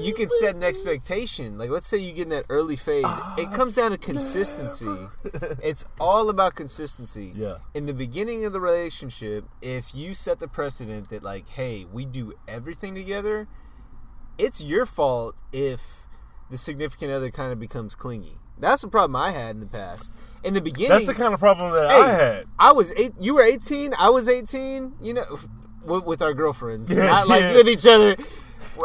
you 0.00 0.12
can 0.12 0.28
set 0.28 0.54
an 0.54 0.62
expectation. 0.62 1.56
Like, 1.56 1.70
let's 1.70 1.86
say 1.86 1.96
you 1.96 2.12
get 2.12 2.24
in 2.24 2.28
that 2.28 2.44
early 2.50 2.76
phase. 2.76 3.06
it 3.38 3.50
comes 3.52 3.74
down 3.74 3.92
to 3.92 3.96
consistency. 3.96 5.08
it's 5.62 5.86
all 5.98 6.28
about 6.28 6.54
consistency. 6.56 7.32
Yeah. 7.34 7.56
In 7.72 7.86
the 7.86 7.94
beginning 7.94 8.44
of 8.44 8.52
the 8.52 8.60
relationship, 8.60 9.46
if 9.62 9.94
you 9.94 10.12
set 10.12 10.40
the 10.40 10.46
precedent 10.48 11.08
that, 11.08 11.22
like, 11.22 11.48
hey, 11.48 11.86
we 11.90 12.04
do 12.04 12.34
everything 12.46 12.94
together, 12.94 13.48
it's 14.38 14.62
your 14.62 14.86
fault 14.86 15.36
if 15.52 16.06
the 16.50 16.58
significant 16.58 17.12
other 17.12 17.30
kind 17.30 17.52
of 17.52 17.58
becomes 17.58 17.94
clingy. 17.94 18.38
That's 18.58 18.82
the 18.82 18.88
problem 18.88 19.16
I 19.16 19.32
had 19.32 19.50
in 19.56 19.60
the 19.60 19.66
past. 19.66 20.12
In 20.42 20.54
the 20.54 20.60
beginning, 20.60 20.90
That's 20.92 21.06
the 21.06 21.14
kind 21.14 21.34
of 21.34 21.40
problem 21.40 21.72
that 21.72 21.90
Hey, 21.90 22.00
I 22.00 22.08
had. 22.08 22.46
I 22.58 22.72
was 22.72 22.92
eight. 22.92 23.12
You 23.18 23.34
were 23.34 23.42
eighteen. 23.42 23.92
I 23.98 24.10
was 24.10 24.28
eighteen. 24.28 24.92
You 25.00 25.14
know, 25.14 25.38
with, 25.84 26.04
with 26.04 26.22
our 26.22 26.34
girlfriends, 26.34 26.94
Yeah, 26.94 27.06
not 27.06 27.28
like 27.28 27.40
yeah. 27.40 27.56
with 27.56 27.68
each 27.68 27.86
other. 27.86 28.16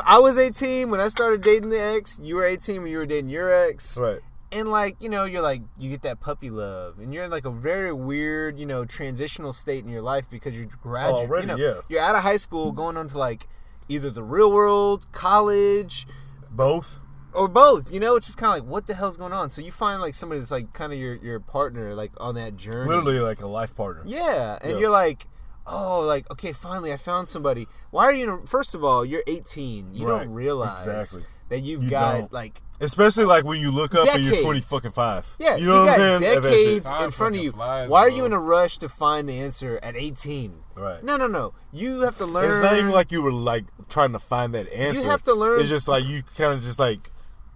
I 0.06 0.20
was 0.20 0.38
eighteen 0.38 0.89
when 0.89 0.99
I 0.99 1.08
started 1.08 1.41
dating 1.41 1.70
the 1.70 1.80
ex. 1.80 2.20
You 2.22 2.36
were 2.36 2.43
eighteen 2.45 2.82
when 2.82 2.91
you 2.91 2.97
were 2.97 3.06
dating 3.06 3.30
your 3.30 3.54
ex. 3.54 3.97
Right. 3.97 4.20
And 4.52 4.70
like 4.72 4.97
you 5.02 5.08
know, 5.08 5.24
you're 5.26 5.41
like 5.41 5.62
you 5.78 5.89
get 5.89 6.02
that 6.02 6.20
puppy 6.20 6.49
love, 6.49 6.99
and 6.99 7.14
you're 7.14 7.24
in 7.24 7.32
like 7.32 7.45
a 7.45 7.52
very 7.52 7.93
weird, 7.93 8.58
you 8.60 8.66
know, 8.66 8.84
transitional 8.84 9.54
state 9.54 9.84
in 9.86 9.89
your 9.89 10.02
life 10.02 10.30
because 10.30 10.58
you're 10.58 10.68
graduating. 10.82 11.30
Already, 11.30 11.47
you 11.47 11.58
know, 11.58 11.64
yeah. 11.76 11.82
You're 11.88 12.02
out 12.02 12.16
of 12.16 12.24
high 12.24 12.38
school, 12.38 12.72
going 12.72 12.97
on 12.97 13.08
to 13.10 13.18
like 13.18 13.47
either 13.92 14.10
the 14.10 14.24
real 14.24 14.52
world, 14.52 15.06
college, 15.12 16.08
Both. 16.50 17.00
or 17.34 17.48
both. 17.48 17.92
You 17.92 18.00
know, 18.00 18.16
it's 18.16 18.26
just 18.26 18.38
kind 18.38 18.52
of 18.58 18.64
like 18.64 18.72
what 18.72 18.88
the 18.88 18.94
hell's 18.94 19.18
going 19.18 19.34
on. 19.34 19.50
So 19.50 19.62
you 19.62 19.72
find 19.72 20.02
like 20.02 20.16
somebody 20.16 20.39
that's 20.39 20.52
like 20.52 20.74
kind 20.74 20.92
of 20.94 21.00
your 21.00 21.16
your 21.16 21.39
partner, 21.39 21.94
like 21.94 22.12
on 22.20 22.36
that 22.36 22.56
journey. 22.56 22.89
Literally 22.89 23.20
like 23.20 23.42
a 23.42 23.48
life 23.48 23.76
partner. 23.76 24.04
Yeah, 24.06 24.58
and 24.62 24.74
Yeah. 24.74 24.78
you're 24.80 24.89
like, 24.89 25.28
oh, 25.68 26.02
like 26.02 26.30
okay, 26.32 26.54
finally 26.54 26.92
I 26.94 26.98
found 26.98 27.28
somebody. 27.28 27.68
Why 27.92 28.06
are 28.06 28.14
you? 28.14 28.42
First 28.46 28.76
of 28.76 28.84
all, 28.84 29.04
you're 29.06 29.24
18. 29.28 29.94
You 29.94 30.08
Right, 30.08 30.20
don't 30.24 30.34
realize 30.34 30.88
exactly. 30.88 31.24
That 31.52 31.60
you've 31.60 31.84
You 31.84 31.89
got 31.91 32.18
don't. 32.20 32.34
like 32.34 32.60
Especially 32.80 33.26
like 33.26 33.43
when 33.43 33.60
you 33.60 33.70
look 33.70 33.93
up 33.93 34.08
and 34.08 34.26
you're 34.26 34.41
20 34.41 34.62
fucking 34.62 34.89
five. 34.91 35.36
yeah, 35.38 35.56
You 35.56 35.68
know 35.68 35.82
what 35.86 35.97
got 35.97 35.99
I'm 36.02 36.20
saying? 36.20 36.41
Decades 36.41 36.86
in 36.89 37.12
front 37.12 37.36
of 37.36 37.43
you. 37.43 37.52
flies, 37.52 37.88
Why 37.89 37.99
are 38.06 38.10
bro. 38.10 38.18
you 38.18 38.26
in 38.26 38.34
a 38.34 38.39
rush 38.39 38.80
to 38.80 38.89
find 38.89 39.30
the 39.30 39.39
answer 39.39 39.80
at 39.84 39.95
18? 39.95 40.56
Right. 40.76 41.04
No, 41.04 41.16
no, 41.16 41.28
no. 41.28 41.54
You 41.72 42.02
have 42.02 42.18
to 42.18 42.26
learn. 42.26 42.52
It's 42.52 42.64
not 42.64 42.74
even 42.80 42.89
like 42.89 43.12
you 43.12 43.22
were 43.22 43.32
like 43.32 43.66
trying 43.88 44.14
to 44.14 44.20
find 44.20 44.56
that 44.56 44.68
answer. 44.74 45.02
You 45.04 45.10
have 45.10 45.22
to 45.26 45.34
learn- 45.36 45.60
It's 45.60 45.70
just 45.70 45.88
like 45.88 46.06
you 46.06 46.24
kind 46.36 46.54
of 46.54 46.62
just 46.62 46.80
like 46.80 47.12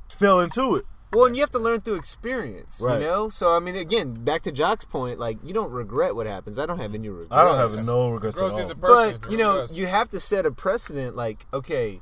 fell 0.10 0.40
into 0.42 0.76
it. 0.76 0.86
Well, 1.12 1.26
and 1.26 1.36
you 1.36 1.42
have 1.42 1.52
to 1.52 1.60
learn 1.60 1.80
through 1.80 1.96
experience, 1.96 2.80
Right. 2.84 3.00
you 3.00 3.08
know. 3.08 3.30
So 3.30 3.56
I 3.56 3.60
mean, 3.60 3.76
again, 3.78 4.14
back 4.26 4.42
to 4.44 4.52
Jock's 4.52 4.86
point, 4.86 5.18
like 5.18 5.38
you 5.44 5.54
don't 5.54 5.72
regret 5.72 6.14
what 6.16 6.28
happens. 6.28 6.60
I 6.60 6.66
don't 6.68 6.78
have 6.80 6.94
any 6.94 7.08
regrets. 7.10 7.32
I 7.32 7.44
don't 7.44 7.58
have 7.58 7.86
no 7.86 8.10
regrets 8.12 8.38
Grows 8.38 8.54
at 8.54 8.66
as 8.66 8.72
a 8.72 8.74
all. 8.74 8.80
but 9.22 9.32
you 9.32 9.38
know 9.38 9.66
you 9.72 9.88
have 9.88 10.10
to 10.10 10.20
set 10.20 10.46
a 10.46 10.52
precedent 10.52 11.16
like 11.16 11.46
okay 11.54 12.02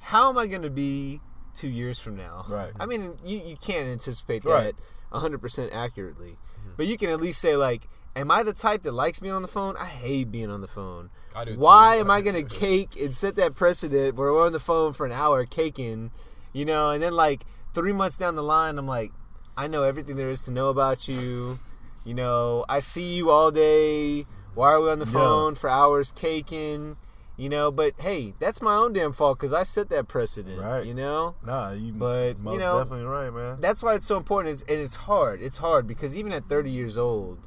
how 0.00 0.28
am 0.28 0.36
i 0.38 0.46
going 0.46 0.62
to 0.62 0.70
be 0.70 1.20
two 1.54 1.68
years 1.68 1.98
from 1.98 2.16
now 2.16 2.44
Right. 2.48 2.72
i 2.80 2.86
mean 2.86 3.16
you, 3.24 3.38
you 3.38 3.56
can't 3.56 3.86
anticipate 3.86 4.44
Right. 4.44 4.74
that 5.12 5.20
100% 5.20 5.72
accurately 5.72 6.30
mm-hmm. 6.58 6.70
but 6.76 6.86
you 6.86 6.96
can 6.98 7.10
at 7.10 7.20
least 7.20 7.40
say 7.40 7.56
like 7.56 7.88
am 8.16 8.30
i 8.30 8.42
the 8.42 8.52
type 8.52 8.82
that 8.82 8.92
likes 8.92 9.18
being 9.20 9.34
on 9.34 9.42
the 9.42 9.48
phone 9.48 9.76
i 9.76 9.86
hate 9.86 10.30
being 10.30 10.50
on 10.50 10.60
the 10.60 10.68
phone 10.68 11.10
I 11.36 11.44
do 11.44 11.54
too. 11.54 11.58
Why 11.58 11.96
am 11.96 12.12
I 12.12 12.16
I 12.18 12.20
gonna 12.20 12.42
cake 12.64 12.94
and 13.00 13.12
set 13.12 13.34
that 13.36 13.56
precedent 13.56 14.14
where 14.14 14.32
we're 14.32 14.46
on 14.46 14.52
the 14.52 14.60
phone 14.60 14.92
for 14.92 15.04
an 15.04 15.10
hour 15.10 15.44
caking, 15.44 16.12
you 16.52 16.64
know, 16.64 16.90
and 16.90 17.02
then 17.02 17.12
like 17.12 17.42
three 17.72 17.92
months 17.92 18.16
down 18.16 18.36
the 18.36 18.42
line, 18.44 18.78
I'm 18.78 18.86
like, 18.86 19.10
I 19.56 19.66
know 19.66 19.82
everything 19.82 20.14
there 20.16 20.30
is 20.30 20.42
to 20.44 20.52
know 20.52 20.68
about 20.68 21.08
you. 21.08 21.58
You 22.04 22.14
know, 22.14 22.64
I 22.68 22.78
see 22.78 23.14
you 23.14 23.30
all 23.30 23.50
day. 23.50 24.26
Why 24.54 24.68
are 24.74 24.80
we 24.80 24.90
on 24.92 25.00
the 25.00 25.06
Yeah. 25.06 25.12
phone 25.12 25.56
for 25.56 25.68
hours 25.68 26.12
caking? 26.12 26.96
You 27.36 27.48
know, 27.48 27.72
but 27.72 27.94
hey, 27.98 28.34
that's 28.38 28.62
my 28.62 28.76
own 28.76 28.92
damn 28.92 29.12
fault 29.12 29.38
because 29.38 29.52
I 29.52 29.64
set 29.64 29.88
that 29.90 30.06
precedent. 30.06 30.60
Right. 30.60 30.86
You 30.86 30.94
know, 30.94 31.34
Nah, 31.44 31.72
you 31.72 31.92
But, 31.92 32.36
you 32.38 32.42
most 32.44 32.60
know- 32.60 32.78
definitely 32.78 33.06
right, 33.06 33.30
man. 33.34 33.56
that's 33.60 33.82
why 33.82 33.94
it's 33.94 34.06
so 34.06 34.16
important. 34.16 34.52
It's, 34.52 34.62
and 34.62 34.80
it's 34.80 34.94
hard. 34.94 35.42
It's 35.42 35.58
hard 35.58 35.86
because 35.88 36.16
even 36.16 36.30
at 36.32 36.48
30 36.48 36.70
years 36.70 36.96
old, 36.96 37.38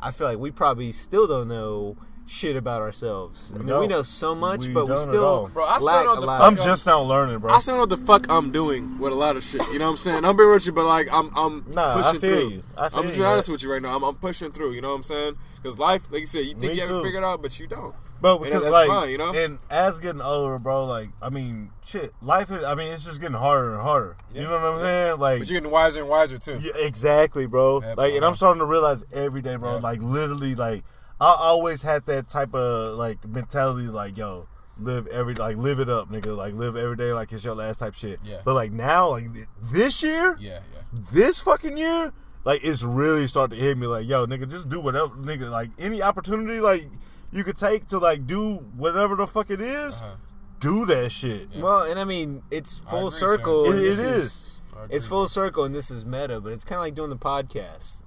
I 0.00 0.10
feel 0.10 0.26
like 0.26 0.38
we 0.38 0.50
probably 0.50 0.90
still 0.90 1.28
don't 1.28 1.46
know 1.48 1.96
shit 2.28 2.56
about 2.56 2.82
ourselves. 2.82 3.52
I 3.54 3.58
mean, 3.58 3.66
we 3.66 3.70
don't. 3.72 3.88
know 3.88 4.02
so 4.02 4.34
much, 4.34 4.66
We 4.66 4.74
but 4.74 4.86
we 4.88 4.96
still. 4.96 5.48
Bro, 5.54 5.64
I 5.64 5.78
lack 5.78 6.00
still 6.02 6.04
know 6.06 6.18
a 6.18 6.20
the 6.20 6.26
lot. 6.26 6.38
fuck 6.40 6.46
I'm 6.48 6.56
just 6.56 6.84
now 6.84 7.00
learning, 7.02 7.38
bro. 7.38 7.52
I 7.52 7.60
still 7.60 7.76
don't 7.76 7.88
know 7.88 7.94
what 7.96 8.00
the 8.00 8.04
fuck 8.04 8.26
I'm 8.28 8.50
doing 8.50 8.98
with 8.98 9.12
a 9.12 9.16
lot 9.16 9.36
of 9.36 9.44
shit. 9.44 9.62
You 9.72 9.78
know 9.78 9.84
what 9.84 9.90
I'm 9.92 9.96
saying? 9.96 10.24
I'm 10.24 10.36
being 10.36 10.50
with 10.50 10.66
you, 10.66 10.72
but 10.72 10.86
like 10.86 11.06
I'm 11.12 11.30
I'm 11.36 11.64
Nah, 11.70 11.94
I 12.00 12.02
pushing 12.02 12.20
feel 12.20 12.30
through. 12.40 12.48
you. 12.48 12.62
I 12.76 12.88
feel 12.88 12.98
am 12.98 13.04
just 13.04 13.14
being 13.14 13.26
honest 13.28 13.48
with 13.48 13.62
you 13.62 13.70
right 13.72 13.80
now. 13.80 13.94
I'm, 13.94 14.02
I'm 14.02 14.16
pushing 14.16 14.50
through. 14.50 14.72
You 14.72 14.80
know 14.80 14.88
what 14.88 14.96
I'm 14.96 15.02
saying? 15.04 15.36
Because 15.62 15.78
life, 15.78 16.08
like 16.10 16.18
you 16.22 16.26
said, 16.26 16.46
you 16.46 16.54
think 16.54 16.64
Me 16.64 16.74
you 16.74 16.80
have 16.80 16.90
it 16.90 16.94
too. 16.94 17.02
figured 17.04 17.22
out, 17.22 17.42
but 17.42 17.60
you 17.60 17.68
don't. 17.68 17.94
But 18.20 18.42
because 18.42 18.68
like, 18.68 18.88
fine, 18.88 19.10
you 19.10 19.18
know? 19.18 19.32
and 19.34 19.58
as 19.70 19.98
getting 19.98 20.20
older, 20.22 20.58
bro, 20.58 20.86
like 20.86 21.10
I 21.20 21.28
mean, 21.28 21.70
shit, 21.84 22.14
life 22.22 22.50
is. 22.50 22.64
I 22.64 22.74
mean, 22.74 22.88
it's 22.88 23.04
just 23.04 23.20
getting 23.20 23.36
harder 23.36 23.74
and 23.74 23.82
harder. 23.82 24.16
You 24.34 24.42
know 24.42 24.52
what 24.52 24.60
I'm 24.62 24.78
yeah. 24.78 24.82
saying? 24.82 25.20
Like, 25.20 25.38
But 25.40 25.50
you're 25.50 25.60
getting 25.60 25.72
wiser 25.72 26.00
and 26.00 26.08
wiser 26.08 26.38
too. 26.38 26.58
yeah, 26.60 26.72
exactly, 26.76 27.46
bro. 27.46 27.82
Yeah, 27.82 27.94
like, 27.96 28.14
and. 28.14 28.24
I'm 28.24 28.34
starting 28.34 28.60
to 28.60 28.66
realize 28.66 29.04
every 29.12 29.42
day, 29.42 29.56
bro. 29.56 29.74
Yeah. 29.74 29.80
Like, 29.80 30.00
literally, 30.00 30.54
like 30.54 30.84
I 31.20 31.36
always 31.38 31.82
had 31.82 32.06
that 32.06 32.28
type 32.28 32.54
of 32.54 32.96
like 32.98 33.26
mentality, 33.26 33.88
like, 33.88 34.16
yo. 34.16 34.48
Live 34.78 35.06
every 35.06 35.32
like 35.34 35.56
live 35.56 35.80
it 35.80 35.88
up, 35.88 36.10
nigga. 36.10 36.36
Like 36.36 36.52
live 36.52 36.76
every 36.76 36.96
day 36.96 37.10
like 37.14 37.32
it's 37.32 37.42
your 37.42 37.54
last 37.54 37.78
type 37.78 37.94
shit. 37.94 38.20
Yeah. 38.22 38.42
But 38.44 38.52
like 38.52 38.72
now, 38.72 39.08
like 39.08 39.24
this 39.62 40.02
year, 40.02 40.36
Yeah, 40.38 40.58
yeah. 40.74 41.00
this 41.12 41.40
fucking 41.40 41.78
year, 41.78 42.12
like 42.44 42.62
it's 42.62 42.82
really 42.82 43.26
starting 43.26 43.56
to 43.58 43.64
hit 43.64 43.78
me 43.78 43.86
like, 43.86 44.06
yo, 44.06 44.26
nigga, 44.26 44.46
just 44.50 44.68
do 44.68 44.78
whatever, 44.78 45.08
nigga. 45.16 45.50
Like 45.50 45.70
any 45.78 46.02
opportunity 46.02 46.60
like 46.60 46.90
you 47.32 47.44
could 47.44 47.56
take 47.56 47.86
to 47.88 47.98
like 47.98 48.26
do 48.26 48.56
whatever 48.76 49.16
the 49.16 49.26
fuck 49.26 49.50
it 49.50 49.60
is, 49.60 49.96
Uh-huh. 49.96 50.16
do 50.60 50.86
that 50.86 51.10
shit. 51.10 51.48
Well, 51.56 51.82
and 51.82 51.98
I 51.98 52.04
mean, 52.04 52.42
it's 52.50 52.78
full 52.78 53.08
agree, 53.08 53.18
circle. 53.18 53.64
It- 53.72 53.76
it 53.76 53.84
is. 53.84 53.98
is. 54.00 54.60
It's 54.90 55.04
full 55.06 55.26
circle, 55.26 55.64
and 55.64 55.74
this 55.74 55.90
is 55.90 56.04
meta, 56.04 56.40
but 56.40 56.52
it's 56.52 56.62
kind 56.64 56.76
of 56.78 56.82
like 56.84 56.94
doing 56.94 57.10
the 57.10 57.16
podcast. 57.16 58.02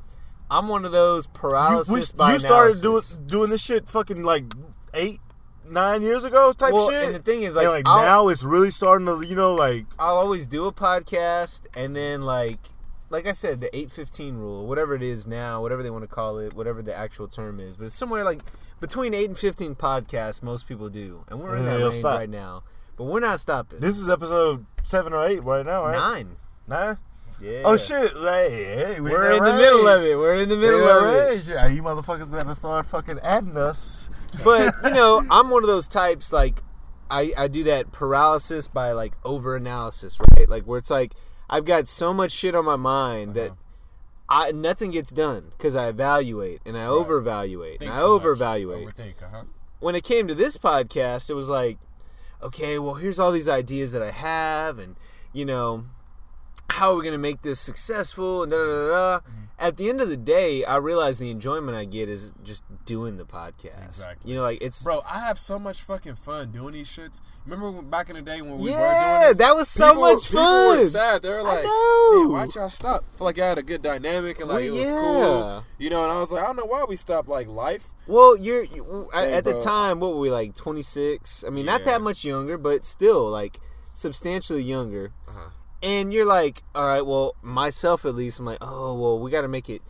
I'm 0.52 0.68
one 0.68 0.86
of 0.86 0.92
those 0.92 1.26
You, 1.26 1.32
paralysis 1.34 2.14
we- 2.14 2.18
by 2.18 2.34
you 2.34 2.40
started 2.40 2.74
doing 2.82 2.92
analysis. 2.94 3.18
doing 3.18 3.50
this 3.50 3.62
shit 3.62 3.90
fucking 3.90 4.24
like 4.24 4.46
eight, 4.94 5.20
nine 5.68 6.02
years 6.02 6.24
ago 6.24 6.52
type 6.54 6.74
Well, 6.74 6.90
shit. 6.90 7.06
and 7.06 7.16
the 7.16 7.20
thing 7.20 7.42
is, 7.44 7.56
And, 7.56 7.68
like, 7.68 7.88
like 7.88 8.04
now 8.06 8.28
it's 8.30 8.44
really 8.44 8.72
starting 8.72 9.06
to, 9.08 9.28
you 9.28 9.36
know, 9.36 9.54
like 9.56 9.86
I'll 10.00 10.18
always 10.18 10.48
do 10.48 10.66
a 10.68 10.72
podcast, 10.72 11.64
and 11.76 11.96
then 11.96 12.22
like, 12.22 12.60
like 13.12 13.26
I 13.28 13.32
said, 13.32 13.62
the 13.62 13.76
eight 13.76 13.92
fifteen 13.92 14.38
rule, 14.38 14.66
whatever 14.68 14.94
it 14.96 15.02
is 15.04 15.26
now, 15.28 15.62
whatever 15.62 15.82
they 15.84 15.90
want 15.90 16.04
to 16.04 16.08
call 16.08 16.38
it, 16.38 16.54
whatever 16.54 16.82
the 16.84 16.96
actual 16.96 17.28
term 17.28 17.60
is, 17.60 17.78
but 17.78 17.86
it's 17.86 17.96
somewhere 17.96 18.24
like 18.24 18.42
between 18.80 19.14
eight 19.14 19.30
and 19.30 19.38
fifteen 19.38 19.76
podcasts. 19.76 20.42
Most 20.42 20.68
people 20.68 20.90
do, 20.90 21.24
and 21.28 21.40
we're 21.40 21.56
in 21.56 21.66
that 21.66 21.80
range 21.80 21.96
stop. 21.96 22.20
right 22.20 22.30
now. 22.30 22.64
But 22.96 23.06
we're 23.06 23.22
not 23.22 23.40
stopping. 23.40 23.80
this 23.80 23.98
is 23.98 24.10
episode 24.10 24.66
seven 24.84 25.14
or 25.14 25.26
eight 25.26 25.44
right 25.44 25.66
now, 25.66 25.86
right? 25.86 25.98
nine. 25.98 26.36
Nine. 26.68 26.98
Yeah. 27.42 27.62
Oh 27.64 27.78
shit! 27.78 28.12
Hey, 28.12 28.50
hey, 28.50 29.00
we 29.00 29.12
We're 29.12 29.32
in 29.32 29.44
that 29.44 29.52
the 29.52 29.58
middle 29.58 29.88
of 29.88 30.04
it. 30.04 30.18
We're 30.18 30.36
in 30.36 30.50
the 30.50 30.58
middle 30.58 30.82
that 30.82 31.30
of 31.30 31.32
it. 31.32 31.48
Yeah, 31.48 31.68
you 31.68 31.82
motherfuckers 31.82 32.30
better 32.30 32.54
start 32.54 32.86
fucking 32.86 33.20
adding 33.24 33.56
us. 33.56 34.10
but 34.44 34.74
you 34.84 34.92
know, 34.92 35.26
I'm 35.32 35.50
one 35.50 35.64
of 35.64 35.68
those 35.68 35.88
types 35.88 36.34
like 36.34 36.62
I 37.10 37.34
I 37.38 37.48
do 37.48 37.64
that 37.66 37.92
paralysis 37.92 38.68
by 38.68 38.92
like 38.92 39.14
over 39.24 39.56
analysis, 39.56 40.20
right? 40.36 40.50
Like 40.50 40.66
where 40.66 40.78
it's 40.78 40.90
like 40.90 41.14
I've 41.50 41.66
got 41.66 41.88
so 41.88 42.14
much 42.14 42.32
shit 42.32 42.56
on 42.56 42.66
my 42.66 42.76
mind 42.76 43.36
that 43.36 43.52
uh-huh. 43.52 43.56
I 44.30 44.52
nothing 44.52 44.92
gets 44.92 45.12
done 45.12 45.52
because 45.58 45.76
I 45.76 45.88
evaluate 45.88 46.62
and 46.66 46.78
I 46.78 46.86
overevaluate 46.86 47.80
Think 47.80 47.92
and 47.92 48.00
I 48.00 48.04
overevaluate. 48.04 48.86
Overthink, 48.86 49.24
uh-huh. 49.24 49.44
When 49.80 49.96
it 49.96 50.04
came 50.04 50.28
to 50.28 50.36
this 50.36 50.58
podcast, 50.58 51.30
it 51.30 51.34
was 51.34 51.50
like, 51.50 51.78
okay, 52.42 52.78
well 52.80 52.96
here's 52.96 53.20
all 53.20 53.32
these 53.32 53.50
ideas 53.50 53.92
that 53.92 54.02
I 54.02 54.12
have, 54.12 54.78
and 54.78 54.96
you 55.34 55.46
know, 55.46 55.86
how 56.80 56.92
are 56.92 56.96
we 56.96 57.04
gonna 57.04 57.18
make 57.18 57.42
this 57.42 57.60
successful 57.60 58.44
and 58.44 58.52
da 58.52 58.58
da 58.58 58.64
da 58.66 58.88
da. 58.90 59.20
Mm-hmm. 59.20 59.36
At 59.62 59.76
the 59.76 59.90
end 59.90 60.00
of 60.00 60.08
the 60.08 60.16
day, 60.16 60.64
I 60.64 60.78
realize 60.78 61.20
the 61.20 61.30
enjoyment 61.30 61.78
I 61.78 61.84
get 61.84 62.08
is 62.08 62.32
just 62.46 62.64
doing 62.86 63.18
the 63.18 63.26
podcast. 63.26 63.88
Exactly. 63.88 64.32
You 64.32 64.38
know, 64.38 64.44
like 64.44 64.60
it's 64.62 64.82
Bro, 64.82 65.02
I 65.06 65.20
have 65.20 65.38
so 65.38 65.60
much 65.60 65.82
fucking 65.82 66.16
fun 66.16 66.52
doing 66.54 66.74
these 66.76 66.88
shits. 66.90 67.20
Remember 67.46 67.70
when, 67.70 67.90
back 67.90 68.10
in 68.10 68.16
the 68.16 68.22
day 68.22 68.42
when 68.42 68.52
we 68.52 68.56
were 68.56 68.58
doing 68.70 68.72
this. 68.72 68.80
Yeah, 68.80 69.34
that 69.34 69.56
was 69.58 69.68
so 69.68 69.90
People 69.90 70.02
much 70.14 70.28
People 70.30 70.44
were 70.44 70.78
fun. 70.78 70.88
sad. 70.88 71.22
They 71.24 71.30
were 71.30 71.44
like. 71.44 71.66
"Man, 71.66 72.32
why'd 72.32 72.56
y'all 72.56 72.70
stop?" 72.70 73.04
I 73.14 73.18
feel 73.18 73.26
like 73.26 73.40
I 73.40 73.48
had 73.48 73.58
a 73.58 73.64
good 73.64 73.82
dynamic 73.82 74.40
and 74.40 74.48
like 74.48 74.60
Well, 74.60 74.66
it 74.66 74.72
was 74.72 74.80
yeah. 74.80 74.92
cool. 75.02 75.64
You 75.78 75.90
know, 75.90 76.04
and 76.04 76.12
I 76.14 76.20
was 76.22 76.32
like, 76.32 76.42
I 76.44 76.46
don't 76.48 76.56
know 76.56 76.66
why 76.66 76.86
we 76.88 76.96
stopped. 76.96 77.28
Like 77.28 77.48
life. 77.50 77.94
Well, 78.08 78.38
you're 78.38 78.64
you, 78.64 79.10
at- 79.14 79.26
Hey, 79.28 79.34
at 79.34 79.44
the 79.44 79.60
time. 79.60 80.00
What 80.00 80.14
were 80.14 80.22
we 80.22 80.32
like? 80.32 80.56
Twenty 80.56 80.84
six. 80.84 81.44
I 81.46 81.50
mean, 81.50 81.66
not 81.66 81.84
that 81.84 82.00
much 82.02 82.24
younger, 82.24 82.58
but 82.58 82.86
still 82.86 83.30
like 83.30 83.60
substantially 83.84 84.64
younger. 84.64 85.12
Uh-huh. 85.28 85.50
And 85.82 86.14
you're 86.14 86.26
like, 86.26 86.64
all 86.76 86.86
right, 86.86 87.06
well, 87.06 87.36
myself 87.42 88.06
at 88.06 88.16
least, 88.16 88.40
I'm 88.40 88.46
like, 88.46 88.58
oh, 88.62 88.96
well, 88.96 89.20
we 89.20 89.32
got 89.32 89.42
to 89.42 89.48
make 89.48 89.70
it 89.70 89.82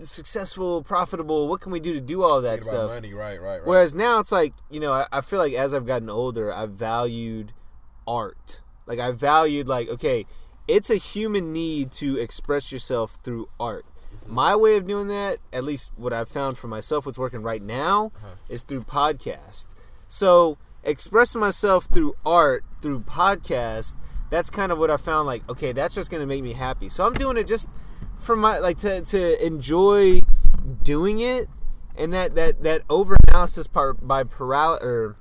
successful, 0.00 0.82
profitable. 0.82 1.48
What 1.48 1.60
can 1.60 1.72
we 1.72 1.80
do 1.80 1.92
to 1.94 2.00
do 2.00 2.22
all 2.22 2.40
that 2.40 2.62
stuff? 2.62 2.90
money, 2.90 3.12
right, 3.12 3.40
right, 3.40 3.58
right. 3.58 3.66
Whereas 3.66 3.94
now 3.94 4.18
it's 4.18 4.32
like, 4.32 4.54
you 4.70 4.80
know, 4.80 4.92
I, 4.92 5.06
I 5.12 5.20
feel 5.20 5.38
like 5.38 5.52
as 5.52 5.74
I've 5.74 5.86
gotten 5.86 6.08
older, 6.08 6.52
I've 6.52 6.72
valued 6.72 7.52
art. 8.06 8.60
Like 8.86 8.98
I 8.98 9.10
valued 9.10 9.68
like, 9.68 9.88
okay, 9.88 10.26
it's 10.66 10.90
a 10.90 10.96
human 10.96 11.52
need 11.52 11.92
to 11.92 12.16
express 12.18 12.72
yourself 12.72 13.18
through 13.22 13.48
art. 13.60 13.84
My 14.26 14.56
way 14.56 14.76
of 14.76 14.86
doing 14.86 15.08
that, 15.08 15.38
at 15.52 15.64
least 15.64 15.92
what 15.96 16.12
I've 16.12 16.28
found 16.28 16.58
for 16.58 16.68
myself, 16.68 17.06
what's 17.06 17.18
working 17.18 17.42
right 17.42 17.62
now, 17.62 18.12
uh-huh. 18.16 18.34
is 18.48 18.62
through 18.62 18.82
podcast. 18.82 19.68
So 20.08 20.58
expressing 20.82 21.40
myself 21.40 21.84
through 21.84 22.16
art, 22.24 22.64
through 22.80 23.00
podcast, 23.00 23.96
that's 24.30 24.50
kind 24.50 24.72
of 24.72 24.78
what 24.78 24.90
I 24.90 24.96
found 24.96 25.26
like, 25.26 25.48
okay, 25.48 25.72
that's 25.72 25.94
just 25.94 26.10
gonna 26.10 26.26
make 26.26 26.42
me 26.42 26.52
happy. 26.52 26.88
So 26.88 27.06
I'm 27.06 27.14
doing 27.14 27.36
it 27.36 27.46
just 27.46 27.68
for 28.18 28.36
my 28.36 28.58
like 28.58 28.78
to 28.78 29.02
to 29.02 29.46
enjoy 29.46 30.20
doing 30.82 31.20
it. 31.20 31.48
And 31.96 32.12
that 32.12 32.34
that 32.34 32.62
that 32.62 32.82
over 32.90 33.16
analysis 33.28 33.66
part 33.66 34.06
by 34.06 34.24
paral 34.24 34.80
or 34.82 35.16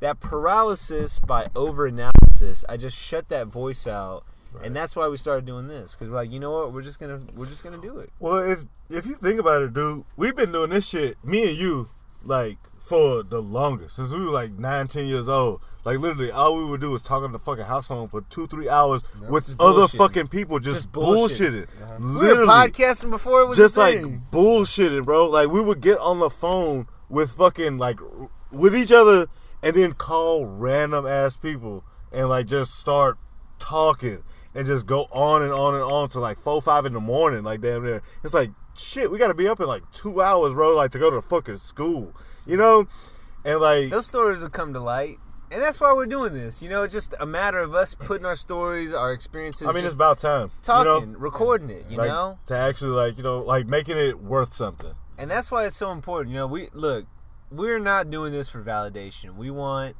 that 0.00 0.20
paralysis 0.20 1.18
by 1.18 1.48
over 1.54 1.86
analysis 1.86 2.64
i 2.70 2.76
just 2.78 2.96
shut 2.96 3.28
that 3.28 3.48
voice 3.48 3.86
out. 3.86 4.24
And 4.64 4.74
that's 4.74 4.96
why 4.96 5.06
we 5.08 5.16
started 5.16 5.46
doing 5.46 5.68
this. 5.68 5.94
Because 5.94 6.08
we're 6.08 6.16
like 6.16 6.30
you 6.30 6.40
know 6.40 6.50
what? 6.50 6.72
We're 6.72 6.82
just 6.82 6.98
gonna 6.98 7.20
we're 7.36 7.46
just 7.46 7.62
gonna 7.62 7.78
do 7.78 7.98
it. 7.98 8.10
Well, 8.18 8.38
if 8.38 8.64
if 8.88 9.06
you 9.06 9.14
think 9.14 9.38
about 9.38 9.62
it, 9.62 9.74
dude, 9.74 10.04
we've 10.16 10.34
been 10.34 10.52
doing 10.52 10.70
this 10.70 10.88
shit, 10.88 11.16
me 11.24 11.48
and 11.48 11.56
you, 11.56 11.88
like 12.24 12.58
for 12.82 13.22
the 13.22 13.40
longest. 13.40 13.96
Since 13.96 14.10
we 14.10 14.18
were 14.18 14.32
like 14.32 14.52
nine, 14.58 14.88
ten 14.88 15.06
years 15.06 15.28
old. 15.28 15.60
Like 15.84 15.98
literally, 15.98 16.30
all 16.30 16.56
we 16.58 16.64
would 16.64 16.80
do 16.80 16.90
was 16.90 17.02
talk 17.02 17.22
on 17.22 17.32
the 17.32 17.38
fucking 17.38 17.64
house 17.64 17.88
phone 17.88 18.08
for 18.08 18.20
two, 18.22 18.46
three 18.46 18.68
hours 18.68 19.02
with 19.28 19.56
other 19.58 19.88
fucking 19.88 20.28
people, 20.28 20.58
just, 20.58 20.76
Just 20.76 20.92
bullshitting. 20.92 21.66
bullshitting. 21.66 22.20
we 22.20 22.26
were 22.26 22.44
podcasting 22.44 23.10
before 23.10 23.40
it 23.42 23.46
was 23.46 23.56
just 23.56 23.76
a 23.76 23.80
like 23.80 23.94
thing. 24.00 24.22
bullshitting, 24.30 25.04
bro. 25.04 25.28
Like 25.28 25.48
we 25.48 25.60
would 25.60 25.80
get 25.80 25.98
on 25.98 26.18
the 26.18 26.28
phone 26.30 26.86
with 27.08 27.32
fucking 27.32 27.78
like 27.78 27.98
with 28.50 28.76
each 28.76 28.92
other 28.92 29.26
and 29.62 29.74
then 29.74 29.92
call 29.94 30.44
random 30.44 31.06
ass 31.06 31.36
people 31.36 31.84
and 32.12 32.28
like 32.28 32.46
just 32.46 32.74
start 32.78 33.16
talking 33.58 34.22
and 34.54 34.66
just 34.66 34.84
go 34.86 35.04
on 35.12 35.42
and 35.42 35.52
on 35.52 35.74
and 35.74 35.82
on 35.84 36.08
to 36.10 36.20
like 36.20 36.38
four, 36.38 36.60
five 36.60 36.84
in 36.84 36.92
the 36.92 37.00
morning, 37.00 37.42
like 37.42 37.60
damn 37.62 37.84
near. 37.84 38.02
It's 38.22 38.34
like 38.34 38.50
shit, 38.76 39.10
we 39.10 39.18
gotta 39.18 39.34
be 39.34 39.48
up 39.48 39.60
in 39.60 39.66
like 39.66 39.82
two 39.92 40.20
hours, 40.20 40.52
bro, 40.52 40.74
like 40.76 40.90
to 40.92 40.98
go 40.98 41.10
to 41.10 41.22
fucking 41.22 41.56
school. 41.58 42.12
You 42.46 42.58
know? 42.58 42.86
And 43.46 43.60
like 43.60 43.88
those 43.88 44.06
stories 44.06 44.42
will 44.42 44.50
come 44.50 44.74
to 44.74 44.80
light 44.80 45.18
and 45.52 45.60
that's 45.62 45.80
why 45.80 45.92
we're 45.92 46.06
doing 46.06 46.32
this 46.32 46.62
you 46.62 46.68
know 46.68 46.82
it's 46.82 46.94
just 46.94 47.14
a 47.20 47.26
matter 47.26 47.58
of 47.58 47.74
us 47.74 47.94
putting 47.94 48.24
our 48.26 48.36
stories 48.36 48.92
our 48.92 49.12
experiences 49.12 49.66
I 49.66 49.72
mean 49.72 49.84
it's 49.84 49.94
about 49.94 50.18
time. 50.18 50.50
talking 50.62 51.10
You 51.10 51.14
know? 51.14 51.18
recording 51.18 51.70
it 51.70 51.86
you 51.88 51.96
Like, 51.98 52.08
know 52.08 52.38
to 52.46 52.56
actually 52.56 52.90
like, 52.90 53.16
you 53.16 53.22
know, 53.22 53.40
like 53.40 53.66
making 53.66 53.96
it 53.98 54.20
worth 54.22 54.54
something. 54.54 54.94
and 55.18 55.30
that's 55.30 55.50
why 55.50 55.66
it's 55.66 55.76
so 55.76 55.90
important. 55.92 56.30
You 56.32 56.38
know, 56.40 56.46
we 56.46 56.68
look, 56.72 57.06
we're 57.50 57.78
not 57.80 58.10
doing 58.10 58.32
this 58.32 58.48
for 58.48 58.62
validation. 58.62 59.36
We 59.36 59.50
want 59.50 59.96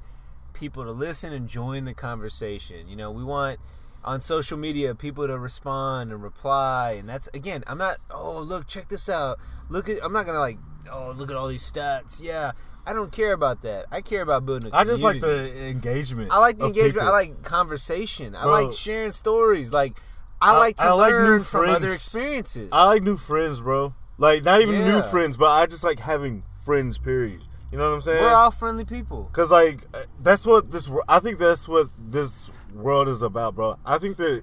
people 0.53 0.85
to 0.85 0.93
listen 0.93 1.33
and 1.33 1.49
join 1.49 1.85
the 1.85 1.95
conversation. 1.95 2.89
You 2.89 2.97
know, 2.97 3.11
we 3.11 3.23
want 3.25 3.59
on 4.05 4.21
social 4.21 4.57
media 4.57 4.95
people 4.95 5.27
to 5.27 5.39
respond 5.39 6.11
and 6.13 6.23
reply, 6.23 6.93
and 6.99 7.09
that's 7.09 7.29
again, 7.35 7.65
I'm 7.67 7.77
not. 7.79 7.99
Oh, 8.11 8.41
look, 8.41 8.67
check 8.67 8.89
this 8.89 9.09
out. 9.09 9.39
Look 9.69 9.89
at. 9.89 10.03
I'm 10.03 10.13
not 10.13 10.27
gonna 10.27 10.39
like. 10.39 10.59
Oh, 10.91 11.13
look 11.15 11.29
at 11.31 11.37
all 11.37 11.49
these 11.49 11.71
stats. 11.71 12.21
Yeah, 12.23 12.53
I 12.87 12.93
don't 12.93 13.13
care 13.13 13.33
about 13.33 13.63
that. 13.63 13.87
I 13.91 14.01
care 14.01 14.23
about 14.23 14.47
building. 14.47 14.71
I 14.73 14.85
just 14.85 15.03
like 15.03 15.21
the 15.21 15.69
engagement. 15.69 16.31
I 16.33 16.39
like 16.39 16.59
the 16.59 16.67
engagement. 16.67 16.95
people. 16.95 17.09
I 17.09 17.11
like 17.13 17.43
conversation. 17.43 18.35
I 18.35 18.45
Bro. 18.45 18.65
like 18.65 18.73
sharing 18.73 19.13
stories. 19.13 19.73
Like 19.73 20.01
I, 20.41 20.55
I- 20.55 20.59
like 20.59 20.77
to 20.77 20.85
I 20.85 20.93
like 20.93 21.11
learn 21.13 21.39
new 21.39 21.43
from 21.45 21.69
other 21.69 21.81
friends. 21.81 21.95
experiences. 21.95 22.69
I 22.73 22.85
like 22.87 23.03
new 23.03 23.17
friends, 23.17 23.61
bro. 23.61 23.95
Like 24.19 24.45
not 24.45 24.61
even 24.61 24.85
new 24.85 25.03
friends, 25.03 25.37
but 25.37 25.51
I 25.51 25.67
just 25.67 25.85
like 25.85 25.99
having 26.01 26.43
friends. 26.65 26.99
Period. 26.99 27.43
You 27.73 27.79
know 27.79 27.89
what 27.89 27.95
I'm 27.97 28.03
saying? 28.03 28.23
We're 28.23 28.35
all 28.35 28.51
friendly 28.51 28.85
people. 28.85 29.29
Cause 29.33 29.51
like 29.51 29.87
uh, 29.95 30.03
that's 30.23 30.45
what 30.45 30.71
this. 30.71 30.91
I 31.09 31.21
think 31.21 31.39
that's 31.39 31.69
what 31.69 31.89
this 31.99 32.51
world 32.75 33.09
is 33.09 33.23
about, 33.23 33.55
bro. 33.55 33.79
I 33.87 33.99
think 33.99 34.17
that 34.17 34.43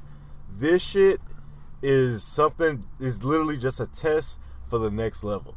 this 0.56 0.82
shit 0.82 1.20
is 1.82 2.24
something 2.24 2.86
is 3.00 3.24
literally 3.24 3.58
just 3.58 3.80
a 3.80 3.86
test 3.86 4.40
for 4.70 4.80
the 4.80 4.90
next 4.90 5.24
level. 5.24 5.56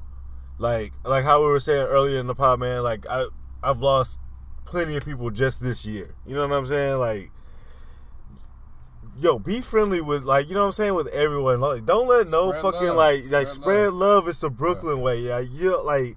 Like 0.61 0.93
like 1.05 1.25
how 1.25 1.41
we 1.41 1.47
were 1.49 1.59
saying 1.59 1.87
earlier 1.87 2.21
in 2.21 2.27
the 2.27 2.35
pod, 2.35 2.61
man. 2.61 2.83
Like 2.83 3.07
I 3.09 3.27
I've 3.63 3.81
lost 3.81 4.21
plenty 4.67 4.97
of 4.97 5.05
people 5.05 5.31
just 5.31 5.63
this 5.63 5.87
year. 5.87 6.15
You 6.27 6.35
know 6.35 6.47
what 6.47 6.57
I'm 6.57 6.67
saying? 6.67 6.99
Like. 6.99 7.31
Yo, 9.19 9.39
be 9.39 9.61
friendly 9.61 10.01
with 10.01 10.23
like 10.23 10.49
you 10.49 10.55
know 10.55 10.61
what 10.61 10.67
I'm 10.67 10.73
saying 10.73 10.95
with 10.95 11.09
everyone. 11.09 11.61
Like, 11.61 11.85
don't 11.85 12.09
let 12.09 12.29
no 12.29 12.51
Spread 12.51 12.63
fucking 12.63 12.89
love. 12.89 12.97
like 12.97 13.25
Spread 13.25 13.39
like 13.39 13.47
spread 13.49 13.93
love. 13.93 13.95
love. 13.95 14.29
It's 14.29 14.41
the 14.41 14.49
Brooklyn 14.49 15.01
way. 15.03 15.21
Yeah, 15.21 15.41
you 15.41 15.71
know, 15.73 15.83
like 15.83 16.17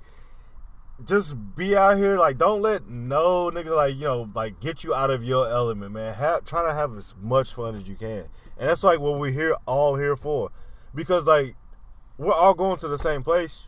just 1.06 1.36
be 1.56 1.76
out 1.76 1.98
here. 1.98 2.18
Like, 2.18 2.38
don't 2.38 2.62
let 2.62 2.88
no 2.88 3.50
nigga 3.52 3.76
like 3.76 3.96
you 3.96 4.04
know 4.04 4.30
like 4.34 4.60
get 4.62 4.84
you 4.84 4.94
out 4.94 5.10
of 5.10 5.24
your 5.24 5.48
element, 5.50 5.92
man. 5.92 6.14
Have, 6.14 6.46
try 6.46 6.66
to 6.66 6.74
have 6.74 6.96
as 6.96 7.14
much 7.22 7.54
fun 7.54 7.76
as 7.76 7.90
you 7.90 7.96
can, 7.96 8.30
and 8.58 8.70
that's 8.70 8.84
like 8.84 9.00
what 9.00 9.20
we're 9.20 9.32
here 9.32 9.56
all 9.66 9.96
here 9.96 10.16
for, 10.16 10.52
because 10.96 11.26
like 11.26 11.56
we're 12.18 12.32
all 12.32 12.54
going 12.54 12.78
to 12.80 12.88
the 12.88 13.00
same 13.00 13.24
place, 13.24 13.68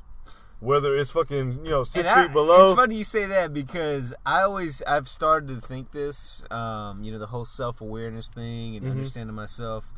whether 0.60 0.96
it's 0.96 1.12
fucking 1.12 1.66
you 1.66 1.72
know 1.72 1.84
six 1.84 2.10
I- 2.10 2.24
feet 2.24 2.34
below. 2.34 2.72
It's 2.72 2.76
funny 2.80 2.96
you 2.98 3.04
say 3.04 3.26
that 3.26 3.54
because 3.54 4.14
I 4.26 4.42
always 4.42 4.82
I've 4.84 5.08
started 5.08 5.50
to 5.50 5.62
think 5.62 5.92
this. 5.92 6.44
Um, 6.52 7.04
you 7.04 7.12
know, 7.12 7.20
the 7.20 7.28
whole 7.28 7.46
self 7.46 7.82
awareness 7.82 8.30
thing 8.30 8.76
and 8.76 8.86
Mhm. 8.86 8.92
understanding 8.92 9.36
myself. 9.36 9.92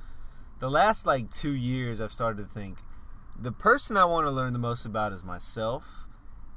The 0.59 0.69
last 0.71 1.05
like 1.05 1.29
two 1.31 1.51
years, 1.51 2.01
I've 2.01 2.11
started 2.13 2.41
to 2.43 2.49
think 2.49 2.79
the 3.39 3.51
person 3.51 3.95
I 3.97 4.05
want 4.05 4.25
to 4.25 4.31
learn 4.31 4.53
the 4.53 4.59
most 4.59 4.85
about 4.85 5.13
is 5.13 5.23
myself. 5.23 6.05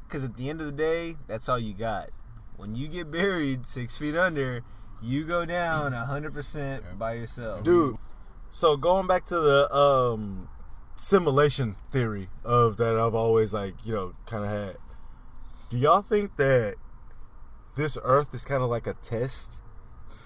Because 0.06 0.24
at 0.24 0.36
the 0.36 0.48
end 0.50 0.60
of 0.60 0.66
the 0.66 0.72
day, 0.72 1.16
that's 1.28 1.48
all 1.48 1.58
you 1.58 1.72
got. 1.74 2.08
When 2.56 2.74
you 2.74 2.88
get 2.88 3.10
buried 3.12 3.64
six 3.66 3.96
feet 3.96 4.16
under, 4.16 4.62
you 5.00 5.24
go 5.24 5.44
down 5.44 5.92
hundred 5.92 6.34
percent 6.34 6.98
by 6.98 7.12
yourself, 7.12 7.62
dude. 7.62 7.96
So 8.50 8.76
going 8.76 9.06
back 9.06 9.24
to 9.26 9.38
the 9.38 9.72
um 9.74 10.48
simulation 11.00 11.76
theory 11.90 12.28
of 12.44 12.76
that 12.76 12.98
I've 12.98 13.14
always 13.14 13.54
like, 13.54 13.74
you 13.84 13.94
know, 13.94 14.12
kind 14.26 14.44
of 14.44 14.50
had. 14.50 14.76
Do 15.70 15.78
y'all 15.78 16.02
think 16.02 16.36
that 16.36 16.74
this 17.74 17.96
earth 18.02 18.34
is 18.34 18.44
kind 18.44 18.62
of 18.62 18.68
like 18.68 18.86
a 18.86 18.92
test 18.94 19.60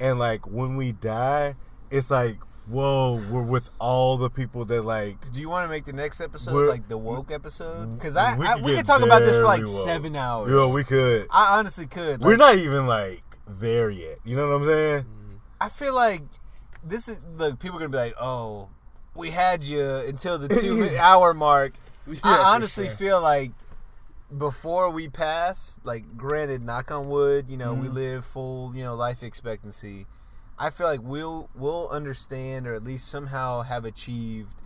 and 0.00 0.18
like 0.18 0.46
when 0.48 0.76
we 0.76 0.90
die, 0.90 1.54
it's 1.90 2.10
like, 2.10 2.38
whoa, 2.66 3.22
we're 3.30 3.42
with 3.42 3.70
all 3.78 4.16
the 4.16 4.28
people 4.28 4.64
that 4.64 4.84
like 4.84 5.30
Do 5.30 5.40
you 5.40 5.48
want 5.48 5.64
to 5.64 5.68
make 5.68 5.84
the 5.84 5.92
next 5.92 6.20
episode 6.20 6.68
like 6.68 6.88
the 6.88 6.98
woke 6.98 7.30
episode? 7.30 7.94
Because 7.94 8.16
I 8.16 8.36
we 8.36 8.46
I, 8.46 8.54
could 8.54 8.64
we 8.64 8.74
could 8.74 8.86
talk 8.86 9.02
about 9.02 9.22
this 9.22 9.36
for 9.36 9.44
like 9.44 9.64
woke. 9.64 9.84
seven 9.84 10.16
hours. 10.16 10.50
Yo, 10.50 10.74
we 10.74 10.82
could. 10.82 11.28
I 11.30 11.56
honestly 11.58 11.86
could. 11.86 12.20
We're 12.20 12.36
not 12.36 12.56
even 12.56 12.88
like 12.88 13.22
there 13.46 13.90
yet. 13.90 14.18
You 14.24 14.34
know 14.36 14.48
what 14.48 14.56
I'm 14.56 14.64
saying? 14.64 15.06
I 15.60 15.68
feel 15.68 15.94
like 15.94 16.22
this 16.82 17.08
is 17.08 17.22
look. 17.36 17.60
People 17.60 17.76
are 17.76 17.80
gonna 17.80 17.90
be 17.90 17.98
like, 17.98 18.14
"Oh, 18.20 18.70
we 19.14 19.30
had 19.30 19.64
you 19.64 19.82
until 19.84 20.38
the 20.38 20.48
two 20.60 20.96
hour 20.98 21.34
mark." 21.34 21.74
Yeah, 22.06 22.20
I 22.22 22.54
honestly 22.54 22.88
sure. 22.88 22.96
feel 22.96 23.20
like 23.22 23.52
before 24.36 24.90
we 24.90 25.08
pass, 25.08 25.80
like, 25.84 26.16
granted, 26.18 26.60
knock 26.62 26.90
on 26.90 27.08
wood, 27.08 27.48
you 27.48 27.56
know, 27.56 27.72
we 27.74 27.86
Mm-hmm. 27.86 27.94
live 27.94 28.24
full, 28.26 28.74
you 28.76 28.82
know, 28.84 28.94
life 28.94 29.22
expectancy. 29.22 30.06
I 30.58 30.68
feel 30.70 30.86
like 30.86 31.00
we'll 31.02 31.48
we'll 31.54 31.88
understand 31.88 32.66
or 32.66 32.74
at 32.74 32.84
least 32.84 33.08
somehow 33.08 33.62
have 33.62 33.84
achieved 33.86 34.60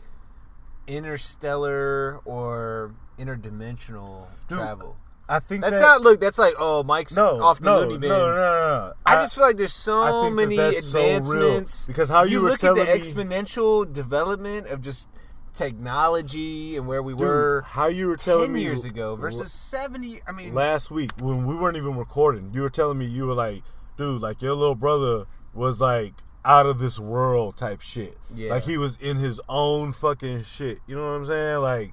interstellar 0.86 2.18
or 2.24 2.94
interdimensional 3.18 4.26
Dude, 4.48 4.58
travel. 4.58 4.96
I 5.28 5.40
think 5.40 5.62
That's 5.62 5.80
that, 5.80 5.86
not 5.86 6.00
look. 6.00 6.20
That's 6.20 6.38
like 6.38 6.54
oh, 6.58 6.82
Mike's 6.82 7.16
no, 7.16 7.42
off 7.42 7.60
the 7.60 7.66
no, 7.66 7.80
loony 7.80 7.94
no, 7.94 7.98
bin. 7.98 8.08
no, 8.08 8.18
no, 8.18 8.34
no. 8.34 8.92
I 9.04 9.16
just 9.16 9.34
feel 9.34 9.44
like 9.44 9.58
there's 9.58 9.74
so 9.74 10.00
I 10.00 10.24
think 10.24 10.36
that 10.36 10.48
many 10.48 10.80
so 10.80 10.98
advancements. 10.98 11.86
Because 11.86 12.08
how 12.08 12.22
you 12.22 12.40
were 12.40 12.48
look 12.50 12.64
at 12.64 12.74
the 12.74 12.84
me- 12.84 12.90
exponential 12.90 13.90
development 13.92 14.68
of 14.68 14.80
just 14.80 15.08
technology 15.52 16.76
and 16.76 16.86
where 16.86 17.02
we 17.02 17.12
Dude, 17.12 17.20
were 17.20 17.64
how 17.68 17.88
you 17.88 18.06
were 18.06 18.16
telling 18.16 18.46
ten 18.46 18.52
me 18.54 18.62
years 18.62 18.84
ago 18.84 19.16
versus 19.16 19.52
seventy. 19.52 20.20
I 20.26 20.32
mean, 20.32 20.54
last 20.54 20.90
week 20.90 21.10
when 21.18 21.46
we 21.46 21.54
weren't 21.54 21.76
even 21.76 21.96
recording, 21.96 22.50
you 22.54 22.62
were 22.62 22.70
telling 22.70 22.98
me 22.98 23.04
you 23.04 23.26
were 23.26 23.34
like, 23.34 23.62
dude, 23.98 24.22
like 24.22 24.40
your 24.40 24.54
little 24.54 24.74
brother 24.74 25.26
was 25.52 25.80
like 25.80 26.14
out 26.44 26.64
of 26.64 26.78
this 26.78 26.98
world 26.98 27.58
type 27.58 27.82
shit. 27.82 28.16
Yeah. 28.34 28.50
Like 28.50 28.64
he 28.64 28.78
was 28.78 28.96
in 29.00 29.18
his 29.18 29.40
own 29.48 29.92
fucking 29.92 30.44
shit. 30.44 30.78
You 30.86 30.96
know 30.96 31.02
what 31.02 31.16
I'm 31.16 31.26
saying? 31.26 31.58
Like 31.58 31.92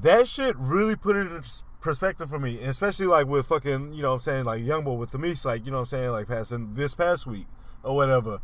that 0.00 0.28
shit 0.28 0.56
really 0.56 0.96
put 0.96 1.16
it 1.16 1.26
in 1.26 1.42
perspective 1.86 2.28
for 2.28 2.38
me, 2.40 2.58
especially 2.62 3.06
like 3.06 3.28
with 3.28 3.46
fucking, 3.46 3.92
you 3.92 4.02
know 4.02 4.08
what 4.08 4.14
I'm 4.16 4.20
saying, 4.20 4.44
like 4.44 4.64
young 4.64 4.82
boy 4.82 4.94
with 4.94 5.12
the 5.12 5.18
Mies, 5.18 5.44
like 5.44 5.64
you 5.64 5.70
know 5.70 5.78
what 5.78 5.82
I'm 5.82 5.86
saying, 5.86 6.10
like 6.10 6.26
passing 6.26 6.74
this 6.74 6.94
past 6.96 7.26
week 7.26 7.46
or 7.84 7.94
whatever. 7.94 8.40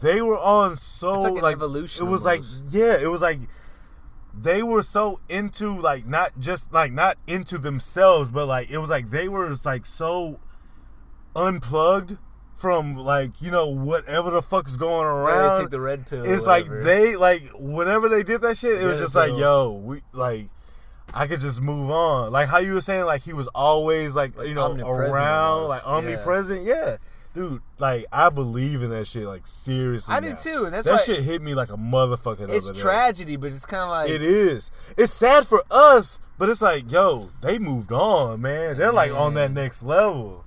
They 0.00 0.22
were 0.22 0.38
on 0.38 0.76
so 0.76 1.14
It's 1.14 1.24
like 1.24 1.42
like 1.42 1.56
evolution 1.56 2.06
It 2.06 2.10
was 2.10 2.24
almost. 2.24 2.64
like 2.64 2.72
yeah, 2.72 2.96
it 2.96 3.08
was 3.08 3.20
like 3.20 3.40
they 4.32 4.62
were 4.62 4.82
so 4.82 5.18
into 5.28 5.80
like 5.80 6.06
not 6.06 6.38
just 6.38 6.72
like 6.72 6.92
not 6.92 7.18
into 7.26 7.58
themselves, 7.58 8.30
but 8.30 8.46
like 8.46 8.70
it 8.70 8.78
was 8.78 8.88
like 8.88 9.10
they 9.10 9.28
were 9.28 9.56
like 9.64 9.84
so 9.84 10.38
unplugged 11.34 12.18
from 12.54 12.96
like 12.96 13.32
you 13.42 13.50
know 13.50 13.66
whatever 13.66 14.30
the 14.30 14.42
fuck's 14.42 14.76
going 14.76 15.06
around. 15.06 15.56
they 15.56 15.62
take 15.64 15.70
the 15.70 15.80
red 15.80 16.06
pill. 16.06 16.24
it's 16.24 16.46
like 16.46 16.66
they 16.68 17.16
like 17.16 17.42
whenever 17.58 18.08
they 18.08 18.22
did 18.22 18.42
that 18.42 18.56
shit, 18.56 18.80
it 18.80 18.84
was 18.84 18.94
Red 18.94 19.02
just 19.02 19.14
like 19.16 19.36
yo, 19.36 19.72
we 19.72 20.02
like. 20.12 20.48
I 21.16 21.26
could 21.26 21.40
just 21.40 21.62
move 21.62 21.90
on, 21.90 22.30
like 22.30 22.46
how 22.48 22.58
you 22.58 22.74
were 22.74 22.82
saying, 22.82 23.06
like 23.06 23.22
he 23.22 23.32
was 23.32 23.46
always 23.48 24.14
like, 24.14 24.36
Like 24.36 24.48
you 24.48 24.54
know 24.54 24.72
around, 24.72 25.62
almost. 25.62 25.68
like 25.70 25.86
omnipresent. 25.86 26.64
Yeah. 26.64 26.98
dude, 27.34 27.62
like 27.78 28.04
I 28.12 28.28
believe 28.28 28.82
in 28.82 28.90
that 28.90 29.06
shit, 29.06 29.24
like 29.24 29.46
seriously. 29.46 30.14
I 30.14 30.20
do 30.20 30.34
too, 30.34 30.66
and 30.66 30.74
that's 30.74 30.86
that 30.86 31.00
shit 31.02 31.22
hit 31.22 31.40
me 31.40 31.54
like 31.54 31.70
a 31.70 31.76
motherfucker. 31.76 32.46
the 32.46 32.54
it's 32.54 32.70
tragedy, 32.78 33.36
but 33.36 33.46
it's 33.46 33.64
kind 33.64 33.82
of 33.84 33.88
like 33.88 34.10
It 34.10 34.20
is. 34.20 34.70
It's 34.98 35.12
sad 35.12 35.46
for 35.46 35.62
us, 35.70 36.20
but 36.38 36.50
it's 36.50 36.60
like, 36.60 36.90
yo, 36.90 37.30
they 37.40 37.58
moved 37.58 37.92
on, 37.92 38.42
man. 38.42 38.76
They're 38.76 38.92
like 38.92 39.12
on 39.12 39.34
that 39.34 39.50
next 39.52 39.82
level. 39.82 40.44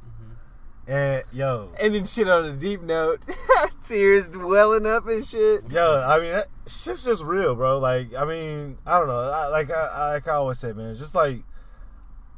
And 0.90 1.24
yo, 1.32 1.70
And 1.80 1.94
then 1.94 2.06
shit 2.06 2.28
on 2.28 2.46
a 2.46 2.54
deep 2.54 2.82
note, 2.82 3.22
tears 3.88 4.28
welling 4.36 4.88
up 4.88 5.08
and 5.08 5.24
shit. 5.24 5.70
yo, 5.70 6.04
I 6.08 6.20
mean, 6.20 6.32
that 6.32 6.48
shit's 6.66 7.04
just 7.04 7.24
real, 7.24 7.54
bro. 7.54 7.78
Like, 7.78 8.16
I 8.16 8.26
mean, 8.26 8.76
I 8.88 8.98
don't 8.98 9.08
know. 9.08 9.30
I, 9.30 9.48
like 9.50 9.70
I, 9.70 10.14
like 10.14 10.28
I 10.28 10.32
always 10.34 10.58
say, 10.58 10.74
man, 10.74 10.96
just 10.96 11.14
like 11.14 11.44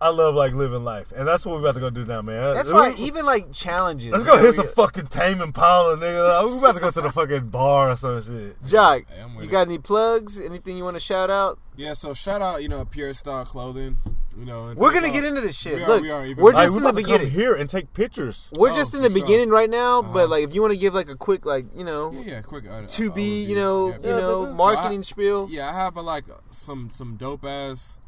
I 0.02 0.10
love 0.10 0.36
like 0.36 0.52
living 0.54 0.84
life, 0.84 1.14
and 1.16 1.26
that's 1.26 1.46
what 1.46 1.54
we're 1.54 1.62
about 1.62 1.76
to 1.76 1.80
go 1.80 1.90
do 1.90 2.04
now, 2.04 2.22
man. 2.22 2.54
That's 2.56 2.68
We- 2.68 2.74
why 2.74 2.94
even 2.98 3.26
like 3.26 3.54
challenges. 3.54 4.12
Let's 4.12 4.26
go 4.26 4.36
hit 4.38 4.54
some 4.56 4.66
we- 4.66 4.72
fucking 4.74 5.08
Tame 5.08 5.40
Impala, 5.42 5.96
nigga. 5.96 6.50
We're 6.52 6.58
about 6.58 6.76
to 6.76 6.82
go 6.82 6.92
to 6.92 7.02
the 7.02 7.12
fucking 7.14 7.48
bar 7.52 7.92
or 7.92 7.96
some 7.96 8.22
shit. 8.22 8.58
Jock, 8.68 9.04
Hey, 9.08 9.24
you 9.38 9.44
it. 9.44 9.48
got 9.52 9.68
any 9.68 9.78
plugs? 9.78 10.42
Anything 10.42 10.76
you 10.76 10.84
want 10.84 10.96
to 10.98 11.00
shout 11.00 11.30
out? 11.30 11.58
Yeah, 11.78 11.94
so 11.94 12.14
shout 12.14 12.42
out, 12.42 12.62
you 12.64 12.68
know, 12.68 12.84
Pure 12.84 13.14
Style 13.14 13.46
Clothing. 13.46 13.96
You 14.38 14.46
know, 14.46 14.68
and 14.68 14.78
We're 14.80 14.94
gonna 14.94 15.08
all- 15.08 15.14
get 15.14 15.26
into 15.26 15.42
this 15.42 15.58
shit. 15.58 15.76
We 15.76 15.84
are, 15.84 15.88
Look, 15.88 16.02
we 16.04 16.10
are, 16.10 16.22
we're 16.36 16.54
Like, 16.54 16.64
just 16.66 16.72
we're 16.74 16.78
in 16.78 16.84
the 16.84 16.90
about 16.90 16.96
to 16.98 17.04
come 17.04 17.12
beginning. 17.18 17.32
here 17.32 17.54
and 17.54 17.70
take 17.70 17.92
pictures. 17.94 18.50
We're 18.56 18.72
Oh, 18.72 18.76
just 18.76 18.94
in 18.94 19.02
for 19.02 19.10
the 19.10 19.14
sure. 19.14 19.26
beginning 19.28 19.50
right 19.50 19.70
now, 19.70 20.00
Uh-huh. 20.00 20.14
but 20.14 20.30
like 20.30 20.44
if 20.46 20.54
you 20.56 20.62
want 20.62 20.72
to 20.72 20.78
give 20.78 20.94
like 20.94 21.10
a 21.10 21.16
quick 21.18 21.46
like 21.46 21.66
you 21.76 21.84
know 21.84 22.12
Yeah, 22.14 22.22
yeah, 22.36 22.42
quick. 22.42 22.66
Uh, 22.66 22.84
to 22.88 23.12
uh, 23.12 23.14
be 23.14 23.44
overview. 23.46 23.48
you 23.50 23.56
know 23.56 23.88
Yeah, 23.90 23.94
you 23.96 24.02
yeah. 24.10 24.18
know 24.20 24.46
but- 24.46 24.56
marketing 24.56 25.04
So 25.04 25.10
spiel. 25.12 25.48
Yeah, 25.50 25.70
I 25.70 25.74
have 25.74 25.98
a, 25.98 26.02
like 26.02 26.24
some 26.50 26.90
some 26.92 27.18
dope 27.18 27.44
ass 27.46 28.00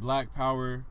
black 0.00 0.34
power 0.34 0.84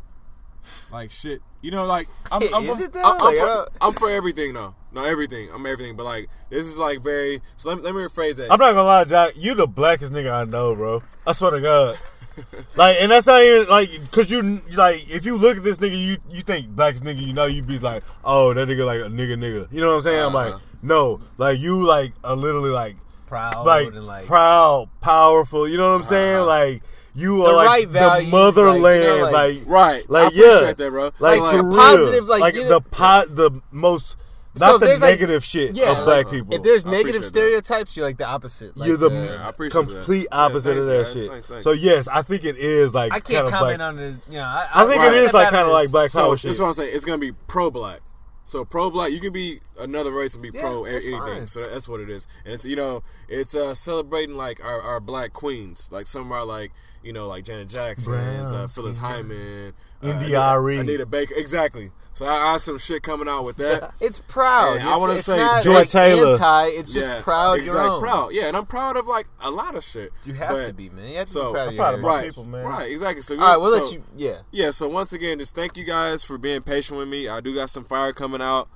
like 0.92 1.12
shit. 1.12 1.42
You 1.62 1.72
know, 1.72 1.86
like 1.86 2.08
I'm, 2.32 2.42
Hey, 2.42 2.50
I'm, 2.54 2.64
is 2.66 2.78
for, 2.78 2.84
it? 2.84 2.96
I'm, 2.98 3.06
I'm 3.22 3.36
for, 3.36 3.44
uh, 3.52 3.66
I'm 3.82 3.94
for 3.94 4.10
everything 4.10 4.54
though. 4.54 4.76
No, 4.94 5.04
everything. 5.04 5.50
I'm 5.52 5.66
everything. 5.66 5.96
But 5.96 6.04
like 6.04 6.30
this 6.50 6.68
is 6.68 6.78
like 6.78 7.02
very. 7.02 7.42
So 7.56 7.70
let, 7.70 7.80
me- 7.80 7.84
let 7.84 7.96
me 7.96 8.02
rephrase 8.02 8.36
that. 8.36 8.52
I'm 8.52 8.60
not 8.60 8.70
gonna 8.74 8.84
lie, 8.84 9.04
Jack. 9.06 9.34
You 9.36 9.56
the 9.56 9.68
blackest 9.68 10.14
nigga 10.14 10.32
I 10.32 10.44
know, 10.46 10.76
bro. 10.76 11.02
I 11.26 11.32
swear 11.34 11.52
to 11.52 11.62
God. 11.62 11.98
like, 12.76 12.98
and 13.02 13.12
that's 13.12 13.28
not 13.28 13.42
even 13.42 13.68
like, 13.68 13.90
cause 14.12 14.30
you 14.32 14.62
like, 14.76 15.10
if 15.10 15.26
you 15.26 15.36
look 15.38 15.58
at 15.58 15.64
this 15.64 15.78
nigga, 15.80 15.98
you 16.00 16.18
you 16.30 16.42
think 16.42 16.68
blackest 16.70 17.04
nigga, 17.04 17.22
you 17.26 17.34
know, 17.34 17.46
you'd 17.46 17.68
be 17.68 17.80
like, 17.80 18.04
oh, 18.24 18.54
that 18.54 18.68
nigga 18.68 18.86
like 18.86 19.00
a 19.02 19.04
nigga, 19.14 19.36
nigga. 19.38 19.72
You 19.72 19.82
know 19.82 19.90
what 19.90 19.96
I'm 19.98 20.02
saying? 20.02 20.24
I'm 20.26 20.34
like, 20.34 20.54
Uh-huh. 20.54 20.78
no, 20.82 21.22
like 21.38 21.60
you 21.60 21.84
like 21.84 22.14
are 22.24 22.36
literally 22.36 22.72
like, 22.72 22.96
Proud 23.28 23.66
like, 23.66 23.88
and 23.88 24.06
like 24.06 24.26
proud, 24.28 24.90
powerful. 25.02 25.68
You 25.68 25.78
know 25.78 25.90
what 25.92 25.96
I'm 26.02 26.04
saying? 26.04 26.36
Uh-huh. 26.38 26.46
Like 26.46 26.84
you 27.16 27.38
The 27.38 27.44
are 27.44 27.56
like 27.56 27.68
right 27.68 27.88
the 27.88 27.94
values, 28.00 28.32
motherland, 28.32 28.82
like, 28.84 28.96
you 29.02 29.08
know, 29.08 29.24
like, 29.24 29.34
like- 29.34 29.62
right. 29.68 30.10
like, 30.10 30.34
I 30.34 30.36
yeah. 30.36 30.74
that, 30.74 30.90
bro. 30.90 31.12
like, 31.20 31.40
Like, 31.40 31.52
for 31.54 31.60
a 31.60 31.64
real. 31.64 31.76
positive, 31.78 32.26
like, 32.28 32.42
like 32.42 32.56
you 32.56 32.64
the 32.64 32.70
know- 32.70 32.80
po- 32.80 33.26
the 33.30 33.52
most, 33.72 34.10
So 34.12 34.18
not 34.62 34.76
if 34.76 34.80
the 34.82 34.86
there's, 34.88 35.02
like- 35.02 35.10
negative 35.20 35.44
shit 35.44 35.76
yeah, 35.76 35.92
of 35.92 36.06
black 36.06 36.26
like, 36.26 36.30
people. 36.34 36.54
if 36.54 36.62
there's 36.64 36.86
I 36.86 36.92
negative 36.92 37.16
appreciate 37.16 37.22
that. 37.22 37.28
stereotypes, 37.66 37.98
you're 37.98 38.06
like 38.06 38.18
the 38.18 38.28
opposite. 38.28 38.78
Like 38.78 38.88
You're 38.88 38.98
the 38.98 39.10
Yeah, 39.12 39.46
I 39.46 39.50
appreciate 39.50 39.82
that. 39.86 39.96
complete 39.96 40.28
Yeah, 40.32 40.38
opposite 40.46 40.78
of 40.78 40.86
that 40.86 41.04
guys. 41.06 41.14
shit. 41.14 41.30
Thanks, 41.30 41.48
thanks. 41.50 41.64
So 41.64 41.72
yes, 41.72 42.08
I 42.08 42.22
think 42.22 42.44
it 42.46 42.58
is 42.58 42.94
like 42.94 43.12
I 43.14 43.20
can't 43.20 43.48
of 43.48 43.52
comment 43.54 43.78
black. 43.80 43.88
on 43.90 44.00
it. 44.00 44.18
You 44.30 44.34
know, 44.38 44.44
I, 44.44 44.68
I 44.74 44.86
think 44.86 45.02
I'll 45.02 45.14
it 45.14 45.18
is 45.24 45.34
like 45.34 45.50
kind 45.50 45.66
of 45.68 45.74
like 45.74 45.92
black 45.92 46.10
So 46.10 46.22
power 46.22 46.32
this 46.32 46.42
shit. 46.42 46.52
is 46.52 46.60
what 46.60 46.68
I'm 46.68 46.74
saying. 46.74 46.92
It's 46.96 47.06
gonna 47.06 47.18
be 47.18 47.32
pro 47.32 47.72
black. 47.72 48.02
So 48.46 48.66
pro 48.66 48.90
black, 48.92 49.12
you 49.14 49.22
can 49.22 49.32
be 49.32 49.62
another 49.80 50.12
race 50.12 50.34
and 50.34 50.44
be 50.44 50.50
Yeah, 50.54 50.62
pro 50.62 50.84
anything. 50.84 51.18
fine. 51.18 51.48
So 51.48 51.64
that's 51.64 51.88
what 51.88 52.02
it 52.02 52.10
is, 52.10 52.28
and 52.44 52.54
it's 52.54 52.66
you 52.66 52.76
know 52.76 53.02
it's 53.30 53.56
uh, 53.56 53.74
celebrating 53.74 54.36
like 54.36 54.64
our, 54.64 54.82
our 54.82 55.00
black 55.00 55.32
queens, 55.32 55.88
like 55.94 56.08
some 56.08 56.30
are 56.32 56.44
like 56.44 56.72
you 57.04 57.14
know 57.14 57.28
like 57.28 57.44
Janet 57.44 57.70
Jackson, 57.70 58.14
uh, 58.14 58.68
Phyllis. 58.68 58.98
Hyman, 58.98 59.74
India 60.02 60.40
uh, 60.40 60.54
Arie. 60.54 60.80
Anita 60.80 61.06
Baker, 61.06 61.34
exactly. 61.36 61.92
So 62.16 62.26
I, 62.26 62.34
I 62.36 62.52
have 62.54 62.62
some 62.62 62.78
shit 62.78 63.02
coming 63.04 63.28
out 63.28 63.44
with 63.44 63.58
that. 63.58 63.94
It's 64.02 64.20
proud. 64.20 64.76
Yeah, 64.76 64.94
I 64.94 64.98
wanna 64.98 65.14
it's 65.14 65.26
say 65.26 65.38
not, 65.38 65.64
Joy 65.64 65.74
like, 65.74 65.88
Taylor. 65.88 66.34
Anti, 66.34 66.66
it's 66.68 66.94
just 66.94 67.10
yeah, 67.10 67.22
proud. 67.22 67.60
exactly, 67.60 67.82
Your 67.84 67.92
own. 67.94 68.02
proud. 68.02 68.30
Yeah, 68.34 68.44
and 68.48 68.58
I'm 68.58 68.66
proud 68.66 68.98
of 68.98 69.08
like 69.08 69.28
a 69.42 69.50
lot 69.50 69.76
of 69.76 69.84
shit. 69.84 70.12
You 70.26 70.34
have 70.34 70.50
But- 70.50 70.68
to 70.68 70.74
be, 70.74 70.90
man. 70.90 71.10
You 71.10 71.18
have 71.18 71.28
to 71.28 71.34
so- 71.34 71.54
be 71.54 71.58
proud 71.60 71.68
I'm 71.70 71.76
proud 71.76 71.94
of 71.96 72.00
my 72.02 72.08
right, 72.10 72.26
people, 72.26 72.44
man. 72.46 72.66
right, 72.66 72.92
exactly. 72.92 73.22
So 73.22 73.40
All 73.40 73.42
right, 73.48 73.58
we'll 73.58 73.80
so, 73.80 73.86
let 73.86 73.94
you. 73.94 74.04
Yeah. 74.16 74.40
Yeah, 74.52 74.72
so 74.72 74.88
once 74.88 75.14
again, 75.14 75.40
just 75.40 75.56
thank 75.56 75.78
you 75.78 75.84
guys 75.84 76.24
for 76.24 76.38
being 76.38 76.62
patient 76.62 77.00
with 77.00 77.08
me. 77.08 77.28
I 77.28 77.40
do 77.42 77.56
got 77.56 77.70
some 77.70 77.84
fire 77.86 78.14
coming 78.14 78.42
out. 78.42 78.70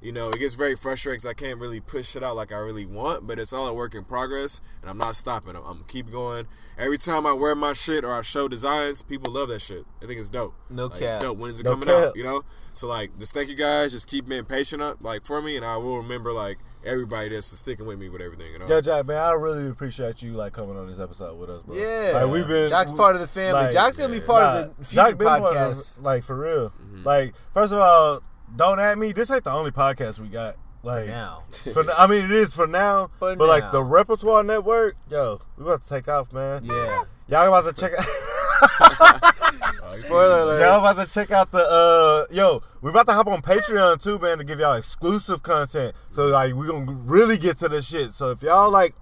You 0.00 0.12
know, 0.12 0.30
it 0.30 0.38
gets 0.38 0.54
very 0.54 0.76
frustrating 0.76 1.16
because 1.18 1.28
I 1.28 1.34
can't 1.34 1.58
really 1.58 1.80
push 1.80 2.14
it 2.14 2.22
out 2.22 2.36
like 2.36 2.52
I 2.52 2.56
really 2.58 2.86
want, 2.86 3.26
but 3.26 3.38
it's 3.40 3.52
all 3.52 3.66
a 3.66 3.74
work 3.74 3.96
in 3.96 4.04
progress, 4.04 4.60
and 4.80 4.88
I'm 4.88 4.96
not 4.98 5.16
stopping. 5.16 5.56
I'm, 5.56 5.64
I'm 5.64 5.84
keep 5.88 6.10
going. 6.10 6.46
Every 6.78 6.98
time 6.98 7.26
I 7.26 7.32
wear 7.32 7.56
my 7.56 7.72
shit 7.72 8.04
or 8.04 8.12
I 8.12 8.22
show 8.22 8.46
designs, 8.46 9.02
people 9.02 9.32
love 9.32 9.48
that 9.48 9.60
shit. 9.60 9.84
I 10.00 10.06
think 10.06 10.20
it's 10.20 10.30
dope. 10.30 10.54
No 10.70 10.86
like, 10.86 11.00
cap. 11.00 11.20
Dope. 11.22 11.38
When 11.38 11.50
is 11.50 11.58
it 11.60 11.64
No 11.64 11.70
coming 11.72 11.88
cap. 11.88 11.96
out? 12.10 12.16
You 12.16 12.22
know. 12.22 12.42
So 12.74 12.86
like, 12.86 13.18
just 13.18 13.34
thank 13.34 13.48
you 13.48 13.56
guys. 13.56 13.90
Just 13.90 14.06
keep 14.06 14.28
being 14.28 14.44
patient 14.44 14.80
up, 14.82 14.98
like 15.00 15.26
for 15.26 15.42
me, 15.42 15.56
and 15.56 15.64
I 15.64 15.76
will 15.78 15.96
remember 15.96 16.32
like 16.32 16.58
everybody 16.84 17.30
that's 17.30 17.46
sticking 17.46 17.84
with 17.84 17.98
me 17.98 18.08
with 18.08 18.22
everything. 18.22 18.52
You 18.52 18.60
know. 18.60 18.66
Yeah, 18.68 18.80
Jack, 18.80 19.04
man, 19.06 19.16
I 19.18 19.32
really 19.32 19.68
appreciate 19.68 20.22
you 20.22 20.34
like 20.34 20.52
coming 20.52 20.76
on 20.76 20.88
this 20.88 21.00
episode 21.00 21.36
with 21.40 21.50
us, 21.50 21.62
bro. 21.62 21.74
Yeah. 21.74 22.12
like 22.22 22.30
we've 22.30 22.46
been. 22.46 22.68
Jock's 22.68 22.92
part 22.92 23.16
of 23.16 23.20
the 23.20 23.26
family. 23.26 23.62
like, 23.64 23.72
Jock's 23.72 23.96
gonna 23.96 24.12
be 24.12 24.20
part 24.20 24.44
Nah, 24.44 24.60
of 24.70 24.76
the 24.78 24.84
future 24.84 24.94
Jock 25.10 25.18
been 25.18 25.26
part 25.26 25.42
of- 25.42 25.48
podcast. 25.76 26.02
like 26.04 26.22
for 26.22 26.36
real. 26.36 26.70
Mm-hmm. 26.70 27.02
Like 27.02 27.34
first 27.52 27.72
of 27.72 27.80
all, 27.80 28.22
don't 28.56 28.80
at 28.80 28.98
me. 28.98 29.12
This 29.12 29.30
ain't 29.30 29.44
the 29.44 29.52
only 29.52 29.70
podcast 29.70 30.18
we 30.18 30.28
got. 30.28 30.56
Like 30.82 31.08
now. 31.08 31.42
for 31.72 31.80
n- 31.80 31.90
I 31.96 32.06
mean, 32.06 32.24
it 32.24 32.30
is 32.30 32.54
for 32.54 32.66
now. 32.66 33.10
For 33.18 33.34
but 33.36 33.48
like 33.48 33.72
the 33.72 33.82
repertoire 33.82 34.44
network, 34.44 34.96
yo, 35.10 35.40
we 35.56 35.64
about 35.64 35.82
to 35.82 35.88
take 35.88 36.08
off, 36.08 36.32
man. 36.32 36.64
Yeah. 36.64 37.02
Y'all 37.28 37.48
about 37.48 37.74
to 37.74 37.80
check 37.80 37.92
out. 37.98 38.06
Spoiler 39.90 40.40
alert. 40.40 40.60
Y'all 40.60 40.78
about 40.80 41.04
to 41.04 41.12
check 41.12 41.30
out 41.30 41.50
the 41.50 41.58
uh 41.58 42.32
yo, 42.32 42.62
we 42.80 42.90
about 42.90 43.06
to 43.06 43.12
hop 43.12 43.26
on 43.26 43.42
Patreon 43.42 44.02
too, 44.02 44.18
man, 44.18 44.38
to 44.38 44.44
give 44.44 44.60
y'all 44.60 44.74
exclusive 44.74 45.42
content. 45.42 45.94
So 46.14 46.28
like 46.28 46.54
we 46.54 46.66
gonna 46.66 46.92
really 46.92 47.38
get 47.38 47.58
to 47.58 47.68
the 47.68 47.82
shit. 47.82 48.12
So 48.12 48.30
if 48.30 48.42
y'all 48.42 48.70
like 48.70 48.94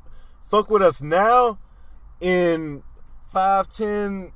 fuck 0.46 0.70
with 0.70 0.82
us 0.82 1.02
now 1.02 1.58
in 2.20 2.82
five, 3.28 3.68
ten 3.68 4.32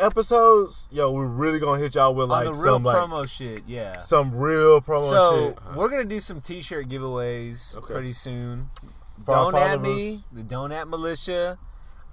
episodes, 0.00 0.88
yo, 0.90 1.10
we're 1.12 1.26
really 1.26 1.58
gonna 1.58 1.80
hit 1.80 1.94
y'all 1.94 2.14
with 2.14 2.24
On 2.24 2.28
like 2.30 2.44
the 2.46 2.52
real 2.54 2.74
some 2.76 2.84
like 2.84 2.96
promo 2.96 3.28
shit. 3.28 3.60
Yeah. 3.66 3.98
some 3.98 4.34
real 4.34 4.80
promo 4.80 5.08
So 5.10 5.48
shit. 5.50 5.76
we're 5.76 5.88
gonna 5.88 6.04
do 6.04 6.20
some 6.20 6.40
T-shirt 6.40 6.88
giveaways 6.88 7.74
Okay. 7.76 7.94
pretty 7.94 8.12
soon. 8.12 8.70
For 9.24 9.34
our 9.34 9.52
Don't 9.52 9.60
at 9.60 9.68
followers. 9.78 9.80
me, 9.96 10.24
the 10.32 10.42
Don't 10.42 10.72
at 10.72 10.88
Militia. 10.88 11.58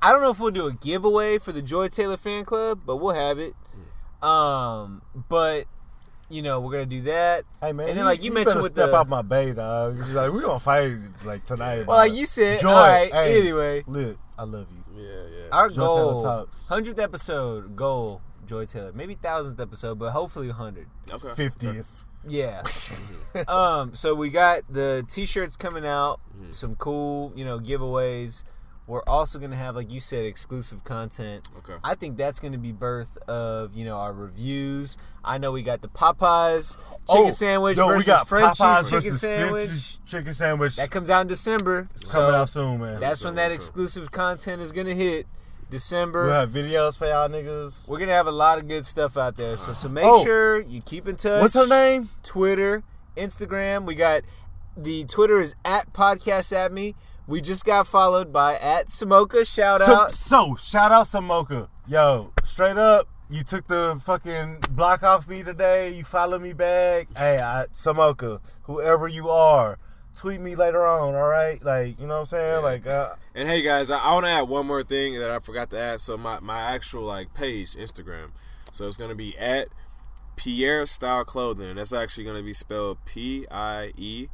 I 0.02 0.12
don't 0.12 0.22
know 0.22 0.30
if 0.32 0.40
we'll 0.40 0.52
do 0.52 0.68
a 0.68 0.74
giveaway 0.74 1.38
for 1.40 1.52
the 1.52 1.62
Joy 1.62 1.88
Taylor 1.88 2.18
fan 2.18 2.46
club, 2.46 2.82
but 2.86 2.98
we'll 2.98 3.16
have 3.16 3.40
it. 3.40 3.54
Um, 4.22 5.02
but 5.30 5.66
you 6.30 6.42
know 6.42 6.60
we're 6.60 6.72
gonna 6.72 6.86
do 6.86 7.02
that. 7.04 7.44
Hey 7.62 7.72
man, 7.72 7.90
and 7.90 7.98
then 7.98 8.06
like 8.06 8.24
you, 8.24 8.32
mentioned 8.32 8.56
better 8.56 8.64
with 8.64 8.74
step 8.74 8.90
the 8.92 8.96
out 8.98 9.08
my 9.08 9.22
bay, 9.22 9.54
dog. 9.54 10.00
It's 10.00 10.14
like 10.14 10.32
we 10.34 10.42
gonna 10.42 10.60
fight 10.60 10.98
like 11.26 11.46
tonight. 11.46 11.86
well, 11.88 11.98
like 11.98 12.14
you 12.14 12.26
said. 12.26 12.60
Joy, 12.60 12.70
all 12.70 12.76
right. 12.90 13.12
hey, 13.14 13.40
Anyway, 13.40 13.84
look, 13.88 14.18
I 14.38 14.44
love 14.44 14.68
you. 14.72 15.04
Yeah, 15.04 15.37
yeah. 15.37 15.37
Our 15.52 15.70
Joy 15.70 15.76
Taylor 15.76 16.12
goal, 16.14 16.22
Talks. 16.24 16.68
hundredth 16.68 17.00
episode 17.00 17.76
goal, 17.76 18.22
Joy 18.46 18.66
Taylor. 18.66 18.92
Maybe 18.94 19.16
thousandth 19.16 19.60
episode, 19.60 20.00
but 20.00 20.12
hopefully 20.12 20.50
hundred. 20.50 20.88
okay. 21.12 21.30
Fiftieth. 21.36 22.06
Yeah. 22.28 22.64
um. 23.48 23.94
So 23.94 24.14
we 24.16 24.30
got 24.30 24.62
the 24.70 25.06
t-shirts 25.10 25.56
coming 25.56 25.86
out. 25.86 26.20
Some 26.52 26.76
cool, 26.76 27.32
you 27.36 27.46
know, 27.46 27.60
giveaways. 27.60 28.44
We're 28.88 29.04
also 29.06 29.38
gonna 29.38 29.58
have, 29.58 29.76
like 29.76 29.92
you 29.92 30.00
said, 30.00 30.24
exclusive 30.26 30.86
content. 30.86 31.50
Okay. 31.58 31.74
I 31.84 31.96
think 31.96 32.16
that's 32.16 32.40
gonna 32.40 32.58
be 32.58 32.72
birth 32.72 33.18
of 33.28 33.74
you 33.74 33.84
know 33.84 33.98
our 33.98 34.14
reviews. 34.14 34.98
I 35.26 35.38
know 35.40 35.52
we 35.52 35.62
got 35.62 35.82
the 35.82 35.90
Popeyes 35.90 36.78
chicken 37.10 37.34
sandwich 37.34 37.78
Oh, 37.78 37.82
yo, 37.82 37.88
we 37.88 37.94
versus 37.96 38.08
got 38.08 38.28
Frenchie's 38.30 38.60
Popeyes 38.62 38.84
chicken 38.86 39.02
versus 39.02 39.20
sandwich. 39.22 39.66
Frenchie's 39.68 40.00
chicken 40.06 40.34
sandwich. 40.34 40.76
That 40.78 40.90
comes 40.90 41.10
out 41.10 41.20
in 41.22 41.28
December. 41.28 41.90
It's 41.96 42.10
So 42.10 42.20
coming 42.22 42.36
out 42.36 42.48
soon, 42.50 42.80
man. 42.80 43.02
that's 43.02 43.26
when 43.26 43.36
that 43.36 43.50
So- 43.52 43.56
exclusive 43.56 44.10
content 44.12 44.62
is 44.62 44.72
gonna 44.72 44.96
hit. 44.96 45.28
December. 45.70 46.26
We'll 46.26 46.34
have 46.34 46.52
videos 46.52 46.98
for 46.98 47.06
y'all 47.08 47.28
niggas. 47.30 47.88
We're 47.88 48.00
gonna 48.00 48.14
have 48.14 48.28
a 48.28 48.32
lot 48.32 48.58
of 48.58 48.68
good 48.68 48.86
stuff 48.86 49.18
out 49.18 49.36
there. 49.36 49.58
So 49.58 49.74
so 49.74 49.90
make 49.90 50.06
Oh. 50.06 50.24
sure 50.24 50.60
you 50.62 50.82
keep 50.82 51.08
in 51.08 51.16
touch. 51.16 51.42
What's 51.42 51.54
her 51.56 51.68
name? 51.68 52.10
Twitter, 52.24 52.84
Instagram. 53.16 53.86
We 53.86 53.96
got 53.96 54.22
the 54.76 55.06
Twitter 55.06 55.40
is 55.42 55.56
at 55.66 55.92
podcast 55.94 56.56
at 56.56 56.72
me. 56.72 56.96
We 57.28 57.42
just 57.42 57.66
got 57.66 57.88
followed 57.88 58.32
by 58.32 58.56
at 58.56 58.88
Samoka. 58.88 59.46
Shout 59.46 59.82
So, 59.82 59.94
out. 59.96 60.12
so 60.12 60.56
shout 60.56 60.92
out 60.92 61.08
Samoka. 61.08 61.68
Yo, 61.88 62.32
straight 62.44 62.78
up, 62.78 63.08
you 63.30 63.44
took 63.44 63.68
the 63.68 64.00
fucking 64.06 64.60
block 64.72 65.04
off 65.04 65.28
me 65.28 65.44
today. 65.44 65.94
You 65.94 66.04
follow 66.06 66.40
me 66.40 66.54
back. 66.54 67.08
Hey, 67.18 67.38
I, 67.42 67.66
Samoka, 67.74 68.40
whoever 68.64 69.08
you 69.08 69.30
are, 69.30 69.78
tweet 70.18 70.42
me 70.42 70.56
later 70.56 70.86
on. 70.86 71.16
All 71.16 71.28
right, 71.28 71.64
like 71.64 72.00
you 72.00 72.08
know 72.08 72.16
what 72.16 72.20
I'm 72.22 72.26
saying? 72.26 72.64
Like, 72.64 72.86
uh, 72.86 73.16
And 73.36 73.48
hey 73.48 73.62
guys, 73.62 73.90
I, 73.90 74.00
I 74.00 74.14
want 74.14 74.26
to 74.26 74.32
add 74.32 74.42
one 74.50 74.66
more 74.68 74.84
thing 74.84 75.20
that 75.20 75.30
I 75.30 75.40
forgot 75.40 75.70
to 75.72 75.80
add. 75.80 76.00
So 76.02 76.18
my, 76.18 76.40
my 76.40 76.60
actual 76.60 77.04
like 77.04 77.34
page, 77.34 77.72
Instagram. 77.76 78.32
So 78.72 78.86
it's 78.88 78.98
gonna 78.98 79.16
be 79.16 79.38
at 79.38 79.70
Pierre 80.36 80.86
Style 80.86 81.24
Clothing. 81.24 81.76
That's 81.76 81.94
actually 81.94 82.26
gonna 82.26 82.44
be 82.44 82.54
spelled 82.54 82.98
P 83.06 83.46
I 83.50 83.92
E 83.96 84.28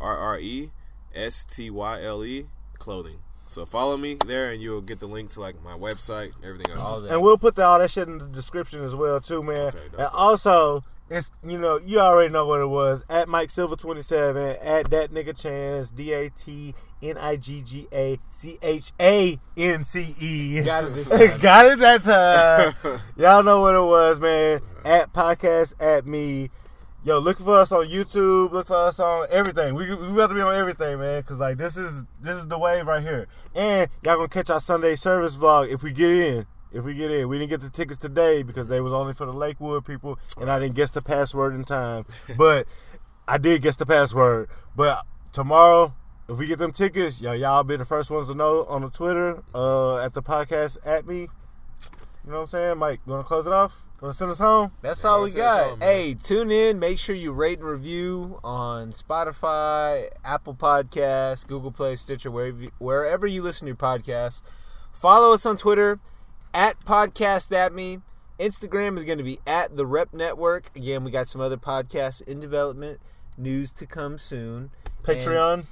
R 0.00 0.16
R 0.16 0.38
E 0.38 0.70
S 1.14 1.44
T 1.44 1.70
Y 1.70 2.02
L 2.02 2.24
E 2.24 2.46
Clothing. 2.78 3.18
So 3.46 3.66
follow 3.66 3.96
me 3.96 4.16
there, 4.26 4.50
and 4.50 4.62
you'll 4.62 4.80
get 4.80 5.00
the 5.00 5.06
link 5.06 5.30
to 5.32 5.40
like 5.40 5.62
my 5.62 5.74
website, 5.74 6.32
everything 6.42 6.72
else. 6.72 6.80
All 6.80 7.00
that. 7.00 7.12
and 7.12 7.22
we'll 7.22 7.36
put 7.38 7.54
the, 7.56 7.64
all 7.64 7.78
that 7.78 7.90
shit 7.90 8.08
in 8.08 8.18
the 8.18 8.24
description 8.24 8.82
as 8.82 8.94
well 8.94 9.20
too, 9.20 9.42
man. 9.42 9.68
Okay, 9.68 9.78
and 9.98 10.08
also, 10.12 10.82
it's 11.10 11.30
you 11.46 11.58
know 11.58 11.78
you 11.84 12.00
already 12.00 12.32
know 12.32 12.46
what 12.46 12.60
it 12.60 12.66
was 12.66 13.04
at 13.10 13.28
Mike 13.28 13.50
Silver 13.50 13.76
twenty 13.76 14.02
seven 14.02 14.56
at 14.62 14.90
that 14.90 15.12
nigga 15.12 15.38
Chance 15.38 15.90
D 15.90 16.12
A 16.12 16.30
T 16.30 16.74
N 17.02 17.18
I 17.18 17.36
G 17.36 17.62
G 17.62 17.86
A 17.92 18.18
C 18.30 18.58
H 18.62 18.92
A 19.00 19.38
N 19.56 19.84
C 19.84 20.14
E. 20.18 20.62
Got 20.62 20.84
it 20.84 20.94
this 20.94 21.10
time. 21.30 21.40
Got 21.40 21.72
it 21.72 21.78
that 21.80 22.02
time. 22.02 23.00
Y'all 23.16 23.42
know 23.42 23.60
what 23.60 23.74
it 23.74 23.80
was, 23.80 24.18
man. 24.20 24.60
At 24.84 25.12
podcast 25.12 25.74
at 25.78 26.06
me. 26.06 26.50
Yo, 27.04 27.18
look 27.18 27.38
for 27.38 27.56
us 27.56 27.70
on 27.70 27.86
YouTube. 27.86 28.52
Look 28.52 28.68
for 28.68 28.76
us 28.76 28.98
on 28.98 29.26
everything. 29.30 29.74
We 29.74 29.94
we 29.94 30.16
got 30.16 30.28
to 30.28 30.34
be 30.34 30.40
on 30.40 30.54
everything, 30.54 30.98
man. 30.98 31.22
Cause 31.22 31.38
like 31.38 31.58
this 31.58 31.76
is 31.76 32.04
this 32.22 32.38
is 32.38 32.46
the 32.46 32.58
wave 32.58 32.86
right 32.86 33.02
here. 33.02 33.28
And 33.54 33.90
y'all 34.02 34.16
gonna 34.16 34.28
catch 34.28 34.48
our 34.48 34.60
Sunday 34.60 34.94
service 34.94 35.36
vlog 35.36 35.70
if 35.70 35.82
we 35.82 35.92
get 35.92 36.08
in. 36.08 36.46
If 36.74 36.84
we 36.84 36.92
get 36.94 37.10
in, 37.10 37.28
we 37.28 37.38
didn't 37.38 37.50
get 37.50 37.60
the 37.60 37.70
tickets 37.70 37.98
today 37.98 38.42
because 38.42 38.66
they 38.66 38.80
was 38.80 38.92
only 38.92 39.14
for 39.14 39.26
the 39.26 39.32
Lakewood 39.32 39.84
people, 39.84 40.18
and 40.40 40.50
I 40.50 40.58
didn't 40.58 40.74
guess 40.74 40.90
the 40.90 41.00
password 41.02 41.54
in 41.54 41.64
time. 41.64 42.04
But 42.36 42.66
I 43.28 43.38
did 43.38 43.62
guess 43.62 43.76
the 43.76 43.86
password. 43.86 44.48
But 44.74 45.06
tomorrow, 45.32 45.94
if 46.28 46.36
we 46.36 46.46
get 46.46 46.58
them 46.58 46.72
tickets, 46.72 47.20
y'all 47.20 47.36
y'all 47.36 47.62
be 47.64 47.76
the 47.76 47.84
first 47.84 48.10
ones 48.10 48.26
to 48.28 48.34
know 48.34 48.64
on 48.64 48.82
the 48.82 48.90
Twitter, 48.90 49.42
uh, 49.54 49.98
at 49.98 50.14
the 50.14 50.22
podcast 50.22 50.78
at 50.84 51.06
me. 51.06 51.20
You 51.20 52.30
know 52.30 52.36
what 52.36 52.40
I'm 52.40 52.46
saying, 52.48 52.78
Mike? 52.78 53.00
You 53.06 53.12
wanna 53.12 53.24
close 53.24 53.46
it 53.46 53.52
off? 53.52 53.82
You 53.96 54.06
wanna 54.06 54.14
send 54.14 54.30
us 54.32 54.38
home? 54.40 54.72
That's 54.82 55.04
all 55.04 55.22
we 55.22 55.30
That's- 55.30 55.54
that's 55.54 55.64
got. 55.66 55.70
all, 55.72 55.76
man. 55.76 55.88
hey, 55.88 56.14
tune 56.14 56.50
in. 56.50 56.78
Make 56.80 56.98
sure 56.98 57.14
you 57.14 57.32
rate 57.32 57.58
and 57.60 57.68
review 57.68 58.40
on 58.42 58.90
Spotify, 58.92 60.08
Apple 60.24 60.54
Podcasts, 60.54 61.46
Google 61.46 61.70
Play, 61.70 61.94
Stitcher, 61.96 62.30
wherever 62.30 62.58
you, 62.62 62.70
wherever 62.78 63.26
you 63.26 63.42
listen 63.42 63.66
to 63.66 63.70
your 63.70 63.76
podcast. 63.76 64.42
Follow 64.92 65.32
us 65.34 65.44
on 65.46 65.56
Twitter 65.56 66.00
at 66.54 66.80
podcast 66.84 67.52
at 67.52 67.72
me. 67.74 67.98
Instagram 68.40 68.96
is 68.96 69.04
going 69.04 69.18
to 69.18 69.24
be 69.24 69.38
at 69.46 69.76
the 69.76 69.86
Rep 69.86 70.12
Network. 70.12 70.70
Again, 70.74 71.04
we 71.04 71.10
got 71.10 71.28
some 71.28 71.40
other 71.40 71.56
podcasts 71.56 72.22
in 72.22 72.40
development. 72.40 73.00
News 73.36 73.72
to 73.74 73.86
come 73.86 74.16
soon. 74.18 74.70
Patreon, 75.02 75.54
And 75.54 75.64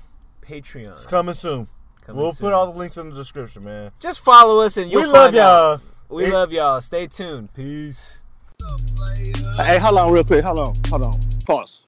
Patreon. 0.42 0.88
it's 0.90 1.06
coming 1.06 1.34
soon. 1.34 1.68
Coming 2.02 2.20
we'll 2.22 2.32
soon. 2.32 2.46
put 2.48 2.52
all 2.52 2.70
the 2.72 2.78
links 2.78 2.96
in 2.96 3.08
the 3.10 3.14
description, 3.14 3.64
man. 3.64 3.92
Just 4.00 4.20
follow 4.20 4.60
us 4.60 4.76
and 4.76 4.90
you'll 4.90 5.02
we 5.02 5.06
love 5.06 5.26
find 5.32 5.36
out. 5.36 5.80
y'all. 5.80 5.80
We 6.08 6.24
It- 6.26 6.32
love 6.32 6.52
y'all. 6.52 6.80
Stay 6.80 7.06
tuned. 7.06 7.54
Peace. 7.54 8.18
Hey, 9.56 9.78
hold 9.78 9.98
on 9.98 10.12
real 10.12 10.24
quick. 10.24 10.44
Hold 10.44 10.58
on. 10.58 10.74
Hold 10.88 11.02
on. 11.02 11.20
Pause. 11.46 11.80